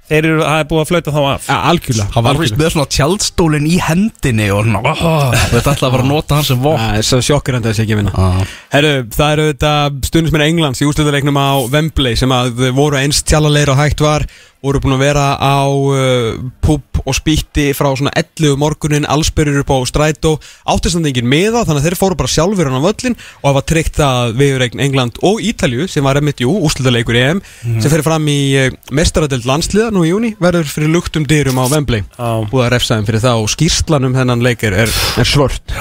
þeir 0.08 0.26
eru, 0.28 0.42
það 0.44 0.60
er 0.60 0.66
búið 0.70 0.82
að 0.82 0.90
flauta 0.90 1.14
þá 1.14 1.20
af. 1.22 1.46
Ja, 1.48 1.56
algjörlega 1.70 2.14
Hann 2.14 2.26
var 2.26 2.40
vist 2.42 2.58
með 2.58 2.70
svona 2.74 2.90
tjaldstólinn 2.96 3.68
í 3.68 3.78
hendinni 3.82 4.48
og 4.54 4.66
svona, 4.66 4.82
oh, 4.92 5.32
þetta 5.54 5.74
ætla 5.74 5.88
að 5.88 5.96
vera 5.96 6.04
að 6.04 6.12
nota 6.12 6.38
hans 6.38 6.52
sem 6.52 6.60
vopn. 6.64 6.82
Það 6.82 7.00
er 7.00 7.08
svo 7.08 7.20
sjokkir 7.24 7.58
en 7.58 7.66
þessi 7.66 7.84
ekki 7.84 7.96
að 7.96 8.02
vinna. 8.02 8.14
Já. 8.14 8.52
Herru, 8.76 8.92
það 9.16 9.34
eru 9.34 9.48
þetta 9.52 9.72
stundismenn 10.10 10.46
Englands 10.46 10.84
í 10.84 10.88
úrslutaleiknum 10.88 11.40
á 11.40 11.48
Wembley 11.72 12.20
sem 12.20 12.36
að 12.36 12.62
voru 12.76 13.00
eins 13.00 13.22
tjálaleir 13.24 13.72
og 13.74 13.80
hægt 13.80 14.04
var 14.04 14.28
voru 14.64 14.80
búin 14.82 14.96
að 14.96 15.04
vera 15.04 15.26
á 15.38 15.62
uh, 15.70 16.38
pub 16.64 16.82
og 17.08 17.14
spýtti 17.16 17.70
frá 17.78 17.88
svona 17.96 18.10
11 18.18 18.58
morgunin 18.58 19.06
allsbyrjur 19.08 19.62
upp 19.62 19.70
á 19.70 19.78
strætó. 19.88 20.34
Áttistandingin 20.68 21.28
með 21.28 21.54
það 21.54 21.68
þannig 21.68 21.80
að 21.80 21.86
þeir 21.86 21.98
fóru 22.00 22.18
bara 22.18 22.32
sjálfur 22.32 22.68
hann 22.68 22.82
á 22.82 22.86
völlin 22.88 23.16
og 23.40 23.56
var 23.56 23.66
tryggt 23.70 24.00
að 24.02 24.34
viðurregn 24.40 24.82
England 24.84 25.20
og 25.24 25.42
Ítalju 25.44 25.86
sem 25.90 26.04
var 26.04 26.18
emitt, 26.20 26.42
jú, 26.42 26.52
úrslutaleikur 26.66 27.16
í 27.16 27.22
EM 27.28 27.42
sem 27.78 27.86
fyrir 27.86 28.06
fram 28.06 28.26
í 28.28 28.40
uh, 28.58 28.68
mestaradelt 28.94 29.46
landsliða 29.48 29.92
nú 29.94 30.02
í 30.04 30.10
júni 30.12 30.34
verður 30.42 30.72
fyrir 30.72 30.92
luktum 30.92 31.28
dyrum 31.28 31.62
á 31.62 31.64
Wembley. 31.70 32.02
Já. 32.18 32.42
búið 32.50 32.66
að 32.66 32.72
refsa 32.74 32.98
þeim 32.98 33.08
fyrir 33.08 33.24
það 33.24 33.44
og 33.44 33.52
skýrslanum 33.54 34.18
hennan 34.18 34.44
leikir 34.44 34.74
er, 34.74 34.90
er 34.90 35.28
svört. 35.28 35.76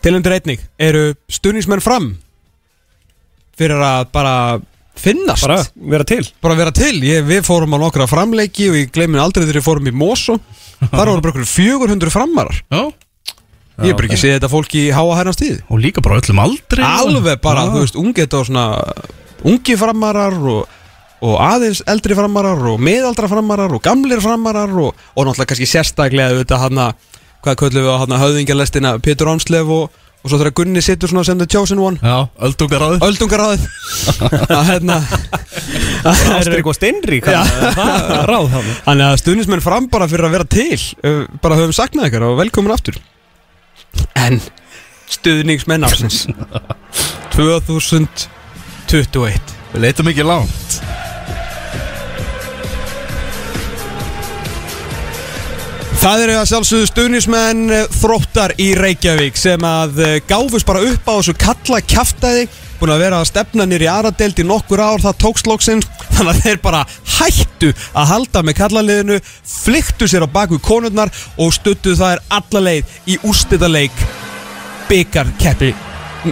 Tilundir 0.00 0.34
einnig 0.38 0.66
eru 0.80 1.12
stuðningsmenn 1.30 1.84
fram 1.84 2.14
fyrir 3.60 3.82
að 3.84 4.06
bara 4.14 4.34
finnast? 5.00 5.44
Bara 5.46 5.60
vera 5.94 6.06
til. 6.08 6.22
Bara 6.44 6.56
vera 6.58 6.72
til, 6.76 6.96
ég, 7.06 7.22
við 7.26 7.44
fórum 7.46 7.76
á 7.76 7.78
nokkra 7.82 8.06
framleiki 8.10 8.70
og 8.70 8.80
ég 8.80 8.90
gleymi 8.94 9.20
aldrei 9.20 9.44
þegar 9.46 9.60
ég 9.60 9.66
fórum 9.66 9.88
í 9.90 9.94
Mosó 9.94 10.38
þar 10.80 11.12
voru 11.12 11.22
bara 11.24 11.32
okkur 11.34 11.48
400 11.48 12.12
framarar. 12.12 12.60
Já. 12.72 12.82
ég 13.80 13.90
hef 13.90 13.96
bara 13.96 14.10
ekki 14.10 14.20
séð 14.20 14.36
þetta 14.38 14.52
fólk 14.52 14.74
í 14.76 14.82
háa 14.92 15.16
hærnast 15.16 15.40
tíð 15.40 15.60
Og 15.72 15.80
líka 15.80 16.02
bara 16.04 16.18
öllum 16.20 16.40
aldrei 16.42 16.84
alveg 16.84 17.40
bara, 17.40 17.66
þú 17.72 17.84
veist, 17.84 17.96
ungið 17.96 18.36
og 18.36 18.48
svona 18.50 18.64
ungi 19.48 19.76
framarar 19.80 20.36
og, 20.36 20.66
og 21.24 21.38
aðeins 21.40 21.80
eldri 21.88 22.16
framarar 22.18 22.60
og 22.72 22.82
miðaldra 22.82 23.28
framarar 23.30 23.72
og 23.76 23.80
gamlir 23.84 24.20
framarar 24.20 24.72
og, 24.72 24.92
og 25.14 25.24
náttúrulega 25.24 25.52
kannski 25.54 25.68
sérstaklega 25.70 26.34
auðvitað 26.34 26.64
hann 26.66 26.82
hvað 27.40 27.58
köllum 27.62 27.86
við 27.86 27.92
á 27.96 28.00
hann 28.02 28.16
höfðingjalestina 28.20 28.94
Pétur 29.04 29.32
Ámslef 29.32 29.72
og, 29.72 30.00
og 30.20 30.28
svo 30.28 30.36
þegar 30.40 30.54
Gunni 30.60 30.80
situr 30.84 31.08
svona 31.10 31.24
sem 31.24 31.38
the 31.40 31.46
chosen 31.48 31.78
one. 31.80 31.96
Já, 32.02 32.28
öldungaráð 32.44 33.00
öldungaráðið. 33.06 33.62
Að 34.58 34.64
hérna 34.68 34.96
Ástrík 36.10 36.66
og 36.68 36.76
er 38.20 38.28
ráð 38.28 38.48
hann 38.54 38.68
Þannig 38.84 39.06
að 39.06 39.20
stuðnismenn 39.22 39.64
fram 39.64 39.84
bara 39.92 40.08
fyrir 40.10 40.26
að 40.28 40.34
vera 40.36 40.46
til. 40.56 40.80
Uh, 41.04 41.22
bara 41.40 41.58
höfum 41.60 41.76
saknað 41.76 42.08
ykkar 42.10 42.22
og 42.28 42.40
velkomin 42.40 42.74
aftur. 42.74 42.96
En 44.18 44.34
stuðningsmenn 45.10 45.86
ársins. 45.88 46.18
2021 47.36 49.56
Við 49.70 49.80
leitum 49.84 50.08
ekki 50.10 50.24
langt 50.26 50.80
Það 56.00 56.22
eru 56.24 56.34
að 56.40 56.46
sjálfsögðu 56.48 56.86
stuðnismenn 56.88 57.72
eh, 57.76 57.82
þróttar 57.92 58.54
í 58.56 58.70
Reykjavík 58.72 59.36
sem 59.36 59.64
að 59.68 59.98
eh, 60.00 60.14
gáfust 60.24 60.64
bara 60.64 60.80
upp 60.88 61.04
á 61.04 61.12
þessu 61.12 61.34
kalla 61.36 61.80
kjaftaði 61.84 62.46
búin 62.78 62.92
að 62.94 63.02
vera 63.02 63.18
að 63.20 63.26
stefna 63.28 63.66
nýr 63.68 63.84
í 63.84 63.88
aðradelt 63.92 64.40
í 64.40 64.46
nokkur 64.48 64.80
ár, 64.80 65.02
það 65.04 65.18
tókst 65.20 65.50
loksins. 65.50 65.90
Þannig 66.14 66.30
að 66.32 66.46
þeir 66.46 66.62
bara 66.64 66.80
hættu 67.18 67.74
að 67.92 68.08
halda 68.14 68.42
með 68.48 68.56
kallaliðinu, 68.62 69.18
flyktu 69.44 70.08
sér 70.08 70.24
á 70.24 70.28
baku 70.32 70.56
konurnar 70.64 71.12
og 71.36 71.52
stuttu 71.52 71.92
það 71.92 72.14
er 72.16 72.24
alla 72.38 72.64
leið 72.70 72.96
í 73.04 73.18
úrstæðaleik 73.20 74.00
byggarkeppi 74.88 75.74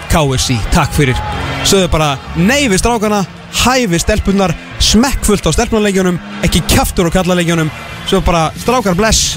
KSI, 0.08 0.56
takk 0.72 0.96
fyrir. 0.96 1.20
Sögðu 1.68 1.92
bara 1.92 2.14
nei 2.40 2.70
við 2.72 2.80
strákana 2.80 3.20
hæfi 3.66 4.00
stelpunar, 4.00 4.56
smekkfullt 4.80 5.44
á 5.44 5.52
stelpunarleikjunum, 5.52 6.16
ekki 6.48 6.64
kjaftur 6.72 7.12
á 7.12 7.16
kallaleikjunum 7.20 7.68
svo 8.08 8.24
bara 8.24 8.48
strákar 8.56 8.96
bless 8.96 9.36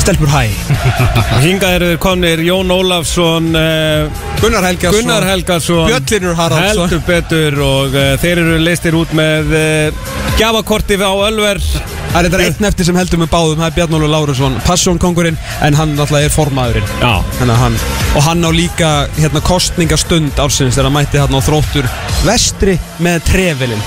stelpur 0.00 0.30
hæ. 0.32 0.42
Hingað 1.44 1.76
eru 1.78 1.90
konir 2.02 2.42
Jón 2.44 2.72
Ólafsson 2.74 3.50
uh, 3.54 4.24
Gunnar 4.40 4.66
Helgason. 4.66 4.98
Gunnar 5.00 5.26
Helgason 5.28 5.86
Bjöllinur 5.90 6.36
Haraldsson. 6.38 6.88
Heldur 6.88 7.06
betur 7.08 7.62
og 7.66 7.96
uh, 7.96 8.12
þeir 8.22 8.44
eru 8.44 8.60
listir 8.64 8.96
út 8.98 9.12
með 9.16 9.56
uh, 9.56 10.12
Gjafakorti 10.40 11.00
á 11.00 11.12
Ölver 11.12 11.60
Það 12.10 12.18
er 12.18 12.26
þetta 12.26 12.46
einn 12.48 12.66
eftir 12.66 12.86
sem 12.88 12.96
heldur 12.98 13.20
með 13.22 13.28
báðum 13.30 13.60
Það 13.60 13.68
er 13.68 13.74
Bjarnólu 13.76 14.08
Lárusson, 14.10 14.56
Passionkongurinn 14.66 15.36
En 15.62 15.76
hann 15.78 15.92
náttúrulega 15.94 16.26
er 16.26 16.34
formaðurinn. 16.34 16.88
Já. 16.98 17.12
Hann 17.38 17.76
Og 18.18 18.24
hann 18.26 18.42
á 18.42 18.50
líka 18.50 18.90
hérna 19.14 19.42
kostningastund 19.46 20.40
ársins 20.42 20.74
Þegar 20.74 20.88
hann 20.88 20.96
mætti 20.96 21.20
hérna 21.22 21.38
á 21.38 21.46
þróttur 21.46 21.86
Vestri 22.26 22.74
með 23.00 23.22
trefilinn. 23.30 23.84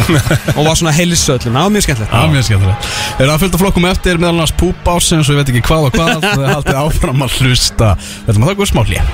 Og 0.58 0.66
var 0.68 0.76
svona 0.78 0.92
heilsöllum 0.94 1.56
Það 1.56 1.64
var 1.64 1.74
mjög 1.74 1.86
skemmtilegt. 1.88 2.12
Það 2.12 2.26
er 2.28 2.34
mjög 2.36 2.48
skemmtilegt. 2.50 2.90
Þeir 3.16 3.24
eru 3.26 3.34
að 3.34 3.44
fylgta 3.46 3.62
flokkum 3.64 3.88
eftir 3.90 4.20
meðal 4.20 4.36
annars 4.36 4.56
púp 4.60 4.90
ársins 4.92 5.30
og 5.30 5.34
ég 5.34 5.42
veit 5.42 5.54
ekki 5.54 5.66
hvað 5.66 5.88
og 5.88 5.96
hvað 5.96 6.12
Það 6.28 6.44
er 6.44 6.56
haldið 6.58 6.82
áfram 6.84 7.24
að 7.26 7.38
hlusta. 7.40 7.94
Við 7.98 8.34
ætlum 8.34 8.44
að 8.46 8.52
taka 8.52 8.66
úr 8.66 8.70
smá 8.74 8.84
hlýja 8.84 9.06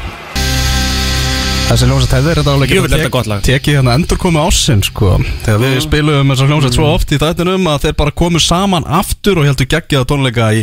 Þessi 1.69 1.85
hljómsett 1.85 2.13
hefði 2.17 2.33
þetta 2.39 2.53
alveg 2.55 3.17
lag. 3.29 3.43
Tekið 3.45 3.75
hérna 3.77 3.95
endur 3.99 4.17
komu 4.17 4.41
ásinn 4.41 4.81
sko. 4.81 5.19
Þegar 5.45 5.59
við 5.61 5.75
spilum 5.85 6.31
þessar 6.33 6.49
hljómsett 6.49 6.77
svo 6.79 6.87
oft 6.89 7.11
í 7.13 7.19
þættinum 7.21 7.67
að 7.69 7.83
þeir 7.83 7.97
bara 7.99 8.15
komu 8.17 8.41
saman 8.41 8.87
aftur 8.89 9.43
og 9.43 9.45
heldur 9.45 9.69
geggjaða 9.69 10.07
tónleika 10.09 10.47
í 10.57 10.63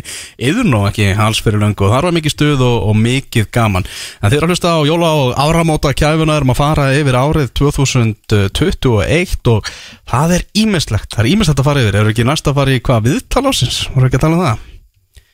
yðurn 0.49 0.73
og 0.79 0.87
ekki 0.89 1.11
alls 1.13 1.43
fyrir 1.45 1.61
löngu. 1.61 1.85
Og 1.85 1.93
það 1.93 2.07
var 2.07 2.15
mikið 2.17 2.33
stuð 2.33 2.63
og, 2.65 2.77
og 2.89 2.97
mikið 3.03 3.45
gaman. 3.53 3.85
En 4.17 4.33
þeir 4.33 4.47
að 4.47 4.53
hlusta 4.55 4.71
á 4.73 4.81
jóla 4.89 5.11
og 5.19 5.35
áramóta 5.45 5.91
kæfuna 5.93 6.39
erum 6.39 6.55
að 6.55 6.61
fara 6.63 6.87
yfir 6.97 7.19
árið 7.21 7.51
2021 7.61 9.51
og 9.53 9.69
það 10.09 10.33
er 10.39 10.47
ímislegt 10.57 11.13
Það 11.13 11.21
er 11.21 11.29
ímislegt 11.35 11.61
að 11.61 11.69
fara 11.69 11.85
yfir, 11.85 11.99
eru 12.01 12.15
ekki 12.15 12.25
næst 12.25 12.49
að 12.49 12.57
fara 12.63 12.73
í 12.73 12.81
hvað 12.81 13.11
viðtal 13.11 13.45
ásins? 13.51 13.83
Voru 13.93 14.09
ekki 14.09 14.17
að 14.17 14.25
tala 14.25 14.39
um 14.39 14.43
það? 14.47 14.65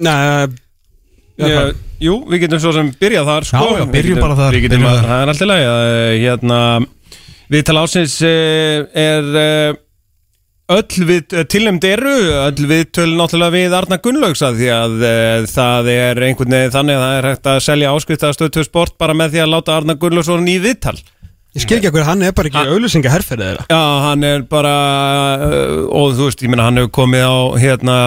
Nei, 0.01 0.19
Ég, 1.49 1.83
jú, 2.05 2.15
við 2.29 2.43
getum 2.45 2.61
svo 2.63 2.73
sem 2.75 2.89
byrjað 3.01 3.29
þar 3.31 3.47
sko. 3.49 3.61
Já, 3.61 3.79
já, 3.81 3.85
byrjum 3.95 4.17
getum- 4.17 4.27
bara 4.27 4.39
þar. 4.39 4.59
getum, 4.65 4.87
þar. 4.87 5.07
Það 5.11 5.21
er 5.21 5.33
alltaf 5.33 5.51
læg 5.51 5.69
hérna, 6.21 6.59
Við 7.51 7.63
tala 7.67 7.81
ásins 7.83 8.13
eh, 8.23 8.85
er 8.95 9.25
eh, 9.35 9.79
öll 10.71 11.07
við 11.07 11.33
tilnæmd 11.51 11.83
eru 11.89 12.13
öll 12.45 12.67
við 12.69 12.85
tölum 12.95 13.17
náttúrulega 13.19 13.55
við 13.57 13.73
Arna 13.75 13.97
Gunnlaugsa 13.99 14.53
því 14.55 14.69
að 14.71 14.93
það 15.51 15.89
er 15.91 16.21
einhvern 16.29 16.55
veginn 16.55 16.75
þannig 16.77 16.95
að 16.99 17.03
það 17.03 17.15
er 17.17 17.27
hægt 17.27 17.49
að 17.51 17.59
selja 17.65 17.91
áskrift 17.91 18.23
að 18.23 18.37
stöðtöð 18.37 18.69
sport 18.69 18.95
bara 19.01 19.17
með 19.17 19.35
því 19.35 19.43
að 19.43 19.51
láta 19.51 19.75
Arna 19.81 19.97
Gunnlaugsson 19.99 20.47
í 20.47 20.55
viðtal 20.63 20.95
ég 21.51 21.65
skil 21.65 21.81
ekki 21.81 21.91
að 21.91 22.07
hann 22.07 22.23
er 22.23 22.35
bara 22.37 22.51
ekki 22.53 22.63
auðlýsinga 22.71 23.11
herferðið 23.11 23.49
þeirra 23.49 23.67
Já, 23.67 23.83
hann 24.07 24.27
er 24.31 24.45
bara 24.47 24.75
og 25.91 26.15
þú 26.15 26.29
veist, 26.29 26.45
ég 26.45 26.53
meina 26.53 26.69
hann 26.69 26.79
hefur 26.79 26.95
komið 27.01 27.27
á 27.27 27.35
hérna 27.59 27.97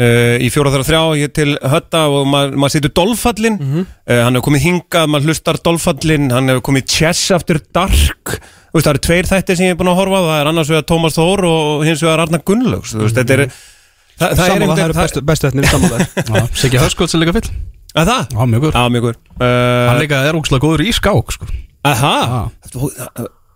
uh, 0.00 0.36
í 0.42 0.48
fjóra 0.52 0.72
þar 0.74 0.84
þrjá 0.88 1.02
hér 1.20 1.32
til 1.36 1.50
hötta 1.74 2.02
og 2.10 2.26
maður 2.30 2.56
mað 2.64 2.72
setur 2.74 2.92
dolfallin 2.98 3.58
Mhm. 3.60 3.84
uh, 4.08 4.20
hann 4.24 4.34
hefur 4.38 4.46
komið 4.50 4.64
hingað, 4.68 5.10
maður 5.12 5.28
hlustar 5.30 5.60
dolfallin 5.64 6.30
hann 6.34 6.48
hefur 6.52 6.64
komið 6.70 6.86
Chess 6.96 7.30
After 7.36 7.60
Dark. 7.74 8.38
Þú 8.74 8.80
veist, 8.80 8.86
það 8.88 8.94
eru 8.94 9.04
tveir 9.06 9.28
þættir 9.30 9.56
sem 9.56 9.66
ég 9.68 9.74
er 9.76 9.78
búin 9.78 9.92
að 9.92 10.00
horfa 10.00 10.18
á 10.18 10.22
það 10.26 10.40
er 10.40 10.48
annars 10.50 10.70
vegar 10.72 10.86
Tómas 10.90 11.14
Þór 11.18 11.44
og 11.46 11.84
hins 11.86 12.02
vegar 12.02 12.24
Arna 12.24 12.40
Gunnlaugs. 12.42 12.90
Þú 12.96 13.04
veist, 13.06 13.14
þetta 13.20 13.36
er 13.36 13.44
það, 13.46 14.34
það 14.34 14.44
er 14.44 14.50
einhvern 14.54 14.82
eru 14.82 14.94
veginn- 14.94 14.98
bestu, 15.04 15.22
bestu 15.22 15.46
efnir 15.50 15.68
saman 15.70 16.48
Siggi 16.60 16.78
Hörskóts 16.82 17.14
er 17.14 17.22
líka 17.22 17.34
fyll 17.38 17.50
Að 17.94 18.08
það? 18.10 18.32
Já, 18.34 18.42
mjög 18.50 18.64
góður. 18.64 18.98
Góður. 19.04 19.18
Hann 19.44 20.00
líka 20.02 20.18
er 20.26 20.34
ógslag 20.34 20.62
góður 20.64 20.82
í 20.82 20.90
skák 20.96 21.30
sko. 21.36 21.46
Aha, 21.86 22.50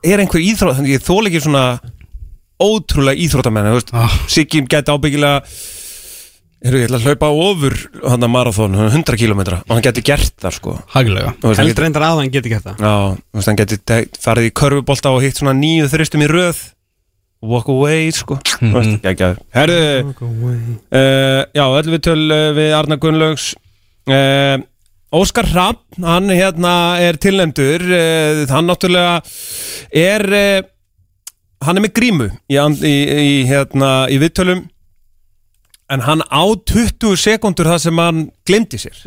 er 0.06 0.20
einhver 0.22 0.38
íþrótt 0.44 0.76
þannig 0.78 0.92
ég 0.94 1.02
þól 1.02 1.26
ekki 1.26 1.40
svona 1.42 1.64
ótrúlega 2.62 3.18
íþróttamenn 3.24 3.68
þú 3.70 3.74
veist, 3.80 3.90
Ah. 3.94 4.14
Siggi 4.30 4.62
gæti 4.66 4.94
ábyggilega 4.94 5.42
Heru, 6.58 6.80
ég 6.80 6.88
ætla 6.88 6.98
að 6.98 7.04
hlaupa 7.06 7.28
ofur 7.38 7.74
hann 8.02 8.24
að 8.26 8.32
marathón, 8.34 8.72
100 8.74 9.18
km 9.20 9.42
og 9.44 9.68
hann 9.70 9.84
geti 9.84 10.02
gert 10.02 10.34
það 10.42 10.56
sko. 10.56 10.72
Hann 11.38 11.60
Held 11.60 11.82
reyndar 11.84 12.06
að 12.08 12.22
hann 12.22 12.32
geti 12.34 12.50
gert 12.50 12.64
það. 12.66 12.80
Já, 12.82 12.94
þú 13.14 13.38
veist, 13.38 13.50
hann 13.50 13.60
geti 13.60 13.78
te- 13.78 14.22
farið 14.24 14.48
í 14.48 14.54
körfubolta 14.58 15.12
og 15.14 15.22
hitt 15.22 15.38
svona 15.38 15.54
nýju 15.54 15.86
þristum 15.92 16.24
í 16.26 16.30
röð. 16.32 16.64
Walk 17.46 17.68
away 17.70 18.10
sko. 18.10 18.40
Mm 18.58 18.72
-hmm. 18.74 18.98
veist, 19.06 19.38
Herðu, 19.54 20.14
uh, 20.90 21.44
já, 21.54 21.64
öll 21.78 21.90
við 21.94 22.02
töl 22.02 22.24
uh, 22.26 22.50
við 22.58 22.74
Arna 22.74 22.96
Gunnlaugs. 22.96 23.54
Uh, 24.08 24.58
Óskar 25.14 25.46
Rapp 25.54 25.84
hann 26.02 26.28
hérna 26.28 26.98
er 27.00 27.16
tilnæmdur 27.16 27.80
uh, 27.80 28.44
hann 28.50 28.66
náttúrulega 28.66 29.22
er 29.94 30.24
uh, 30.26 30.60
hann 31.64 31.76
er 31.76 31.84
með 31.86 31.94
grímu 31.96 32.28
í, 32.50 32.58
í, 32.58 32.96
í, 33.22 33.46
hérna, 33.48 34.08
í 34.10 34.18
viðtölum 34.20 34.66
en 35.90 36.04
hann 36.04 36.22
á 36.28 36.44
20 36.44 37.16
sekundur 37.16 37.68
það 37.70 37.84
sem 37.86 38.02
hann 38.02 38.24
glemdi 38.46 38.80
sér. 38.80 38.98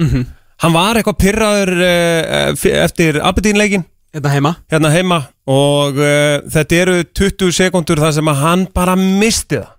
Hann 0.61 0.75
var 0.75 0.97
eitthvað 0.97 1.21
pyrraður 1.23 1.71
uh, 1.81 2.67
eftir 2.85 3.17
Aberdeen-leikin 3.21 3.87
Hérna 4.11 4.31
heima? 4.33 4.49
Hérna 4.67 4.89
heima. 4.91 5.17
Og 5.47 5.95
uh, 5.95 6.41
þetta 6.51 6.79
eru 6.83 6.95
20 7.15 7.53
sekundur 7.55 8.01
þar 8.03 8.17
sem 8.17 8.31
hann 8.41 8.65
bara 8.75 8.97
misti 8.99 9.61
það 9.61 9.69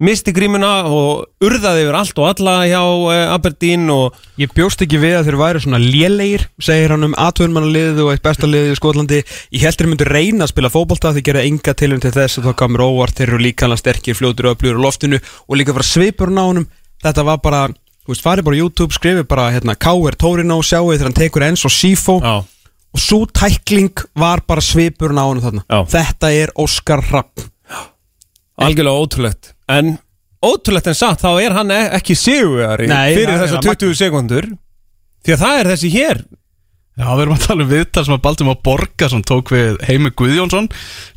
misti 0.00 0.32
grímuna 0.32 0.70
og 0.88 1.44
urðaði 1.44 1.84
yfir 1.84 1.96
allt 1.98 2.20
og 2.20 2.28
alla 2.30 2.54
hjá 2.64 2.80
uh, 2.80 3.34
Aberdeen 3.34 3.84
og 3.92 4.16
Ég 4.40 4.52
bjóst 4.56 4.80
ekki 4.80 4.96
við 5.02 5.18
að 5.18 5.26
þeir 5.28 5.36
væri 5.36 5.60
svona 5.60 5.80
lélegir 5.82 6.46
segir 6.64 6.94
hann 6.94 7.04
um 7.10 7.16
atvörmannaliðið 7.20 8.00
og 8.06 8.12
eitt 8.14 8.22
besta 8.24 8.48
liðið 8.48 8.72
í 8.72 8.78
Skotlandi. 8.78 9.18
Ég 9.52 9.66
held 9.66 9.76
þeir 9.76 9.90
myndu 9.90 10.06
reyna 10.08 10.46
að 10.46 10.52
spila 10.54 10.70
fótbolta 10.72 11.12
þeir 11.12 11.26
gera 11.26 11.42
enga 11.44 11.74
tilum 11.76 12.00
til 12.00 12.14
þess 12.14 12.40
að 12.40 12.48
það 12.48 12.56
komur 12.62 12.84
óvart 12.86 13.20
þeir 13.20 13.28
eru 13.28 13.42
líka 13.44 13.68
hann 13.68 13.80
sterkir, 13.80 14.16
fljótur 14.16 14.48
og 14.48 14.56
öflugur 14.56 14.80
á 14.80 14.84
loftinu 14.86 15.20
og 15.20 15.60
líka 15.60 15.76
bara 15.76 15.90
svipur 15.90 16.32
á 16.32 16.40
honum. 16.40 16.66
Þetta 17.04 17.26
var 17.28 17.44
bara, 17.44 17.60
þú 18.06 18.14
veist, 18.14 18.24
farið 18.24 18.48
bara 18.48 18.56
á 18.56 18.62
YouTube 18.64 18.96
skrifið 18.96 19.28
bara 19.28 19.50
hérna 19.52 19.76
K.R. 19.76 20.16
Torino 20.16 20.60
sjáu 20.64 20.88
þegar 20.94 21.10
hann 21.10 21.20
tekur 21.20 21.48
eins 21.50 21.68
og 21.68 21.76
Sifo. 21.76 22.16
Já, 22.24 22.40
og 22.90 22.98
svo 22.98 23.22
tækling 23.28 23.92
var 24.18 24.40
bara 24.48 24.64
svipur 24.64 25.12
á 25.12 25.20
honum 25.28 25.44
þarna. 25.44 25.68
Já. 25.68 25.84
Þetta 26.00 26.32
er 26.40 26.56
Óskar 26.56 27.04
Rapp 27.12 27.50
algjörlega 28.60 29.00
ótrúlegt 29.00 29.54
en 29.76 29.94
ótrúlegt 30.44 30.90
en 30.90 30.96
satt 30.98 31.22
þá 31.22 31.30
er 31.44 31.56
hann 31.58 31.72
e- 31.74 31.88
ekki 31.98 32.16
sigurvegari 32.18 32.88
Nei, 32.90 33.14
fyrir 33.16 33.40
þessar 33.42 33.64
það 33.64 33.80
20 33.84 33.98
sekundur 34.00 34.48
því 35.20 35.34
að 35.36 35.42
það 35.44 35.58
er 35.60 35.70
þessi 35.74 35.92
hér 35.94 36.22
Já, 37.00 37.08
við 37.16 37.22
erum 37.24 37.34
að 37.36 37.44
tala 37.46 37.64
um 37.64 37.70
viðtal 37.70 38.04
sem 38.04 38.14
að 38.14 38.22
Baldur 38.26 38.48
Borgarsson 38.66 39.22
tók 39.24 39.50
við 39.54 39.78
Heimi 39.88 40.10
Guðjónsson 40.12 40.66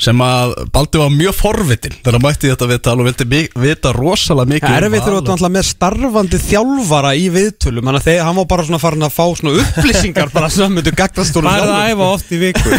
sem 0.02 0.22
að 0.24 0.54
Baldur 0.72 1.04
var 1.04 1.12
mjög 1.12 1.34
forvitin 1.36 1.96
þegar 1.98 2.16
hann 2.16 2.24
mætti 2.24 2.48
í 2.48 2.52
þetta 2.54 2.70
viðtal 2.72 2.96
og 2.96 3.06
vildi 3.10 3.26
vita 3.60 3.90
rosalega 3.98 4.52
mikið 4.54 4.70
Það 4.70 4.78
er 4.78 4.86
um 4.88 4.94
við 4.94 5.04
þurfum 5.04 5.34
alltaf 5.34 5.54
með 5.58 5.66
starfandi 5.68 6.38
þjálfara 6.46 7.12
í 7.20 7.26
viðtölum 7.34 7.84
Þannig 7.90 8.00
að 8.00 8.08
þegar 8.08 8.24
hann 8.30 8.40
var 8.40 8.48
bara 8.54 8.66
svona 8.70 8.82
farin 8.84 9.08
að 9.08 9.16
fá 9.18 9.26
svona 9.40 9.54
upplýsingar 9.64 10.30
bara 10.34 10.50
sem 10.54 10.72
myndu 10.78 10.94
gagnast 10.96 11.38
úr 11.40 11.44
það 11.50 11.60
er 11.60 11.70
að 11.74 11.90
æfa 11.92 12.06
oft 12.14 12.30
í 12.32 12.40
viku. 12.42 12.70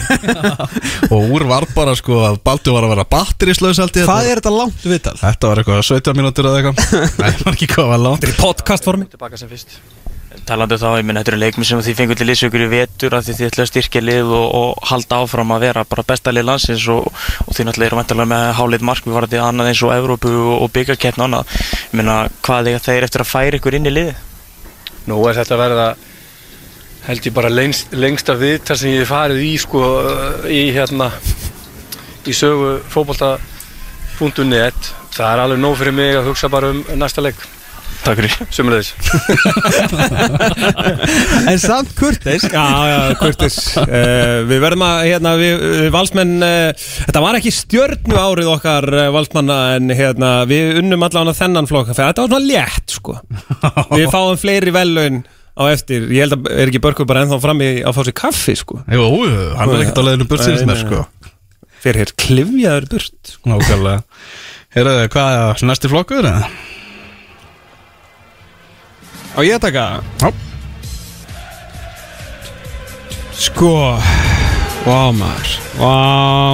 Og 1.14 1.20
úr 1.36 1.44
var 1.50 1.64
bara 1.74 1.92
sko 1.98 2.14
að 2.30 2.40
Baldur 2.46 2.72
var 2.78 2.84
að 2.88 2.92
vera 2.94 3.11
batterislaus 3.14 3.80
held 3.82 3.94
ég. 4.00 4.09
Hvað 4.09 4.30
er 4.30 4.40
þetta 4.40 4.55
langt 4.55 4.82
viðtal? 4.88 5.16
Þetta 5.20 5.44
var 5.50 5.57
eitthvað 5.61 5.86
17 5.90 6.18
mínútur 6.18 6.48
eða 6.48 6.59
eitthvað 6.62 6.78
Talandi 10.45 10.76
um 10.76 10.82
þá, 10.82 10.89
ég 10.99 11.07
menn 11.07 11.18
þetta 11.20 11.32
eru 11.32 11.41
leikmi 11.41 11.66
sem 11.68 11.82
þið 11.87 11.99
fengur 12.01 12.18
til 12.18 12.26
liðsökur 12.28 12.64
í 12.64 12.70
vetur 12.72 13.16
að 13.16 13.28
þið 13.28 13.39
þið 13.39 13.49
ætla 13.49 13.64
að 13.64 13.70
styrkja 13.70 14.03
lið 14.05 14.32
og, 14.37 14.47
og 14.59 14.89
halda 14.91 15.20
áfram 15.22 15.55
að 15.55 15.64
vera 15.68 15.85
bara 15.89 16.07
besta 16.09 16.35
lið 16.35 16.49
landsins 16.49 16.87
og, 16.93 17.07
og 17.47 17.55
þið 17.55 17.68
náttúrulega 17.68 17.91
eru 17.91 18.01
vantarlega 18.01 18.32
með 18.35 18.45
hálið 18.59 18.87
mark 18.91 19.07
við 19.07 19.16
varum 19.16 19.32
því 19.32 19.43
annað 19.45 19.70
eins 19.70 19.85
og 19.87 19.95
Evrópu 19.95 20.35
og, 20.35 20.57
og 20.66 20.74
byggjarkeppn 20.74 21.22
og 21.22 21.28
annað. 21.28 21.55
Ég 21.85 21.97
menna 22.01 22.16
hvað 22.45 22.72
er 22.74 22.85
þeir 22.89 23.09
eftir 23.09 23.24
að 23.24 23.30
færa 23.30 23.61
ykkur 23.61 23.78
inn 23.78 23.89
í 23.89 23.95
liði 23.95 24.16
Nú 25.05 25.18
er 25.28 25.37
þetta 25.37 25.57
að 25.57 25.64
verða 25.64 25.89
held 27.05 27.26
ég 27.28 27.35
bara 27.37 27.53
lengst, 27.53 27.93
lengsta 27.93 28.37
viðtal 28.41 28.78
sem 28.80 28.95
ég 28.95 29.09
farið 29.09 29.43
í 29.45 29.55
sko 29.61 29.82
í 30.49 30.62
hérna 30.72 31.11
í 32.24 32.32
sögu 32.32 32.78
fótbolta.net 32.93 34.89
það 35.14 35.28
er 35.28 35.43
alveg 35.43 35.61
nóg 35.61 35.76
fyrir 35.80 35.97
mig 35.97 36.16
að 36.16 36.30
hugsa 36.30 36.49
bara 36.53 36.72
um 36.72 36.80
næsta 36.97 37.24
leik 37.24 37.39
Takk 38.05 38.18
fyrir. 38.20 38.34
Sumulegis 38.52 38.90
En 41.50 41.59
samt 41.62 41.92
kurteis. 41.96 42.44
Já, 42.44 42.64
já, 42.90 42.98
Kurtis 43.20 43.57
uh, 43.80 43.86
Við 44.48 44.61
verðum 44.62 44.84
að, 44.86 44.98
hérna, 45.09 45.32
við, 45.40 45.52
við 45.84 45.90
valsmenn 45.94 46.34
uh, 46.44 46.84
Þetta 47.07 47.22
var 47.24 47.38
ekki 47.38 47.52
stjörnu 47.55 48.18
árið 48.20 48.50
okkar 48.52 48.86
uh, 48.92 49.07
valsmanna 49.14 49.59
En 49.78 49.92
hérna, 49.96 50.30
við 50.50 50.80
unnum 50.82 51.07
allan 51.09 51.32
þennan 51.36 51.68
flokk. 51.70 51.92
Fyrir 51.94 52.11
Þetta 52.12 52.26
var 52.26 52.34
svona 52.34 52.50
létt, 52.50 52.88
sko. 52.98 53.16
Við 53.98 54.07
fáum 54.12 54.36
fleiri 54.40 54.72
velun 54.74 55.22
á 55.55 55.62
eftir. 55.70 56.09
Ég 56.11 56.24
held 56.26 56.34
að 56.36 56.48
er 56.52 56.70
ekki 56.70 56.82
Börkur 56.82 57.07
bara 57.09 57.22
ennþá 57.24 57.38
fram 57.42 57.61
í 57.62 57.70
að 57.86 57.94
fá 57.96 58.02
sér 58.09 58.16
kaffi, 58.18 58.55
sko? 58.59 58.80
Jú, 58.90 59.05
hann 59.55 59.70
er 59.70 59.84
ekkert 59.84 60.00
á 60.02 60.07
leiðinu 60.09 60.26
burt 60.30 60.42
síðan 60.44 60.70
mér 60.70 60.80
sko. 60.82 60.98
Fyrir 61.84 62.00
hér 62.02 62.12
klifjaður 62.18 62.86
burt 62.90 63.22
Nákvæmlega. 63.46 63.98
Heyrðu, 64.74 65.05
hvað 65.14 65.28
er 65.38 65.66
næsti 65.70 65.86
flokkur? 65.92 66.24
eða? 66.26 66.42
Á 69.35 69.41
ég 69.43 69.57
að 69.57 69.64
taka 69.66 69.85
Já. 70.22 70.30
Sko 73.35 73.72
Vá 74.85 74.99
maður. 75.16 75.53
Vá 75.80 75.93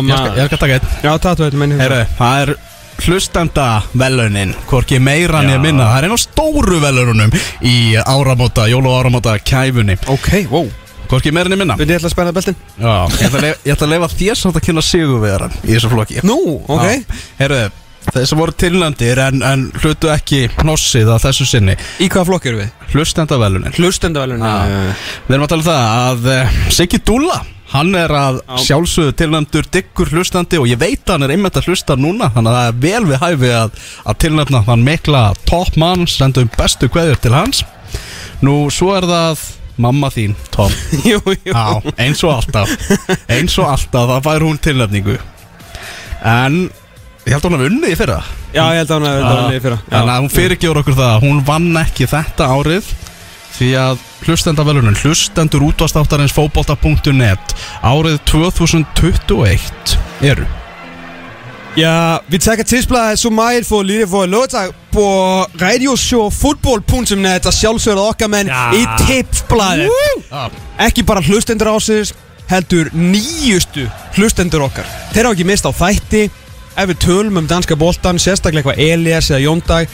Ég 0.07 0.15
skal, 0.15 0.35
ég 0.39 0.39
maður 0.39 0.51
skal 0.53 0.61
taka 0.63 0.75
einn. 0.79 0.91
Já, 1.03 1.11
tatu 1.19 1.43
þetta 1.49 1.59
menn 1.61 1.75
Heyrðu, 1.81 2.03
það 2.19 2.43
er 2.45 2.53
hlustenda 3.01 3.67
velunin 3.97 4.53
Hvorki 4.71 5.01
meira 5.03 5.41
niður 5.45 5.63
minna. 5.65 5.89
Það 5.91 5.99
er 5.99 6.07
einn 6.09 6.15
á 6.15 6.21
stóru 6.25 6.79
velunum 6.83 7.35
Í 7.67 7.75
áramóta, 8.05 8.69
jólu 8.71 8.93
áramóta 8.95 9.35
kæfunni. 9.43 9.99
Ok, 10.13 10.31
wow 10.53 10.71
Hvorki 11.11 11.33
meira 11.35 11.51
niður 11.51 11.65
minna. 11.65 11.75
Við 11.81 11.91
ætla 11.97 12.07
að 12.07 12.13
spenna 12.15 12.33
beltin? 12.37 12.55
Já, 12.79 12.93
ég 13.19 13.27
ætla 13.27 13.39
að 13.41 13.45
leyfa- 13.49 13.63
ég 13.67 13.75
ætla 13.75 13.87
að 13.89 13.93
leifa 13.97 14.09
þér 14.15 14.37
samt 14.39 14.59
að 14.61 14.67
kynna 14.69 14.85
sigurvegaran 14.87 15.57
Í 15.67 15.73
þessu 15.75 15.91
flokki. 15.91 16.21
Nú, 16.23 16.37
ok. 16.71 16.85
Já. 17.43 17.71
Þeir 18.11 18.27
sem 18.27 18.41
voru 18.41 18.57
tilnæmdir 18.59 19.23
en, 19.23 19.45
en 19.47 19.69
hlutu 19.83 20.11
ekki 20.13 20.45
hnossið 20.61 21.13
að 21.15 21.25
þessu 21.29 21.47
sinni. 21.47 21.77
Í 22.03 22.11
hvaða 22.11 22.29
flokk 22.33 22.51
eru 22.51 22.63
við? 22.65 22.75
Hlustenda 22.91 23.39
velunin 23.39 23.77
Hlustendavelun 23.77 24.43
Já. 24.43 24.55
Við 25.29 25.37
erum 25.37 25.47
að 25.47 25.53
tala 25.53 25.63
um 25.63 25.69
það 25.69 25.89
að 25.95 26.31
uh, 26.35 26.61
Siggi 26.75 27.01
Dúlla 27.07 27.39
Hann 27.71 27.95
er 27.95 28.11
að 28.11 28.41
sjálfsögðu 28.65 29.13
tilnæmdur 29.15 29.67
diggur 29.71 30.11
hlustandi 30.11 30.59
og 30.59 30.67
ég 30.67 30.79
veit 30.81 31.05
að 31.05 31.13
hann 31.13 31.27
er 31.29 31.35
einmitt 31.37 31.59
að 31.61 31.69
hlusta 31.71 31.95
núna 31.95 32.27
þannig 32.35 32.51
að 32.51 32.57
það 32.59 32.71
er 32.71 32.81
vel 32.83 33.03
við 33.07 33.21
hæfi 33.23 33.53
að, 33.61 33.77
að 34.11 34.19
tilnæmna 34.25 34.63
þann 34.67 34.83
mikla 34.89 35.21
toppmann 35.47 36.03
sendum 36.11 36.51
bestu 36.57 36.91
kveður 36.91 37.23
til 37.23 37.33
hans. 37.37 37.63
Nú, 38.43 38.57
svo 38.75 38.91
er 38.97 39.07
það 39.07 39.45
mamma 39.81 40.11
þín, 40.11 40.35
Tom. 40.51 40.75
Jú, 41.13 41.23
jú. 41.23 41.55
Já, 41.55 41.95
eins 41.95 42.25
og 42.27 42.41
alltaf. 42.41 42.75
Eins 43.31 43.55
og 43.63 43.71
alltaf, 43.71 44.17
það 44.17 44.27
fær 44.27 44.49
hún 44.49 44.59
tilnæmningu 44.67 45.21
En 46.27 46.57
ég 47.27 47.33
held 47.35 47.45
að 47.45 47.51
hún 47.51 47.57
hafi 47.59 47.69
unnið 47.71 47.93
í 47.95 47.99
fyrra. 48.01 48.19
Já, 48.55 48.63
ég 48.73 48.81
held 48.81 48.91
að 48.91 48.97
hann 48.97 49.09
að 49.11 49.17
þetta 49.19 49.35
var 49.35 49.51
niður 49.51 49.65
fyrra. 49.67 49.79
Þannig 49.91 50.15
að 50.15 50.21
hún 50.25 50.35
fyrirgjör 50.37 50.81
okkur 50.81 50.97
það 51.01 51.11
að 51.15 51.25
Hún 51.27 51.43
vann 51.51 51.69
ekki 51.85 52.07
þetta 52.11 52.47
árið 52.57 52.93
Því 53.51 53.69
að 53.77 53.99
hlustendavelunin 54.25 54.97
Hlustendur 55.03 55.65
útvastáttarins 55.69 56.33
fótbolta.net 56.37 57.55
Árið 57.83 58.17
2021 58.31 59.99
Eru. 60.31 60.47
Ja, 61.79 62.19
vi 62.27 62.39
takker 62.43 62.67
tidsbladet 62.67 63.19
så 63.21 63.31
meget 63.31 63.67
for 63.69 63.83
lige 63.87 64.07
for 64.11 64.27
låter 64.27 64.73
på 64.91 65.05
radioshow.fodbold.net 65.61 67.47
og 67.47 67.55
sjálfsögðu 67.55 68.03
okkar 68.11 68.29
menn 68.33 68.49
Ja. 68.51 68.73
í 68.75 68.83
tipsbladet. 69.07 69.89
Ekki 70.83 71.03
bara 71.07 71.21
hlustendur 71.23 71.71
ásins 71.77 72.13
heldur 72.51 72.91
nýjustu 72.93 73.87
hlustendur 74.17 74.63
okkar. 74.67 74.85
Þeir 75.15 75.25
hafa 75.29 75.35
ekki 75.39 75.47
mist 75.47 75.67
á 75.67 75.71
þætti 75.71 76.25
Ef 76.79 76.91
við 76.91 77.01
tölum 77.03 77.41
um 77.41 77.49
danska 77.51 77.77
boltan, 77.79 78.21
sérstaklega 78.23 78.71
eitthvað 78.71 78.85
Elias 78.95 79.31
eða 79.31 79.43
Jóndag 79.45 79.91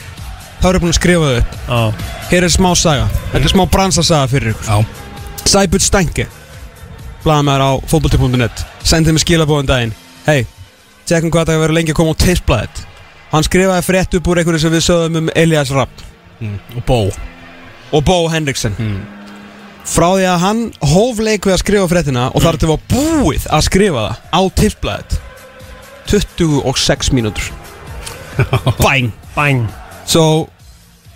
þá 0.61 0.67
eru 0.69 0.81
búin 0.83 0.93
að 0.93 0.99
skrifa 0.99 1.29
þau 1.31 1.39
upp. 1.39 1.55
Já, 1.67 2.11
Hér 2.31 2.45
er 2.47 2.53
smá 2.53 2.69
saga, 2.77 3.07
þetta 3.31 3.45
er 3.45 3.53
smá 3.53 3.63
bransasaga 3.71 4.27
fyrir 4.31 4.53
ykkur. 4.53 4.67
Já. 4.67 5.07
Sæbjörn 5.47 5.83
Stænke 5.85 6.27
Blaðamæður 7.23 7.63
á 7.63 7.71
fótbolti.net 7.87 8.63
Sendi 8.87 9.13
mig 9.15 9.23
skilabóðan 9.23 9.69
daginn. 9.69 9.93
Hei, 10.27 10.45
tjekkum 11.07 11.31
hvað 11.31 11.47
það 11.47 11.55
hefur 11.55 11.65
verið 11.65 11.77
lengi 11.79 11.93
að 11.95 11.99
koma 12.01 12.15
á 12.15 12.21
tipsblaðið 12.23 12.83
Hann 13.31 13.43
skrifaði 13.43 13.83
frétt 13.83 14.15
upp 14.15 14.27
úr 14.31 14.39
einhverju 14.41 14.63
sem 14.63 14.71
við 14.71 14.85
sögðum 14.85 15.21
um 15.21 15.31
Elias 15.35 15.71
Rapp. 15.75 16.03
Og 16.77 16.83
Bó. 16.87 16.99
Og 17.91 18.03
Bó 18.07 18.27
Henriksen. 18.31 18.75
Frá 19.87 20.07
því 20.13 20.27
að 20.27 20.43
hann 20.43 20.61
hóf 20.83 21.19
leik 21.23 21.47
við 21.47 21.55
að 21.57 21.63
skrifa 21.63 21.89
fréttina 21.91 22.27
og 22.31 22.43
þar 22.43 22.59
til 22.59 22.69
var 22.71 22.85
búið 22.91 23.47
að 23.51 23.65
skrifa 23.67 24.05
það 24.05 24.23
á 24.31 24.41
tipsblaðið 24.61 25.17
26 26.07 27.11
mínútur 27.13 27.43
Bang 28.85 29.11
bang 29.35 29.67
Så, 30.05 30.47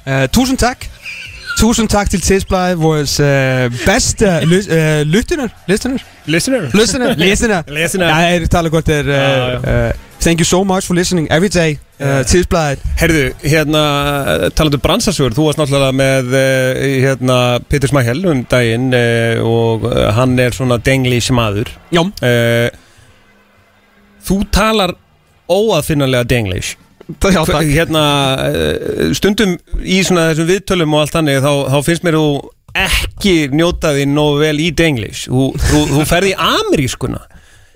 uh, 0.08 0.26
tusind 0.32 0.58
tak. 0.58 0.88
Tusind 1.60 1.88
tak 1.90 2.10
til 2.10 2.22
Tipsbladet, 2.22 2.80
vores 2.82 3.20
uh, 3.20 3.26
bedste 3.86 4.26
ly- 4.44 4.68
uh, 4.72 5.02
lyttere. 5.08 5.50
Listener? 5.68 5.98
Listener 6.26 6.62
Listener? 6.74 7.14
Listener. 7.28 7.62
Listener. 7.68 8.08
Ja, 8.08 8.16
jeg 8.16 8.50
taler 8.50 8.70
godt 8.70 8.88
der. 8.88 9.04
Ja, 9.04 9.56
Uh, 9.58 9.88
uh, 9.88 9.92
thank 10.22 10.40
you 10.40 10.46
so 10.46 10.64
much 10.64 10.86
for 10.88 10.94
listening 10.94 11.28
every 11.32 11.48
day. 11.50 11.78
Uh, 12.02 12.26
Tipsbladet. 12.26 12.80
Herðu, 13.00 13.32
hérna, 13.44 13.82
talandu 14.58 14.78
bransasögur, 14.78 15.32
þú 15.38 15.46
varst 15.48 15.60
náttúrulega 15.62 15.92
með 15.92 16.32
uh, 16.34 16.86
hérna, 17.06 17.38
Petur 17.70 17.92
Smækjel 17.94 18.26
um 18.32 18.44
daginn 18.52 18.90
uh, 18.94 19.44
og 19.46 19.86
uh, 19.92 20.08
hann 20.18 20.40
er 20.40 20.52
svona 20.58 20.78
denglís 20.82 21.30
maður 21.32 21.70
Já. 21.94 22.02
uh, 22.02 22.68
Þú 24.28 24.38
talar 24.54 24.94
óaðfinnanlega 25.52 26.28
denglís 26.32 26.76
Já, 27.12 27.42
takk. 27.44 27.66
Hérna, 27.68 28.02
uh, 28.40 29.10
stundum 29.18 29.58
í 29.84 29.98
svona 30.08 30.30
þessum 30.32 30.48
viðtölum 30.48 30.94
og 30.96 31.02
allt 31.04 31.16
þannig 31.18 31.42
þá, 31.44 31.52
þá 31.74 31.78
finnst 31.90 32.06
mér 32.08 32.16
þú 32.20 32.28
ekki 32.86 33.34
njóta 33.52 33.92
því 33.98 34.06
nógu 34.14 34.38
vel 34.46 34.56
í 34.64 34.70
denglís 34.72 35.26
Þú, 35.28 35.50
þú, 35.60 35.82
þú 35.92 36.06
ferði 36.08 36.32
í 36.32 36.38
amerískuna 36.40 37.20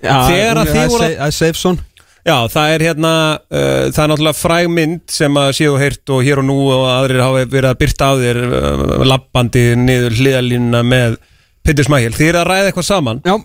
Þegar 0.06 0.62
að 0.62 0.70
þið 0.72 0.88
voru- 0.92 1.02
say- 1.04 1.18
I 1.26 1.30
save 1.34 1.58
son. 1.58 1.78
Já, 2.26 2.36
það 2.50 2.72
er 2.74 2.82
hérna, 2.88 3.10
uh, 3.38 3.84
það 3.94 4.00
er 4.02 4.10
náttúrulega 4.12 4.38
fræg 4.40 4.68
mynd 4.74 5.02
sem 5.14 5.36
að 5.38 5.50
séu 5.60 5.76
heyrt 5.78 6.10
og 6.14 6.24
hér 6.26 6.40
og 6.42 6.46
nú 6.48 6.56
og 6.74 6.84
aðrir 6.90 7.22
hafa 7.22 7.44
verið 7.52 7.68
að 7.70 7.78
byrta 7.84 8.08
á 8.10 8.12
þér 8.18 8.40
uh, 8.46 9.04
lappandi 9.06 9.62
niður 9.78 10.16
hliðalínuna 10.18 10.80
með 10.86 11.18
Petur 11.66 11.86
Smækjel. 11.86 12.14
Þið 12.18 12.30
er 12.32 12.38
að 12.40 12.48
ræða 12.50 12.70
eitthvað 12.72 12.88
saman, 12.88 13.20
Já. 13.26 13.36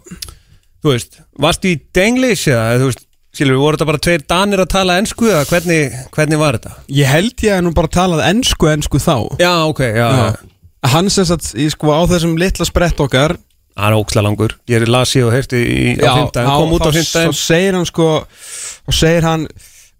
Þú 0.82 0.94
veist, 0.96 1.20
varstu 1.42 1.72
í 1.72 1.80
Denglish 1.96 2.50
eða, 2.52 2.80
þú 2.82 2.90
veist, 2.92 3.06
skilur, 3.36 3.60
voru 3.62 3.78
þetta 3.78 3.90
bara 3.92 4.02
tveir 4.08 4.24
danir 4.28 4.64
að 4.64 4.72
tala 4.74 4.98
ensku 5.02 5.30
eða 5.30 5.46
hvernig, 5.50 6.00
hvernig 6.16 6.42
var 6.42 6.58
þetta? 6.60 6.74
Ég 6.98 7.08
held 7.12 7.46
ég 7.46 7.56
að 7.58 7.64
nú 7.68 7.72
bara 7.78 7.92
talað 7.92 8.26
ensku 8.28 8.68
ensku 8.72 9.00
þá. 9.00 9.16
Já, 9.40 9.54
ok, 9.70 9.80
já, 9.88 10.08
já. 10.18 10.28
Hann 10.92 11.12
sem 11.14 11.28
sagt, 11.30 11.52
í, 11.56 11.70
sko, 11.72 11.94
á 11.94 12.02
þessum 12.10 12.36
litla 12.42 12.66
sprett 12.68 13.00
okkar 13.04 13.38
Það 13.72 13.86
er 13.88 13.96
óksla 13.96 14.22
langur. 14.26 14.52
Ég 14.68 14.84
er 14.84 14.90
las 14.92 15.14
ég 15.16 15.24
og 15.24 15.32
heyrti 15.32 15.60
í, 15.64 15.94
á 16.04 16.12
fimmtæðin, 16.12 16.50
kom 16.60 16.74
út 16.76 16.84
á 16.84 16.92
þá- 16.92 16.98
fimmtæðin. 16.98 17.32
Þá 17.32 17.40
segir 17.40 17.78
hann 17.78 17.86
sko 17.88 18.08
Og 18.92 18.94
segir 18.98 19.24
hann 19.24 19.46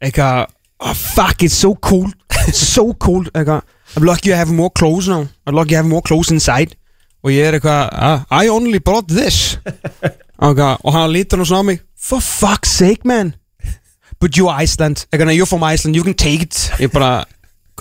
eitthvað 0.04 0.42
oh, 0.84 0.94
Fuck 1.16 1.46
it's 1.48 1.56
so 1.56 1.72
cool 1.80 2.10
So 2.52 2.92
cool 3.00 3.24
eitthvað 3.32 3.62
I'm 3.96 4.04
lucky 4.10 4.34
I 4.34 4.42
have 4.42 4.52
more 4.52 4.70
clothes 4.76 5.08
now 5.08 5.30
I'm 5.48 5.56
lucky 5.56 5.78
I 5.78 5.80
have 5.80 5.88
more 5.90 6.04
clothes 6.04 6.34
inside 6.36 6.76
Og 7.24 7.32
ég 7.32 7.48
er 7.48 7.58
eitthvað 7.62 7.88
ah, 7.96 8.26
I 8.28 8.52
only 8.52 8.84
brought 8.84 9.08
this 9.08 9.56
okay. 10.42 10.76
Og 10.84 10.94
hann 10.98 11.12
lítur 11.14 11.40
nú 11.42 11.46
svona 11.48 11.62
á 11.64 11.70
mig 11.72 11.82
For 11.96 12.20
fuck's 12.24 12.74
sake 12.82 13.06
man 13.06 13.36
But 14.22 14.38
you're 14.38 14.52
Iceland 14.54 15.06
"Nei, 15.14 15.36
You're 15.38 15.50
from 15.50 15.64
Iceland, 15.64 15.96
you 15.96 16.04
can 16.04 16.14
take 16.14 16.44
it 16.46 16.72
Ég 16.80 16.92
bara 16.94 17.26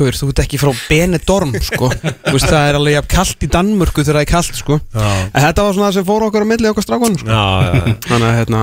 Guður, 0.01 0.17
þú 0.17 0.29
ert 0.33 0.41
ekki 0.45 0.57
frá 0.57 0.71
Benidorm 0.89 1.51
sko. 1.61 1.91
Þú 1.91 2.33
veist, 2.33 2.47
það 2.49 2.69
er 2.71 2.77
alveg 2.79 3.09
kalt 3.11 3.43
í 3.45 3.49
Danmörku 3.53 4.01
þegar 4.01 4.21
það 4.21 4.23
er 4.23 4.29
kalt 4.31 4.55
sko. 4.57 4.79
Já, 4.95 5.09
En 5.35 5.43
þetta 5.45 5.65
var 5.67 5.75
svona 5.77 5.89
það 5.91 5.97
sem 5.99 6.07
fór 6.09 6.25
okkur 6.29 6.47
á 6.47 6.51
milli 6.53 6.71
okkar 6.71 6.87
strákunum 6.87 7.19
sko. 7.21 7.29
já, 7.29 7.43
já. 7.67 7.97
Þannig 8.07 8.29
að 8.31 8.39
hérna 8.39 8.61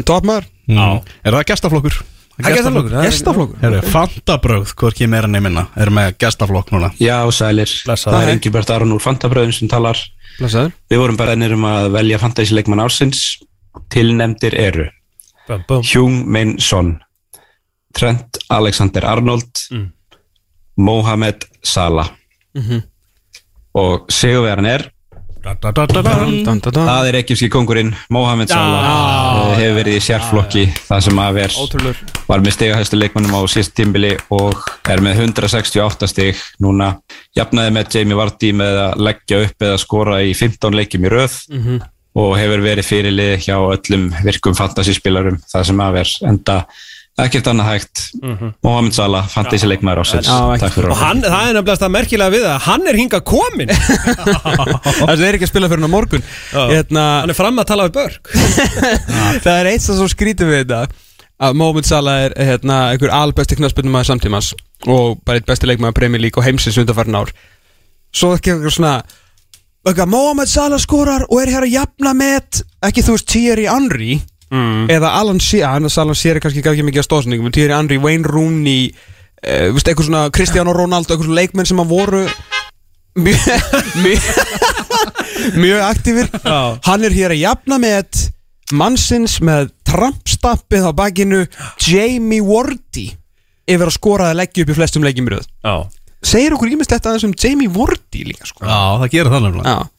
En 0.00 0.08
toppmaður 0.08 0.48
Já 0.66 0.86
Er 1.22 1.36
það 1.36 1.44
gestaflokkur? 1.52 1.98
Það 2.40 2.48
er 2.50 2.56
gestaflokkur, 2.56 2.90
það 2.90 3.04
er- 3.04 3.10
Gestaflokkur 3.10 3.62
Herru, 3.62 3.80
Fantabröð, 3.92 4.74
hvorki 4.80 5.08
meira 5.12 5.30
nefnina 5.30 5.66
Er 5.76 5.92
með 5.94 6.14
gestaflokk 6.24 6.72
núna 6.74 6.90
Já, 6.98 7.18
sælir. 7.30 7.70
Blessaður. 7.86 8.16
Það 8.16 8.22
er 8.26 8.34
Engilbert 8.34 8.70
Aron 8.74 8.96
úr 8.96 9.04
Fantabröðum 9.04 9.52
sem 9.54 9.68
talar. 9.70 10.00
Blessaður 10.40 10.72
Við 10.90 11.00
vorum 11.02 11.18
bara 11.20 11.34
ennir 11.36 11.52
um 11.54 11.66
að 11.68 11.90
velja 11.94 12.18
fantasy-leikmann 12.22 12.82
ársins. 12.82 13.20
Tilnemdir 13.92 14.56
eru 14.58 14.88
Bum, 15.48 15.62
bum. 15.68 15.82
Hjung 15.86 16.24
Min 16.30 16.56
Son, 16.62 16.94
Trent 17.96 18.38
Alexander 18.50 19.04
Arnold, 19.10 19.62
Mohamed 20.78 21.44
Salah. 21.66 22.10
Og 23.74 24.06
sigurverðan 24.10 24.68
er. 24.70 24.84
Það 26.86 27.08
er 27.08 27.16
ekkjumski 27.20 27.48
kongurinn, 27.52 27.92
Mohamed 28.12 28.50
Salah. 28.52 28.88
Ah, 28.90 29.52
hefur 29.56 29.78
verið 29.78 29.96
í 29.96 30.02
sérflokki, 30.04 30.64
það 30.84 31.04
sem 31.06 31.20
að 31.22 31.38
ver 31.38 31.56
Ótrúlur 31.62 32.02
var 32.26 32.44
með 32.44 32.56
stigahæstu 32.56 32.98
leikmannum 33.00 33.36
á 33.36 33.40
síðast 33.48 33.72
tímbili 33.78 34.12
og 34.36 34.66
er 34.90 35.00
með 35.04 35.22
168 35.24 36.10
stig 36.12 36.42
núna. 36.60 36.90
Jafnaði 37.36 37.72
með 37.76 37.96
Jamie 37.96 38.18
Vardy 38.20 38.52
með 38.60 38.82
að 38.84 39.06
leggja 39.08 39.40
upp 39.46 39.66
eða 39.70 39.80
skora 39.80 40.20
í 40.26 40.34
15 40.36 40.76
leikjum 40.76 41.08
í 41.08 41.14
röð 41.14 41.38
og 42.20 42.36
hefur 42.36 42.64
verið 42.64 42.88
fyrirlið 42.88 43.34
hjá 43.46 43.56
öllum 43.56 44.08
virkum 44.26 44.54
fantasyspilarum 44.58 45.38
það 45.46 45.66
sem 45.68 45.82
að 45.84 45.92
ver 46.00 46.14
enda 46.26 46.56
ekkert 47.26 47.50
annað 47.50 47.68
hægt. 47.70 48.02
Mohamed 48.64 48.94
Salah, 48.96 49.28
fantasy 49.30 49.68
leikmaður 49.68 50.02
ásins 50.04 50.30
Takk 50.60 50.74
fyrir 50.76 50.92
Og 50.94 51.00
hann, 51.00 51.20
það 51.24 51.48
er 51.48 51.56
nefnilega 51.58 51.82
það 51.82 51.92
merkilega 51.96 52.34
við 52.34 52.46
það 52.46 52.64
Hann 52.66 52.88
er 52.90 52.98
hingað 53.00 53.22
komin 53.30 53.72
Það 55.00 55.24
er 55.28 55.38
ekki 55.38 55.46
að 55.46 55.52
spila 55.52 55.70
fyrir 55.70 55.84
hann 55.84 55.90
á 55.90 55.96
morgun 55.96 56.26
hérna, 56.52 57.04
Hann 57.22 57.34
er 57.34 57.38
fram 57.38 57.62
að 57.62 57.70
tala 57.70 57.86
við 57.88 57.96
börg 58.00 58.34
Það 59.44 59.54
er 59.54 59.70
eitt 59.72 59.86
sem 59.86 59.98
svo 60.00 60.08
skrítið 60.10 60.52
við 60.52 60.64
þetta 60.64 60.82
að 61.40 61.56
Mohamed 61.56 61.86
Salah 61.88 62.26
er 62.26 62.34
hérna, 62.36 62.90
einhver 62.92 63.12
albesti 63.16 63.56
knaspinu 63.56 63.92
maður 63.92 64.10
samtímas 64.10 64.50
og 64.84 65.22
bara 65.24 65.40
eitt 65.40 65.48
besti 65.48 65.68
leikmaður 65.70 65.96
Premier 65.96 66.20
League 66.20 66.36
og 66.36 66.44
heimsins 66.44 66.76
undanfarn 66.80 67.16
ár. 67.16 67.32
Svo 68.12 68.34
ekki 68.36 68.52
eitthvað 68.52 68.76
svona 68.76 70.06
Mohamed 70.12 70.50
Salah 70.52 70.80
skorar 70.82 71.24
og 71.30 71.40
er 71.40 71.54
hér 71.54 71.64
að 71.64 71.74
jafna 71.78 72.12
með 72.16 72.60
ekki 72.84 73.04
þú 73.06 73.16
veist 73.16 73.30
Thierry 73.32 73.66
Henry 74.50 74.96
eða 74.96 75.12
Alan 75.20 75.40
Shearer 75.40 75.76
hann 75.76 75.88
Alan 75.90 76.18
Shearer 76.18 76.42
kannski 76.42 76.62
gaf 76.64 76.74
ekki 76.74 76.86
mikið 76.88 77.04
að 77.04 77.08
stóðsendingum 77.08 77.50
en 77.50 77.54
Thierry 77.54 77.76
Henry, 77.76 77.98
Wayne 78.02 78.26
Rooney 78.26 78.90
uh, 78.90 79.70
veist, 79.74 79.86
eitthvað 79.86 80.08
svona 80.08 80.24
Cristiano 80.34 80.74
Ronaldo 80.76 81.14
eitthvað 81.14 81.30
svona 81.30 81.40
leikmenn 81.40 81.70
sem 81.70 81.82
að 81.82 81.92
voru 81.94 82.24
mjög 83.20 83.46
mjög 84.04 84.28
mjög 85.56 85.80
aktífir. 85.86 86.28
Hann 86.84 87.06
er 87.06 87.14
hér 87.14 87.34
að 87.34 87.42
jafna 87.44 87.78
með 87.80 88.26
mannsins 88.76 89.38
með 89.42 89.70
trampstappið 89.88 90.86
á 90.86 90.92
bakinu 90.94 91.44
Jamie 91.82 92.44
Wardy 92.44 93.08
yfir 93.70 93.86
að 93.86 93.96
skora 93.96 94.30
að 94.30 94.42
leggja 94.42 94.64
upp 94.64 94.72
í 94.72 94.76
flestum 94.78 95.06
leikjum 95.06 95.30
í 95.30 95.34
röð. 95.34 95.48
Já. 95.64 95.74
Segir 96.26 96.54
okkur 96.54 96.74
ímest 96.74 96.92
aðeins 96.92 97.24
um 97.26 97.34
Jamie 97.34 97.70
Wardy 97.72 98.26
líka 98.28 98.48
sko? 98.48 98.66
Já, 98.66 99.00
það 99.00 99.12
gerir 99.14 99.32
það 99.32 99.46
nefnilega. 99.46 99.74
Já. 99.74 99.90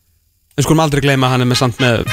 En 0.51 0.67
skulum 0.67 0.83
aldrei 0.83 1.03
gleyma 1.03 1.27
að 1.29 1.35
hann 1.35 1.45
er 1.45 1.51
með 1.51 1.61
samt 1.63 1.81
með 1.81 2.03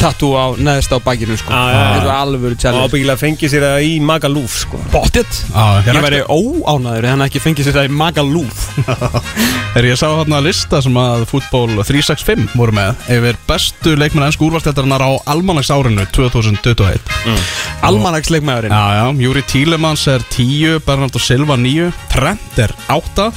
tattoo 0.00 0.32
á 0.36 0.46
neðst 0.60 0.92
á 0.92 0.98
bakinu 1.02 1.36
sko. 1.38 1.52
Já. 1.52 1.76
Það 1.76 1.96
er 2.00 2.10
alvöru 2.16 2.56
Og 2.56 2.62
challenge 2.62 2.88
ábyggilega 2.90 3.20
fengið 3.20 3.52
sér 3.52 3.64
það 3.66 3.86
í 3.86 3.92
Magalúf 4.04 4.56
sko. 4.62 4.80
Bóttið 4.92 5.40
Já, 5.50 5.64
Ég 5.86 6.00
væri 6.04 6.20
óánaður 6.28 7.06
ef 7.08 7.14
hann 7.14 7.24
ekki 7.26 7.42
fengið 7.42 7.68
sér 7.68 7.78
það 7.78 7.88
í 7.88 7.94
Magalúf 8.00 8.62
Er 9.76 9.88
ég 9.90 9.98
sá 10.00 10.06
hérna 10.08 10.40
lista 10.44 10.80
sem 10.84 10.96
að 11.00 11.26
fútból 11.30 11.74
365 11.84 12.54
voru 12.56 12.76
með 12.76 13.02
yfir 13.12 13.40
bestu 13.48 13.96
leikmenn 13.98 14.28
ennsku 14.28 14.46
úrvalstættarinnar 14.48 15.04
á 15.04 15.10
almanags 15.32 15.72
árinu 15.74 16.06
2021 16.16 17.12
Almanagsleikmaðurinn 17.86 18.72
Já, 18.72 18.84
já, 19.00 19.04
Júri 19.26 19.44
Tílemans 19.48 20.06
er 20.12 20.24
10, 20.32 20.80
Bernardo 20.86 21.20
Silva 21.20 21.58
9, 21.60 21.90
Trent 22.12 22.62
er 22.64 22.72
8 22.92 23.30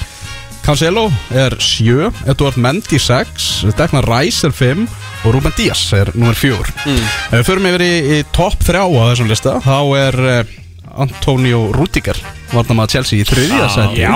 Cancelo 0.65 1.07
er 1.33 1.55
7, 1.61 2.09
Eduard 2.29 2.57
Mendy 2.61 2.99
6, 3.01 3.49
Declan 3.77 4.05
Rice 4.05 4.47
er 4.47 4.53
5 4.53 4.85
og 5.25 5.33
Ruben 5.33 5.53
Díaz 5.57 5.81
er 5.97 6.11
nummer 6.13 6.37
4 6.37 6.55
mm. 6.85 6.99
Ef 7.31 7.33
við 7.33 7.45
förum 7.47 7.67
yfir 7.71 7.83
í, 7.85 7.93
í 8.17 8.19
topp 8.35 8.63
3 8.67 8.83
á 8.83 8.87
þessum 9.11 9.29
lista. 9.31 9.55
Þá 9.65 9.79
er 9.99 10.19
uh, 10.19 10.53
Antonio 10.99 11.65
Rudiger 11.75 12.17
varnamaður 12.53 12.95
Chelsea 12.97 13.21
í 13.21 13.27
þriðja 13.27 13.67
seti 13.73 14.03
Já. 14.03 14.15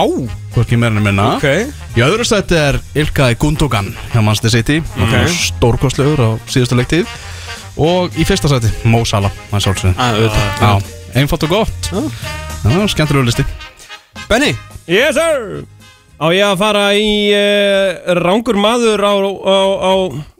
Hvorki 0.53 0.77
meira 0.77 0.93
en 0.97 1.05
minna. 1.05 1.27
Ok. 1.37 1.73
Í 1.97 2.03
öðru 2.05 2.25
seti 2.27 2.57
er 2.57 2.79
Ilkay 2.97 3.37
Gundogan 3.41 3.91
hjá 4.11 4.19
Manchester 4.21 4.53
City. 4.53 4.81
Okay. 5.07 5.29
stórkostlegur 5.49 6.21
á 6.21 6.29
síðustu 6.45 6.77
leiktíð. 6.77 7.09
Og 7.81 8.13
í 8.21 8.25
fyrsta 8.29 8.51
seti 8.51 8.69
Mo 8.89 9.01
Salah 9.09 9.33
Að, 9.49 9.57
auðvitað. 9.57 10.49
Já, 10.61 10.73
einfalt 11.21 11.47
og 11.47 11.55
gott. 11.57 11.93
Já, 11.93 12.77
skemmtilegur 12.93 13.31
listi. 13.31 13.47
Benny? 14.29 14.53
Yes 14.85 15.15
sir 15.17 15.63
Á 16.21 16.25
ég 16.31 16.45
að 16.45 16.59
fara 16.61 16.83
í 16.95 17.09
uh, 17.35 18.13
rángur 18.21 18.57
maður 18.61 19.01
á, 19.03 19.13
á, 19.17 19.57
á 19.81 19.93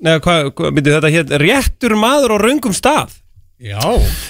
neða 0.05 0.21
hvað, 0.23 0.49
hva, 0.55 0.71
byrju 0.77 0.93
þetta 0.95 1.11
hér 1.15 1.33
réttur 1.41 1.95
maður 1.99 2.35
á 2.35 2.43
raungum 2.43 2.75
stað. 2.77 3.15
Já. 3.63 3.79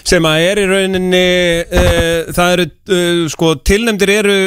Sem 0.07 0.25
að 0.29 0.45
er 0.47 0.61
í 0.61 0.65
rauninni 0.69 1.25
uh, 1.65 2.31
það 2.33 2.55
eru, 2.55 2.65
uh, 2.95 3.21
sko, 3.33 3.53
tilnefndir 3.65 4.13
eru 4.19 4.37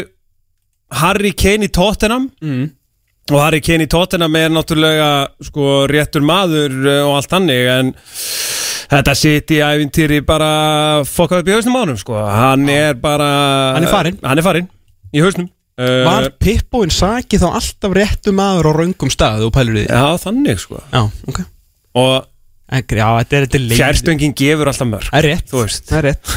Harry 1.03 1.33
Kane 1.37 1.67
í 1.69 1.73
Tottenham. 1.75 2.29
Mm. 2.43 2.67
og 3.33 3.41
Harry 3.43 3.59
Kane 3.61 3.87
í 3.87 3.91
Tottenham 3.91 4.37
er 4.39 4.53
náttúrulega 4.55 5.09
sko 5.43 5.83
réttur 5.91 6.23
maður 6.23 6.77
og 7.03 7.17
allt 7.19 7.33
hannig 7.35 7.67
en 7.73 7.89
þetta 8.87 9.15
sitt 9.19 9.51
í 9.51 9.59
æfintýri 9.67 10.21
bara 10.27 11.03
fokkað 11.11 11.43
upp 11.43 11.51
í 11.51 11.57
hausnum 11.57 11.79
ánum 11.81 11.99
sko. 11.99 12.15
Hann 12.23 12.69
er 12.71 12.95
bara 13.03 13.31
Hann 13.75 13.83
er 13.89 13.91
farinn. 13.91 14.21
hann 14.23 14.39
er 14.39 14.47
farinn 14.47 14.69
í 15.11 15.25
hausnum 15.25 15.51
Var 15.77 16.31
Pippoinn 16.41 16.93
saki 16.95 17.37
þá 17.41 17.51
alltaf 17.59 17.93
réttu 17.97 18.33
maður 18.33 18.71
á 18.71 18.73
raungum 18.79 19.11
stað 19.13 19.43
og 19.45 19.53
pælur 19.53 19.77
því? 19.77 19.85
já 19.91 20.07
þannig 20.23 20.63
sko. 20.63 20.81
Já, 20.93 21.03
ok. 21.29 21.43
Og 22.01 22.15
Ekri, 22.67 22.99
Já, 22.99 23.11
þetta 23.21 23.37
er 23.37 23.45
þetta 23.47 23.59
leið 23.63 23.79
fjárstöngin 23.79 24.33
gefur 24.35 24.71
alltaf 24.73 24.89
mörg 24.91 25.11
Það 25.13 25.19
er 25.21 25.29
rétt 25.31 25.53
Það 25.53 25.99
er 25.99 26.07
rétt 26.09 26.33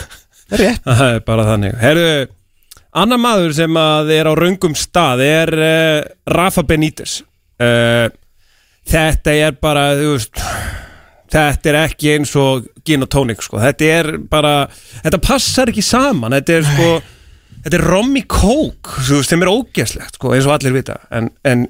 Það 0.49 0.53
er 0.59 0.61
rétt. 0.65 0.83
Það 0.89 1.13
er 1.13 1.23
bara 1.25 1.45
þannig. 1.47 1.77
Herru 1.81 2.09
annar 2.99 3.21
maður 3.21 3.51
sem 3.57 3.79
að 3.79 4.11
er 4.15 4.29
á 4.29 4.33
raungum 4.37 4.75
stað 4.77 5.21
er 5.25 5.51
uh, 5.53 5.99
Rafa 6.33 6.63
Benítez. 6.65 7.19
Uh, 7.61 8.09
þetta 8.89 9.35
er 9.37 9.57
bara 9.61 9.83
þú 9.99 10.13
veist 10.15 10.41
þetta 11.29 11.69
er 11.69 11.77
ekki 11.83 12.15
eins 12.15 12.31
og 12.41 12.65
gin 12.85 13.05
og 13.05 13.11
tónik 13.13 13.43
sko. 13.45 13.59
þetta 13.61 13.89
er 13.99 14.09
bara 14.29 14.53
þetta 15.03 15.21
passar 15.21 15.69
ekki 15.69 15.85
saman. 15.85 16.33
Þetta 16.39 16.57
er 16.57 16.69
sko 16.69 16.89
þetta 17.63 17.79
er 17.79 17.85
rommi 17.85 18.23
kók 18.29 18.93
þú 19.07 19.19
veist, 19.19 19.33
þeim 19.33 19.45
er 19.45 19.51
ógeslegt 19.51 20.19
sko, 20.19 20.33
eins 20.35 20.47
og 20.49 20.55
allir 20.55 20.75
vita. 20.79 20.99
En, 21.13 21.29
en 21.47 21.67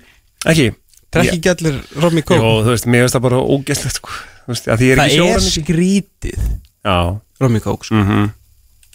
ekki. 0.50 0.72
Trekki 1.10 1.40
ekki 1.40 1.50
allir 1.50 1.78
Romy 1.98 2.22
Jó, 2.22 2.28
Kók? 2.30 2.44
Þú 2.68 2.74
veist, 2.76 2.86
mér 2.86 3.06
finnst 3.06 3.16
það 3.18 3.24
bara 3.26 3.40
ógeslegt 3.42 3.98
sko. 3.98 4.12
þú 4.44 4.54
veist, 4.54 4.68
að 4.70 4.82
því 4.82 4.90
ég 4.90 4.94
er 4.94 5.00
Það 5.00 5.08
ekki 5.08 5.16
er 5.16 5.24
sjóran 5.24 5.48
skrítið 5.56 6.44
já, 6.86 6.98
Romy 7.42 7.62
Kók 7.64 7.88
sko. 7.88 8.04
mm 8.04 8.28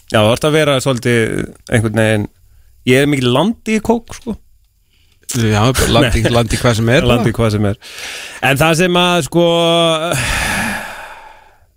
já, 0.05 0.19
það 0.21 0.29
vart 0.29 0.47
að 0.47 0.55
vera 0.55 0.79
svolítið 0.85 1.21
einhvern 1.73 1.99
veginn 1.99 2.25
ég 2.85 3.01
er 3.01 3.07
mikið 3.09 3.31
landi 3.33 3.75
í 3.79 3.83
kók 3.83 4.15
sko. 4.15 4.35
Já, 5.41 5.61
landi, 5.89 6.21
landi 6.37 6.59
hvað 6.61 6.75
sem 6.79 6.91
er 6.93 7.07
landi 7.09 7.33
hvað 7.35 7.55
sem 7.55 7.65
er. 7.71 7.79
En 8.45 8.59
það 8.61 8.75
sem 8.83 8.99
að 9.01 9.23
sko 9.25 9.45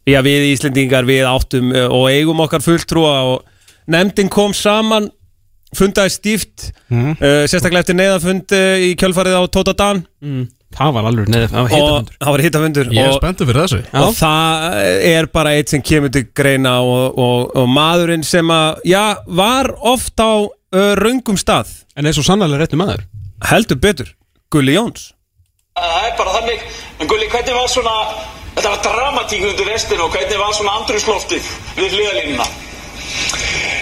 já 0.09 0.21
við 0.25 0.51
Íslendingar 0.53 1.09
við 1.09 1.25
áttum 1.29 1.73
uh, 1.73 1.89
og 1.89 2.11
eigum 2.13 2.45
okkar 2.45 2.63
fulltrúa 2.65 3.17
og 3.33 3.58
nefndin 3.89 4.29
kom 4.33 4.53
saman 4.57 5.11
fundaði 5.77 6.13
stíft 6.15 6.71
Mhm. 6.89 7.17
uh, 7.21 7.43
sérstaklega 7.51 7.83
eftir 7.85 7.97
neyðafund 7.99 8.53
uh, 8.57 8.79
í 8.81 8.95
kjölfarið 8.97 9.35
á 9.37 9.43
Tóta 9.53 9.75
Dan 9.77 10.07
mm. 10.25 10.47
Það 10.79 10.91
var 10.95 11.07
alveg 11.09 11.29
neður 11.33 11.49
Það 11.53 11.59
var 11.59 11.69
og 11.69 11.73
heitafundur 11.75 12.17
það 12.21 12.33
var 12.35 12.43
hittafundur 12.45 12.89
Ég 12.93 13.03
er 13.03 13.11
og, 13.13 13.19
spenntur 13.21 13.49
fyrir 13.49 13.61
þessu 13.65 13.79
Já. 13.85 14.01
og 14.05 14.15
það 14.17 14.79
er 15.11 15.29
bara 15.33 15.53
eitt 15.57 15.73
sem 15.73 15.83
kemur 15.85 16.13
til 16.13 16.25
greina 16.37 16.75
og, 16.85 17.19
og, 17.21 17.55
og 17.57 17.69
maðurinn 17.73 18.25
sem 18.25 18.51
að 18.53 18.81
já, 18.89 19.05
var 19.29 19.71
oft 19.93 20.21
á 20.21 20.33
uh, 20.45 20.93
raungum 21.01 21.37
stað 21.41 21.73
En 21.97 22.09
eins 22.09 22.21
og 22.21 22.25
sannlega 22.29 22.61
réttu 22.63 22.77
maður 22.81 23.05
heldur 23.49 23.81
betur, 23.81 24.13
Gulli 24.53 24.77
Jóns 24.77 25.11
Það 25.79 26.05
er 26.09 26.15
bara 26.19 26.33
þannig, 26.41 26.63
en 27.01 27.09
Gulli, 27.13 27.29
hvernig 27.33 27.55
var 27.55 27.69
svona, 27.71 27.93
þetta 28.57 28.71
var 28.73 28.81
dramatík 28.89 29.45
undir 29.53 29.69
restinu 29.73 30.09
og 30.09 30.17
hvernig 30.17 30.41
var 30.41 30.57
svona 30.57 30.73
andrusloftið 30.81 31.53
við 31.79 31.93
hliðalínuna? 31.97 32.49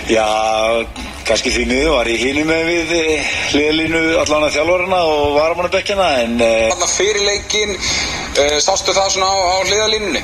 Já, 0.06 0.86
kannski 1.26 1.50
því 1.50 1.64
miður 1.66 1.94
var 1.96 2.06
ég 2.06 2.20
hínum 2.22 2.46
með 2.46 2.68
við 2.68 2.90
eh, 2.94 3.30
hliðalínu 3.50 4.02
allan 4.20 4.44
að 4.46 4.52
þjálfarana 4.54 5.00
og 5.10 5.24
varamannabekkjana 5.34 6.06
en 6.22 6.36
uh, 6.38 6.50
Þannig 6.70 6.84
að 6.86 6.92
fyrir 6.92 7.24
leikinn, 7.26 7.72
uh, 7.74 8.58
sástu 8.62 8.94
það 8.94 9.08
svona 9.16 9.32
á, 9.34 9.38
á 9.50 9.56
hliðalínunni? 9.66 10.22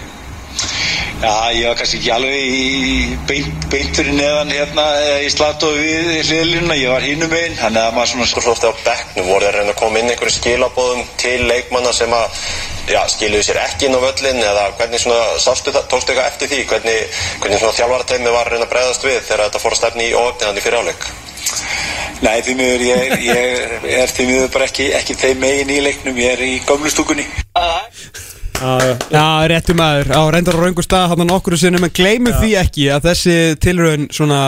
Já, 1.22 1.34
ég 1.56 1.66
var 1.68 1.78
kannski 1.78 1.98
ekki 2.00 2.12
alveg 2.14 2.36
í 2.42 3.16
beint, 3.28 3.66
beint 3.72 3.98
fyrir 3.98 4.16
neðan 4.16 4.52
hérna 4.52 4.84
eh, 5.00 5.24
í 5.26 5.30
slatofi 5.32 5.80
við 6.08 6.20
hliðalínuna, 6.28 6.76
ég 6.80 6.92
var 6.94 7.06
hínum 7.06 7.34
einn, 7.38 7.56
þannig 7.60 7.82
að 7.82 7.96
maður 7.96 8.12
svona 8.12 8.28
Skorflófti 8.32 8.70
á 8.70 8.74
bekknum 8.86 9.28
voru 9.30 9.46
þeir 9.46 9.50
að 9.52 9.58
reyna 9.60 9.74
að 9.74 9.80
koma 9.82 10.02
inn 10.02 10.12
einhverju 10.12 10.36
skilabóðum 10.36 11.02
til 11.22 11.38
leikmanna 11.48 11.92
sem 11.96 12.16
að 12.16 12.38
já, 12.92 13.00
skiluðu 13.14 13.48
sér 13.48 13.60
ekki 13.64 13.88
inn 13.88 13.98
á 13.98 14.04
völlin 14.06 14.40
eða 14.42 14.68
hvernig 14.78 15.04
svona 15.04 15.36
sástu 15.42 15.74
það, 15.74 15.90
tókstu 15.92 16.14
eitthvað 16.14 16.30
eftir 16.32 16.52
því? 16.52 16.62
Hvernig, 16.72 17.20
hvernig 17.42 17.62
svona 17.62 17.78
þjálfarateimi 17.80 18.38
var 18.38 18.50
reyna 18.52 18.66
að 18.68 18.72
bregðast 18.76 19.06
við 19.06 19.20
þegar 19.20 19.46
þetta 19.46 19.62
fór 19.62 19.76
að 19.76 19.82
stefni 19.82 20.08
í 20.08 20.16
óöfni 20.16 20.48
hann 20.48 20.58
í 20.58 20.64
fyrir 20.64 20.82
áleik 20.82 21.12
Nei, 22.22 22.36
því 22.46 22.52
miður, 22.54 22.84
ég, 22.86 23.14
ég 23.26 23.96
er 23.98 24.12
því 24.12 24.26
miður 24.28 24.52
bara 24.54 24.68
ekki, 24.68 24.92
ekki 24.94 25.16
þeim 25.18 25.40
megin 25.42 25.72
í 25.74 25.80
leiknum, 25.82 26.20
ég 26.22 26.36
er 26.36 26.44
í 26.46 26.52
gömlustúkunni. 26.68 27.26
Já, 29.12 29.26
réttu 29.50 29.74
maður. 29.78 30.12
Á 30.14 30.22
reyndar 30.32 30.58
á 30.58 30.62
raungur 30.62 30.86
stað 30.86 31.12
Þannig 31.12 31.30
nokkur 31.30 31.58
sinnum 31.60 31.86
En 31.88 31.94
gleymum 31.94 32.36
því 32.38 32.52
ekki 32.62 32.86
að 32.94 33.08
þessi 33.10 33.36
tilraun 33.62 34.06
Svona 34.14 34.38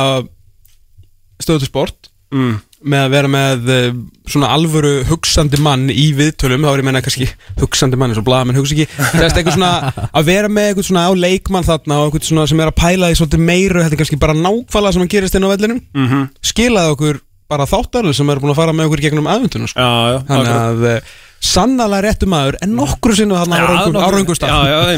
Stöðu 1.43 1.65
til 1.65 1.71
sport 1.71 2.11
mm. 2.35 2.55
Með 2.85 3.03
að 3.07 3.15
vera 3.17 3.33
með 3.33 3.69
eh, 3.73 3.99
Svona 4.29 4.53
alvöru 4.55 4.93
hugsandi 5.09 5.61
mann 5.65 5.87
í 5.93 6.11
viðtölum. 6.17 6.65
Þá 6.65 6.71
er 6.73 6.83
ég 6.83 6.89
meina 6.89 7.05
kannski 7.05 7.29
Hugsandi 7.61 7.99
mann 8.01 8.13
eins 8.13 8.21
og 8.21 8.27
blaðamenn 8.29 8.59
hugsa 8.61 8.77
ekki. 8.77 8.89
Þess 9.17 9.39
eitthvað 9.39 9.57
svona 9.57 9.93
Að 10.21 10.31
vera 10.31 10.51
með 10.53 10.71
eitthvað 10.71 10.89
svona 10.91 11.07
á 11.09 11.13
leikmann 11.17 11.69
þarna 11.69 12.01
Og 12.01 12.09
eitthvað 12.11 12.31
svona 12.31 12.49
sem 12.51 12.65
er 12.65 12.73
að 12.73 12.81
pæla 12.81 13.11
því 13.11 13.21
svolítið 13.21 13.47
meiru 13.51 13.85
er 13.85 13.99
kannski 14.01 14.21
bara 14.21 14.37
nákvæmlega 14.39 14.97
sem 14.97 15.07
að 15.07 15.15
gerist 15.17 15.39
inn 15.39 15.49
á 15.49 15.53
vellinum. 15.55 15.81
Mm 15.97 16.09
-hmm. 16.11 16.27
Skilaði 16.53 16.97
okkur 16.97 17.23
bara 17.51 17.69
þáttarlega 17.69 18.17
sem 18.17 18.31
er 18.33 18.41
búin 18.41 18.53
að 18.55 18.61
fara 18.61 18.75
með 18.77 18.89
okkur 18.89 19.05
gegnum 19.05 19.29
aðvendunum 19.31 19.71
sko. 19.71 19.85
Þannig 20.29 20.53
að 20.55 20.87
eh, 20.91 21.15
sannlega 21.45 22.01
réttu 22.05 22.29
maður 22.31 22.57
en 22.65 22.73
nokkru 22.79 23.17
sinnu 23.17 23.37
þarna 23.37 23.59
á 23.61 23.67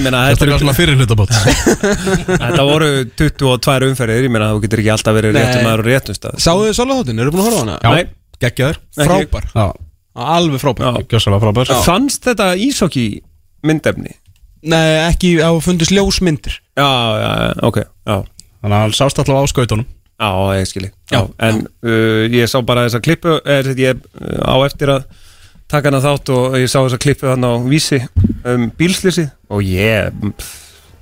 meina 0.02 0.20
Þetta 0.30 0.46
er 0.46 0.60
svona 0.62 0.74
fyrir 0.76 1.00
hlutabót. 1.00 1.32
Þetta 2.44 2.66
voru 2.68 2.90
22 3.18 3.88
umferðir, 3.90 4.28
ég 4.28 4.32
meina 4.32 4.52
þú 4.54 4.62
getur 4.66 4.82
ekki 4.82 4.92
alltaf 4.94 5.16
verið 5.18 5.34
Nei. 5.34 5.40
réttum 5.42 5.66
maður 5.66 5.82
og 5.82 5.90
réttum 5.90 6.18
stað. 6.18 6.38
Sáðu 6.44 6.68
þið 6.68 6.78
svolítið 6.78 7.24
eru 7.24 7.34
búin 7.34 7.42
að 7.42 7.48
horfa 7.48 7.58
á 7.58 7.64
hana? 7.64 7.76
Já, 7.82 7.90
Nei. 7.96 8.38
geggjaður. 8.46 8.80
Frábær, 9.00 9.50
Já, 9.56 9.66
alveg 10.36 10.62
frábær. 10.62 11.02
Gjössalega 11.10 11.44
frábær. 11.46 11.74
Fannst 11.86 12.30
þetta 12.30 12.52
ísokki 12.68 13.08
myndefni? 13.66 14.14
Nei, 14.66 14.86
ekki 15.06 15.36
á 15.42 15.50
fundist 15.62 15.92
ljósmyndir. 15.94 16.56
Já, 16.78 16.86
já, 16.86 17.28
já, 17.42 17.52
ok, 17.68 17.82
já. 17.84 18.16
Þannig 18.62 18.76
að 18.76 18.82
hann 18.86 18.96
sást 18.96 19.20
alltaf 19.22 19.42
á 19.42 19.44
skautunum. 19.52 19.86
Já, 20.16 20.30
ég 20.56 20.64
skilji 20.64 20.88
Já, 21.12 21.26
en 21.44 21.66
uh, 21.84 22.24
ég 22.32 22.48
sá 22.48 22.62
bara 22.64 22.86
þessa 22.86 23.02
klippu 23.04 23.34
er, 23.44 23.68
ég 23.76 23.98
uh, 24.16 24.48
á 24.48 24.56
eftir 24.64 24.88
að 24.94 25.04
taka 25.70 25.90
hana 25.90 26.02
þátt 26.04 26.32
og 26.34 26.56
ég 26.60 26.70
sá 26.70 26.78
þessa 26.78 27.00
klippu 27.02 27.28
hann 27.30 27.46
á 27.46 27.52
vísi 27.66 28.00
um 28.46 28.68
bílslýsi 28.78 29.26
og 29.50 29.66
ég 29.66 30.14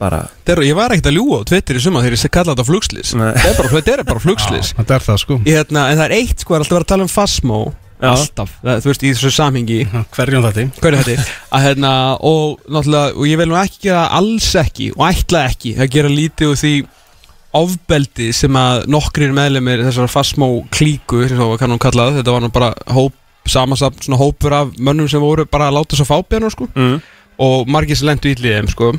bara 0.00 0.24
Þeir, 0.46 0.64
Ég 0.66 0.76
var 0.76 0.92
ekkert 0.94 1.12
að 1.12 1.18
ljúa 1.18 1.40
á 1.44 1.48
Twitter 1.48 1.78
í 1.78 1.84
suma 1.84 2.02
þegar 2.02 2.18
ég 2.18 2.32
kalla 2.34 2.54
þetta 2.54 2.66
flugslis 2.66 3.14
Nei. 3.14 3.30
Þetta 3.36 3.52
er 3.52 3.58
bara, 3.60 3.72
þetta 3.76 3.94
er 3.94 4.04
bara 4.08 4.22
flugslis 4.24 4.72
Þetta 4.74 4.96
er 4.96 5.06
það 5.06 5.22
sko 5.22 5.38
Ég, 5.44 5.58
hérna, 5.60 5.86
En 5.92 6.00
það 6.00 6.04
er 6.08 6.16
eitt 6.18 6.44
sko, 6.44 6.56
er 6.56 6.64
alltaf 6.64 6.78
verið 6.78 6.86
að 6.86 6.92
tala 6.94 7.06
um 7.06 7.12
Fasmo 7.12 7.60
Já. 7.94 8.08
Alltaf, 8.10 8.50
það, 8.60 8.80
þú 8.82 8.90
veist, 8.90 9.04
í 9.04 9.12
þessu 9.14 9.30
samhengi 9.32 9.78
Hverjum 10.16 10.44
þetta? 10.44 10.64
Hverju 10.82 11.04
þetta? 11.06 11.26
Að 11.54 11.64
hérna, 11.68 11.92
og 12.26 12.66
náttúrulega, 12.66 13.14
og 13.14 13.28
ég 13.30 13.40
vil 13.40 13.46
nú 13.52 13.56
ekki 13.60 13.80
gera 13.86 14.02
alls 14.18 14.48
ekki 14.60 14.90
og 14.96 15.04
ætla 15.06 15.44
ekki 15.52 15.76
að 15.78 15.92
gera 15.94 16.10
lítið 16.12 16.50
úr 16.50 16.58
því 16.60 16.72
ofbeldi 17.54 18.32
sem 18.34 18.56
að 18.58 18.88
nokkrir 18.90 19.34
meðlemið 19.36 19.84
þessar 19.86 20.10
Fasmo 20.10 20.48
klíku, 20.74 21.22
sem 21.28 21.38
það 21.38 21.52
var 21.52 21.60
kannum 21.62 21.80
kallað, 21.82 22.16
þetta 22.18 22.34
var 22.34 22.42
nú 22.42 22.50
bara 22.54 22.70
hóp, 22.96 23.14
samasamt 23.50 24.04
svona 24.06 24.20
hópur 24.20 24.54
af 24.56 24.74
mönnum 24.78 25.08
sem 25.10 25.22
voru 25.22 25.46
bara 25.50 25.68
að 25.70 25.78
láta 25.78 25.98
svo 25.98 26.06
fábjörnum 26.08 26.52
sko. 26.52 26.68
Mm. 26.74 27.00
og 27.44 27.68
margir 27.68 27.98
sem 27.98 28.06
lendu 28.06 28.30
ítliðið 28.30 28.60
þeim 28.60 28.70
sko. 28.70 28.92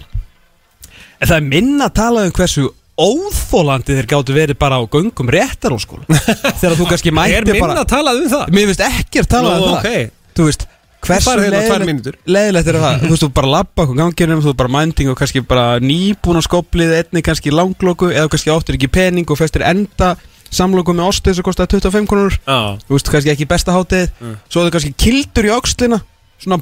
En 1.21 1.29
það 1.29 1.37
er 1.37 1.45
minna 1.47 1.87
að 1.87 1.95
tala 2.01 2.25
um 2.27 2.33
hversu 2.35 2.65
óþólandi 2.95 3.95
þeir 3.97 4.07
gáttu 4.11 4.35
verið 4.35 4.59
bara 4.59 4.79
á 4.79 4.83
göngum 4.87 5.31
réttar 5.31 5.75
á 5.75 5.79
skóla. 5.79 6.05
Þegar 6.61 6.77
þú 6.79 6.87
kannski 6.91 7.11
mætti 7.15 7.35
Er 7.35 7.47
minna 7.47 7.63
bara 7.67 7.83
að 7.83 7.91
talað 7.91 8.21
um 8.21 8.31
það? 8.31 8.53
Mér 8.55 8.69
finnst 8.71 8.85
ekkert 8.85 9.31
talað 9.31 9.57
um 9.59 9.65
Nú, 9.65 9.79
það. 9.83 10.05
Þú 10.35 10.47
veist, 10.49 10.67
hversu 11.05 11.33
hérna 11.39 12.05
leiðilegt 12.35 12.71
er 12.71 12.79
það? 12.83 12.99
Þú 13.03 13.11
veist, 13.11 13.25
þú 13.25 13.31
bara 13.39 13.51
labba 13.55 13.85
okkur 13.85 13.99
ganginum 13.99 14.45
Þú 14.45 14.55
bara 14.61 14.73
mænding 14.77 15.11
og 15.11 15.19
kannski 15.19 15.43
bara 15.47 15.65
nýbúna 15.83 16.43
skoplið 16.43 16.95
Einni 17.01 17.23
kannski 17.25 17.55
langloku 17.55 18.11
Eða 18.13 18.31
kannski 18.31 18.53
áttur 18.55 18.79
ekki 18.79 18.91
pening 18.91 19.27
og 19.31 19.39
festir 19.39 19.65
enda 19.67 20.15
Samloku 20.55 20.93
með 20.95 21.09
ostið 21.11 21.37
sem 21.39 21.45
kostaði 21.47 21.75
25 21.79 22.07
krónur 22.11 22.37
Já, 22.39 22.57
Þú 22.87 22.95
veist, 22.95 23.11
kannski 23.11 23.33
ekki 23.35 23.47
besta 23.51 23.75
hátið 23.75 24.07
Mm. 24.21 24.35
Svo 24.49 24.61
er 24.61 24.67
það 24.69 24.75
kannski 24.77 24.93
kildur 25.05 25.49
í 25.49 25.53
öxlina 25.55 25.99
Svona 26.41 26.61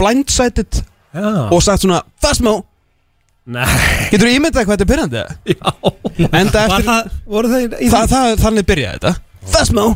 blindsided 0.00 0.82
já. 1.14 1.48
Og 1.52 1.60
sagt 1.62 1.82
svona, 1.84 2.00
það 2.22 2.38
smá. 2.40 2.52
Nei, 3.52 3.66
Getur 4.12 4.28
þú 4.28 4.34
ímyndað 4.38 4.66
hvað 4.68 4.76
þetta 4.78 4.84
er 4.86 4.90
byrjandi? 4.92 5.22
já. 5.52 5.70
Enda 6.40 6.62
eftir 6.62 6.86
það, 6.86 7.10
í 7.82 7.90
það, 7.90 8.06
það, 8.12 8.34
Þannig 8.44 8.66
byrjaði 8.70 8.98
þetta. 8.98 9.12
Það 9.52 9.68
smá. 9.72 9.82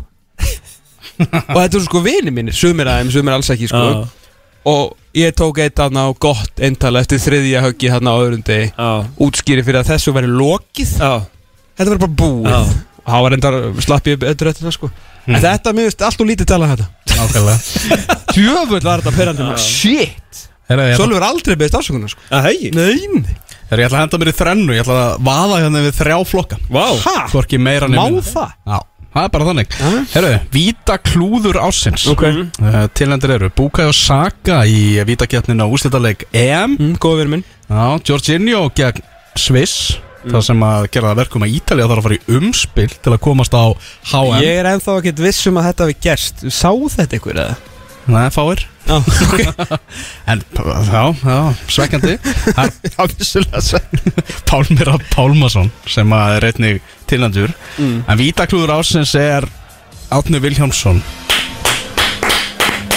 Og 1.17 1.57
þetta 1.57 1.77
eru 1.79 1.83
sko 1.87 2.01
vini 2.05 2.33
mínir 2.33 2.53
Sumir 2.53 2.89
aðeim, 2.91 3.09
sumir 3.13 3.33
alls 3.37 3.49
ekki 3.53 3.69
sko. 3.71 3.83
Já, 3.87 4.33
Og 4.67 4.97
ég 5.15 5.31
tók 5.39 5.61
eitt 5.63 5.79
hann 5.79 5.95
á 5.97 6.05
gott 6.19 6.59
eintala 6.61 6.99
Eftir 7.01 7.21
þriðja 7.23 7.63
höggi 7.63 7.89
hann 7.93 8.09
á 8.11 8.13
já, 8.19 8.89
Útskýri 9.23 9.63
fyrir 9.65 9.79
að 9.81 9.93
þessu 9.93 10.13
væri 10.13 10.29
lokið. 10.29 10.93
Þetta 11.77 11.89
var 11.93 12.01
bara 12.03 12.15
búið 12.19 12.75
Og 13.07 13.13
það 13.13 13.23
var 13.23 13.35
endar 13.37 13.55
slapp 13.85 14.07
ég 14.11 14.25
öllur 14.27 14.49
eftir 14.51 14.67
það 14.67 14.75
sko. 14.75 14.89
En 15.27 15.39
þetta 15.43 15.71
mér 15.75 15.87
veist 15.87 16.01
allt 16.03 16.21
og 16.23 16.27
lítið 16.27 16.47
tala 16.51 16.67
um 16.67 16.73
þetta. 16.75 16.87
Nákvæmlega. 17.17 17.57
Djöfull 18.35 18.83
var 18.83 19.01
þetta 19.03 19.13
perandi 19.15 19.47
Shit! 19.63 20.41
Ég 20.67 20.75
ætla- 20.75 20.95
Svolfur 20.99 21.23
aldrei 21.23 21.55
beðist 21.55 21.77
afsökunar 21.79 22.11
sko. 22.11 22.25
Að 22.35 22.49
hegi 22.49 22.71
Nein. 22.75 23.23
Herra, 23.69 23.79
ég 23.81 23.87
ætla 23.87 23.97
að 23.97 24.03
henda 24.03 24.19
mér 24.19 24.31
í 24.31 24.35
þrennu. 24.35 24.75
Ég 24.75 24.83
ætla 24.83 24.97
að 25.05 25.23
vaða 25.27 25.57
hérna 25.63 25.81
við 25.87 25.95
þrjá 26.01 26.17
flokka. 26.27 26.57
Vá. 26.71 26.83
Ha? 27.05 27.15
Hvorki 27.31 27.59
meira 27.59 27.87
Má 27.91 27.95
nefnir 28.03 28.27
það? 28.27 28.51
Já, 28.67 28.77
það 29.15 29.23
er 29.27 29.31
bara 29.37 29.47
þannig. 29.49 29.77
Já. 29.79 29.93
Herru, 30.13 30.31
Víta 30.55 30.97
klúður 31.03 31.59
ásins 31.63 32.05
Ok. 32.11 32.23
Uh, 32.59 32.77
Tilendur 32.95 33.33
eru 33.37 33.49
Bukayo 33.55 33.95
Saka 33.95 34.61
í 34.67 34.99
Vítaketnin 35.07 35.63
á 35.63 35.67
úslitaleik 35.71 36.27
EM. 36.35 36.75
Mm, 36.79 36.95
Góða 36.99 37.23
verið 37.23 37.33
minn. 37.37 37.45
Já, 37.71 37.85
Jorginho 38.11 38.65
gegn 38.75 39.03
Sviss 39.39 39.97
Það 40.27 40.43
sem 40.49 40.63
að 40.67 40.87
gera 40.91 41.11
það 41.11 41.19
verkum 41.21 41.45
að 41.47 41.55
Ítalía 41.57 41.87
þarf 41.87 42.01
að 42.01 42.07
fara 42.07 42.17
í 42.17 42.37
umspil 42.39 42.89
til 42.91 43.13
að 43.15 43.21
komast 43.23 43.55
á 43.55 43.65
HM 44.11 44.41
Ég 44.43 44.59
er 44.61 44.69
ennþá 44.73 44.97
ekkert 45.01 45.21
viss 45.27 45.47
um 45.49 45.59
að 45.61 45.67
þetta 45.69 45.87
hafi 45.87 45.97
gerst. 46.07 46.45
Sá 46.51 46.71
þetta 46.73 47.19
ykkur 47.19 47.39
eða? 47.43 47.55
Nei, 48.07 48.27
fáir. 48.31 48.61
Já, 48.87 48.95
ok. 49.27 49.41
En, 50.31 50.41
já, 50.55 51.03
já, 51.19 51.39
er 51.91 52.19
Já, 52.87 53.01
vissulega 53.17 53.61
svekkjandi. 53.61 54.23
Pálmir 54.47 54.91
af 54.93 55.03
Pálmason 55.11 55.71
sem 55.91 56.13
að 56.15 56.37
er 56.37 56.49
einnig 56.51 56.81
tilendur 57.11 57.51
Mm. 57.77 57.99
En 58.09 58.17
vítaklúður 58.17 58.71
ásins 58.79 59.11
er 59.19 59.45
Átni 60.09 60.39
Vilhjámsson 60.41 60.97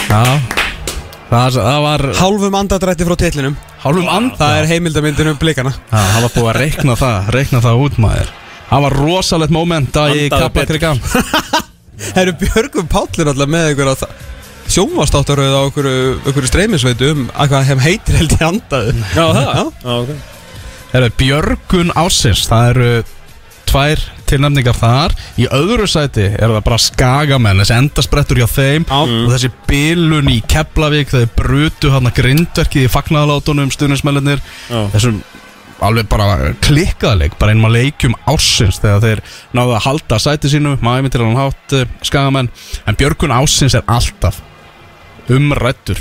Já 0.09 0.23
Það, 1.31 1.59
það 1.59 1.83
var 1.85 2.05
Hálfum 2.19 2.57
andadrætti 2.63 3.07
frá 3.07 3.17
titlinum 3.21 3.59
hálfum 3.85 4.09
and 4.13 4.35
Það 4.39 4.57
er 4.61 4.69
heimildamindin 4.71 5.31
um 5.33 5.39
blikana. 5.41 5.73
Það 5.91 6.21
var 6.25 6.35
búið 6.37 6.51
að 6.53 6.59
reikna 6.61 6.97
það, 7.01 7.31
reikna 7.37 7.63
það 7.65 7.85
út 7.87 8.01
maður. 8.03 8.33
Það 8.71 8.85
var 8.87 8.97
rosalegt 9.03 9.55
momenta 9.55 10.03
í 10.15 10.27
Andaðu 10.27 10.43
Kaplakrigan 10.45 11.01
Það 12.01 12.21
eru 12.23 12.35
Björgum 12.41 12.87
Pállur 12.91 13.31
alltaf 13.33 13.51
með 13.51 13.73
ykkur 13.75 13.89
að 13.91 14.05
sjónvastáttaröð 14.71 15.57
á 15.59 15.63
ykkur, 15.67 15.89
ykkur 16.31 16.47
streymisveitu 16.49 17.09
um 17.17 17.25
að 17.35 17.51
hvað 17.51 17.71
þeim 17.71 17.83
heitir 17.85 18.19
held 18.21 18.35
ég 18.37 18.45
andaðu. 18.47 18.93
Já, 19.11 19.25
það? 19.35 19.49
Já. 19.51 19.65
Já, 19.83 19.97
ok. 19.97 20.13
Það 20.91 21.01
eru 21.01 21.11
Björgun 21.21 21.93
Ásins 21.99 22.45
Það 22.51 22.69
eru 22.73 22.87
tvær 23.71 24.03
tilnefningar 24.31 24.77
þar. 24.79 25.15
Í 25.41 25.47
öðru 25.51 25.87
sæti 25.91 26.27
er 26.31 26.53
það 26.53 26.65
bara 26.67 26.79
skagamenn 26.83 27.63
Þessi 27.63 27.77
endasprettur 27.77 28.41
hjá 28.43 28.47
þeim. 28.51 28.87
Já. 28.87 29.01
Og 29.01 29.33
þessi 29.35 29.51
bilun 29.69 30.31
í 30.31 30.39
Keflavík 30.51 31.11
Þeir 31.15 31.31
brutu 31.39 31.93
hann 31.95 32.11
að 32.11 32.19
grindverkið 32.21 32.87
í 32.87 32.93
fagnaðalátunum 32.93 33.73
Stuðnismennir 33.75 34.43
Já. 34.43 34.85
Þessum 34.95 35.23
alveg 35.81 36.11
bara 36.13 36.53
klikkaðleik 36.61 37.39
Bara 37.41 37.55
einum 37.55 37.71
að 37.71 37.77
leikjum 37.79 38.15
ársins 38.29 38.79
Þegar 38.83 39.03
þeir 39.07 39.25
náðu 39.57 39.75
að 39.79 39.85
halda 39.89 40.21
sæti 40.23 40.53
sínu 40.53 40.77
Mæmi 40.85 41.11
til 41.11 41.25
hann 41.25 41.39
hátt 41.41 41.77
eh, 41.79 41.89
skagamenn. 42.07 42.51
En 42.87 42.99
Björgun 43.01 43.35
Ásins 43.35 43.75
er 43.79 43.87
alltaf 43.91 44.43
Umrættur 45.31 45.99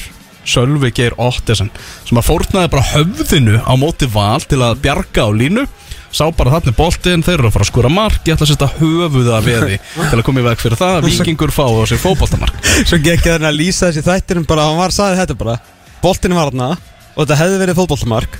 Sölvi 0.49 0.89
Geir 0.95 1.13
Ottesen 1.21 1.69
sem 2.07 2.17
að 2.17 2.25
fórnaði 2.25 2.71
bara 2.73 2.87
höfðinu 2.93 3.59
á 3.61 3.73
móti 3.77 4.07
val 4.09 4.41
til 4.49 4.61
að 4.65 4.79
bjarga 4.81 5.27
á 5.27 5.29
línu 5.35 5.65
sá 6.11 6.25
bara 6.35 6.53
þarna 6.55 6.73
boltinn, 6.77 7.23
þeir 7.25 7.35
eru 7.37 7.49
að 7.49 7.55
fara 7.55 7.65
að 7.65 7.69
skora 7.71 7.91
mark 7.93 8.25
ég 8.25 8.35
ætla 8.35 8.47
að 8.47 8.51
setja 8.53 8.69
höfuða 8.79 9.39
því 9.45 9.77
til 10.09 10.17
að 10.19 10.23
koma 10.25 10.41
í 10.41 10.45
veg 10.47 10.61
fyrir 10.63 10.79
það 10.79 10.95
að 10.99 11.07
vikingur 11.09 11.53
fá 11.53 11.65
á 11.69 11.83
sig 11.89 12.01
fótboltamark. 12.01 12.61
Svo 12.89 12.97
gekk 12.97 13.27
ég 13.27 13.35
þarna 13.35 13.51
að 13.51 13.59
lýsa 13.59 13.89
þessi 13.89 14.05
þættinum 14.07 14.47
bara 14.49 14.65
hann 14.69 14.79
var 14.81 14.95
saði 14.95 15.19
þetta 15.21 15.37
bara. 15.39 15.57
Boltinn 16.03 16.35
var 16.37 16.49
þarna 16.51 16.71
og 16.73 17.21
þetta 17.23 17.39
hefði 17.43 17.61
verið 17.63 17.79
fótboltamark. 17.81 18.39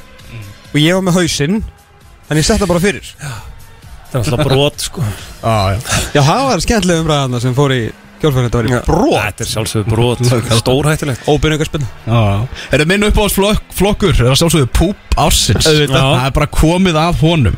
Og 0.74 0.78
ég 0.82 0.98
var 0.98 1.06
með 1.06 1.20
hausinn 1.22 1.62
þannig 2.30 2.44
ég 2.44 2.50
setta 2.50 2.70
bara 2.70 2.82
fyrir. 2.84 3.14
Það 4.10 4.20
er 4.20 4.20
alltaf 4.34 4.46
brot 4.50 4.86
sko. 4.90 5.06
Ah, 5.40 5.72
Já, 6.12 6.20
það 6.20 6.41
var 6.50 6.62
skemmtilega 6.66 7.00
umræðana 7.06 7.40
sem 7.40 7.54
fór 7.56 7.72
í 7.72 7.84
kjálfæðin 8.22 8.48
þetta 8.48 8.60
var 8.60 8.68
í 8.70 8.80
brot? 8.88 9.20
Þetta 9.20 9.46
er 9.46 9.50
sjálfsögðu 9.54 9.94
brot. 9.94 10.24
Stórhættulegt. 10.60 11.28
Óbyrningarspinn 11.32 11.86
Er 12.10 12.82
það 12.82 12.90
minn 12.91 13.06
uppáhaldsflokkur 13.10 14.14
er 14.16 14.20
það 14.30 14.40
sjálfsögðu 14.41 14.70
Poop 14.80 15.18
Ársins? 15.20 15.68
Auðvitað. 15.70 16.10
það 16.10 16.26
er 16.26 16.36
bara 16.40 16.50
komið 16.60 17.00
að 17.04 17.24
honum. 17.24 17.58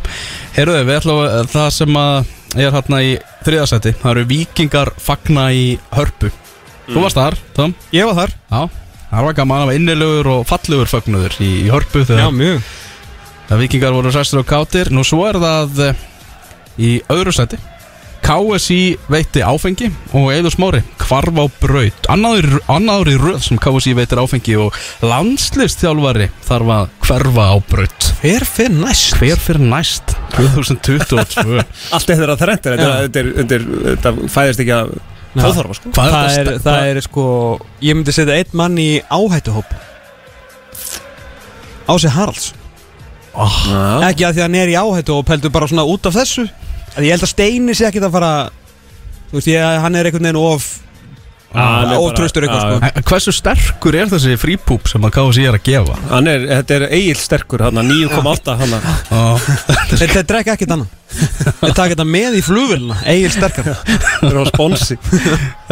Heyrðu, 0.58 0.84
við 0.90 1.00
ætlum 1.00 1.24
að 1.26 1.50
það 1.56 1.68
sem 1.78 2.00
að 2.02 2.32
er 2.62 2.76
hérna 2.76 3.02
í 3.06 3.12
þriðasæti 3.46 3.94
það 4.02 4.12
eru 4.12 4.28
vikingar 4.32 4.92
fagna 5.00 5.48
í 5.56 5.66
hörpu. 5.96 6.32
Þú 6.92 7.04
varst 7.06 7.20
þar, 7.20 7.38
Tom? 7.56 7.76
Ég 7.96 8.08
var 8.10 8.18
þar. 8.18 8.34
Já, 8.52 8.62
það 9.12 9.28
var 9.30 9.38
gaman 9.38 9.66
að 9.70 9.76
innilegur 9.78 10.32
og 10.34 10.42
fallegur 10.50 10.90
fögnuður 10.92 11.38
í, 11.40 11.52
í 11.66 11.70
hörpu 11.72 12.04
Já, 12.10 12.28
mjög. 12.36 12.64
að 13.52 13.62
vikingar 13.64 13.96
voru 13.96 14.12
sæstur 14.12 14.42
og 14.44 14.50
kátir. 14.50 14.92
Nú 14.92 15.06
svo 15.08 15.24
er 15.30 15.40
það 15.40 15.84
eh, 15.88 16.04
í 16.82 16.92
öðru 17.12 17.32
seti 17.36 17.60
KSI 18.22 18.80
veitti 19.12 19.42
áfengi 19.44 19.88
og 20.14 20.28
Eður 20.34 20.54
Smári 20.54 20.82
hvarf 21.02 21.34
á 21.42 21.46
braut. 21.62 22.06
Annaður, 22.14 22.60
annaður 22.72 23.10
í 23.12 23.16
röð 23.20 23.40
sem 23.48 23.60
KSI 23.62 23.96
veitir 23.98 24.22
áfengi 24.22 24.56
og 24.62 24.78
landslistþjálfari 25.04 26.28
þarf 26.48 26.70
að 26.76 26.92
hverfa 27.08 27.48
á 27.50 27.56
braut. 27.72 28.08
Hver 28.22 28.46
fyrir 28.46 28.76
næst? 28.78 29.16
Hver 29.18 29.42
fyrir 29.42 29.64
næst? 29.66 30.14
2022 30.38 31.64
Allt 31.98 32.14
er 32.14 32.22
þrennt 32.22 32.70
Þetta 32.70 32.76
er- 32.78 33.02
þetta 33.08 33.24
er- 33.24 33.34
þetta 33.42 33.58
er- 33.58 33.68
þetta 33.90 34.14
fæðist 34.38 34.64
ekki 34.66 34.76
að 34.78 34.94
Þóþarfa 35.32 35.76
sko. 35.80 35.92
Það 35.96 36.16
er, 36.16 36.32
þetta- 36.52 36.64
það 36.66 36.88
er 36.94 37.02
sko 37.08 37.26
Ég 37.88 37.96
myndi 37.98 38.14
setja 38.16 38.36
einn 38.38 38.56
mann 38.62 38.78
í 38.84 38.90
áhættuhóp. 39.08 39.70
Ási 41.92 42.12
Haralds. 42.12 42.52
Já. 43.32 44.12
Ekki 44.12 44.26
að 44.28 44.34
því 44.36 44.42
að 44.42 44.46
hann 44.46 44.58
er 44.60 44.72
í 44.72 44.76
áhættuhóp 44.80 45.30
heldur 45.32 45.54
bara 45.56 45.68
svona 45.72 45.86
út 45.88 46.06
af 46.10 46.18
þessu 46.20 46.46
að 46.96 47.08
Ég 47.08 47.16
held 47.16 47.26
að 47.28 47.32
Steini 47.34 47.76
sé 47.78 47.88
ekkit 47.90 48.08
að 48.08 48.16
fara 48.18 48.32
Þú 49.32 49.38
veist, 49.40 49.48
ég, 49.48 49.82
hann 49.86 49.96
er 49.96 50.10
einhvern 50.10 50.28
veginn 50.28 50.42
of 50.44 50.70
er 51.52 51.60
bara- 51.60 52.00
Ótraustur 52.00 52.46
eitthvað, 52.48 52.62
sko. 52.62 52.92
En 52.96 53.04
Hversu 53.04 53.32
sterkur 53.36 53.96
er 54.00 54.08
þessi 54.12 54.38
frípúp 54.40 54.88
sem 54.88 55.02
að 55.08 55.12
KFC 55.18 55.46
er 55.48 55.58
að 55.58 55.64
gefa? 55.68 55.98
Hann 56.10 56.28
er, 56.32 56.46
þetta 56.62 56.78
er 56.78 56.86
eigil 56.96 57.20
sterkur, 57.20 57.64
hann 57.68 57.80
9,8 57.92 58.56
hann 58.62 58.76
Þeir, 59.98 60.08
þeir 60.16 60.28
drekka 60.30 60.56
ekkert 60.56 60.76
annað 60.78 61.01
Þeir 61.12 61.74
taka 61.76 61.90
þetta 61.94 62.06
með 62.08 62.38
í 62.40 62.44
flugvélina 62.46 62.98
Egil 63.12 63.32
sterkar. 63.34 63.72
Þeir 64.22 64.30
eru 64.30 64.44
á 64.44 64.48
sponsi 64.52 64.98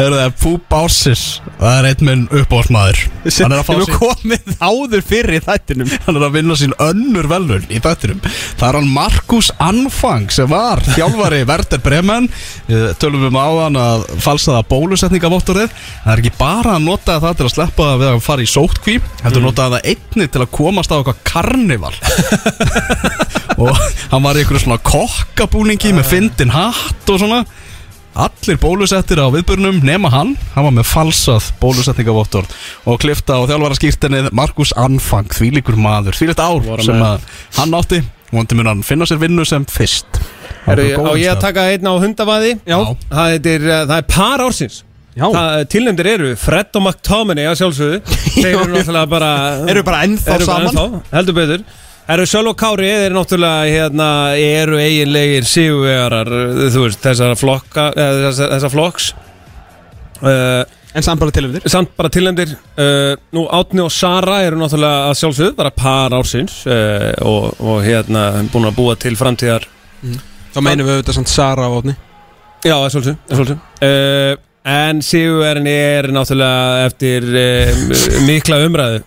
Er 0.00 0.16
það 0.16 0.36
Púp 0.42 0.76
Ársis 0.80 1.24
Það 1.60 1.76
er 1.76 1.88
einn 1.90 2.06
minn 2.06 2.22
uppáhaldsmaður. 2.40 3.00
Hann 3.26 3.52
er 3.52 3.58
að 3.58 3.66
fá 3.68 3.72
sér 3.74 3.98
komið 4.00 4.52
áður 4.64 5.02
fyrir 5.04 5.36
í 5.36 5.40
þættinum. 5.44 5.90
Hann 6.06 6.16
er 6.16 6.24
að 6.24 6.36
vinna 6.38 6.56
sín 6.56 6.72
önnur 6.80 7.28
velun 7.28 7.66
í 7.68 7.80
þættinum. 7.84 8.22
Það 8.56 8.64
er 8.70 8.78
hann 8.78 8.88
Markus 8.94 9.50
Anfang 9.60 10.32
sem 10.32 10.48
var 10.48 10.80
þjálfari 10.94 11.42
Werder 11.48 11.82
Bremen. 11.84 12.30
Við 12.70 12.86
Tölum 13.00 13.22
við 13.24 13.30
um 13.30 13.38
áðan 13.40 13.78
að 13.80 14.06
falsaða 14.24 14.62
bólusetningavottorið 14.70 15.70
Það 15.72 16.12
er 16.12 16.22
ekki 16.22 16.32
bara 16.38 16.76
að 16.76 16.86
nota 16.86 17.18
það 17.22 17.38
til 17.38 17.46
að 17.46 17.54
sleppa 17.54 17.88
við 18.00 18.08
að 18.10 18.22
fara 18.24 18.44
í 18.44 18.50
sótkví 18.50 18.96
Heldur 19.22 19.42
mm. 19.42 19.48
nota 19.48 19.68
það 19.74 19.90
einni 19.92 20.28
til 20.30 20.44
að 20.44 20.52
komast 20.56 20.92
á 20.92 20.96
eitthvað 20.98 21.22
karnival 21.30 21.94
Og 23.60 23.70
hann 24.12 24.22
var 24.24 24.38
í 24.38 24.42
einhverju 24.44 24.64
svona 24.64 24.80
kokkabúningi 24.86 25.92
með 25.96 26.08
fyndin 26.14 26.54
hatt 26.54 27.10
og 27.12 27.20
svona. 27.22 27.42
Allir 28.20 28.56
bólusettir 28.58 29.20
á 29.22 29.30
viðbörnum 29.30 29.76
nema 29.86 30.10
hann. 30.10 30.32
Hann 30.56 30.66
var 30.66 30.72
með 30.74 30.88
falsað 30.90 31.44
bólusetningavottor 31.62 32.48
Og 32.90 32.96
klifta 32.98 33.36
á 33.38 33.46
þjálfara 33.46 33.76
skýrtinni 33.78 34.22
Markus 34.34 34.72
Anfang, 34.74 35.30
þvílíkur 35.30 35.78
maður 35.78 36.18
Þvílíkt 36.18 36.42
ár 36.42 36.58
Voru 36.64 36.82
sem 36.82 36.98
að 37.06 37.28
hann 37.60 37.76
átti. 37.78 38.00
Vondi 38.34 38.58
mun 38.58 38.66
hann 38.70 38.82
finna 38.86 39.06
sér 39.06 39.18
vinnu 39.22 39.44
sem 39.46 39.62
fyrst. 39.66 40.18
Heru, 40.66 40.84
Á 41.02 41.10
ég 41.18 41.30
að 41.32 41.40
taka 41.42 41.68
einn 41.70 41.86
á 41.86 41.94
hundavaði? 42.02 42.52
Já. 42.66 42.78
Það 43.10 43.36
er, 43.54 43.64
það 43.88 43.94
er 43.96 44.04
par 44.10 44.42
ársins. 44.44 44.76
Já. 45.18 45.24
Það 45.34 45.64
tilnefndir 45.72 46.08
eru 46.12 46.28
Fred 46.38 46.78
og 46.78 46.84
McTominay 46.86 47.48
að 47.50 47.56
sjálfsögðu. 47.62 48.02
Þeir 48.42 48.52
eru 48.52 48.68
náttúrulega 48.74 49.10
bara 49.10 49.30
Eru 49.70 49.82
bara 49.86 50.02
ennþá 50.06 50.36
eru 50.36 50.46
bara 50.50 50.70
saman. 50.70 50.70
ennþá, 50.70 51.14
Heldur 51.16 51.38
betur 51.40 51.64
Eru 52.10 52.24
Sjöl 52.26 52.48
og 52.50 52.56
Kári, 52.58 52.88
þeir 52.90 53.04
eru 53.06 53.14
náttúrulega 53.20 53.66
hérna, 53.70 54.06
eru 54.34 54.78
eiginlegir 54.82 55.44
veist, 55.46 56.98
þessara 57.04 57.36
flokka 57.38 57.84
þessara 57.94 58.70
flokks. 58.72 59.12
Uh, 60.18 60.64
En 60.90 61.04
samt 61.06 61.22
bara 61.22 61.30
tilhefðir 61.30 61.70
samt 61.70 61.92
bara 61.94 62.10
tilnefndir. 62.10 62.56
Uh, 62.74 63.14
Nú 63.30 63.44
Átni 63.54 63.84
og 63.84 63.92
Sara 63.94 64.40
eru 64.42 64.58
náttúrulega 64.58 65.04
að 65.06 65.20
sjálfsögðu 65.20 65.54
bara 65.60 65.70
par 65.70 66.16
ársins 66.18 66.56
uh, 66.66 67.12
og, 67.22 67.54
og 67.62 67.78
hérna 67.86 68.24
búin 68.50 68.66
að 68.66 68.80
búa 68.80 68.96
til 68.98 69.14
framtíðar. 69.14 69.68
Þá 70.50 70.60
meinum 70.66 70.88
við 70.88 70.96
auðvitað 70.96 71.18
samt 71.20 71.30
Sara 71.30 71.68
og 71.70 71.84
Otni 71.84 71.94
Já, 72.66 72.74
að 72.74 72.88
sjálfsögðu, 72.96 73.14
að 73.22 73.38
sjálfsögðu. 73.38 74.40
En 74.74 75.06
sigurverðin 75.06 75.70
er 75.70 76.10
náttúrulega 76.18 76.90
eftir 76.90 77.30
mikla 78.26 78.58
umræðu 78.66 79.04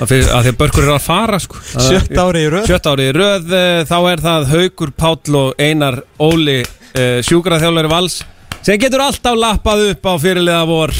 að 0.00 0.12
því 0.12 0.20
að 0.38 0.50
börkur 0.60 0.86
eru 0.86 0.96
að 0.96 1.04
fara 1.04 1.40
sko. 1.42 1.60
Sjött 1.76 2.12
ári 2.16 2.44
í 2.46 2.50
röð 2.52 2.68
Sjött 2.70 2.90
ári 2.90 3.08
í 3.10 3.14
röð 3.16 3.50
uh, 3.52 3.80
Þá 3.88 3.96
er 4.12 4.22
það 4.24 4.46
Haukur 4.54 4.92
Páll 4.96 5.40
og 5.40 5.60
Einar 5.60 6.00
Óli 6.22 6.60
uh, 6.64 7.18
sjúkraþjálfari 7.26 7.92
Vals 7.92 8.22
sem 8.60 8.76
getur 8.76 9.00
alltaf 9.00 9.38
lappað 9.40 9.86
upp 9.94 10.04
á 10.04 10.14
fyrirliða 10.20 10.64
vor 10.68 10.92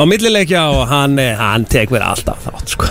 á 0.00 0.02
millileikja 0.08 0.62
og 0.72 0.88
hann, 0.90 1.18
eh, 1.22 1.36
hann 1.38 1.66
tekur 1.68 2.02
alltaf 2.02 2.46
þátt 2.46 2.74
sko. 2.74 2.88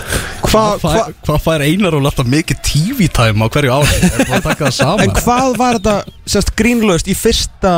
Hvað 0.49 0.83
hva, 0.83 0.93
hva 1.27 1.37
fær 1.41 1.63
Einar 1.65 1.97
og 1.97 2.05
alltaf 2.07 2.27
mikið 2.29 2.61
TV-time 2.65 3.43
á 3.43 3.47
hverju 3.51 3.73
ári? 3.75 3.97
Er 4.09 4.23
búin 4.23 4.37
að 4.39 4.47
taka 4.47 4.67
það 4.67 4.75
saman? 4.77 5.03
En 5.03 5.15
hvað 5.17 5.57
var 5.59 5.79
þetta 5.79 5.95
sérst 6.35 6.53
grínlaust 6.59 7.09
í 7.11 7.15
fyrsta 7.17 7.73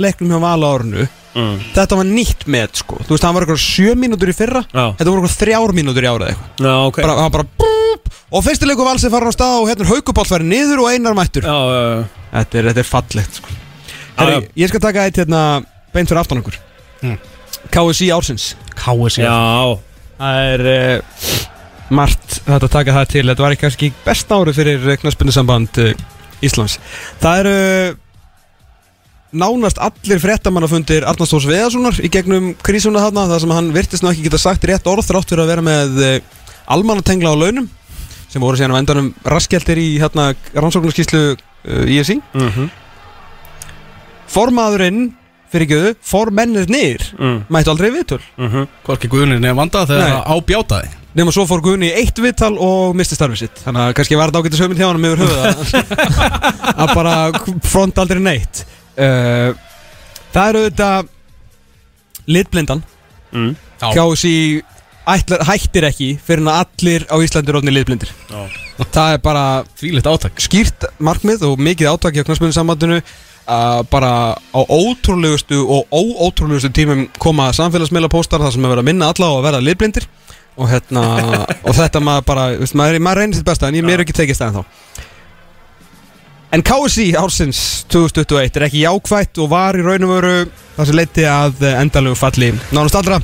leiknum 0.00 0.34
hjá 0.34 0.40
Vala 0.46 0.72
árunu 0.76 1.06
Mm. 1.34 1.56
Þetta 1.74 1.96
var 1.98 2.06
nýtt 2.06 2.44
með 2.46 2.76
sko. 2.78 2.96
Þú 3.02 3.10
veist, 3.10 3.24
það 3.24 3.32
var 3.34 3.44
eitthvað 3.44 3.62
sjö 3.64 3.94
mínútur 3.98 4.30
í 4.30 4.34
fyrra. 4.38 4.60
Já. 4.70 4.84
Þetta 4.94 5.10
voru 5.10 5.22
eitthvað 5.24 5.38
þrjár 5.40 5.72
mínútur 5.74 6.06
í 6.06 6.10
árið 6.10 6.28
eitthvað. 6.30 6.50
Já, 6.62 6.74
ok. 6.86 7.00
Bara, 7.02 7.16
hann 7.24 7.32
bara 7.34 7.46
búp, 7.58 8.10
Og 8.34 8.42
fyrsti 8.42 8.66
leiku 8.66 8.82
valsi 8.86 9.10
fara 9.12 9.30
á 9.30 9.34
stað 9.34 9.60
og 9.60 9.68
hérna 9.70 9.84
er 9.84 9.90
Haukupáll 9.92 10.26
færi 10.26 10.46
niður 10.48 10.84
og 10.84 10.90
einar 10.90 11.14
mættur. 11.14 11.46
Já, 11.46 11.54
já, 11.54 11.82
já. 11.90 12.28
Þetta 12.34 12.58
er, 12.58 12.68
þetta 12.70 12.82
er 12.82 12.88
fallegt 12.88 13.38
sko. 13.38 13.56
Herri, 14.18 14.34
Já. 14.34 14.48
Ég 14.62 14.70
skal 14.72 14.82
taka 14.82 15.04
eitt 15.06 15.18
hérna 15.22 15.42
beint 15.94 16.10
fyrir 16.10 16.20
aftan 16.22 16.42
okkur. 16.42 16.58
Mm. 17.02 17.18
KSI 17.74 18.08
ársins. 18.14 18.46
KSC 18.78 19.22
Já, 19.22 19.38
Það 20.18 20.40
er 20.54 20.64
uh, 20.70 21.20
margt 21.94 22.38
þetta 22.46 22.58
að 22.66 22.74
taka 22.74 22.96
það 22.98 23.10
til. 23.14 23.24
Þetta 23.30 23.46
var 23.46 23.54
ekki 23.54 23.66
kannski 23.66 23.92
besta 24.06 24.38
árið 24.40 24.58
fyrir 24.60 24.98
knaspunnisamband 25.02 25.82
uh, 25.82 25.92
Íslands. 26.46 26.78
Það 27.22 27.44
eru 27.44 27.56
nánast 29.34 29.78
allir 29.82 30.20
fréttamannafundir 30.22 31.04
Arnars 31.10 31.32
Þórs 31.34 31.48
Veðarssonar 31.50 31.98
í 32.06 32.10
gegnum 32.14 32.52
krísuna 32.64 33.02
þarna 33.04 33.26
þar 33.32 33.42
sem 33.44 33.54
hann 33.56 33.72
virtist 33.74 34.04
nú 34.06 34.12
ekki 34.12 34.24
geta 34.28 34.40
sagt 34.42 34.64
rétt 34.70 34.86
orð 34.90 35.06
þrátt 35.08 35.32
fyrir 35.32 35.44
að 35.44 35.50
vera 35.52 35.64
með 35.66 35.98
uh, 35.98 36.14
almannatengla 36.76 37.34
á 37.34 37.36
launum 37.42 37.66
sem 38.30 38.42
voru 38.42 38.58
síðan 38.58 38.74
á 38.74 38.80
endanum 38.80 39.12
raskjeltir 39.26 39.78
í 39.82 39.88
hérna 40.02 40.30
rannsóknarskíslu 40.54 41.24
uh, 41.34 41.84
ISI 41.98 42.20
Mhm. 42.34 42.70
Formaðurinn 44.34 45.12
fyrir 45.54 45.68
göðu, 45.70 45.90
formennir 46.02 46.64
niður 46.72 47.04
mm. 47.14 47.36
mættu 47.54 47.70
aldrei 47.74 47.90
viðtöl 47.94 48.20
Mhm. 48.40 48.64
Hvorki 48.86 49.10
Guðni 49.12 49.36
nefn 49.38 49.58
vanda 49.60 49.84
þegar 49.86 50.10
það 50.10 50.30
ábjátaði 50.38 50.92
Nefnum 51.14 51.30
svo 51.36 51.44
fór 51.46 51.60
Guðni 51.62 51.92
í 51.92 51.98
eitt 52.00 52.16
viðtal 52.18 52.56
og 52.58 52.96
misti 52.98 53.14
starfið 53.14 53.44
sitt 53.44 53.60
Þannig 53.62 53.84
að 53.84 53.92
kannski 54.00 54.16
var 54.18 54.32
þetta 54.32 54.40
ágættis 54.42 54.62
höfmynd 54.64 54.80
hjá 54.82 54.88
hann 54.88 55.06
yfir 55.06 55.22
höfuð 55.22 55.44
að- 55.44 55.60
að 56.82 56.94
bara 56.98 57.14
front 57.70 58.00
aldrei 58.02 58.18
neitt 58.24 58.64
uh, 58.98 59.50
Það 60.34 60.48
eru 60.50 60.64
auðvitað 60.64 61.12
litblindan 62.26 62.84
Mm. 63.34 63.56
Já. 63.82 63.88
KSI 63.90 64.62
ætlar, 65.10 65.40
hættir 65.48 65.84
ekki 65.88 66.06
fyrir 66.22 66.46
að 66.46 66.60
allir 66.60 67.04
á 67.10 67.18
Íslandi 67.18 67.50
er 67.50 67.56
orðnir 67.58 67.74
litblindir 67.74 68.12
Já. 68.30 68.44
Það 68.94 69.08
er 69.16 69.18
bara 69.24 69.42
Þvílitt 69.74 70.06
átak 70.06 70.38
skýrt 70.44 70.86
markmið 71.02 71.42
og 71.48 71.58
mikið 71.58 71.90
átaki 71.90 72.22
á 72.22 72.26
knarspunni 72.28 72.54
sambandinu 72.54 73.00
að 73.50 73.80
bara 73.90 74.12
á 74.38 74.60
ótrúlegustu 74.70 75.58
og 75.66 75.90
óótrúlegustu 75.90 76.70
tímum 76.78 77.08
koma 77.18 77.50
samfélagsmiðla 77.58 78.12
póstar 78.14 78.38
þar 78.44 78.54
sem 78.54 78.64
er 78.64 78.70
verið 78.76 78.84
að 78.84 78.90
minna 78.92 79.10
alla 79.10 79.26
á 79.26 79.32
að 79.34 79.44
vera 79.48 79.64
litblindir 79.66 80.06
og 80.54 80.70
hérna 80.70 81.02
og 81.66 81.74
þetta 81.74 82.04
maður 82.06 82.28
bara, 82.30 82.46
veist, 82.62 82.78
maður, 82.78 83.02
maður 83.02 83.24
reynir 83.24 83.40
sitt 83.40 83.50
besta 83.50 83.66
en 83.68 83.80
ég 83.80 83.84
mér 83.84 83.98
er 83.98 84.06
ekki 84.06 84.14
tekist 84.22 84.40
það 84.46 84.54
en 84.54 84.62
þá 84.62 85.02
En 86.54 86.62
KSI 86.62 87.08
ársins 87.18 87.58
2021 87.90 88.60
er 88.60 88.64
ekki 88.68 88.84
jákvætt 88.84 89.40
og 89.42 89.48
var 89.50 89.74
í 89.74 89.82
raun 89.82 90.04
og 90.06 90.12
veru 90.12 90.34
það 90.76 90.86
sem 90.86 90.98
leiti 91.00 91.24
að 91.26 91.64
endalegu 91.72 92.14
falli 92.18 92.52
nánast 92.70 92.94
allra 93.00 93.18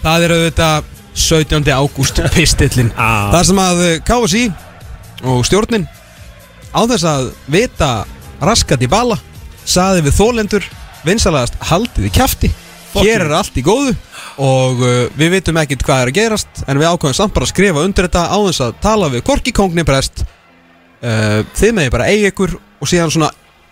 Það 0.00 0.24
er 0.24 0.34
auðvitað 0.38 0.88
17. 1.26 1.68
ágúst 1.68 2.22
pistillin 2.36 2.88
Ah. 2.96 3.28
Það 3.34 3.44
sem 3.50 3.60
að 3.66 3.84
eh, 3.90 3.98
KSI 4.08 4.44
og 5.28 5.44
stjórnin 5.44 5.84
á 6.72 6.80
þess 6.88 7.04
að 7.12 7.30
vita 7.52 7.90
raskat 8.40 8.86
í 8.86 8.88
bala 8.88 9.20
saði 9.68 10.06
við 10.06 10.16
þólendur 10.16 10.70
vinsalagast 11.04 11.60
haldið 11.68 12.08
í 12.08 12.14
kjafti 12.16 12.54
hér 12.98 13.26
er 13.26 13.34
allt 13.38 13.56
í 13.58 13.64
góðu 13.64 13.94
og 14.40 14.82
uh, 14.82 15.06
við 15.18 15.36
vitum 15.36 15.60
ekkert 15.60 15.84
hvað 15.86 16.02
er 16.02 16.10
að 16.12 16.18
gerast 16.18 16.62
en 16.66 16.80
við 16.80 16.90
ákvæmum 16.90 17.16
samt 17.16 17.34
bara 17.36 17.46
að 17.46 17.52
skrifa 17.52 17.84
undir 17.86 18.08
þetta 18.08 18.24
á 18.30 18.38
þess 18.48 18.64
að 18.66 18.78
tala 18.82 19.10
við 19.12 19.24
Korki 19.26 19.54
Kongni 19.56 19.84
prest. 19.86 20.24
Uh, 21.00 21.40
þið 21.56 21.76
meði 21.78 21.94
bara 21.94 22.08
eigi 22.12 22.28
ykkur 22.32 22.56
og 22.56 22.90
síðan 22.90 23.12
svona 23.14 23.30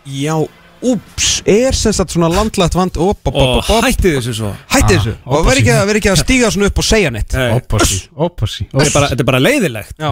já, 0.09 0.35
úps, 0.83 1.43
er 1.49 1.75
sem 1.77 1.93
sagt 1.93 2.13
svona 2.15 2.29
landlægt 2.33 2.75
vand 2.77 2.97
op, 2.97 3.19
op, 3.27 3.35
op, 3.35 3.71
Og 3.71 3.85
hætti 3.85 4.13
þessu 4.17 4.35
svo. 4.37 4.51
Hætti 4.73 4.95
þessu. 4.99 5.15
Ah, 5.25 5.33
og 5.39 5.47
veri 5.47 5.63
ekki, 5.63 5.73
að- 5.75 5.87
veri 5.89 6.01
ekki 6.03 6.11
að 6.13 6.21
stíga 6.23 6.51
svona 6.55 6.67
upp 6.71 6.79
og 6.79 6.85
segja 6.85 7.11
neitt. 7.11 7.33
Nei. 7.35 7.49
Ópassi 7.59 7.99
Ópassi 8.17 8.67
Þetta 8.71 8.87
er 8.87 8.93
bara, 8.95 9.09
þetta 9.13 9.25
er 9.25 9.29
bara 9.33 9.41
leiðilegt 9.43 9.95
já, 9.99 10.11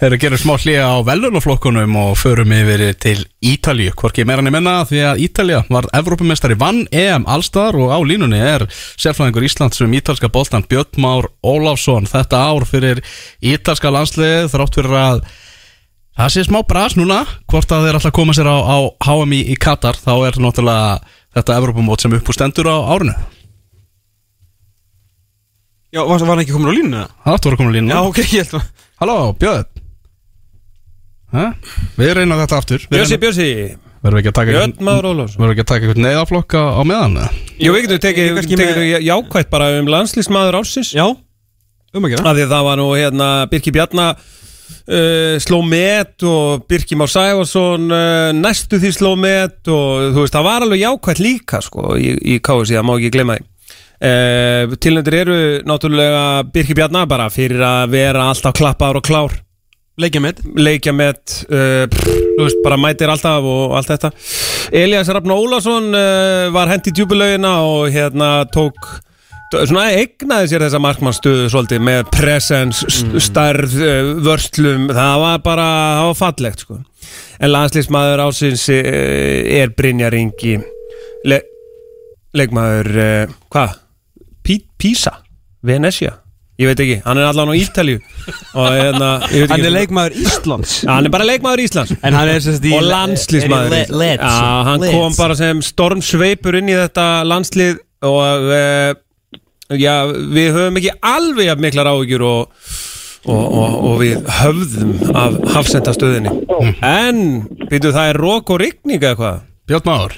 Þeir 0.00 0.16
gerum 0.22 0.38
smá 0.42 0.54
hlýja 0.62 0.86
á 0.88 0.96
velunaflokkunum 1.06 1.96
og 1.96 2.16
förum 2.18 2.52
yfir 2.56 2.84
til 2.98 3.24
Ítalíu. 3.42 3.92
Hvorki 3.98 4.24
meira 4.24 4.42
niður 4.42 4.56
menna 4.58 4.74
því 4.86 5.00
að 5.12 5.22
Ítalía 5.26 5.62
var 5.68 5.88
Evrópumestari 5.92 6.54
vann 6.58 6.86
EM 6.92 7.24
allstar 7.26 7.74
og 7.74 7.90
á 7.90 7.98
línunni 8.06 8.38
er 8.38 8.66
sérfræðingur 8.96 9.46
Íslands 9.48 9.80
um 9.82 9.92
ítalska 9.92 10.28
boltan 10.32 10.62
Björn 10.68 10.98
Már 11.02 11.28
Ólafsson. 11.42 12.06
Þetta 12.06 12.38
ár 12.38 12.64
fyrir 12.68 13.02
ítalska 13.42 13.90
landslið 13.90 14.50
þrátt 14.52 14.74
fyrir 14.78 14.94
að 14.98 15.24
það 16.18 16.32
sé 16.34 16.44
smá 16.46 16.60
bras 16.68 16.96
núna 16.98 17.22
hvort 17.50 17.72
að 17.72 17.86
þeir 17.86 17.98
alltaf 17.98 18.14
koma 18.16 18.34
sér 18.36 18.48
á, 18.50 18.56
á 18.60 18.76
HM 19.06 19.32
í, 19.38 19.56
Katar 19.60 19.96
þá 19.98 20.12
er 20.28 20.38
náttúrulega 20.42 20.98
þetta 21.32 21.56
Evrópumót 21.60 22.04
sem 22.04 22.12
upp 22.18 22.28
úr 22.28 22.36
stendur 22.36 22.68
á 22.68 22.76
árinu. 22.92 23.14
Já 25.92 26.00
var, 26.08 26.22
hann 26.24 26.40
ekki 26.40 26.54
komin 26.54 26.72
á 26.72 26.74
línu? 26.76 27.00
Það 27.24 27.34
áttu 27.36 27.48
að 27.48 27.50
vera 27.52 27.60
komin 27.60 27.72
á 27.72 27.76
línuna. 27.76 27.94
Já, 27.94 28.00
ok, 28.08 28.20
ég 28.22 28.46
held 28.46 28.56
að 28.56 28.68
Halló, 29.02 29.16
Björn? 29.40 29.66
Hæ? 31.32 31.44
Við 31.98 32.12
reynum 32.16 32.40
þetta 32.42 32.60
aftur. 32.60 32.84
Björsi, 32.92 33.18
Björsi 33.20 33.48
Verðum 34.02 34.18
við 34.18 34.22
ekki 34.22 34.30
að 34.32 34.36
taka 34.38 34.54
Björn 34.56 34.72
Már 34.86 35.06
Ólafsson. 35.06 35.38
Verðum 35.38 35.50
við 35.50 35.54
ekki 35.54 35.62
að 35.64 35.70
taka 35.72 35.86
eitthvað 35.86 36.04
neyðaflokk 36.06 36.54
á, 36.58 36.82
meðan 36.90 37.16
eða? 37.20 37.28
Jú, 37.62 37.72
við 37.74 37.84
getum 37.86 38.00
tekið, 38.02 38.30
með- 38.62 39.04
jákvætt 39.06 39.50
bara 39.52 39.68
um 39.78 39.90
landslýsmaður 39.92 40.58
ársins. 40.62 40.90
Já, 40.96 41.04
um 41.12 42.08
að 42.08 42.14
gera 42.14 42.24
Af 42.32 42.36
því 42.38 42.46
að 42.46 42.54
það 42.56 42.64
var 42.68 42.80
nú 42.82 42.86
hérna 42.96 43.28
Birki 43.52 43.74
Bjarna 43.76 44.06
uh, 44.88 45.36
sló 45.42 45.60
met 45.66 46.24
og 46.26 46.64
Birkir 46.70 46.98
Már 47.00 47.10
Sæfarsson 47.10 47.86
uh, 47.92 48.30
næstu 48.36 48.80
því 48.82 48.92
sló 48.96 49.12
met 49.18 49.70
og 49.70 50.12
þú 50.14 50.24
veist, 50.24 50.34
það 50.34 50.48
var 50.48 50.66
alveg 50.66 50.82
jákvæmt 50.82 51.22
líka 51.22 51.62
sko 51.64 51.94
í, 51.96 52.14
í 52.34 52.38
KSI, 52.44 52.78
það 52.78 52.86
má 52.88 52.94
ekki 52.96 53.12
glemma 53.16 53.38
því. 53.38 53.48
Uh, 54.02 54.74
Tilnöndir 54.82 55.18
eru 55.20 55.38
náttúrulega 55.68 56.24
Birkir 56.54 56.78
Bjarnar 56.78 57.08
bara 57.10 57.28
fyrir 57.30 57.62
að 57.66 57.94
vera 57.94 58.26
alltaf 58.32 58.56
klappaður 58.58 59.02
og 59.02 59.06
klár. 59.06 59.38
Leikja 60.00 60.22
með 60.24 60.42
Leikja 60.56 60.96
með, 60.96 61.18
pff, 61.92 62.06
þú 62.08 62.42
veist, 62.46 62.60
bara 62.64 62.80
mætir 62.80 63.12
alltaf 63.12 63.44
og 63.44 63.76
allt 63.76 63.92
þetta. 63.92 64.10
Elias 64.72 65.10
Rafn 65.12 65.34
Ólason 65.34 65.92
var 66.54 66.70
hent 66.72 66.88
í 66.88 66.94
djúbulögina 66.96 67.58
og 67.68 67.92
hérna 67.92 68.30
tók 68.48 68.88
svona 69.52 69.88
egnaði 69.96 70.50
sér 70.50 70.64
þessa 70.66 70.80
markmannstöðu 70.82 71.50
svolítið 71.52 71.84
með 71.84 72.06
presens, 72.14 72.82
mm. 72.86 73.18
stærð 73.26 73.76
uh, 73.80 74.12
vörslum, 74.24 74.88
það 74.92 75.18
var 75.24 75.42
bara 75.44 75.68
það 75.98 76.08
var 76.08 76.18
fallegt 76.22 76.64
sko. 76.64 76.78
En 77.42 77.52
landslýsmaður 77.52 78.24
ásins 78.26 78.64
uh, 78.72 78.80
er 79.60 79.74
Brynjar 79.76 80.16
Ingi. 80.16 80.56
Le 81.28 81.42
leikmaður, 82.36 82.90
uh, 82.96 83.38
hvað? 83.52 83.78
Pí- 84.42 84.64
Písa? 84.80 85.18
Venecia? 85.62 86.16
Ég 86.60 86.68
veit 86.68 86.80
ekki, 86.84 86.96
hann 87.02 87.18
er 87.18 87.26
allan 87.26 87.50
á 87.50 87.54
Ítalju 87.56 87.98
hérna, 88.52 89.06
Hann 89.50 89.64
er 89.64 89.72
leikmaður 89.72 90.18
Íslands. 90.20 90.74
Hann 90.86 91.08
er 91.08 91.12
bara 91.14 91.24
leikmaður 91.26 91.62
Íslands. 91.64 91.94
Og 91.96 92.84
landslýsmaður 92.86 94.26
hann 94.68 94.84
kom 94.84 95.16
bara 95.16 95.38
sem 95.38 95.62
stormsveipur 95.64 96.60
inn 96.60 96.68
í 96.70 96.76
þetta 96.76 97.06
landslið. 97.26 97.80
Og 98.02 98.50
uh, 98.50 98.92
já, 99.70 99.94
við 100.08 100.50
höfum 100.56 100.80
ekki 100.80 100.94
alveg 101.12 101.62
miklar 101.62 101.90
áhyggjur 101.92 102.24
og, 102.26 102.66
og, 103.26 103.44
og, 103.46 103.76
og 103.90 103.96
við 104.02 104.32
höfðum 104.40 104.94
af 105.14 105.38
hafsendastöðinni. 105.54 106.34
En, 106.86 107.22
veitu, 107.68 107.92
það 107.92 108.12
er 108.12 108.22
rók 108.22 108.54
og 108.54 108.62
rigning 108.64 109.02
eða 109.02 109.18
hvað? 109.20 109.42
Björn 109.70 109.88
Már. 109.88 110.16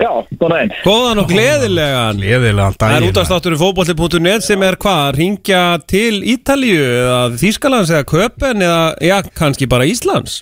Já, 0.00 0.12
góðan 0.40 0.54
daginn. 0.54 0.70
Góðan 0.86 1.20
og 1.20 1.26
gleðilegan. 1.28 2.20
Gleðilegan 2.22 2.76
Það 2.78 2.94
er 2.94 2.94
daginn 2.94 3.10
útastáttur 3.10 3.56
fótbolli.net 3.60 4.46
sem 4.46 4.62
er 4.64 4.78
hvað, 4.80 5.08
ringja 5.18 5.64
til 5.90 6.22
Ítalíu 6.24 6.86
eða 6.86 7.18
Þýskalands 7.42 7.92
eða 7.92 8.06
Köpen 8.08 8.64
eða, 8.64 8.84
já, 9.04 9.18
kannski 9.36 9.68
bara 9.68 9.88
Íslands 9.90 10.40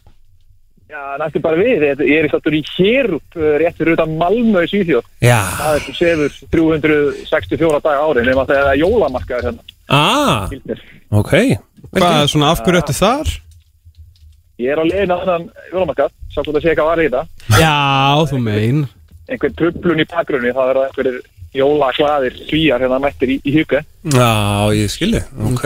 Já, 0.88 1.02
næstu 1.20 1.40
bara 1.44 1.58
við, 1.60 1.82
Ég- 1.84 2.00
er 2.16 2.24
í 2.24 2.30
státtur 2.32 2.54
í 2.56 2.62
Hérup 2.74 3.36
uh, 3.36 3.48
rétt 3.60 3.76
fyrir 3.76 3.92
utan 3.98 4.14
Malmö 4.20 4.62
í 4.64 4.70
Svíþjóð. 4.70 5.04
Já. 5.20 5.40
Það 5.58 5.74
er 5.74 5.82
sem 5.84 5.98
sefur 5.98 6.38
364 6.54 7.82
daga 7.84 8.06
ári 8.06 8.24
nema 8.24 8.46
þegar 8.48 8.64
það 8.64 8.72
er 8.72 8.80
jólamarkaður 8.82 9.48
hérna. 9.50 9.66
Ah, 9.88 10.48
Gildir. 10.52 10.80
ok. 11.10 11.34
Hvað 11.92 12.24
svona, 12.32 12.50
af 12.52 12.62
hverju 12.64 12.80
ertu 12.82 12.96
þar? 12.96 13.34
Ég 14.58 14.72
er 14.74 14.80
á 14.82 14.84
leiðin 14.88 15.12
að 15.14 15.20
þannan 15.22 15.44
jólamarkað 15.72 16.14
Sá 16.34 16.40
hvort 16.42 16.56
að 16.58 16.64
sé 16.64 16.70
eitthvað 16.72 16.88
var 16.88 17.00
í 17.00 17.06
þetta 17.06 17.60
Já, 17.62 17.74
þú 18.26 18.40
mein 18.42 18.80
Einhver 19.30 19.52
trublun 19.60 20.02
í 20.02 20.06
bakgrunni 20.10 20.50
Það 20.56 20.70
verða 20.72 20.86
einhverjir 20.88 21.20
jólaklaðir 21.58 22.40
svíjar 22.48 22.82
hérna 22.82 22.98
mættir 23.04 23.30
í, 23.32 23.38
í 23.46 23.54
huga 23.54 23.84
Já, 24.16 24.32
ég 24.74 24.90
skilji, 24.90 25.22
ok 25.52 25.64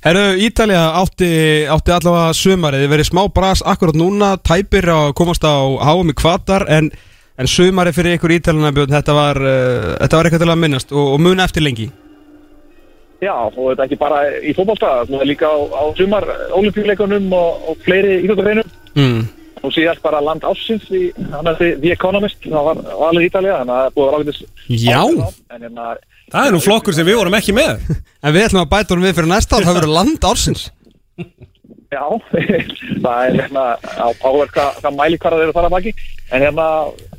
Herru, 0.00 0.32
Ítalja 0.40 0.80
átti, 0.96 1.28
átti 1.68 1.92
allavega 1.92 2.32
sumarið, 2.32 2.86
þið 2.86 2.92
verið 2.94 3.08
smá 3.10 3.20
bras 3.36 3.60
akkurat 3.68 3.98
núna, 4.00 4.30
tæpir 4.40 4.88
á 4.88 4.96
að 5.10 5.16
komast 5.18 5.44
á 5.44 5.60
háum 5.84 6.08
í 6.08 6.14
kvatar, 6.16 6.64
en, 6.72 6.88
en 7.36 7.50
sumarið 7.50 7.98
fyrir 7.98 8.16
ykkur 8.16 8.32
Ítaljana 8.38 8.70
björn, 8.72 8.94
þetta 8.96 9.16
var, 9.18 9.40
uh, 9.44 9.90
þetta 10.00 10.16
var 10.16 10.28
eitthvað 10.30 10.44
til 10.46 10.54
að 10.54 10.62
minnast 10.62 10.94
og, 10.96 11.10
og 11.16 11.20
muna 11.20 11.44
eftir 11.44 11.66
lengi. 11.66 11.90
Já, 13.20 13.34
og 13.36 13.58
þetta 13.58 13.82
er 13.82 13.90
ekki 13.90 13.98
bara 14.00 14.22
í 14.40 14.54
fótballstæða 14.56 15.02
Það 15.10 15.20
er 15.20 15.28
líka 15.28 15.50
á, 15.52 15.56
á 15.68 15.82
sumar 15.98 16.24
olimpíuleikunum 16.56 17.26
og, 17.36 17.68
og 17.68 17.84
fleiri 17.84 18.22
íþjóttareinum 18.24 18.76
Mm. 18.90 19.20
og 19.62 19.70
síðast 19.70 20.00
bara 20.02 20.18
land 20.24 20.42
ásins 20.42 20.88
í, 20.90 21.12
The 21.14 21.92
Economist 21.92 22.40
það 22.42 22.64
var 22.66 22.80
valið 22.98 23.26
Ítalja, 23.28 23.58
þannig 23.60 23.76
að 23.76 23.84
það 23.84 23.92
búið 23.94 24.08
að 24.08 24.16
ráðið 24.16 24.40
Já. 24.80 25.02
en 25.54 25.62
hérna 25.68 25.84
Það 26.30 26.46
er 26.46 26.54
nú 26.54 26.60
flokkur 26.62 26.94
sem 26.96 27.06
við 27.08 27.18
vorum 27.20 27.36
ekki 27.40 27.54
með 27.56 27.80
En 28.24 28.34
við 28.36 28.44
ætlum 28.46 28.62
að 28.64 28.72
bæta 28.74 28.94
honum 28.94 29.06
við 29.08 29.16
fyrir 29.18 29.30
næsta 29.32 29.56
ár, 29.58 29.64
það 29.68 29.78
verður 29.80 29.94
land 29.96 30.26
ársins. 30.30 30.66
Já, 31.90 32.04
það 33.02 33.24
er 33.26 33.36
hérna 33.40 33.62
áverð 34.22 34.52
hvað, 34.54 34.76
hvað 34.78 34.92
mælikvarðar 34.94 35.40
eru 35.48 35.54
þar 35.56 35.66
að 35.66 35.72
baki 35.74 35.92
en 36.30 36.44
hérna, 36.44 36.66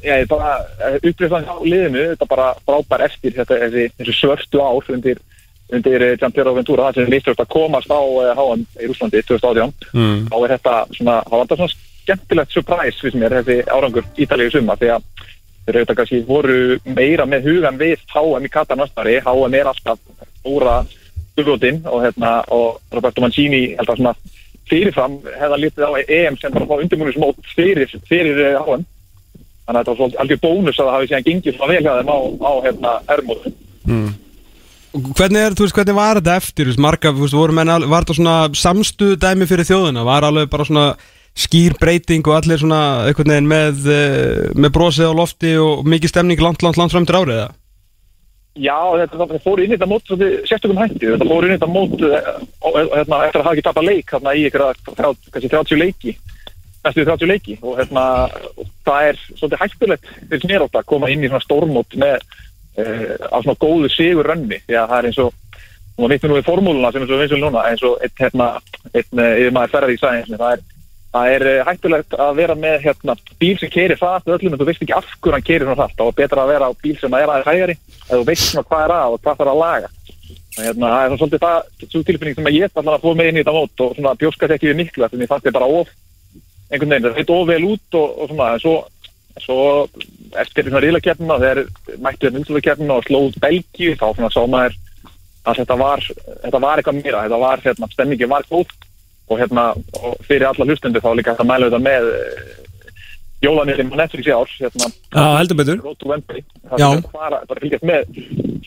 ég 0.06 0.30
bara 0.32 0.54
upplýstan 1.02 1.44
á 1.52 1.56
liðinu, 1.60 2.06
þetta 2.14 2.24
er 2.24 2.30
bara 2.32 2.46
frábær 2.64 3.04
eftir 3.10 3.36
þetta, 3.36 3.58
þessi, 3.66 3.84
þessi 4.00 4.16
svörstu 4.16 4.62
ár 4.64 4.88
undir, 4.96 5.20
undir 5.76 6.06
eh, 6.08 6.14
Giampiero 6.22 6.54
Ventura 6.56 6.86
það 6.88 7.02
sem 7.02 7.12
lístast 7.12 7.44
að 7.44 7.52
komast 7.52 7.92
á 7.92 8.00
eh, 8.00 8.32
HM 8.40 8.64
í 8.80 8.88
Rúslandi 8.94 9.26
2018, 9.28 9.92
Mm. 9.92 10.24
þá 10.32 10.36
er 10.40 10.54
þetta 10.56 10.78
svona, 10.96 11.18
þá 11.28 11.34
var 11.36 11.44
þetta 11.44 11.60
svona 11.60 11.76
skemmtilegt 12.06 12.56
surprise 12.56 13.04
fyrir 13.04 13.20
mér, 13.26 13.36
þessi 13.42 13.60
árangur 13.76 14.08
ítalíu 14.24 14.56
summa 14.56 14.80
því 14.80 14.94
að 14.96 15.28
þeir 15.72 15.81
auðvitað 15.81 15.99
kannski 15.99 16.22
voru 16.27 16.60
meira 16.85 17.26
með 17.30 17.48
hugan 17.49 17.80
við 17.80 18.03
HM 18.11 18.48
í 18.48 18.52
Katar 18.52 18.80
næstari, 18.80 19.18
HM 19.23 19.57
er 19.57 19.72
alltaf 19.72 19.99
stóra 20.41 20.81
hugvotinn 21.38 21.81
og 21.88 22.06
hérna 22.06 22.38
og 22.52 22.81
Roberto 22.91 23.23
Mancini 23.23 23.61
held 23.77 23.89
að 23.89 24.02
svona 24.02 24.15
fyrirfram 24.69 25.19
hefða 25.26 25.60
litið 25.60 25.88
á 25.88 25.91
EM 26.06 26.39
sem 26.39 26.53
bara 26.53 26.68
fá 26.68 26.76
undirbúinismót 26.80 27.53
fyrir, 27.56 27.91
fyrir 28.10 28.41
HM 28.60 28.84
þannig 29.65 29.72
að 29.72 29.80
þetta 29.80 29.91
var 29.91 29.99
svolítið 30.02 30.22
algjör 30.23 30.41
bónus 30.43 30.80
að 30.80 30.89
það 30.89 30.98
hafi 30.98 31.10
síðan 31.11 31.27
gengið 31.30 31.57
svona 31.57 31.72
vel 31.72 31.85
hjá 31.85 31.93
þeim 31.98 32.11
á, 32.11 32.19
á 32.41 32.52
hérna 32.65 32.98
hermótu 33.10 33.56
Og 34.91 35.06
Hvernig, 35.15 35.39
er, 35.39 35.53
þú 35.56 35.64
veist, 35.64 35.76
hvernig 35.77 35.95
var 35.95 36.18
þetta 36.19 36.34
eftir, 36.35 36.69
marga, 36.84 37.14
þú 37.15 37.23
veist, 37.23 37.35
voru 37.39 37.53
menn, 37.56 37.69
var 37.88 38.03
þetta 38.03 38.15
svona 38.18 38.34
samstuð 38.60 39.14
dæmi 39.23 39.45
fyrir 39.48 39.68
þjóðina, 39.69 40.03
var 40.03 40.26
alveg 40.27 40.49
bara 40.52 40.65
svona 40.68 40.84
skýr 41.38 41.78
breyting 41.80 42.28
og 42.28 42.38
allir 42.41 42.60
svona 42.60 43.08
einhvern 43.08 43.34
veginn 43.34 43.49
með, 43.49 43.88
eh, 43.88 44.52
með 44.56 44.74
brosið 44.76 45.12
á 45.12 45.20
lofti 45.20 45.56
og 45.58 45.86
mikið 45.88 46.14
stemning 46.14 46.41
langt, 46.44 46.64
langt, 46.64 46.78
langt 46.78 46.91
fram 46.91 47.06
til 47.08 47.16
árið, 47.16 47.40
eða? 47.40 47.52
Já, 48.60 48.80
þetta 48.99 49.20
þetta 49.22 49.44
fór 49.45 49.62
inn 49.64 49.72
í 49.72 49.78
þetta 49.78 49.88
mót 49.88 50.12
sérstökum 50.44 50.82
hætti, 50.82 51.08
þetta 51.08 51.30
fór 51.30 51.45
inn 51.48 51.53
í 51.53 51.58
þetta 51.58 51.72
mót 51.72 52.02
eh, 52.03 52.32
og, 52.60 52.76
hérna, 52.91 53.22
eftir 53.28 53.40
að 53.40 53.45
hafa 53.48 53.56
ekki 53.56 53.68
tapað 53.70 53.88
leik 53.88 54.12
hérna, 54.12 54.36
í 54.36 54.45
ykkur 54.49 54.66
að 54.68 54.82
kannski 55.32 55.52
30 55.56 55.80
leiki 55.80 56.18
næstu 56.84 57.06
30 57.06 57.30
leiki. 57.30 57.58
Og 57.62 57.78
hérna 57.80 58.06
það 58.86 59.10
er 59.12 59.20
svolítið 59.38 59.62
hættulegt 59.62 60.10
fyrir 60.30 60.44
snérótt 60.45 60.80
að 60.80 60.88
koma 60.90 61.12
inn 61.14 61.24
í 61.24 61.30
svona 61.30 61.45
stórmót 61.45 61.95
með 62.02 62.18
uh, 62.82 63.16
á 63.30 63.38
svona 63.40 63.60
góðu 63.62 63.91
sigur 63.94 64.28
rönni 64.28 64.60
því 64.66 64.80
að 64.80 64.90
það 64.90 64.98
er 64.98 65.10
eins 65.12 65.22
og 65.22 65.38
og 65.91 66.06
maður 66.06 66.14
vittur 66.16 66.32
nú 66.32 66.38
í 66.40 66.45
formúluna 66.45 66.91
sem 66.91 67.03
er 67.03 67.10
svo 67.10 67.18
vinsul 67.20 67.40
núna 67.41 67.64
eins 67.68 67.82
og 67.86 67.99
einn 68.02 68.14
hérna, 68.18 68.45
einn 68.95 69.22
yfir 69.26 69.52
maður 69.56 69.74
ferðar 69.76 69.91
í 69.91 69.98
sæðins 69.99 70.32
það 70.32 70.53
er, 70.56 70.62
það 71.12 71.32
er 71.36 71.48
uh, 71.52 71.64
hættulegt 71.68 72.16
að 72.16 72.38
vera 72.40 72.56
með 72.56 72.78
hérna, 72.86 73.16
bíl 73.42 73.58
sem 73.60 73.72
keirir 73.72 74.00
hratt 74.00 74.28
öllum 74.32 74.54
en 74.56 74.62
þú 74.62 74.68
veist 74.70 74.84
ekki 74.86 74.96
af 74.96 75.08
hverju 75.18 75.36
hann 75.36 75.48
keirir 75.48 75.66
svona 75.68 75.80
hratt. 75.82 75.98
Og 76.06 76.16
betra 76.18 76.46
að 76.46 76.52
vera 76.54 76.70
á 76.72 76.80
bíl 76.84 76.98
sem 77.00 77.14
er 77.18 77.28
aðeins 77.28 77.50
hægari 77.50 77.76
eða 78.08 78.20
þú 78.22 78.26
veist 78.30 78.46
svona 78.48 78.68
hvað 78.70 78.86
er 78.86 78.92
að 78.98 79.16
og 79.16 79.20
hvað 79.26 79.38
þarf 79.42 79.52
að 79.54 79.62
laga. 79.62 79.90
Þannig, 80.52 80.68
hérna, 80.68 80.88
það 80.92 81.04
er 81.04 81.18
svolítið 81.20 81.44
það 81.46 81.58
svo 81.88 82.00
tilfinning 82.08 82.36
sem 82.36 82.50
ég 82.52 82.66
ætla 82.68 82.82
að 82.84 83.04
fóra 83.04 83.18
með 83.20 83.28
inn 83.30 83.38
í 83.38 83.42
þetta 83.42 83.58
mót 83.58 83.84
og 83.86 83.90
svona 83.96 84.20
bjóskast 84.20 84.56
ekki 84.56 84.68
við 84.72 84.80
miklu 84.82 85.08
þannig 85.08 85.32
fannst 85.32 85.48
ég 85.48 85.56
bara 85.56 85.72
of 85.72 85.88
einhvern 86.72 86.92
veginn, 86.92 87.06
það 87.08 87.20
veit 87.20 87.32
of 87.36 87.48
vel 87.48 87.66
út 87.68 87.90
og, 88.00 88.08
og 88.20 88.26
svona, 88.32 88.48
en 88.52 88.62
svo, 88.64 88.76
svo 89.40 89.60
eftir 90.44 90.68
svona 90.68 90.84
riðlakeppnina, 90.84 91.40
þegar 91.40 91.60
mættu 92.04 92.28
þetta 92.28 92.40
umsluðakeppnina 92.42 92.98
og 93.00 93.06
slóð 93.08 93.32
Að 99.32 99.36
og 99.36 99.40
hérna, 99.40 99.68
og 100.02 100.18
fyrir 100.28 100.49
alla 100.49 100.68
hlustundu 100.68 101.02
þá 101.02 101.14
líka 101.16 101.36
að 101.38 101.48
mæla 101.48 101.70
þetta 101.70 101.82
með 101.86 102.10
jólanýrinn 103.41 103.94
á 103.95 104.02
Netflix 104.03 104.28
í 104.28 104.34
ár, 104.36 104.52
hérna, 104.60 104.90
Já, 105.16 105.24
heldur 105.40 105.58
betur. 105.62 105.80
Road 105.82 105.98
to 106.02 106.12
Wembley, 106.12 106.44
það 106.70 106.84
er 106.88 107.06
bara, 107.14 107.40
bara 107.49 107.64
fylgjast 107.64 107.88
með 107.88 108.12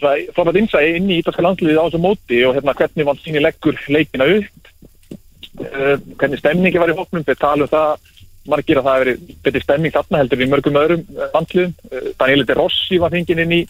svona 0.00 0.14
frábært 0.34 0.60
innsæði 0.62 0.96
inn 0.98 1.12
í 1.12 1.20
ítalska 1.20 1.44
landsliðið 1.44 1.78
á 1.78 1.84
þessu 1.86 2.00
móti 2.02 2.40
og 2.48 2.56
hérna 2.56 2.74
hvernig 2.80 3.08
vann 3.10 3.20
síni 3.22 3.44
leggur 3.44 3.78
leikina 3.92 4.26
upp. 4.38 4.72
Uh, 5.54 5.94
hvernig 6.18 6.40
stemningi 6.40 6.80
var 6.82 6.90
í 6.90 6.96
hóknum 6.98 7.22
við 7.22 7.38
talum 7.38 7.70
það 7.70 8.10
margir 8.50 8.80
að 8.80 8.88
það 8.88 8.96
hefur 8.96 9.06
verið 9.06 9.36
betri 9.44 9.60
stemning 9.62 9.92
þarna 9.94 10.20
heldur 10.20 10.42
í 10.42 10.48
mörgum 10.50 10.80
öðrum 10.80 11.04
uh, 11.14 11.28
landsliðum. 11.36 11.76
Uh, 11.92 12.08
Daniel 12.18 12.44
De 12.48 12.58
Rossi 12.58 12.98
var 13.00 13.14
fenginn 13.14 13.44
inn 13.44 13.54
í 13.54 13.60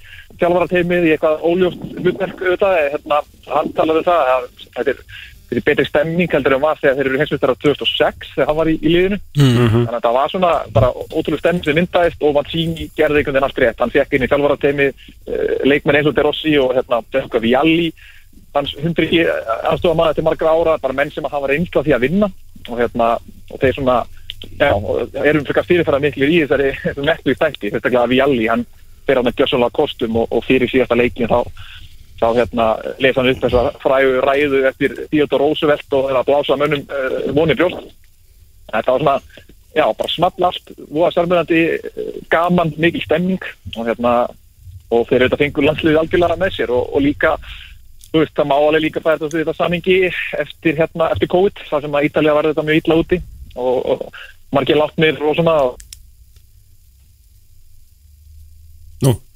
þjálfarateimið 0.40 1.04
í 1.10 1.12
eitthvað 1.14 1.44
óljóst 1.50 1.84
hlutverk 2.00 2.40
auðvitað, 2.40 2.78
eh, 2.80 2.88
hérna, 2.96 3.20
hann 3.52 3.70
talaði 3.76 4.00
um 4.00 4.08
það 4.08 4.32
að 4.32 4.48
þetta 4.64 4.94
er, 4.94 5.04
þetta 5.48 5.60
er 5.60 5.66
betri 5.68 5.86
stemning 5.88 6.32
heldur 6.32 6.56
en 6.56 6.62
var 6.62 6.80
þegar 6.80 6.96
þeir 6.98 7.10
eru 7.10 7.20
heimsvistar 7.20 7.52
á 7.52 7.62
2006 7.64 8.32
þegar 8.34 8.48
hann 8.50 8.58
var 8.58 8.70
í, 8.70 8.74
í 8.80 8.92
liðinu. 8.94 9.18
Mhm. 9.36 9.84
þannig 9.84 9.98
að 9.98 10.06
það 10.06 10.18
var 10.18 10.32
svona 10.32 10.52
bara 10.72 10.90
ótrúlega 11.12 11.42
stemning 11.42 11.64
sem 11.64 11.78
myndaðist 11.78 12.24
og 12.24 12.34
Mancini 12.38 12.88
gerði 12.96 13.20
einhvern 13.20 13.36
veginn 13.36 13.48
allt 13.48 13.62
rétt. 13.62 13.80
Hann 13.80 13.94
fekk 13.94 14.16
inn 14.16 14.26
í 14.26 14.30
þjálfarateimi 14.32 14.88
uh, 14.90 15.54
leikmenn 15.64 16.00
eins 16.00 16.10
og 16.10 16.16
De 16.16 16.26
Rossi 16.26 16.56
og 16.58 16.74
hérna 16.74 17.02
Denko 17.12 17.40
Vialli. 17.44 17.92
Hans 18.54 18.74
hundri 18.78 19.24
aðstofa 19.26 19.96
maður 19.98 20.18
til 20.18 20.26
margra 20.28 20.54
ára 20.54 20.78
bara 20.78 20.94
menn 20.94 21.10
sem 21.10 21.24
að 21.26 21.34
hafa 21.34 21.50
reynsla 21.50 21.82
því 21.82 21.96
að 21.96 22.06
vinna. 22.06 22.30
Og 22.68 22.78
hérna 22.80 23.16
og 23.50 23.60
þeir 23.60 23.76
svona 23.76 24.04
já, 24.58 24.72
erum 25.24 25.44
fyrir 25.44 25.66
fyrirfæra 25.68 26.00
miklu 26.02 26.28
í 26.28 26.40
þessari 26.44 26.72
neklu 27.10 27.34
í 27.34 27.38
stætti, 27.38 27.70
sérstaklega 27.70 28.08
Vialli 28.10 28.48
hann 28.50 28.64
fer 29.04 29.20
á 29.20 29.22
með 29.24 29.40
gjössalega 29.40 29.76
kostum 29.76 30.16
og, 30.20 30.28
og 30.32 30.44
fyrir 30.46 30.70
síðasta 30.70 30.96
leikin 30.96 31.28
þá 31.28 31.44
þá 32.24 32.38
hérna 32.38 32.68
lesa 33.02 33.20
hann 33.20 33.32
upp 33.32 33.42
þessa 33.44 33.64
frægu 33.82 34.22
ræðu 34.24 34.62
eftir 34.70 34.94
Theodore 35.10 35.42
Roosevelt 35.42 35.98
og 35.98 36.08
að 36.12 36.30
blása 36.30 36.56
mönnum 36.60 36.86
uh, 36.88 37.18
vonið 37.36 37.60
brjóst 37.60 37.92
þetta 38.72 38.94
var 38.94 39.04
svona, 39.04 39.44
já, 39.76 39.84
bara 39.98 40.14
small 40.14 40.48
allt 40.48 40.72
voða 40.88 41.12
sérmjöðandi, 41.14 41.60
gaman 42.32 42.74
mikil 42.80 43.04
stemming 43.04 43.46
og 43.76 43.84
hérna 43.84 44.16
og 44.94 45.06
þeir 45.08 45.24
auðvitað 45.24 45.40
fengur 45.42 45.68
landsliðið 45.68 46.00
algjörlega 46.00 46.40
með 46.40 46.56
sér 46.56 46.74
og, 46.74 46.90
og 46.94 47.04
líka, 47.04 47.34
þú 48.10 48.22
veist, 48.22 48.34
það 48.36 48.50
má 48.50 48.56
alveg 48.58 48.86
líka 48.86 49.04
færa 49.04 49.20
þetta 49.22 49.40
þetta 49.40 49.56
samingi 49.58 49.96
eftir 50.40 50.78
hérna, 50.80 51.10
eftir 51.14 51.32
COVID, 51.34 51.64
þar 51.70 51.86
sem 51.86 51.98
að 51.98 52.10
Ítalja 52.10 52.36
var 52.36 52.50
þetta 52.50 52.66
mjög 52.68 52.82
illa 52.82 53.00
úti 53.02 53.20
og, 53.54 53.76
og 53.94 54.06
margir 54.54 54.78
látnir 54.78 55.20
og 55.20 55.36
svona 55.38 55.58
og 55.68 55.82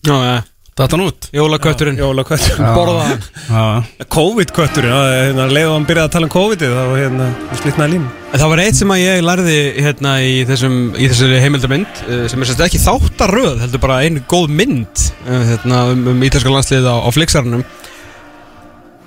Já, 0.08 0.14
ja. 0.24 0.42
Þetta 0.78 0.98
nú 1.00 1.06
út 1.10 1.26
Jólakötturinn. 1.34 1.96
Jólakötturinn 1.98 2.68
Borða 2.76 3.06
hann. 3.48 3.86
COVID-kötturinn, 4.14 4.92
hérna, 4.94 5.46
leiðu 5.50 5.72
hann 5.72 5.86
byrjaði 5.88 6.06
að 6.06 6.12
tala 6.14 6.28
um 6.28 6.32
COVID-ið 6.34 6.74
þá 6.76 6.92
hérna, 6.92 7.26
slitnaði 7.58 7.94
línu. 7.96 8.12
En 8.28 8.42
Það 8.44 8.52
var 8.52 8.62
eitt 8.62 8.78
sem 8.78 8.94
að 8.94 9.02
ég 9.02 9.24
lærði 9.26 9.56
hérna 9.82 10.12
í, 10.22 10.36
þessum, 10.46 10.78
í 10.94 11.10
þessari 11.10 11.42
heimildamynd 11.42 12.02
uh, 12.06 12.22
sem 12.30 12.46
er 12.46 12.64
ekki 12.68 12.82
þáttaröð, 12.84 13.58
heldur 13.64 13.82
bara 13.82 13.98
einu 14.06 14.22
góð 14.30 14.54
mynd 14.60 15.04
uh, 15.26 15.42
hérna, 15.50 15.82
um, 15.96 16.06
um 16.14 16.26
ítalska 16.28 16.54
landslið 16.54 16.86
á, 16.86 16.94
á 17.02 17.08
Flixarnum. 17.16 17.66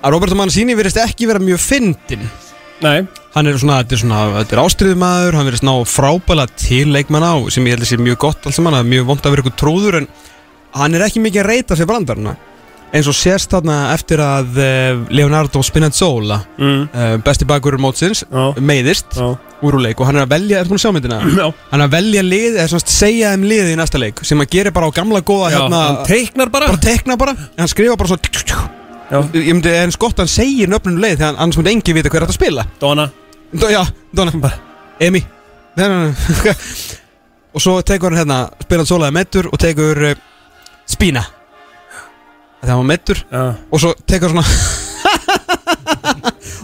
Að 0.02 0.16
Roberto 0.18 0.36
Mancini 0.36 0.76
verðist 0.76 1.00
ekki 1.00 1.30
vera 1.30 1.40
mjög 1.40 1.62
fyndin 1.64 2.28
Nei. 2.82 3.06
Hann 3.36 3.48
er 3.48 3.58
svona, 3.62 3.78
þetta 3.84 3.94
er 3.96 4.02
svona, 4.02 4.22
þetta 4.40 4.56
er 4.56 4.62
ástriðumæður 4.64 5.36
hann 5.38 5.48
verðist 5.48 5.66
ná 5.68 5.74
frábæla 5.88 6.48
til 6.58 6.88
leikmann 6.92 7.24
á 7.24 7.38
sem 7.54 7.68
ég 7.70 7.78
held 7.78 7.86
að 7.86 7.92
sé 7.92 8.00
mjög 8.02 8.18
gott 8.26 8.48
alls 8.50 8.58
það 8.58 8.78
er 8.80 8.90
mjög 8.90 9.06
vond 9.12 9.22
að 9.22 9.36
vera 9.36 9.44
eitthvað 9.44 9.60
trúður 9.62 9.98
en 10.02 10.08
hann 10.78 10.96
er 10.96 11.06
ekki 11.08 11.22
mikið 11.24 11.44
að 11.44 11.50
reyta 11.52 11.76
sér 11.80 11.90
brandarna 11.90 12.36
eins 12.92 13.08
og 13.08 13.16
sérst 13.16 13.54
þarna 13.54 13.76
eftir 13.94 14.20
að 14.20 14.58
uh, 14.60 15.04
Leonardo 15.16 15.62
Spinazzola 15.64 16.42
Mm. 16.58 16.82
uh, 16.92 17.14
besti 17.24 17.46
bakur 17.48 17.78
mótsins 17.80 18.26
meiðist 18.60 19.16
úr 19.16 19.38
úr 19.78 19.78
leik 19.86 20.00
og 20.02 20.08
hann 20.10 20.18
er 20.20 20.26
að 20.26 20.34
velja, 20.34 20.64
myndina? 20.92 21.22
Já. 21.40 21.46
Hann 21.72 21.80
er 21.82 21.86
að 21.88 21.94
velja 21.96 22.24
lið, 22.26 22.58
eða 22.58 22.68
svona 22.74 22.92
segja 22.92 23.32
þeim 23.32 23.46
liðið 23.48 23.72
í 23.72 23.78
næsta 23.80 24.02
leik 24.02 24.20
sem 24.28 24.42
hann 24.44 24.50
gerir 24.52 24.74
bara 24.76 24.90
á 24.90 24.92
gamla 25.00 25.22
góða 25.24 25.52
Já, 25.54 25.58
hérna, 25.62 25.82
hann 25.88 26.00
teiknar 26.10 26.52
bara. 26.52 26.68
Bara 26.74 26.84
teiknar 26.84 27.18
bara, 27.22 27.36
hann 27.60 27.72
skrifa 27.72 27.96
bara 28.02 28.12
svona 28.12 28.28
ég 29.36 29.54
myndi, 29.54 29.72
er 29.72 29.86
eins 29.86 29.98
gott 30.02 30.16
að 30.20 30.26
hann 30.26 30.34
segir 30.36 30.72
nöfnum 30.72 31.00
leið 31.04 31.16
þegar 31.20 31.30
hann- 31.32 31.40
annars 31.46 31.58
myndi 31.62 31.74
engi 31.78 31.96
vita 31.96 32.10
hver 32.12 32.24
er 32.24 32.28
þetta 32.28 32.38
spila. 32.42 32.66
Donna. 32.82 33.08
Do, 33.54 33.70
Já, 33.72 33.82
Donna. 34.16 34.52
Emi 35.02 35.24
og 37.54 37.60
svo 37.64 37.78
tekur 37.86 38.12
hann 38.16 38.22
hérna 38.22 38.38
spila 38.64 38.84
hann 38.84 38.90
sólaði 38.90 39.16
mettur 39.16 39.48
og 39.52 39.60
tekur 39.62 40.02
uh, 40.12 40.14
Spína 40.92 41.24
þegar 42.62 42.74
hann 42.74 42.82
var 42.84 42.90
mettur 42.92 43.18
Já. 43.32 43.44
og 43.72 43.78
svo 43.82 43.92
tekur 44.10 44.30
svona 44.34 44.46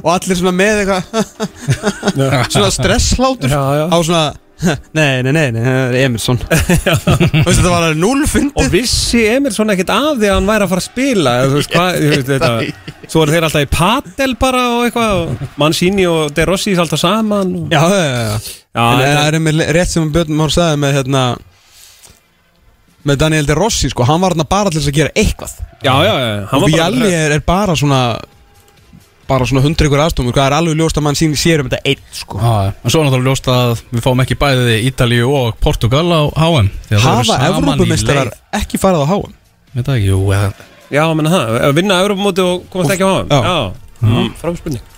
og 0.04 0.10
allir 0.14 0.38
svona 0.40 0.56
með 0.56 0.84
eitthvað 0.84 1.04
svona 2.54 2.72
stresslátur 2.76 3.50
Já, 3.54 3.64
já. 3.82 3.86
á 3.90 3.98
svona 3.98 4.26
nei, 4.98 5.22
nei, 5.22 5.32
nei, 5.32 5.52
nei, 5.54 5.62
það 5.62 5.78
er 5.78 5.96
Emerson 6.02 6.40
Veistu, 6.42 7.44
þetta 7.46 7.72
var 7.72 7.84
alveg 7.88 8.00
núl 8.02 8.22
fyndið 8.30 8.64
Og 8.64 8.72
vissi 8.74 9.22
Emerson 9.30 9.70
ekkert 9.74 9.92
af 9.94 10.16
því 10.18 10.28
að 10.32 10.34
hann 10.34 10.50
væri 10.50 10.64
að 10.66 10.72
fara 10.74 10.84
að 10.84 10.88
spila 10.88 11.32
eða 11.42 11.50
þú 11.52 11.56
veist 11.60 11.74
hvað, 11.76 11.90
þú 11.98 12.08
veist 12.14 12.32
þetta 12.32 12.50
Svo 13.08 13.20
eru 13.24 13.32
þeir 13.36 13.46
alltaf 13.48 13.66
í 13.68 13.70
padel 13.72 14.34
bara 14.42 14.64
og 14.76 14.82
eitthvað 14.88 15.12
og 15.22 15.28
Mancini 15.62 16.06
og 16.10 16.22
De 16.36 16.44
Rossi 16.50 16.72
alltaf 16.76 17.02
saman 17.04 17.50
og... 17.62 17.66
Já, 17.72 17.82
já, 17.86 18.08
já, 18.08 18.26
já. 18.26 18.32
En 18.88 19.06
það 19.06 19.28
er 19.28 19.36
með 19.46 19.54
rétt 19.78 19.92
sem 19.94 20.10
Björn 20.14 20.34
Már 20.42 20.52
sagði 20.54 20.78
með 20.84 20.92
hérna 21.00 21.22
með 23.08 23.22
Daniel 23.24 23.48
De 23.48 23.56
Rossi 23.58 23.92
sko, 23.92 24.06
hann 24.08 24.24
var 24.24 24.36
hérna 24.36 24.48
bara 24.50 24.72
til 24.74 24.82
þess 24.82 24.92
að 24.92 24.98
gera 25.02 25.14
eitthvað 25.16 25.54
Já, 25.86 25.94
já, 26.04 26.14
já 26.22 26.58
og 26.58 26.66
Vialli 26.68 27.14
er, 27.14 27.38
er 27.38 27.46
bara 27.46 27.76
svona 27.78 28.02
bara 29.28 29.48
svona 29.48 29.64
hundra 29.66 29.88
ykkur 29.90 30.02
aðstofum 30.06 30.32
hvað 30.32 30.46
er 30.48 30.56
alveg 30.56 30.78
ljóst 30.80 31.00
að 31.00 31.06
mann 31.08 31.18
sín 31.20 31.34
sér 31.38 31.64
um 31.64 31.68
þetta 31.68 31.92
einn 31.92 32.04
sko. 32.16 32.40
Já, 32.40 32.72
en 32.72 32.94
svo 32.94 33.02
er 33.02 33.08
náttúrulega 33.08 33.34
ljóst 33.34 33.50
að 33.52 33.82
við 33.92 34.04
fáum 34.06 34.24
ekki 34.24 34.38
bæðið 34.40 34.86
Ítalíu 34.88 35.32
og 35.36 35.58
Portugal 35.64 36.06
á 36.16 36.22
HM 36.32 36.70
því 36.88 36.96
að 36.96 37.04
þau 37.04 37.10
eru 37.10 37.10
hafa 37.10 37.26
saman 37.28 37.44
í 37.44 37.50
Evrópumeistarar 37.50 38.32
leið. 38.32 38.42
ekki 38.62 38.82
farið 38.82 39.04
á 39.04 39.08
HM 39.12 39.34
Veit 39.74 39.84
það 39.90 39.98
ekki, 39.98 40.12
jú, 40.14 40.22
eða 40.38 40.52
Já, 40.88 41.04
menna 41.20 41.34
það, 41.34 41.56
að 41.68 41.74
vinna 41.82 42.00
Európa-móti 42.06 42.46
og 42.46 42.70
komast 42.72 42.96
ekki 42.96 43.04
á 43.04 43.12
hann 43.12 43.34
Já. 43.34 43.42
Já, 43.44 43.58
mm. 44.08 44.30
framspurning 44.40 44.94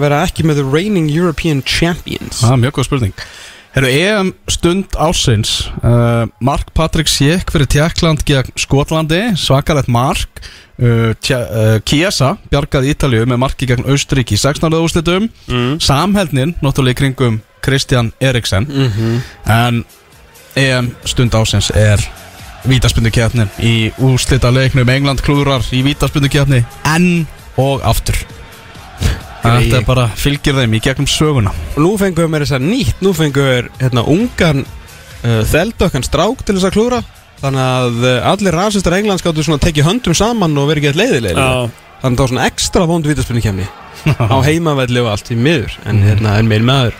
vera 0.00 0.22
ekki 0.26 0.46
með 0.48 0.62
the 0.62 0.66
reigning 0.66 1.10
European 1.12 1.60
Champions 1.68 2.40
Það 2.40 2.56
er 2.56 2.62
mjög 2.64 2.78
góð 2.78 2.88
spurning 2.88 3.26
Herru, 3.74 3.88
EM 3.90 4.28
stund 4.46 4.94
ásins 4.94 5.64
uh, 5.82 6.28
Mark 6.38 6.68
Patrick 6.78 7.08
Schick 7.10 7.50
fyrir 7.50 7.66
Tjekkland 7.66 8.22
gegn 8.26 8.52
Skotlandi, 8.54 9.32
svakalett 9.34 9.88
mark 9.90 10.38
uh, 10.78 11.10
tja, 11.18 11.40
uh, 11.42 11.72
Kiesa 11.82 12.36
bjargaði 12.52 12.92
Ítalíu 12.94 13.24
með 13.26 13.40
marki 13.42 13.66
gegn 13.66 13.88
Austuríki 13.90 14.36
í 14.38 14.40
16. 14.40 14.70
úrslitum 14.78 15.26
Mm. 15.50 15.80
Samheldnin, 15.82 16.54
náttúrulega 16.62 16.94
í 16.94 17.00
kringum 17.02 17.40
Kristján 17.64 18.12
Eriksen 18.22 18.68
Mhm. 18.70 19.18
En 19.50 19.84
EM 20.54 20.92
stund 21.04 21.34
ásins 21.34 21.72
er 21.74 21.98
vítaspundukefnin 22.68 23.50
í 23.58 23.90
úrslita 23.98 24.54
leiknum 24.54 24.88
England 24.88 25.20
klúðrar 25.26 25.66
í 25.74 25.82
vítaspundukefni 25.82 26.62
enn 26.94 27.26
og 27.58 27.82
aftur 27.82 28.14
Þetta 29.44 29.76
er 29.80 29.84
bara 29.86 30.06
fylgir 30.16 30.56
þeim 30.56 30.74
í 30.78 30.80
gegnum 30.84 31.08
söguna. 31.10 31.52
Og 31.74 31.82
nú 31.84 31.92
fengum 32.00 32.24
við 32.24 32.32
með 32.32 32.44
þess 32.46 32.56
að 32.56 32.66
nýtt 32.70 33.02
nú 33.04 33.12
fengum 33.16 33.48
við 33.50 33.68
hérna 33.82 34.04
ungan 34.14 34.64
uh, 34.64 35.42
þeldökkan 35.52 36.06
strák 36.06 36.44
til 36.44 36.56
þess 36.56 36.68
að 36.70 36.76
klúra 36.78 37.00
þannig 37.42 37.64
að 37.64 38.04
uh, 38.08 38.28
allir 38.32 38.56
rasistar 38.56 38.96
Englands 38.96 39.24
gáttu 39.24 39.44
svona 39.44 39.60
að 39.60 39.66
tekið 39.68 39.88
höndum 39.90 40.16
saman 40.16 40.56
og 40.60 40.70
verið 40.70 40.88
gett 40.88 41.00
leiðileg 41.00 41.36
Já. 41.36 41.68
þannig 41.68 42.04
að 42.04 42.14
það 42.14 42.22
var 42.22 42.32
svona 42.32 42.46
ekstra 42.48 42.86
vond 42.88 43.08
vítaspunni 43.10 43.44
kemni 43.44 43.66
á 44.32 44.36
heimavelli 44.46 45.02
og 45.04 45.10
allt 45.12 45.32
í 45.34 45.36
miður. 45.36 45.76
En 45.88 46.00
hérna 46.04 46.38
en 46.40 46.48
meir 46.48 46.64
maður 46.64 46.96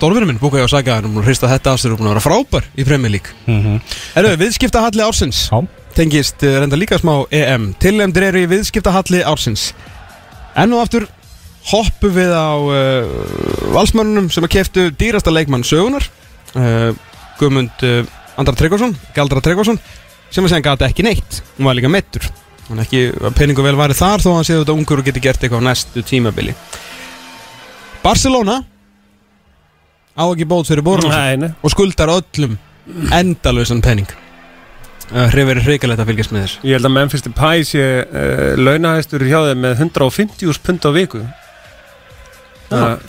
Stórvinur 0.00 0.30
minn, 0.30 0.38
Búka 0.40 0.62
og 0.62 0.70
Saga, 0.70 0.94
hann 0.96 1.08
er 1.08 1.12
búin 1.12 1.24
að 1.24 1.32
hrista 1.32 1.48
þetta 1.50 1.74
á 1.74 1.76
sér 1.76 1.92
og 1.92 1.98
búin 2.00 2.08
að 2.08 2.14
vera 2.14 2.22
frábær 2.24 2.66
í 2.78 2.84
Premier 2.88 3.10
League. 3.12 3.34
Mhm. 3.50 3.80
Erðu, 4.16 4.36
viðskiptahalli 4.40 5.02
ársins. 5.04 5.40
Já. 5.50 5.58
Tengist 5.98 6.44
uh, 6.46 6.60
reynda 6.62 6.78
líka 6.78 6.96
smá 7.00 7.26
EM 7.34 7.72
Tillemdir 7.82 8.28
eru 8.30 8.44
í 8.44 8.48
viðskiptahalli 8.48 9.24
ársins. 9.26 9.72
Enn 10.56 10.72
og 10.72 10.84
aftur 10.86 11.08
hoppum 11.68 12.14
við 12.16 12.32
á 12.32 12.50
uh, 12.56 13.72
valsmönnunum 13.76 14.30
sem 14.32 14.46
að 14.46 14.54
keftu 14.56 14.86
dýrasta 14.96 15.32
leikmann 15.34 15.66
sögunar 15.66 16.06
uh, 16.56 16.90
Guðmund 17.40 17.84
uh, 17.86 18.04
Andra 18.40 18.56
Tryggvason, 18.56 18.94
Galdra 19.16 19.42
Tryggvason 19.44 19.80
sem 20.30 20.46
að 20.46 20.54
segja 20.54 20.64
gata 20.70 20.88
ekki 20.88 21.04
neitt. 21.04 21.42
Hún 21.58 21.68
var 21.68 21.76
líka 21.76 21.90
meittur 21.92 22.30
hann 22.70 22.84
ekki 22.84 23.08
peningu 23.34 23.64
vel 23.66 23.74
væri 23.74 23.96
þar 23.98 24.22
þó 24.22 24.28
að 24.30 24.36
hann 24.38 24.46
séu 24.46 24.60
þetta 24.60 24.74
ungur 24.78 25.00
og 25.02 25.08
geti 25.08 25.22
gert 25.24 25.42
eitthvað 25.42 25.64
á 25.66 25.68
næstu 25.68 26.04
tímabili. 26.06 26.54
Barcelona 28.04 28.60
á 30.14 30.24
ekki 30.24 30.46
bót 30.48 30.70
fyrir 30.70 30.84
borun 30.84 31.46
og 31.50 31.72
skuldar 31.72 32.12
öllum 32.12 32.56
endalösan 33.14 33.82
penning 33.84 34.08
uh, 35.12 35.28
Hrifir 35.30 35.58
er 35.58 35.66
hrikalegt 35.66 36.02
að 36.02 36.10
fylgjast 36.10 36.34
með 36.34 36.46
þess 36.46 36.64
Ég 36.66 36.78
held 36.78 36.88
að 36.88 36.94
Memphis 36.96 37.24
Depay 37.26 37.66
sé 37.68 37.84
uh, 38.02 38.56
launahæstur 38.58 39.24
hjá 39.28 39.38
þeim 39.50 39.62
með 39.66 39.84
150.000 39.86 40.64
pund 40.66 40.88
á 40.88 40.90
viku 40.96 41.22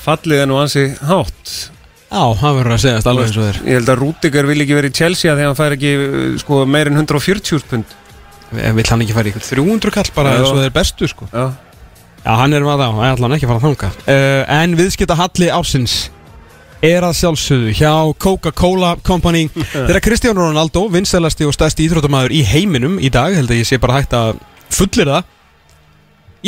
fallið 0.05 0.43
er 0.43 0.49
nú 0.49 0.59
ansi 0.61 0.87
hátt. 1.07 1.55
Já, 2.11 2.23
það 2.41 2.55
verður 2.57 2.75
að 2.75 2.81
segja 2.83 3.01
alveg 3.07 3.27
eins 3.29 3.37
og 3.39 3.45
þeir 3.45 3.57
Ég 3.69 3.77
held 3.77 3.89
að 3.93 3.99
Rúdiger 4.01 4.47
vil 4.49 4.61
ekki 4.65 4.75
verið 4.75 4.91
í 4.91 4.97
Chelsea 4.99 5.31
þegar 5.31 5.47
hann 5.47 5.59
fær 5.59 5.75
ekki 5.77 5.91
uh, 5.95 6.23
sko, 6.41 6.61
meir 6.67 6.91
en 6.91 6.99
140.000 6.99 7.69
pund. 7.69 7.93
Vill 8.51 8.87
hann 8.89 9.03
ekki 9.05 9.15
fara 9.15 9.29
í 9.29 9.31
ykkur 9.31 9.45
300 9.47 9.93
kall 9.95 10.09
bara 10.17 10.33
eins 10.35 10.49
og 10.49 10.59
þeir 10.59 10.73
bestu 10.75 11.07
sko? 11.07 11.29
Já, 11.31 11.45
Já, 12.21 12.33
hann 12.37 12.53
er 12.53 12.65
maður 12.67 12.91
á, 12.91 12.97
hann 12.97 13.13
ætla 13.13 13.29
hann 13.29 13.37
ekki 13.37 13.47
að 13.47 13.53
fara 13.53 13.61
að 13.61 13.67
þanga 13.69 13.91
uh, 14.11 14.57
En 14.57 14.75
viðskipta 14.77 15.15
halli 15.17 15.47
ársins 15.55 15.95
er 16.81 17.05
að 17.05 17.15
sjálfsögðu 17.19 17.73
hjá 17.77 17.93
Coca-Cola 18.21 18.95
Company. 19.05 19.45
Þegar 19.71 20.01
Kristján 20.01 20.37
Ronaldo, 20.37 20.87
vinsælasti 20.91 21.45
og 21.45 21.53
stærsti 21.53 21.85
íþróttamæður 21.85 22.33
í 22.33 22.41
heiminum 22.49 22.97
í 22.97 23.11
dag 23.13 23.35
held 23.37 23.53
að 23.53 23.61
ég 23.61 23.69
sé 23.69 23.77
bara 23.81 23.99
hægt 23.99 24.15
að 24.17 24.39
fullir 24.73 25.11
það 25.13 25.29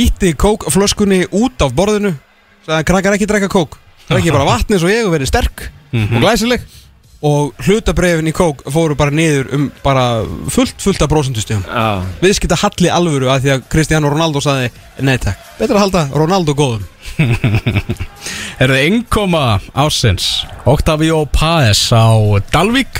ítti 0.04 0.34
Coke-flöskunni 0.42 1.28
út 1.38 1.62
af 1.62 1.76
borðinu 1.78 2.16
sagði 2.68 2.86
krakkar 2.90 3.18
ekki 3.18 3.28
drekka 3.30 3.50
Coke 3.52 3.78
drekki 4.10 4.32
bara 4.36 4.46
vatni 4.48 4.80
svo 4.80 4.90
ég 4.92 5.06
og 5.08 5.14
verið 5.16 5.30
sterk 5.32 5.70
Mhm. 5.94 6.16
og 6.18 6.22
glæsileg. 6.26 6.62
Og 7.24 7.54
hlutabrefin 7.64 8.28
í 8.28 8.34
Coke 8.36 8.66
fóru 8.74 8.98
bara 9.00 9.12
niður 9.12 9.54
um 9.56 9.68
bara 9.84 10.26
fullt 10.52 10.74
fullt 10.84 11.02
af 11.06 11.08
prósentustíðum 11.08 11.62
Já. 11.64 12.04
viðskipta 12.20 12.58
halli 12.60 12.90
alvöru 12.92 13.30
að 13.32 13.46
því 13.46 13.52
að 13.54 13.62
Cristiano 13.70 14.10
Ronaldo 14.12 14.42
saði 14.44 14.72
nei 15.00 15.16
takk, 15.18 15.38
betur 15.60 15.78
að 15.78 15.84
halda 15.86 16.02
Ronaldo 16.12 16.54
góðum. 16.54 16.84
Er 18.60 18.70
það 18.74 18.86
innkoma 18.88 19.44
ásins 19.76 20.28
Octavio 20.66 21.24
Paes 21.32 21.86
á 21.96 22.12
Dalvik 22.52 23.00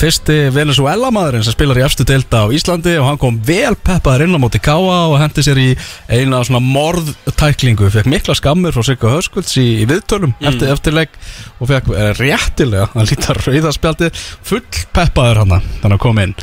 fyrsti 0.00 0.36
Venezuela 0.54 1.10
maðurinn 1.12 1.44
sem 1.44 1.52
spilar 1.54 1.76
í 1.80 1.84
efstu 1.84 2.06
delta 2.08 2.44
á 2.44 2.52
Íslandi 2.56 2.94
og 3.00 3.06
hann 3.10 3.18
kom 3.20 3.36
vel 3.44 3.74
peppaður 3.76 4.24
inn 4.26 4.36
á 4.36 4.40
móti 4.40 4.60
Káa 4.64 5.00
og 5.10 5.18
hendi 5.20 5.44
sér 5.44 5.60
í 5.60 5.68
eina 6.08 6.40
svona 6.46 6.62
morðtæklingu. 6.64 7.90
Fekk 7.92 8.08
mikla 8.10 8.36
skammur 8.38 8.72
frá 8.74 8.84
Sigga 8.86 9.12
Höskulds 9.16 9.56
í, 9.60 9.66
í 9.82 9.88
viðtölum 9.90 10.32
Mm. 10.40 10.46
eftir 10.48 10.70
eftirleik 10.72 11.16
og 11.60 11.68
fekk 11.68 11.88
eh, 11.92 12.10
réttilega 12.16 12.86
að 12.96 13.10
líta 13.10 13.34
rauðarspjaldi 13.36 14.08
full 14.46 14.62
peppaður 14.94 15.42
hann 15.42 15.56
þannig 15.82 15.96
að 15.98 16.02
koma 16.04 16.24
inn 16.24 16.34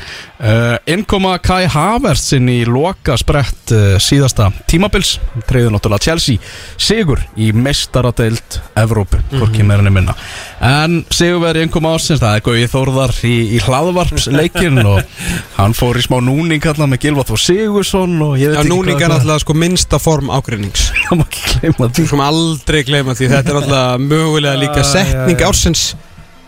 innkoma 0.86 1.40
Kai 1.42 1.64
Havertz 1.66 2.34
inn 2.38 2.46
í 2.54 2.60
loka 2.70 3.16
sprett 3.18 3.72
uh, 3.74 3.96
síðasta 4.02 4.52
tímabils. 4.70 5.16
Treyður 5.50 5.74
náttúrulega 5.74 6.04
Chelsea 6.06 6.38
sigur 6.78 7.24
í 7.42 7.50
mestaradeild 7.58 8.60
Evrópu, 8.78 9.18
hvorki 9.34 9.64
Mhm. 9.64 9.68
meira 9.72 9.82
enn 9.82 9.94
minna. 9.94 10.14
En 10.62 11.00
sigurveri 11.10 11.64
innkoma 11.66 11.96
ásins 11.98 12.22
það 12.22 12.36
er 12.38 12.46
Gauði 12.46 12.68
Þórðar 12.70 13.16
í, 13.26 13.34
í 13.58 13.60
hlaðvarpsleikin 13.66 14.78
og 14.86 15.02
hann 15.58 15.74
fór 15.74 15.98
í 15.98 16.06
smá 16.06 16.20
núning 16.22 16.62
hérna 16.62 16.86
með 16.88 17.02
Gilvað 17.08 17.34
og 17.34 17.42
Sigursson 17.42 18.16
og 18.22 18.38
ég 18.38 18.54
veit 18.54 18.60
ekki 18.62 18.70
núning 18.76 19.02
er 19.02 19.10
náttúrulega 19.16 19.42
sko 19.42 19.54
minnsta 19.58 20.00
form 20.00 20.30
ágreinings. 20.30 20.92
Það 21.10 21.18
má 21.20 21.26
ekki 21.26 21.60
gleyma 21.60 21.90
því. 21.90 22.08
Svo 22.12 22.22
maður 22.22 22.38
aldrei 22.38 22.84
gleyma 22.88 23.18
því. 23.18 23.32
Þetta 23.34 23.50
er 23.50 23.60
náttúrulega 23.60 24.06
mögulega 24.06 24.62
líka 24.62 24.86
setning 24.86 25.42
Eh, 25.42 25.48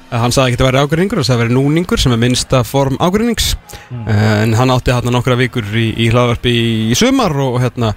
Hann 0.09 0.33
sagði 0.33 0.53
ekki 0.55 0.63
að 0.63 0.69
vera 0.71 0.83
ágreiningur, 0.85 1.19
hann 1.21 1.27
sagði 1.27 1.37
að 1.37 1.43
vera 1.45 1.55
núningur 1.57 2.01
sem 2.01 2.13
er 2.15 2.21
minnsta 2.21 2.63
form 2.65 2.95
ágreinings. 2.97 3.51
En 3.93 4.55
hann 4.57 4.71
átti 4.73 4.93
hérna 4.95 5.13
nokkra 5.13 5.37
vikur 5.37 5.67
í, 5.77 5.89
í 6.01 6.07
hlaðvarpi 6.13 6.49
í, 6.53 6.69
í 6.93 6.97
sumar 6.97 7.35
og 7.45 7.59
hérna 7.63 7.93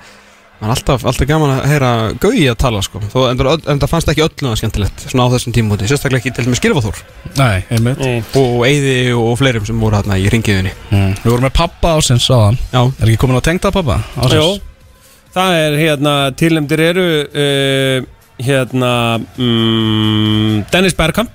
Það 0.62 0.68
er 0.70 0.72
alltaf, 0.76 1.04
alltaf 1.10 1.26
gaman 1.26 1.50
að 1.56 1.64
heyra 1.72 1.88
Gauji 2.22 2.42
að 2.46 2.58
tala 2.62 2.80
sko. 2.86 3.00
Þó, 3.10 3.16
en, 3.32 3.40
það- 3.40 3.64
en 3.72 3.80
það 3.82 3.90
fannst 3.90 4.10
ekki 4.12 4.22
öllum 4.22 4.46
það 4.52 4.58
skemmtilegt 4.60 5.00
Svona 5.10 5.24
á 5.26 5.32
þessum 5.32 5.54
tímúti, 5.56 5.88
sérstaklega 5.90 6.20
ekki 6.22 6.32
til 6.36 6.44
dæmis 6.46 6.60
Skilfaþór 6.60 7.00
Nei, 7.40 7.64
einmitt. 7.74 8.04
Og 8.38 8.62
Eyði 8.68 8.92
og 9.18 9.32
fleirum 9.40 9.66
sem 9.66 9.82
voru 9.82 9.98
hérna 9.98 10.20
í 10.22 10.28
ringiðinni 10.30 10.70
mm. 10.92 11.16
Við 11.24 11.26
vorum 11.32 11.48
með 11.48 11.54
pappa 11.58 11.96
ásins 11.98 12.28
áðan 12.30 12.60
Já. 12.70 12.78
Er 12.78 13.10
ekki 13.10 13.18
komin 13.24 13.40
á 13.42 13.46
tengda 13.48 13.72
pappa 13.74 13.96
ásins? 14.22 14.38
Jó, 14.38 14.94
það 15.34 15.58
er 15.64 15.78
hérna 15.82 16.14
tilnæmdir 16.38 16.84
eru 16.92 17.08
uh, 17.26 18.06
hérna 18.46 18.92
mm, 19.34 20.62
Dennis 20.70 20.94
Bergkamp 20.94 21.34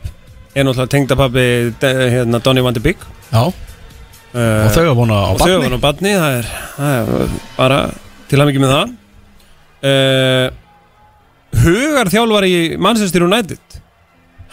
er 0.57 0.65
náttúrulega 0.67 0.91
tengdapappi 0.93 1.45
hérna 1.84 2.39
Donny 2.43 2.63
van 2.65 2.75
de 2.75 2.81
Beek. 2.84 3.01
Já. 3.31 3.43
Uh, 3.47 4.67
Og 4.67 4.73
þau 4.75 4.84
að 4.84 4.95
vona 4.99 5.17
á 5.17 5.27
og 5.31 5.39
þau 5.39 5.47
barni. 5.47 5.65
vona 5.67 5.77
á 5.79 5.85
badni 5.85 6.11
það 6.17 6.38
er, 6.38 6.47
það 6.75 6.95
er 6.97 7.35
bara 7.57 7.77
til 8.27 8.39
að 8.43 8.49
mikið 8.49 8.63
með 8.65 8.73
það. 8.75 8.95
Uh, 9.88 10.47
Hugar 11.63 12.09
þjálfar 12.11 12.45
í 12.49 12.55
Manchester 12.84 13.23
United 13.25 13.77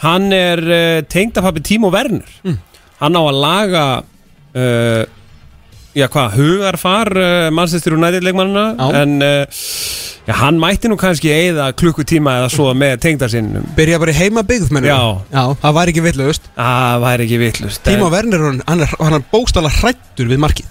hann 0.05 0.29
er 0.35 0.61
uh, 0.63 1.01
tengdapappi 1.11 1.63
Timo 1.65 1.91
Werner. 1.93 2.29
Mm. 2.45 2.57
hann 3.01 3.19
á 3.19 3.21
að 3.25 3.41
laga 3.43 3.85
já 5.95 6.05
hvað, 6.11 6.35
hugarfar 6.37 7.09
Manchester 7.51 7.93
United 7.97 8.23
leikmannina 8.23 8.63
en 9.01 9.17
já, 10.27 10.33
hann 10.41 10.57
mætti 10.61 10.89
nú 10.89 10.97
kannski 10.99 11.29
eigða 11.33 11.69
klukkutíma 11.77 12.37
eða 12.41 12.49
svo 12.53 12.71
með 12.77 12.97
tengdasinnum 13.05 13.65
Byrja 13.77 13.99
bara 14.01 14.13
í 14.13 14.19
heimabygð 14.19 14.71
mennur 14.73 14.89
Já. 14.89 14.99
Já, 15.31 15.43
það 15.61 15.75
var 15.77 15.91
ekki 15.93 16.03
vitlaust. 16.05 16.49
Það 16.57 16.99
væri 17.05 17.27
ekki 17.27 17.39
vitlust 17.43 17.83
Tímo 17.85 18.09
Werner, 18.13 18.45
hann- 18.65 18.85
er, 18.85 18.95
er 18.99 19.25
bókstala 19.31 19.69
hrættur 19.69 20.29
við 20.31 20.41
markið. 20.41 20.65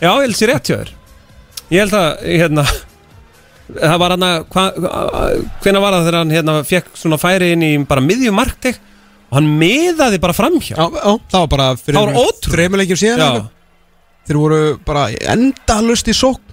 Já, 0.00 0.10
ég 0.12 0.26
held 0.26 0.36
sér 0.40 0.52
rétt 0.54 0.70
hjá 0.70 0.76
þér. 0.82 0.92
Ég 1.70 1.80
held 1.84 1.96
að, 1.98 2.10
hérna 2.26 2.66
Það 3.66 3.96
var 3.98 4.12
hann 4.14 4.22
að 4.22 4.44
Hvenær 5.64 5.82
var 5.82 5.96
það 5.96 6.04
þegar 6.06 6.18
hann 6.20 6.34
hérna, 6.36 6.52
fekk 6.68 6.90
svona 6.94 7.18
færi 7.18 7.48
inn 7.56 7.64
í 7.66 7.70
bara 7.88 8.04
miðjum 8.04 8.36
marktek 8.38 8.78
og 9.26 9.40
hann 9.40 9.48
miðaði 9.58 10.20
bara 10.22 10.36
framhjá? 10.36 10.76
Já, 10.78 10.86
já, 10.86 11.14
það 11.32 11.40
var 11.42 11.48
bara 11.50 11.66
fyrir 11.80 11.96
Það 11.98 12.04
var 12.06 12.20
ótrúlegt. 12.20 12.50
Þreimilegjum 12.54 13.00
síðan 13.00 13.22
Já. 13.24 13.30
Þeir 14.26 14.38
voru 14.42 14.60
bara 14.86 15.02
endalust 15.34 16.06
í 16.10 16.14
sókn 16.14 16.45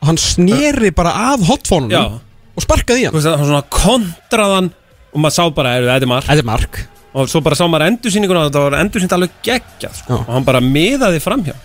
Og 0.00 0.08
hann 0.08 0.20
sneri 0.20 0.92
bara 0.96 1.12
af 1.32 1.42
hotfónunum 1.44 1.92
Já, 1.92 2.20
Og 2.56 2.64
sparkaði 2.64 3.02
í 3.02 3.08
þú 3.08 3.10
hann 3.10 3.18
veist 3.18 3.30
að 3.30 3.36
hann 3.40 3.50
svona 3.50 3.66
kontraðan 3.74 4.70
og 5.10 5.22
maður 5.24 5.34
sá 5.36 5.44
bara, 5.54 5.74
er 5.76 5.88
þetta 5.88 6.06
er 6.06 6.10
mark. 6.10 6.28
Þetta 6.28 6.44
er 6.44 6.48
mark. 6.48 6.78
Og 7.10 7.26
svo 7.30 7.40
bara 7.42 7.58
sá 7.58 7.64
maður 7.66 7.88
endursýninguna 7.88 8.44
og 8.44 8.50
þetta 8.50 8.62
var 8.62 8.76
endursýnd 8.78 9.14
alveg 9.16 9.36
geggjað 9.46 9.96
sko. 9.98 10.14
Já. 10.14 10.20
og 10.22 10.32
hann 10.36 10.46
bara 10.46 10.62
miðaði 10.62 11.22
framhjá 11.24 11.56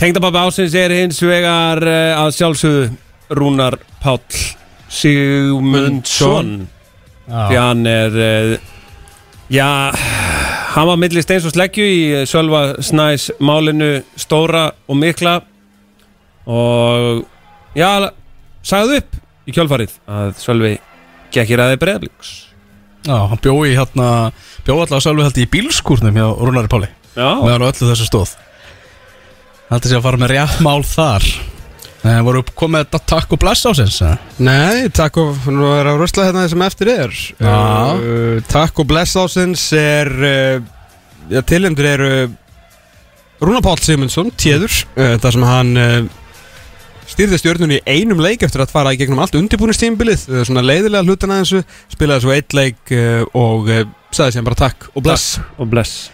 Tengdababbi 0.00 0.40
ásins 0.40 0.74
er 0.74 0.94
hins 0.96 1.20
vegar 1.22 1.78
uh, 1.84 2.22
að 2.24 2.30
sjálfsögðu 2.38 2.86
Rúnar 3.36 3.76
Páll 4.02 4.38
Sigmundsson. 4.92 6.54
Því 7.28 7.58
hann 7.60 7.84
er 7.86 8.16
uh, 8.16 8.54
já, 9.52 9.68
hann 10.74 10.88
var 10.88 10.98
milli 11.00 11.22
steins 11.22 11.46
og 11.46 11.54
sleggju 11.54 11.86
í 11.86 12.00
eh, 12.16 12.24
Sölva 12.28 12.80
Snæs 12.82 13.28
málinu 13.40 13.92
stóra 14.18 14.70
og 14.88 14.98
mikla. 14.98 15.38
Og 16.50 17.22
já, 17.78 18.10
sagði 18.62 19.02
upp 19.02 19.20
í 19.48 19.54
kjálfarið 19.56 19.94
að 20.06 20.32
Sölvi 20.42 20.72
gekk 21.34 21.52
í 21.54 21.58
ræði 21.58 21.78
breyðbliks 21.82 22.32
já 23.08 23.16
hann 23.30 23.40
bjói 23.42 23.72
hérna 23.74 24.08
Bjói 24.62 24.84
alltaf 24.84 25.02
sjálfur 25.02 25.26
held 25.26 25.38
í 25.42 25.46
bílskúrnum 25.50 26.14
hjá 26.14 26.26
Rúnari 26.38 26.68
Páli. 26.70 26.86
Já, 27.16 27.32
meðan 27.42 27.64
öllu 27.66 27.86
þessu 27.88 28.04
stóð. 28.06 28.34
Haldi 29.72 29.90
sér 29.90 29.98
að 29.98 30.04
fara 30.06 30.20
með 30.22 30.30
rétt 30.36 30.60
mál 30.62 30.84
þar. 30.86 31.26
Nei, 32.02 32.14
voru 32.26 32.44
komið 32.58 32.84
þetta 32.84 33.00
takk 33.10 33.34
og 33.34 33.40
bless 33.42 33.66
ásins 33.66 33.96
eða? 34.02 34.14
Nei, 34.42 34.86
takk 34.94 35.18
og 35.22 35.48
Nú 35.50 35.66
er 35.74 35.90
að 35.90 35.98
rösla 36.02 36.28
hérna 36.28 36.44
sem 36.50 36.62
eftir 36.66 36.92
er. 36.94 37.18
Já. 37.42 37.56
uh, 37.98 38.38
Takk 38.50 38.78
og 38.82 38.88
bless 38.90 39.18
ásins 39.18 39.66
er 39.78 40.10
uh, 40.14 40.62
Já, 41.30 41.40
tilendur 41.46 41.86
eru 41.90 42.08
Rúna 43.42 43.62
Páll 43.66 43.82
Sigmundsson, 43.82 44.30
téður 44.38 44.70
uh, 44.94 45.16
Það 45.18 45.28
sem 45.34 45.46
hann 45.50 45.74
stýrði 47.12 47.38
stjórnunni 47.40 47.78
í 47.80 47.98
einum 48.00 48.20
leik 48.22 48.42
eftir 48.46 48.62
að 48.64 48.72
fara 48.72 48.92
í 48.94 48.98
gegnum 49.00 49.20
allt 49.22 49.36
undirbúinistímbilið 49.38 50.24
uh, 50.30 50.42
Svona 50.48 50.64
leiðilega 50.64 51.04
hlutan 51.06 51.34
aðeins 51.34 51.66
Spilaði 51.92 52.24
svo 52.24 52.34
eitt 52.34 52.56
leik 52.56 52.92
uh, 52.96 53.22
og 53.38 53.70
uh, 53.70 53.84
sagði 54.12 54.36
sem 54.36 54.46
bara 54.46 54.58
takk 54.58 54.88
og 54.92 55.04
bless. 55.04 55.38
Bless. 55.72 56.10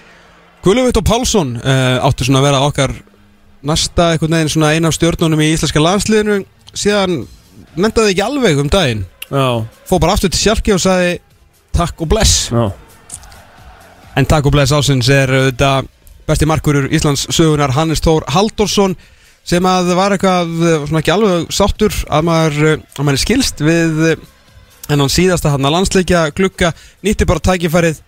Guðluvit 0.62 0.98
og 1.00 1.06
Pálsson 1.06 1.52
áttu 1.58 2.26
svona 2.26 2.40
að 2.40 2.46
vera 2.48 2.60
okkar 2.66 2.92
næsta 3.66 4.12
einhvern 4.12 4.36
veginn 4.36 4.50
svona 4.52 4.70
eina 4.74 4.90
af 4.90 4.94
stjórnunum 4.94 5.42
í 5.42 5.48
íslenska 5.54 5.82
landsliðinu 5.82 6.40
síðan 6.78 7.24
nefndaði 7.78 8.12
ekki 8.12 8.24
alveg 8.24 8.60
um 8.62 8.70
daginn. 8.70 9.04
Já, 9.30 9.64
fóð 9.88 10.02
bara 10.04 10.14
aftur 10.14 10.30
til 10.34 10.40
Sjalki 10.40 10.74
og 10.74 10.82
sagði 10.82 11.16
takk 11.74 12.02
og 12.04 12.10
bless. 12.10 12.50
Já, 12.54 12.70
en 14.18 14.30
takk 14.30 14.50
og 14.50 14.54
bless 14.54 14.74
ásins 14.74 15.10
er 15.14 15.30
þetta 15.48 15.72
besti 16.28 16.48
markurur 16.48 16.90
Íslands 16.92 17.26
sögunar 17.32 17.72
Hannes 17.76 18.02
Þór 18.04 18.26
Haldorsson 18.34 18.98
sem 19.48 19.64
að 19.68 19.92
var 19.96 20.14
eitthvað 20.16 20.50
eh, 20.68 20.82
svona 20.88 21.00
ekki 21.02 21.14
alveg 21.14 21.46
sáttur 21.56 21.94
að 22.12 22.26
maður, 22.28 22.58
eh, 22.74 22.82
að 22.98 23.06
maður 23.06 23.18
er 23.18 23.22
skilst 23.24 23.62
við 23.64 24.02
eh, 24.10 24.26
en 24.92 25.02
hann 25.04 25.12
síðasta 25.12 25.52
hann 25.54 25.68
að 25.68 25.74
landsleikja 25.78 26.26
glugga. 26.36 26.72
Nýtti 27.04 27.26
bara 27.28 27.44
tækifærið 27.48 28.02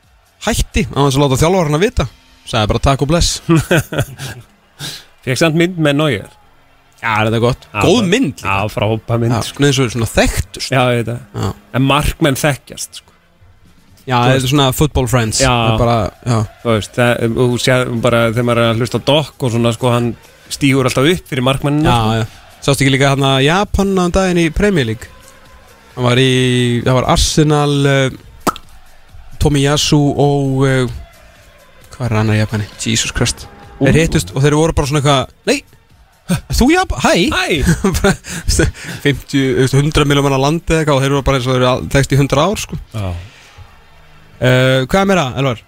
hætti 0.46 0.86
á 0.92 0.98
hans 1.00 1.16
að 1.16 1.24
láta 1.26 1.40
þjálfarna 1.42 1.80
vita. 1.82 2.06
Sagði 2.48 2.70
bara 2.74 2.84
takk 2.88 3.04
og 3.04 3.10
bless. 3.12 3.40
Fekk 5.24 5.36
samt 5.40 5.58
mynd 5.60 5.80
með 5.82 5.98
Neuer. 6.00 6.30
Já, 7.00 7.12
þetta 7.24 7.36
er 7.38 7.42
gott? 7.44 7.62
Já, 7.72 7.80
Góð 7.80 8.08
mynd 8.12 8.42
Já, 8.44 8.56
frábæð 8.68 9.20
mynd 9.22 9.32
Já, 9.32 9.38
sko. 9.46 9.54
svona 9.56 9.68
eins 9.70 9.78
og 9.80 9.92
svona 9.94 10.08
þekktust 10.10 10.72
Já, 10.74 10.80
ég 10.92 10.98
veit 10.98 11.06
það. 11.08 11.20
Já, 11.32 11.46
En 11.78 11.84
markmenn 11.88 12.36
þekkjast 12.36 12.98
sko. 13.00 13.14
já 14.04 14.16
þetta 14.18 14.34
er 14.34 14.50
svona 14.50 14.66
football 14.76 15.08
friends. 15.08 15.40
Já. 15.40 15.48
Það 15.48 15.72
er 15.72 15.80
bara, 15.80 15.96
já. 16.26 16.38
Þú 16.64 16.74
veist, 16.74 16.98
það, 16.98 17.24
þú 17.38 17.46
sér 17.64 17.92
bara 18.04 18.20
þegar 18.34 18.46
maður 18.50 18.60
er 18.66 18.72
að 18.74 18.82
hlusta 18.84 19.00
á 19.00 19.08
Doc 19.08 19.30
og 19.38 19.54
svona, 19.54 19.72
sko, 19.76 19.92
hann 19.94 20.10
stígur 20.56 20.88
alltaf 20.88 21.06
upp 21.12 21.30
fyrir 21.30 21.44
markmenninu 21.46 21.88
Já, 21.88 22.20
já. 22.20 22.24
Sástu 22.60 22.84
ekki 22.84 22.92
líka 22.92 23.12
hann 23.14 23.24
að 23.24 23.44
Japan 23.46 23.94
á 23.96 24.04
daginn 24.12 24.42
í 24.42 24.50
Premier 24.52 24.88
League? 24.90 25.08
Hann 25.94 26.04
var 26.06 26.20
í, 26.20 26.30
það 26.84 26.98
var 26.98 27.06
Arsenal 27.14 27.76
uh, 27.88 28.54
Tomiyasu 29.40 29.98
og 30.20 30.64
uh, 30.66 30.96
Hvað 31.94 32.06
er 32.06 32.16
annar 32.20 32.38
Japani? 32.40 32.66
Jesus 32.80 33.12
Christ. 33.16 33.46
Þeir 33.80 33.98
hittust 34.02 34.34
og 34.36 34.44
þeir 34.44 34.56
voru 34.56 34.76
bara 34.76 34.88
svona 34.90 35.00
eitthvað 35.00 35.32
Nei, 35.48 35.58
þú 36.56 36.68
Japan, 36.74 37.00
hæ? 37.04 37.14
Hæ? 37.32 37.46
50, 39.04 39.24
þú 39.32 39.42
veist, 39.64 39.74
100 39.80 40.06
miljómanna 40.08 40.38
landi 40.40 40.76
eða 40.76 40.82
eitthvað 40.84 40.96
og 40.98 41.02
þeir 41.04 41.14
voru 41.16 41.26
bara 41.26 41.40
eins 41.40 41.48
og 41.48 41.56
þeir 41.56 41.64
eru 41.66 41.90
þekst 41.96 42.12
í 42.14 42.20
100 42.20 42.44
ár 42.44 42.62
sko. 42.64 42.78
Já. 42.94 43.08
Uh, 44.40 44.86
Hvað 44.88 45.00
er 45.02 45.08
meira, 45.10 45.24
Elvar? 45.40 45.64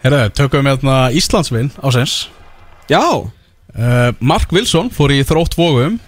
Herra, 0.00 0.22
tökum 0.32 0.64
við 0.64 0.74
hérna 0.74 0.96
Íslandsvinn 1.16 1.70
ásins 1.84 2.14
Já, 2.88 3.00
uh, 3.76 4.10
Mark 4.20 4.52
Wilson 4.54 4.90
fór 4.94 5.12
í 5.14 5.20
þrótt 5.26 5.56
vógum 5.58 5.98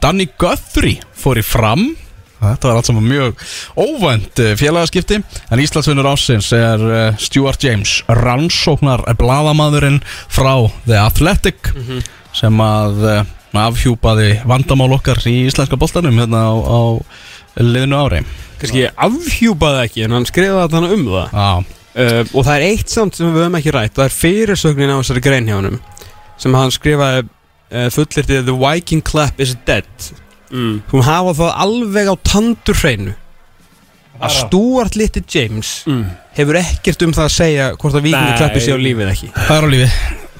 Danny 0.00 0.28
Guthrie 0.40 1.00
fór 1.12 1.40
í 1.40 1.44
fram. 1.44 1.90
Þetta 2.40 2.70
var 2.70 2.78
allt 2.80 2.88
saman 2.88 3.04
mjög 3.04 3.42
óvænt 3.76 4.40
uh, 4.40 4.54
félagaskipti. 4.56 5.18
En 5.52 5.60
Íslandsvinnur 5.60 6.08
ásins 6.08 6.48
er 6.56 6.80
uh, 6.80 7.18
Stuart 7.20 7.60
James 7.66 7.98
Rannsóknar 8.08 9.04
bladamaðurinn 9.20 10.00
frá 10.32 10.54
The 10.86 10.96
Athletic 11.02 11.72
Sem 12.32 12.62
að 12.64 13.04
uh, 13.04 13.18
afhjúpaði 13.60 14.38
vandamál 14.46 14.92
okkar 14.96 15.18
í 15.28 15.40
íslenska 15.48 15.76
boltanum 15.76 16.16
hérna 16.22 16.46
á, 16.48 16.54
á 16.54 16.80
liðinu 17.60 17.98
ári. 17.98 18.22
Kannski 18.60 18.86
afhjúpaði 18.94 19.84
ekki 19.88 20.04
en 20.06 20.14
hann 20.16 20.28
skrifaði 20.28 20.70
þarna 20.72 20.92
um 20.94 21.06
það. 21.10 21.32
Uh, 21.90 22.20
Og 22.30 22.44
það 22.46 22.54
er 22.54 22.66
eitt 22.70 22.92
samt 22.92 23.16
sem 23.18 23.26
við 23.34 23.42
höfum 23.42 23.56
ekki 23.58 23.72
rætt 23.74 23.96
Það 23.98 24.04
er 24.04 24.12
fyrirsögnin 24.14 24.92
á 24.94 25.00
þessari 25.02 25.22
grein 25.24 25.48
hjá 25.50 25.56
honum 25.58 25.80
Sem 26.40 26.54
hann 26.56 26.72
skrifaði 26.74 27.24
uh, 27.26 27.88
fullirtið 27.92 28.46
The 28.48 28.54
Viking 28.56 29.02
Clap 29.04 29.40
is 29.44 29.52
dead. 29.68 29.84
Mm. 30.50 30.80
Hún 30.90 31.04
hafa 31.06 31.34
það 31.38 31.52
alveg 31.62 32.08
á 32.10 32.14
tandur 32.26 32.74
hreinu 32.80 33.12
Að 34.20 34.32
Stuart 34.34 34.96
Little 34.98 35.22
James 35.32 35.68
Mm. 35.88 36.08
Hefur 36.36 36.58
ekkert 36.60 37.04
um 37.06 37.12
það 37.16 37.24
að 37.28 37.34
segja 37.36 37.68
Hvort 37.78 37.94
að 38.00 38.08
Viking. 38.08 38.34
Clap 38.40 38.58
sé 38.60 38.74
á 38.74 38.78
lífið 38.80 39.12
ekki. 39.12 39.28
Það 39.36 39.54
er 39.60 39.64
á 39.64 39.70
lífi 39.74 39.88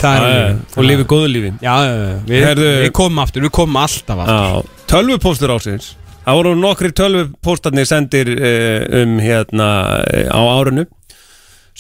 Það 0.01 0.17
er 0.17 0.21
á 0.21 0.29
lífið. 0.33 0.59
og 0.81 0.85
lifið 0.89 1.07
góðu 1.13 1.31
lífi 1.31 1.53
Já, 1.63 1.75
já, 1.85 1.95
já, 1.95 2.11
við, 2.33 2.45
Heyrðu- 2.49 2.75
við 2.83 2.93
komum 2.99 3.23
aftur, 3.23 3.43
við 3.47 3.53
komum 3.61 3.77
alltaf 3.85 4.23
aftur. 4.25 4.71
Tölvupóstur 4.91 5.55
ásins 5.55 5.89
Það 6.27 6.37
voru 6.41 6.55
nokkri 6.61 6.91
tölvupóstarnir 7.01 7.89
sendir 7.89 8.29
uh, 8.35 9.03
um 9.03 9.15
hérna 9.23 9.69
uh, 10.03 10.27
á 10.33 10.41
árinu 10.59 10.85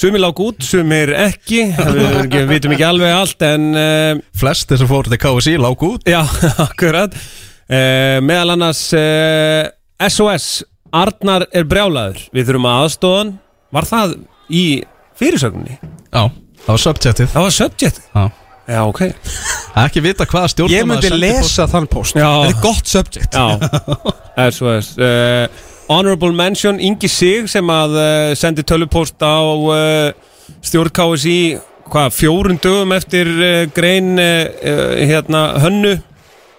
Sumir 0.00 0.22
lág 0.22 0.38
út, 0.40 0.62
sumir 0.64 1.10
ekki. 1.12 1.58
Við 1.76 2.14
ekki, 2.22 2.38
vitum 2.48 2.72
ekki 2.72 2.86
alveg 2.88 3.10
allt 3.12 3.44
en 3.44 3.66
uh, 3.76 4.22
Flestir 4.40 4.80
sem 4.80 4.88
fóru 4.88 5.12
til 5.12 5.18
KSI 5.20 5.58
lág 5.60 5.82
út. 5.84 6.08
Já, 6.08 6.22
akkurat. 6.66 7.12
Uh, 7.68 8.16
Meðal 8.24 8.54
annars 8.54 8.80
uh, 8.96 9.68
SOS 10.08 10.46
Arnar 10.96 11.44
er 11.52 11.68
brjálaður. 11.68 12.22
Við 12.32 12.48
þurfum 12.48 12.70
að 12.70 12.84
aðstóðan 12.86 13.34
Var 13.76 13.86
það 13.86 14.14
í 14.50 14.64
fyrirsögninni? 15.20 15.76
Já, 16.08 16.22
það 16.64 16.72
var 16.72 16.82
subjective 16.86 17.30
Það 17.30 17.44
var 17.46 17.54
subject 17.60 18.00
Já. 18.08 18.24
Já, 18.70 18.80
ok. 18.86 19.02
Ekki 19.84 20.02
vita 20.02 20.26
hvaða 20.30 20.50
stjórnum 20.54 20.74
Ég 20.78 20.88
myndi 20.88 21.12
lesa 21.14 21.68
þann 21.70 21.86
post 21.90 22.16
Já. 22.18 22.26
Þetta 22.26 22.56
er 22.56 22.64
gott 22.64 22.90
subject. 22.90 23.36
Já, 23.36 23.46
SOS 24.56 24.94
uh, 24.96 25.68
Honorable 25.90 26.30
mention 26.30 26.78
Ingi 26.78 27.08
Sig 27.10 27.48
sem 27.50 27.66
að 27.74 27.96
uh, 27.98 28.32
sendi 28.38 28.62
tölvupóst 28.62 29.18
á 29.26 29.42
uh, 29.42 30.12
stjórn 30.62 30.92
KSI 30.94 31.40
hvað, 31.90 32.12
fjórun 32.14 32.60
dögum 32.62 32.94
eftir 32.94 33.26
uh, 33.26 33.64
grein 33.74 34.12
hérna 34.14 35.40
hönnu 35.64 35.96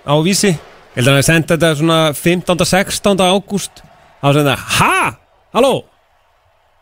á 0.03 0.15
vísi. 0.25 0.51
Ég 0.51 0.99
held 0.99 1.13
að 1.13 1.15
hann 1.21 1.27
sendi 1.29 1.53
þetta 1.53 1.69
svona 1.79 1.99
15. 2.17 2.65
16. 2.73 3.23
ágúst. 3.23 3.79
Þá 4.19 4.27
sem 4.35 4.49
það, 4.49 4.65
ha, 4.81 4.97
halló? 5.55 5.71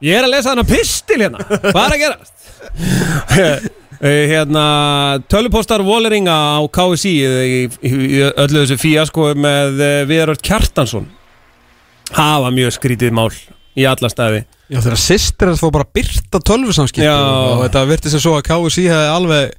Ég 0.01 0.17
er 0.17 0.25
að 0.25 0.33
lesa 0.33 0.49
þennan 0.55 0.71
pistil 0.71 1.19
hérna. 1.21 1.45
Hvað 1.69 1.83
er 1.83 1.93
að 1.93 2.01
gerast? 2.07 3.69
Eh, 3.99 4.29
hérna 4.31 4.61
tölupóstar 5.27 5.81
Walleringa 5.83 6.31
á 6.31 6.63
KSI 6.71 7.11
í, 7.19 7.57
í, 7.67 7.89
í 7.91 8.21
öllu 8.29 8.61
þessu 8.61 8.77
fíasko 8.79 9.25
með 9.35 9.81
Viðaröld 10.07 10.39
Kjartansson 10.39 11.09
hafa 12.15 12.51
mjög 12.55 12.75
skrítið 12.77 13.13
mál 13.15 13.29
í 13.79 13.85
alla 13.89 14.09
staði. 14.11 14.43
Já, 14.69 14.81
þegar 14.83 15.01
sýstir 15.01 15.49
að 15.49 15.61
fá 15.63 15.69
bara 15.73 15.87
byrta 15.97 16.41
tölvusamskipti 16.45 17.05
Já. 17.07 17.15
og 17.17 17.63
þetta 17.63 17.85
virti 17.89 18.11
sem 18.13 18.21
svo 18.21 18.35
að 18.37 18.43
KSI 18.49 18.83
hefði 18.91 19.13
alveg 19.15 19.55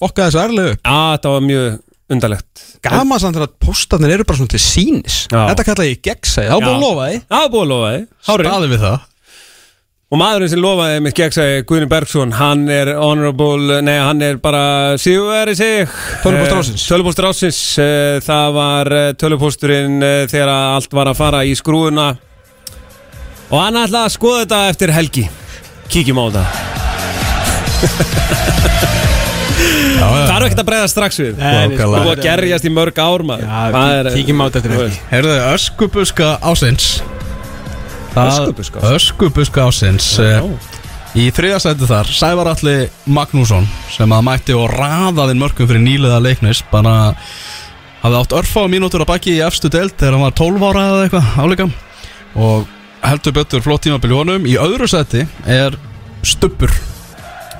fokkað 0.00 0.26
þessu 0.28 0.40
ærlegu 0.42 0.72
Já, 0.74 0.96
þetta 1.14 1.32
var 1.32 1.46
mjög 1.46 1.68
undarlegt. 2.10 2.64
Gaman 2.84 3.22
samt 3.22 3.38
þegar 3.38 3.46
að 3.48 3.54
póstarnir 3.64 4.12
eru 4.16 4.26
bara 4.28 4.40
svona 4.40 4.52
til 4.52 4.60
sínis 4.60 5.22
Já. 5.30 5.40
Þetta 5.52 5.66
kalla 5.70 5.86
ég 5.88 6.02
gegnsæði, 6.04 6.50
þá 6.50 6.56
búið 6.58 6.74
að 6.74 6.84
lofa 6.84 7.06
Það 7.30 7.44
var 7.44 7.52
búið 7.54 7.64
að 7.64 7.72
lofa 7.72 7.90
því. 7.94 8.02
Hárið. 8.28 8.50
Staði 8.50 8.70
við 8.74 8.84
það 8.84 8.98
Og 10.10 10.18
maðurinn 10.18 10.50
sem 10.50 10.58
lofaði 10.58 11.02
mitt 11.04 11.14
gegnsæði 11.14 11.60
Guðni 11.70 11.86
Bergson, 11.90 12.32
hann 12.34 12.64
er 12.74 12.88
honorable 12.98 13.76
Nei, 13.86 13.94
hann 14.02 14.18
er 14.26 14.40
bara 14.42 14.96
sigurveri 14.98 15.54
sig. 15.54 15.92
Tölvupóstur 16.24 16.58
ársins. 16.58 16.86
Tölupóstur 16.90 17.28
ásins 17.28 17.60
Það 18.26 18.56
var 18.56 18.90
eh, 18.96 19.12
tölupósturinn 19.20 20.00
eh, 20.02 20.24
þegar 20.32 20.50
allt 20.50 20.96
var 20.98 21.12
að 21.12 21.20
fara 21.20 21.44
í 21.46 21.54
skrúuna 21.58 22.08
Og 23.50 23.56
hann 23.58 23.78
ætlaði 23.84 24.02
að 24.08 24.14
skoða 24.16 24.42
þetta 24.42 24.58
eftir 24.72 24.92
helgi. 24.94 25.24
Kíkjum 25.90 26.18
á 26.18 26.24
þetta 26.26 26.44
Það 30.00 30.34
er 30.34 30.44
ekkert 30.46 30.60
að 30.62 30.68
breyða 30.70 30.88
strax 30.90 31.18
við. 31.20 31.32
Það 31.38 31.56
er 31.60 31.72
búið 31.78 32.10
að 32.14 32.22
gerjast 32.24 32.66
í 32.66 32.70
mörg 32.72 32.98
ár 33.02 33.24
maður. 33.30 33.48
Það 33.74 33.96
er- 34.00 34.10
kíkjum 34.16 34.40
á 34.40 34.44
þetta 34.46 34.60
eftir 34.60 34.74
helgi. 34.74 35.00
Ásins 35.10 35.30
Það- 35.30 35.54
Öskubuska 35.54 36.28
ásins? 36.50 36.86
Öskubuska 38.94 39.66
ásins 39.68 40.12
Já. 40.18 40.40
eh, 40.40 40.78
Í 41.18 41.24
þriðasæti 41.34 41.86
þar 41.90 42.06
Sævar 42.14 42.48
Alli 42.52 42.74
Magnússon 43.10 43.64
sem 43.90 44.12
að 44.14 44.22
mætti 44.28 44.54
og 44.54 44.70
raðaði 44.70 45.34
mörgum 45.40 45.66
fyrir 45.66 45.82
nýliða 45.82 46.20
leiknis 46.22 46.60
bara 46.70 47.14
hafði 48.04 48.20
átt 48.20 48.36
örfá 48.38 48.62
mínútur 48.70 49.02
að 49.02 49.10
baki 49.10 49.34
í 49.34 49.42
efstu 49.42 49.68
deild 49.72 49.96
þegar 49.98 50.14
hann 50.16 50.22
var 50.28 50.36
12 50.38 50.66
ára 50.70 50.84
eða 50.92 51.00
eitthvað 51.08 51.40
áleika 51.42 51.66
og 52.38 52.68
heldur 53.02 53.34
betur 53.40 53.64
flott 53.64 53.82
tímabil 53.88 54.12
í 54.12 54.16
honum. 54.20 54.46
Í 54.46 54.54
öðru 54.60 54.86
sæti 54.88 55.24
er 55.50 55.74
Stubbur. 56.22 56.70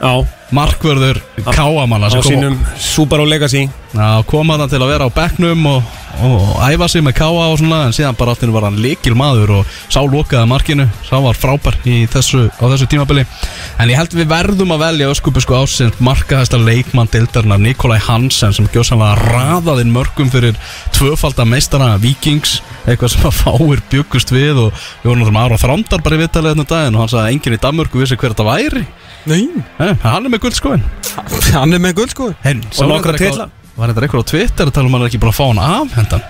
Já 0.01 0.13
Markvörður 0.55 1.21
Káamanna 1.47 2.11
Á 2.11 2.21
sínum 2.27 2.59
Subaru 2.77 3.25
Legacy. 3.29 3.69
Já, 3.91 4.23
kom 4.27 4.51
hann 4.51 4.69
til 4.71 4.79
að 4.79 4.91
vera 4.93 5.07
á 5.07 5.11
bekknum 5.11 5.65
og, 5.67 5.87
og 6.27 6.43
æfa 6.63 6.87
sig 6.91 7.03
með 7.03 7.17
káa 7.19 7.47
og 7.51 7.57
svona 7.59 7.81
en 7.89 7.95
síðan 7.95 8.19
bara 8.19 8.35
alltaf 8.35 8.53
var 8.55 8.67
hann 8.69 8.79
leikil 8.83 9.17
maður 9.19 9.53
og 9.59 9.73
sá 9.91 9.99
lokaði 10.03 10.47
markinu, 10.51 10.87
sá 11.07 11.17
var 11.23 11.39
frábær 11.39 11.79
þessu, 11.83 12.45
á 12.55 12.65
þessu 12.71 12.87
tímabili. 12.91 13.25
En 13.83 13.91
ég 13.91 13.99
held 13.99 14.15
við 14.15 14.31
verðum 14.31 14.75
að 14.77 14.85
velja 14.85 15.11
öskubusku 15.11 15.59
ásins 15.59 15.99
markaðasta 15.99 16.61
leikmann 16.63 17.11
deildarinnar 17.11 17.63
Nikolai 17.63 17.99
Hansen 18.07 18.55
sem 18.55 18.71
gjóðsannlega 18.71 19.31
raðaðinn 19.35 19.95
mörgum 19.95 20.31
fyrir 20.31 20.59
tvöfalda 20.95 21.47
meistara 21.49 21.97
Vikings, 21.99 22.61
eitthvað 22.87 23.17
sem 23.17 23.27
að 23.27 23.39
fáir 23.43 23.83
byggust 23.91 24.31
við 24.35 24.67
og 24.69 24.75
við 25.03 25.11
vorum 25.11 25.25
náttúrulega 25.25 25.47
ára 25.51 25.63
þrándar 25.67 26.07
bara 26.07 26.19
í 26.19 26.23
viðtalið 26.23 26.55
þennan 26.55 26.71
daginn 26.75 26.99
og 26.99 27.05
hann 27.05 27.15
sagði 27.15 27.27
að 27.27 27.35
enginn 27.35 27.59
í 27.59 27.63
Danmörku 27.67 28.03
vissi 28.05 28.19
hver 28.21 28.37
þetta 28.37 28.47
væri 28.47 28.87
Nei. 29.29 29.49
Nei, 29.79 29.95
hann 30.03 30.25
er 30.27 30.31
með 30.33 30.41
guldskóin 30.47 30.83
Hann 31.53 31.75
er 31.77 31.81
með 31.83 31.97
guldskóin 31.99 32.37
Henn, 32.45 32.63
Og 32.79 32.89
nokkra 32.89 33.13
titla. 33.21 33.51
Var 33.77 33.91
þetta 33.93 34.05
eitthvað 34.07 34.25
á 34.25 34.31
Twitter 34.31 34.71
að 34.71 34.75
tala 34.77 34.87
um 34.89 34.95
að 34.95 34.99
hann 34.99 35.07
er 35.07 35.11
ekki 35.11 35.21
bara 35.21 35.33
að 35.35 35.39
fá 35.41 35.47
hann 35.51 35.61
af 35.65 35.97
hendan 35.99 36.23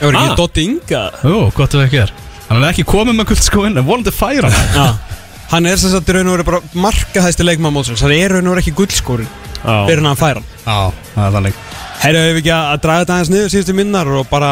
Það 0.00 0.04
var 0.06 0.16
Ah. 0.16 0.22
ekki 0.24 0.36
Dotti 0.38 0.62
Inga. 0.64 1.00
Jú, 1.26 1.38
gott 1.54 1.74
ef 1.74 1.80
ekki 1.84 1.98
er. 2.00 2.12
Hann 2.48 2.62
er 2.64 2.70
ekki 2.72 2.84
komið 2.88 3.16
með 3.18 3.26
guldskóin 3.30 3.76
en 3.76 3.84
vonandi 3.84 4.12
færa 4.16 4.48
hann. 4.50 4.70
Já. 4.74 5.16
Hann 5.50 5.66
er 5.66 5.76
sem 5.76 5.90
sagt 5.92 6.08
í 6.08 6.14
raun 6.16 6.30
og 6.30 6.38
veru 6.38 6.46
bara 6.46 6.60
markahæsti 6.72 7.44
leikmann 7.44 7.74
mótsins. 7.74 8.00
Hann 8.00 8.14
er 8.14 8.22
í 8.22 8.30
raun 8.32 8.46
og 8.48 8.54
veru 8.54 8.62
ekki 8.62 8.72
guldskórin. 8.78 9.28
Fyrir 9.60 10.00
hann 10.00 10.08
að 10.14 10.22
færa 10.22 10.40
hann. 10.40 10.48
Já, 10.64 10.78
það 11.14 11.26
er 11.26 11.36
þannig. 11.36 11.60
Herru, 12.00 12.22
hefur 12.24 12.32
við 12.38 12.40
ekki 12.40 12.54
að 12.56 12.80
draga 12.86 13.02
þetta 13.04 13.16
aðeins 13.18 13.32
niður 13.34 13.52
síðustu 13.52 13.74
minnar 13.76 14.08
og 14.16 14.28
bara 14.30 14.50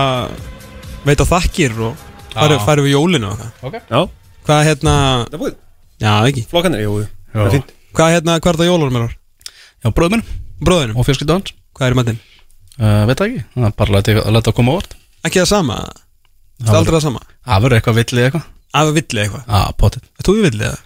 veita 1.08 1.24
þakkir 1.32 1.78
og 1.88 1.96
færu, 2.34 2.58
Já. 2.58 2.64
færu 2.68 2.84
við 2.84 2.92
jólinu 2.92 3.30
og 3.32 3.38
eitthvað? 3.38 3.64
Ok. 3.64 3.80
Já. 3.88 4.02
Hvað 4.48 4.64
hérna 4.68 4.96
Það 5.24 5.32
er 5.38 5.42
búið. 5.46 5.54
Já, 6.04 6.12
ekki. 6.28 6.44
Flokkanir, 6.52 6.84
jú 6.84 7.06
Það 7.38 7.48
er 7.48 7.54
fínt. 7.58 7.72
Hvað 7.98 8.12
hérna, 8.14 8.38
hvað 8.42 8.52
er 8.54 8.58
það 8.62 8.70
jólurum 8.70 8.98
er 9.02 9.14
Já, 9.78 9.90
bróður 9.94 10.12
minn. 10.16 10.24
Bróðinum 10.58 10.98
og 10.98 11.06
fjölskyldu 11.06 11.34
hans 11.36 11.52
Hvað 11.78 11.86
er 11.86 11.94
í 11.94 11.98
matinn? 12.00 12.18
uh, 12.82 13.02
Veit 13.06 13.20
það 13.20 13.28
ekki, 13.28 13.42
það 13.54 13.66
er 13.68 13.74
bara 13.78 13.88
að 13.92 13.96
láta- 13.98 14.24
að 14.24 14.34
láta 14.36 14.50
að 14.52 14.56
koma 14.58 14.72
á 14.74 14.76
vort 14.78 14.96
Ekki 15.28 15.40
það 15.42 15.50
sama? 15.52 15.76
Það 16.58 16.72
er 16.72 16.78
aldrei 16.80 16.96
það 16.98 17.04
sama? 17.06 17.22
Það 17.46 17.62
verður 17.64 17.78
eitthvað 17.78 17.98
villið 18.00 18.24
eitthvað. 18.28 18.46
Að 18.78 18.88
við 18.88 18.96
villið 18.98 19.22
eitthvað? 19.22 19.44
Já, 19.48 19.60
potið. 19.78 20.02
Er 20.18 20.26
þú 20.26 20.34
við 20.38 20.46
villið 20.48 20.66
það? 20.68 20.84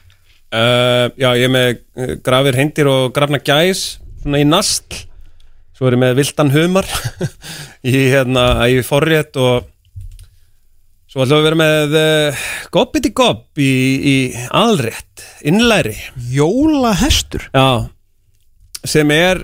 Uh, 0.53 1.07
já, 1.23 1.29
ég 1.41 1.47
er 1.49 1.53
með 1.53 1.69
uh, 1.73 2.13
grafir 2.29 2.59
hindir 2.61 2.91
og 2.93 3.07
grafna 3.17 3.41
gæs 3.41 3.83
svona 4.23 4.41
í 4.43 4.45
nastl. 4.49 4.99
Svo 5.73 5.89
er 5.89 5.97
ég 5.97 6.03
með 6.05 6.19
vildan 6.21 6.53
humar 6.53 6.89
í 7.93 7.95
hérna, 8.13 8.45
í 8.69 8.83
forrétt 8.85 9.39
og 9.41 9.65
svo 11.13 11.27
ætlum 11.27 11.37
við 11.37 11.43
að 11.43 11.45
vera 11.45 11.61
með 11.61 11.97
uh, 12.01 12.45
gobbiti 12.73 13.11
gobb 13.13 13.61
í, 13.61 13.73
í 14.01 14.15
aðalrétt, 14.49 15.25
innlæri. 15.45 15.97
Jólahestur? 16.33 17.51
Já, 17.53 17.91
sem 18.89 19.13
er 19.13 19.43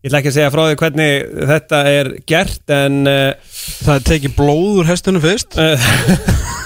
ég 0.00 0.08
ætla 0.08 0.20
ekki 0.22 0.30
að 0.30 0.36
segja 0.38 0.52
frá 0.54 0.62
því 0.68 0.78
hvernig 0.84 1.26
þetta 1.50 1.82
er 1.90 2.12
gert 2.30 2.72
en 2.72 3.02
uh, 3.10 3.58
Það 3.80 3.94
er 3.96 4.06
tekið 4.06 4.36
blóð 4.38 4.80
úr 4.80 4.88
hestunum 4.88 5.24
fyrst 5.24 5.58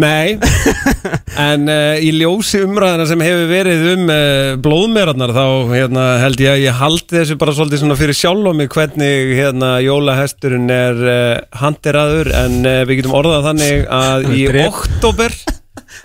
Nei. 0.00 0.38
En 1.42 1.64
uh, 1.68 1.96
í 1.96 2.10
ljósi 2.12 2.60
umræðina 2.64 3.06
sem 3.08 3.22
hefur 3.24 3.46
verið 3.48 3.82
um 3.94 4.02
uh, 4.12 4.50
blóðmerarnar 4.62 5.32
þá 5.32 5.44
hérna, 5.72 6.02
held 6.20 6.42
ég 6.44 6.50
að 6.52 6.60
ég 6.66 6.76
haldi 6.76 7.16
þessu 7.16 7.36
bara 7.40 7.54
svolítið 7.56 7.80
svona 7.82 7.96
fyrir 7.96 8.16
sjálf 8.18 8.48
á 8.48 8.52
mig 8.56 8.68
hvernig 8.72 9.32
hérna, 9.38 9.70
jólahesturinn 9.84 10.68
er 10.72 11.00
uh, 11.00 11.40
handeraður. 11.62 12.28
En 12.36 12.58
uh, 12.68 12.76
við 12.88 13.00
getum 13.00 13.16
orðað 13.16 13.48
þannig 13.48 13.88
að 13.88 14.28
er 14.28 14.36
í 14.36 14.44
drep- 14.52 14.68
oktober 14.76 15.38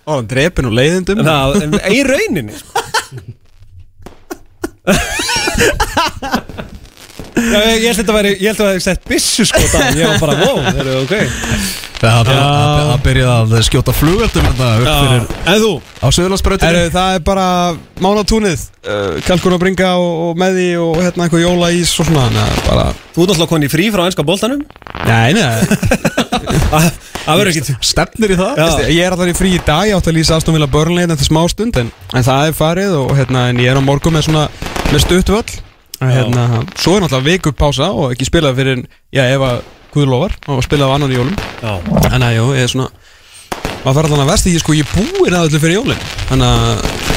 Ó, 0.07 0.15
hann 0.15 0.27
drepin 0.31 0.69
og 0.71 0.75
leiðindum. 0.79 1.23
Það, 1.27 1.49
í 1.91 1.99
rauninni 2.07 2.55
sko. 2.55 2.71
Já, 7.37 7.59
ég, 7.61 7.83
ég 7.83 7.89
held 7.89 7.93
að 7.93 7.99
þetta 8.01 8.15
væri, 8.17 8.31
ég 8.41 8.47
held 8.49 8.57
að 8.57 8.63
það 8.63 8.71
hefði 8.73 8.85
sett 8.87 9.03
byssu 9.11 9.45
sko 9.47 9.61
þannig, 9.73 9.99
ég 10.01 10.09
var 10.09 10.23
bara, 10.23 10.37
wow, 10.41 10.63
það 10.65 10.79
er 10.81 10.97
ok. 11.03 11.13
Það 11.97 12.29
það 12.29 12.99
byrjaði 13.07 13.55
að 13.57 13.63
skjóta 13.65 13.93
flugöldum 13.97 14.45
hérna 14.45 14.67
upp 14.77 14.89
fyrir 15.01 15.23
En 15.49 15.61
þú? 15.63 15.71
á 15.97 16.07
Söðurlandsbrautinu 16.13 16.67
Herru, 16.69 16.91
það 16.93 17.15
er 17.17 17.23
bara 17.25 17.45
mánatúnið. 18.05 18.65
Uh, 18.85 19.17
Kalkun 19.25 19.55
og 19.57 19.61
bringa 19.63 19.89
og, 19.97 20.11
og 20.27 20.37
með 20.39 20.59
því 20.59 20.67
og 20.83 20.99
hérna 21.01 21.25
eitthvað 21.25 21.43
jólaís 21.43 21.95
og 21.97 22.09
svona 22.11 22.27
að 22.29 22.61
bara 22.67 22.85
Þú 22.93 23.23
ert 23.23 23.31
náttúrulega 23.31 23.49
konið 23.49 23.67
í 23.67 23.73
frí 23.73 23.87
frá 23.95 24.03
ennska 24.05 24.25
boltanum? 24.27 24.61
Nei, 25.09 25.33
nei. 25.33 25.47
Það 27.27 27.39
verður 27.41 27.49
ekki 27.51 27.75
Stefnir 27.83 28.31
í 28.31 28.37
það? 28.39 28.59
Veistu, 28.61 28.85
Ég 28.93 29.03
er 29.03 29.15
alltaf 29.15 29.31
í 29.33 29.35
frí 29.35 29.49
í 29.57 29.61
dag, 29.67 29.87
ég 29.89 29.97
átti 29.97 30.13
að 30.13 30.19
lýsa 30.21 30.37
Aston 30.37 30.55
Villa 30.55 30.69
Burnley 30.71 31.03
hérna 31.03 31.17
eftir 31.17 31.27
smá 31.27 31.41
stund 31.51 31.79
en, 31.81 31.89
en 32.15 32.27
það 32.27 32.51
er 32.51 32.55
farið 32.55 32.93
og 33.01 33.11
hérna, 33.17 33.47
en 33.51 33.59
ég 33.59 33.73
er 33.73 33.81
á 33.81 33.83
morgun 33.83 34.15
með 34.15 34.29
svona 34.29 34.45
með 34.93 35.03
stuttvöll 35.03 35.57
hérna, 36.01 36.45
Svo 36.77 36.95
er 36.97 37.05
náttúrulega 37.05 37.27
vikur 37.31 37.55
pása 37.57 37.89
og 37.91 38.13
ekki 38.13 38.27
spilað 38.29 38.59
fyrir, 38.61 38.85
já, 39.13 39.23
ef 39.25 39.45
að 39.47 39.61
Guðlofar 39.95 40.35
og 40.51 40.63
spilað 40.65 40.91
á 40.91 40.95
annan 40.97 41.13
í 41.13 41.17
jólum. 41.17 41.37
Já. 41.63 41.73
Þannig 42.09 42.27
að, 42.27 42.35
jú, 42.37 42.47
ég 42.57 42.67
er 42.67 42.73
svona 42.73 42.89
maður 43.83 43.97
fara 43.97 44.09
allan 44.09 44.25
að 44.25 44.31
vesti, 44.33 44.53
ég 44.53 44.63
sko, 44.63 44.75
ég 44.77 44.89
búið 44.93 45.37
að 45.37 45.47
öllu 45.47 45.63
fyrir 45.63 45.79
jólin. 45.79 46.07
Þannig 46.27 46.51
að 46.51 47.15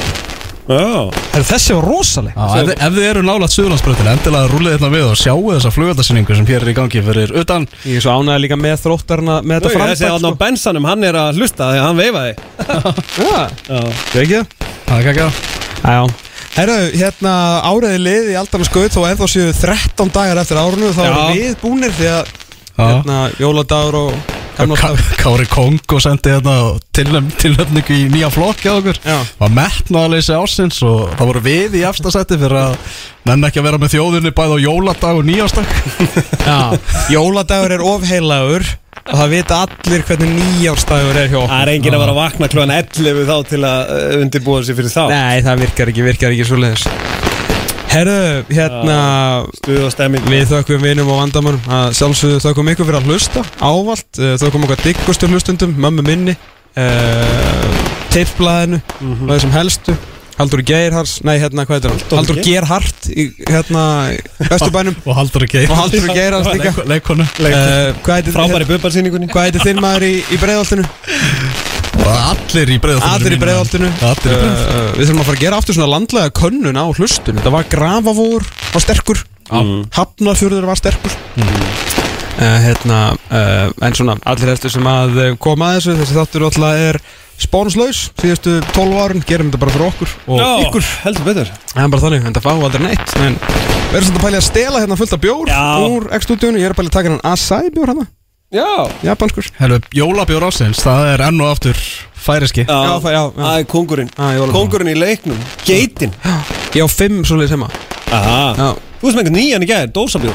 Er 0.70 1.42
þessi 1.42 1.74
var 1.74 1.86
rosaleg. 1.88 2.36
Já, 2.36 2.60
ef, 2.60 2.68
ef 2.76 2.94
þið 2.94 3.06
eru 3.08 3.22
nálaðt 3.26 3.54
Suðurlandsbröðinu 3.56 4.10
endilega 4.12 4.50
rúlið 4.52 4.74
hérna 4.76 4.90
við 4.92 5.06
og 5.08 5.18
sjáu 5.18 5.40
þessa 5.48 5.72
flugöldarsýningu 5.74 6.36
sem 6.38 6.46
hér 6.46 6.62
er 6.62 6.70
í 6.70 6.74
gangi 6.76 7.02
fyrir 7.02 7.32
utan. 7.40 7.66
Ég 7.88 7.98
er 7.98 8.04
svo 8.04 8.14
ánægði 8.20 8.44
líka 8.44 8.58
með 8.60 8.76
þróttarna 8.84 9.40
með 9.42 9.56
þetta 9.56 9.72
Þessi 9.72 9.80
framtak 9.80 10.14
hann 10.14 10.30
á 10.30 10.40
bensanum, 10.44 10.86
hann 10.86 11.06
er 11.08 11.18
að 11.18 11.40
hlusta 11.40 11.72
þegar 11.72 11.88
hann 11.88 11.98
veifaði. 11.98 12.32
Já, 13.26 13.82
ekki 14.22 14.42
Það 14.86 14.94
er 15.00 15.10
ekki 15.10 15.26
Já, 15.80 15.98
herru, 16.56 16.78
hérna 16.98 17.34
áriði 17.70 18.00
lið 18.02 18.28
í 18.34 18.36
aldan 18.40 18.64
og 18.64 18.68
skauð 18.70 18.90
þó 18.96 19.00
ennþá 19.10 19.28
séu 19.30 19.52
13 19.54 20.12
dagar 20.14 20.42
eftir 20.42 20.60
árunu 20.60 20.90
þá 20.96 21.02
Já. 21.04 21.08
erum 21.12 21.38
við 21.38 21.56
búnir 21.62 21.96
því 21.98 22.10
að 22.16 22.34
hérna, 22.80 23.22
jóladagur 23.40 24.00
og 24.06 24.36
Ká- 24.60 24.92
Kári 25.16 25.46
Kong 25.48 25.78
og 25.94 26.00
sendi 26.04 26.34
hérna 26.34 26.54
tilhöfningu 26.92 27.94
í 27.96 28.08
nýja 28.12 28.28
flokk 28.34 28.58
hjá 28.60 28.74
okkur. 28.76 28.98
Var 29.38 29.52
metnaðaleysi 29.56 30.34
ásins 30.36 30.82
og 30.84 31.14
það 31.16 31.30
voru 31.30 31.40
við 31.46 31.78
í 31.80 31.84
efstasætti 31.88 32.36
fyrir 32.36 32.58
að 32.66 32.74
nenn 33.30 33.46
ekki 33.48 33.62
að 33.62 33.66
vera 33.70 33.80
með 33.80 33.94
þjóðinni 33.94 34.32
bæði 34.36 34.58
á 34.60 34.64
jóladag 34.66 35.20
og 35.22 35.24
nýjástak 35.30 35.72
Já, 36.50 36.58
jóladagur 37.14 37.72
er 37.78 37.86
ofheilagur 37.88 38.66
og 39.10 39.16
það 39.18 39.32
vita 39.34 39.58
allir 39.66 40.04
hvernig 40.08 40.30
nýjárstagur 40.38 41.16
er 41.18 41.28
hjá 41.32 41.38
okkur. 41.40 41.50
Það 41.54 41.62
er 41.66 41.72
enginn 41.74 41.96
að 41.96 42.02
vera 42.04 42.14
að 42.14 42.20
vakna 42.20 42.48
klúan 42.52 42.72
11 42.74 43.24
þá 43.30 43.36
til 43.50 43.62
að 43.66 43.80
uh, 43.96 44.20
undirbúa 44.22 44.62
sig 44.66 44.78
fyrir 44.78 44.94
þá. 44.94 45.02
Nei, 45.10 45.42
það 45.46 45.64
virkar 45.66 45.92
ekki, 45.92 46.06
virkar 46.06 46.36
ekki 46.36 46.46
svo 46.50 46.60
leiðis 46.62 46.86
Herru, 47.90 48.44
hérna 48.54 48.96
Stuð 49.58 49.80
og 49.88 49.90
stemming. 49.90 50.22
Við 50.30 50.44
þökkum 50.52 50.84
vinum 50.84 51.08
og 51.10 51.16
vandamannum 51.24 51.72
að 51.74 51.88
sjálfsögðu 51.98 52.38
þökkum 52.44 52.70
ykkur 52.70 52.86
fyrir 52.86 53.00
að 53.00 53.08
hlusta 53.10 53.42
ávalt, 53.66 54.20
eh, 54.22 54.36
þökkum 54.38 54.66
okkar 54.68 54.84
diggustur 54.84 55.32
hlustundum 55.34 55.72
mömmu 55.74 56.04
minni 56.06 56.36
uh, 56.78 57.80
tippblæðinu 58.14 58.78
Mhm. 59.00 59.26
og 59.26 59.32
þessum 59.34 59.54
helstu 59.58 59.96
Haldur 60.40 60.62
Geirhars, 60.66 61.18
nei 61.28 61.34
hérna 61.42 61.66
hvað 61.68 61.76
heitir 61.76 61.92
hann? 61.92 62.02
Haldur 62.16 62.38
Geir- 62.40 62.46
Gerhart 62.48 63.08
í 63.12 63.26
hérna 63.50 63.84
í 64.14 64.18
Vesturbænum. 64.50 64.96
Og 65.04 65.16
Haldur 65.18 65.44
Geirhars 65.50 66.48
líka. 66.54 66.72
Leik- 66.72 66.86
leikonu 66.94 67.26
Eh, 67.40 68.30
Frábæri 68.32 68.66
bubbarsýningunni 68.68 69.28
Hvað 69.32 69.50
heitir 69.50 69.64
þinn 69.68 69.82
maður 69.84 70.06
í, 70.08 70.14
í 70.32 70.38
breiðoltinu? 70.40 70.86
allir 72.00 72.70
í 72.72 72.78
breiðoltinu 72.80 73.14
Allir 73.14 73.34
í 73.34 73.38
breiðoltinu 73.40 73.88
í 73.90 73.98
breiðholtinu. 74.00 74.94
Við 74.96 75.06
þurfum 75.10 75.20
að 75.22 75.28
fara 75.28 75.36
að 75.36 75.42
gera 75.44 75.58
aftur 75.60 75.76
svona 75.76 75.90
landlega 75.92 76.32
könnun 76.40 76.78
á 76.80 76.84
hlustun. 76.96 77.36
Þetta 77.38 77.52
var 77.54 77.68
grafavóður, 77.70 78.46
var 78.74 78.84
sterkur. 78.84 79.20
Mm. 79.50 79.82
Hafnafjörður 79.96 80.68
var 80.70 80.78
sterkur. 80.80 81.16
Uh, 82.40 82.56
hérna, 82.64 83.00
uh, 83.28 83.68
En 83.84 83.92
svona 83.98 84.14
allir 84.24 84.54
þessu 84.54 84.70
sem 84.78 84.86
að 84.88 85.18
eh, 85.20 85.32
koma 85.42 85.72
að 85.74 85.80
þessu 85.80 85.96
Þessi 85.98 86.14
þáttur 86.16 86.44
alltaf 86.46 86.78
er 86.86 86.98
spónuslaus 87.44 88.00
Síðustu 88.20 88.58
12 88.74 89.00
árun, 89.04 89.24
gerum 89.26 89.50
þetta 89.50 89.60
bara 89.62 89.74
fyrir 89.74 89.86
okkur 89.88 90.14
Og 90.26 90.40
Já, 90.40 90.48
ykkur. 90.66 90.86
Heldur 91.06 91.26
betur. 91.30 91.50
Það 91.72 91.82
er 91.84 91.92
bara 91.94 92.04
þannig, 92.04 92.28
það 92.36 92.46
fá 92.46 92.52
aldrei 92.54 92.84
neitt 92.86 93.14
En 93.20 93.36
við 93.40 93.98
erum 93.98 94.06
svona 94.08 94.20
að 94.20 94.24
pæli 94.26 94.40
að 94.40 94.46
stela 94.50 94.80
hérna 94.84 94.98
fullt 95.00 95.16
af 95.16 95.22
bjór 95.24 95.50
Já. 95.50 95.62
Úr 95.90 96.08
X-stúdíunum, 96.20 96.60
ég 96.60 96.68
er 96.70 96.74
að 96.74 96.80
pæli 96.80 96.92
að 96.92 96.96
taka 96.98 97.12
hann 97.14 97.22
Asai 97.32 97.70
bjór 97.74 97.90
hérna. 97.94 98.06
Já. 98.50 98.66
Japanskur. 99.06 99.46
Hellu, 99.60 99.76
jólabjór 99.94 100.46
ásins, 100.48 100.80
það 100.82 101.04
er 101.14 101.22
enn 101.28 101.40
og 101.44 101.52
aftur 101.54 101.78
færiski 102.20 102.64
Já, 102.66 102.98
það- 103.00 103.12
já, 103.14 103.20
já. 103.30 103.42
Það 103.44 103.58
er 103.60 103.66
kongurinn 103.70 104.10
Ah, 104.18 104.32
jóladag. 104.34 104.54
Kongurinn 104.58 104.90
í 104.90 104.96
leiknum 104.98 105.38
Geitin 105.64 106.12
Ég 106.74 106.82
á 106.82 106.88
fimm 106.90 107.22
svoleiðis 107.24 107.54
heima. 107.54 107.68
Aha. 108.10 108.40
Já. 108.58 108.68
Þú 109.00 109.06
veist 109.06 109.16
með 109.16 109.22
einhvern 109.22 109.38
nýjan 109.38 109.62
í 109.64 109.68
gæðir, 109.70 109.92
dósabjór. 109.94 110.34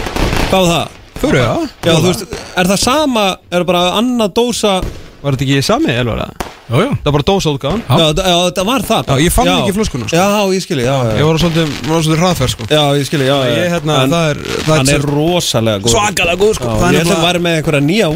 Hvað 0.49 0.64
var 0.64 0.72
það? 0.72 1.02
Fyrir, 1.19 1.41
já. 1.44 1.69
Já, 1.86 1.91
þú 1.99 2.07
veist, 2.07 2.23
er 2.56 2.65
það 2.72 2.80
sama 2.82 3.26
Er 3.52 3.60
það 3.61 3.68
bara 3.69 3.84
annað 3.99 4.34
dósa? 4.40 4.73
Var 5.22 5.36
þetta 5.36 5.45
ekki 5.49 5.64
sami, 5.64 5.91
Elvar? 5.95 6.23
eða? 6.26 6.55
Jú, 6.66 6.80
jú 6.82 6.92
Það 6.98 7.06
var 7.06 7.14
bara 7.16 7.26
dósaútgáðan 7.30 7.82
Já, 7.86 7.96
það- 7.96 8.26
já, 8.26 8.38
það 8.58 8.66
var 8.70 8.86
það 8.90 9.10
Já, 9.12 9.16
ég 9.22 9.34
fann 9.36 9.50
ekki 9.54 9.74
flöskuna, 9.76 10.08
sko. 10.10 10.18
Já, 10.18 10.28
ég 10.56 10.64
skilji, 10.66 10.86
já, 10.88 10.96
já. 11.06 11.12
Ég 11.20 11.26
var 11.30 11.38
svolítið, 11.44 11.74
svolítið 11.86 12.22
hraðferð 12.24 12.54
sko. 12.56 12.64
Já, 12.72 12.84
ég 12.98 13.06
skilji, 13.10 13.28
já, 13.30 13.38
já. 13.46 13.52
Ég, 13.56 13.68
hérna, 13.76 13.98
það 14.10 14.30
er 14.32 14.40
það 14.66 14.72
Hann 14.76 14.86
sem- 14.90 14.96
er 14.96 15.06
rosalega 15.14 15.80
góð 15.86 15.94
Svakalega 15.94 16.40
góð, 16.42 16.54
sko. 16.58 16.66
Já, 16.66 16.80
Það 16.82 16.88
er 16.90 16.96
Ég 16.96 17.06
ætla 17.06 17.16
að 17.20 17.28
vera 17.30 17.40
með 17.46 17.58
einhverja 17.60 17.84
nýja 17.86 18.10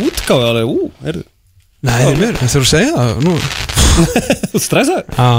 alveg, 0.49 0.65
Ú, 0.69 0.91
heyrðu. 1.05 1.23
Nei, 1.80 1.93
það 1.95 2.09
er 2.11 2.17
mér, 2.19 2.34
það 2.39 2.49
þurfa 2.55 2.65
að 2.65 2.73
segja 2.73 2.93
það 2.97 3.23
Nú. 3.23 3.35
Þú 4.51 4.59
stressaði? 4.59 5.03
Já, 5.15 5.30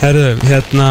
herðu, 0.00 0.24
hérna 0.48 0.88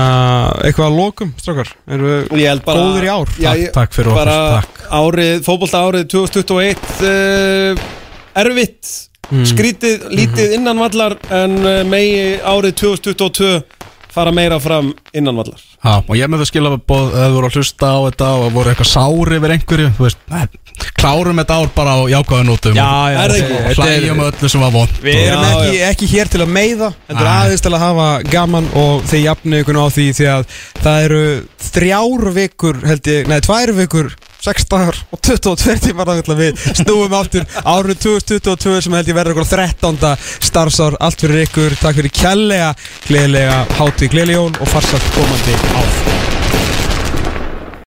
Eitthvað 0.65 0.85
að 0.89 0.97
lokum, 0.99 1.31
strákar? 1.39 1.71
Erum 1.89 2.05
við 2.29 2.63
bara 2.65 2.83
góðir 2.83 3.07
í 3.07 3.11
ár? 3.13 3.31
Já, 3.39 3.49
ég- 3.57 3.73
takk 3.73 3.93
fyrir 3.95 4.11
okkur, 4.11 4.31
takk. 4.59 4.83
árið, 4.99 5.41
fótbolta 5.47 5.81
árið 5.87 6.07
2021 6.13 6.77
uh, 7.07 7.87
Erfitt 8.43 9.08
Mm. 9.29 9.45
Skrítið, 9.45 10.07
lítið 10.09 10.55
innanvallar 10.57 11.19
En 11.29 11.59
uh, 11.61 11.81
megi 11.85 12.39
árið 12.41 12.79
2022 12.81 13.51
Fara 14.09 14.31
meira 14.33 14.57
fram 14.57 14.89
innanvallar 15.15 15.59
Já, 15.59 15.93
og 16.03 16.15
ég 16.17 16.29
með 16.29 16.43
það 16.43 16.49
skilja 16.51 16.71
að 16.73 16.79
þú 16.85 17.33
voru 17.35 17.49
að 17.49 17.57
hlusta 17.59 17.89
á 17.89 17.99
þetta 18.07 18.29
og 18.39 18.53
voru 18.55 18.73
eitthvað 18.73 18.89
sári 18.91 19.39
yfir 19.39 19.53
einhverju 19.55 19.91
þú 19.97 20.05
veist, 20.05 20.23
nei, 20.29 20.43
klárum 20.99 21.41
þetta 21.41 21.59
ár 21.59 21.71
bara 21.75 21.95
á 21.95 21.99
jákvæðanótum 22.13 22.79
Já, 22.79 22.89
já, 23.13 23.19
Er 23.23 23.35
er- 23.35 23.79
hlægjum 23.79 24.23
öllu 24.27 24.51
sem 24.53 24.65
var 24.65 24.73
vond 24.75 25.01
Við 25.03 25.19
erum 25.23 25.43
Já, 25.43 25.51
ekki, 25.59 25.81
ekki 25.89 26.11
hér 26.13 26.31
til 26.33 26.43
að 26.45 26.53
meiða 26.55 26.91
Þetta 27.07 27.21
er 27.25 27.31
aðeins 27.33 27.65
til 27.65 27.73
að 27.73 27.85
hafa 27.85 28.07
gaman 28.29 28.71
og 28.79 29.05
þið 29.09 29.25
jafnu 29.25 29.61
ykkur 29.63 29.81
á 29.81 29.85
því 29.97 30.07
því 30.19 30.31
að 30.35 30.57
það 30.79 31.05
eru 31.09 31.23
þrjár 31.69 32.33
vikur 32.39 32.81
held 32.89 33.13
ég, 33.13 33.29
nei 33.29 33.39
tvær 33.45 33.75
vikur 33.77 34.11
6 34.39 34.69
dagar 34.71 34.95
og 35.11 35.19
22 35.19 35.75
tímar 35.83 36.07
við 36.39 36.55
snúum 36.79 37.11
áttur 37.17 37.43
árið 37.59 37.99
2022 38.05 38.85
sem 38.85 38.95
held 38.95 39.11
ég 39.11 39.17
verður 39.17 39.35
okkur 39.35 39.49
13. 39.51 40.15
starfsár. 40.47 40.95
Allt 41.03 41.19
fyrir 41.19 41.43
ykkur, 41.43 41.75
takk 41.81 41.99
fyrir 41.99 42.13
kjallega 42.15 42.71
gleðilega 43.09 43.57
hátíð, 43.75 44.13
gleðilega 44.15 44.45
og 44.47 44.71
farsalt 44.99 45.13
komandi 45.13 45.53
ár 45.75 46.98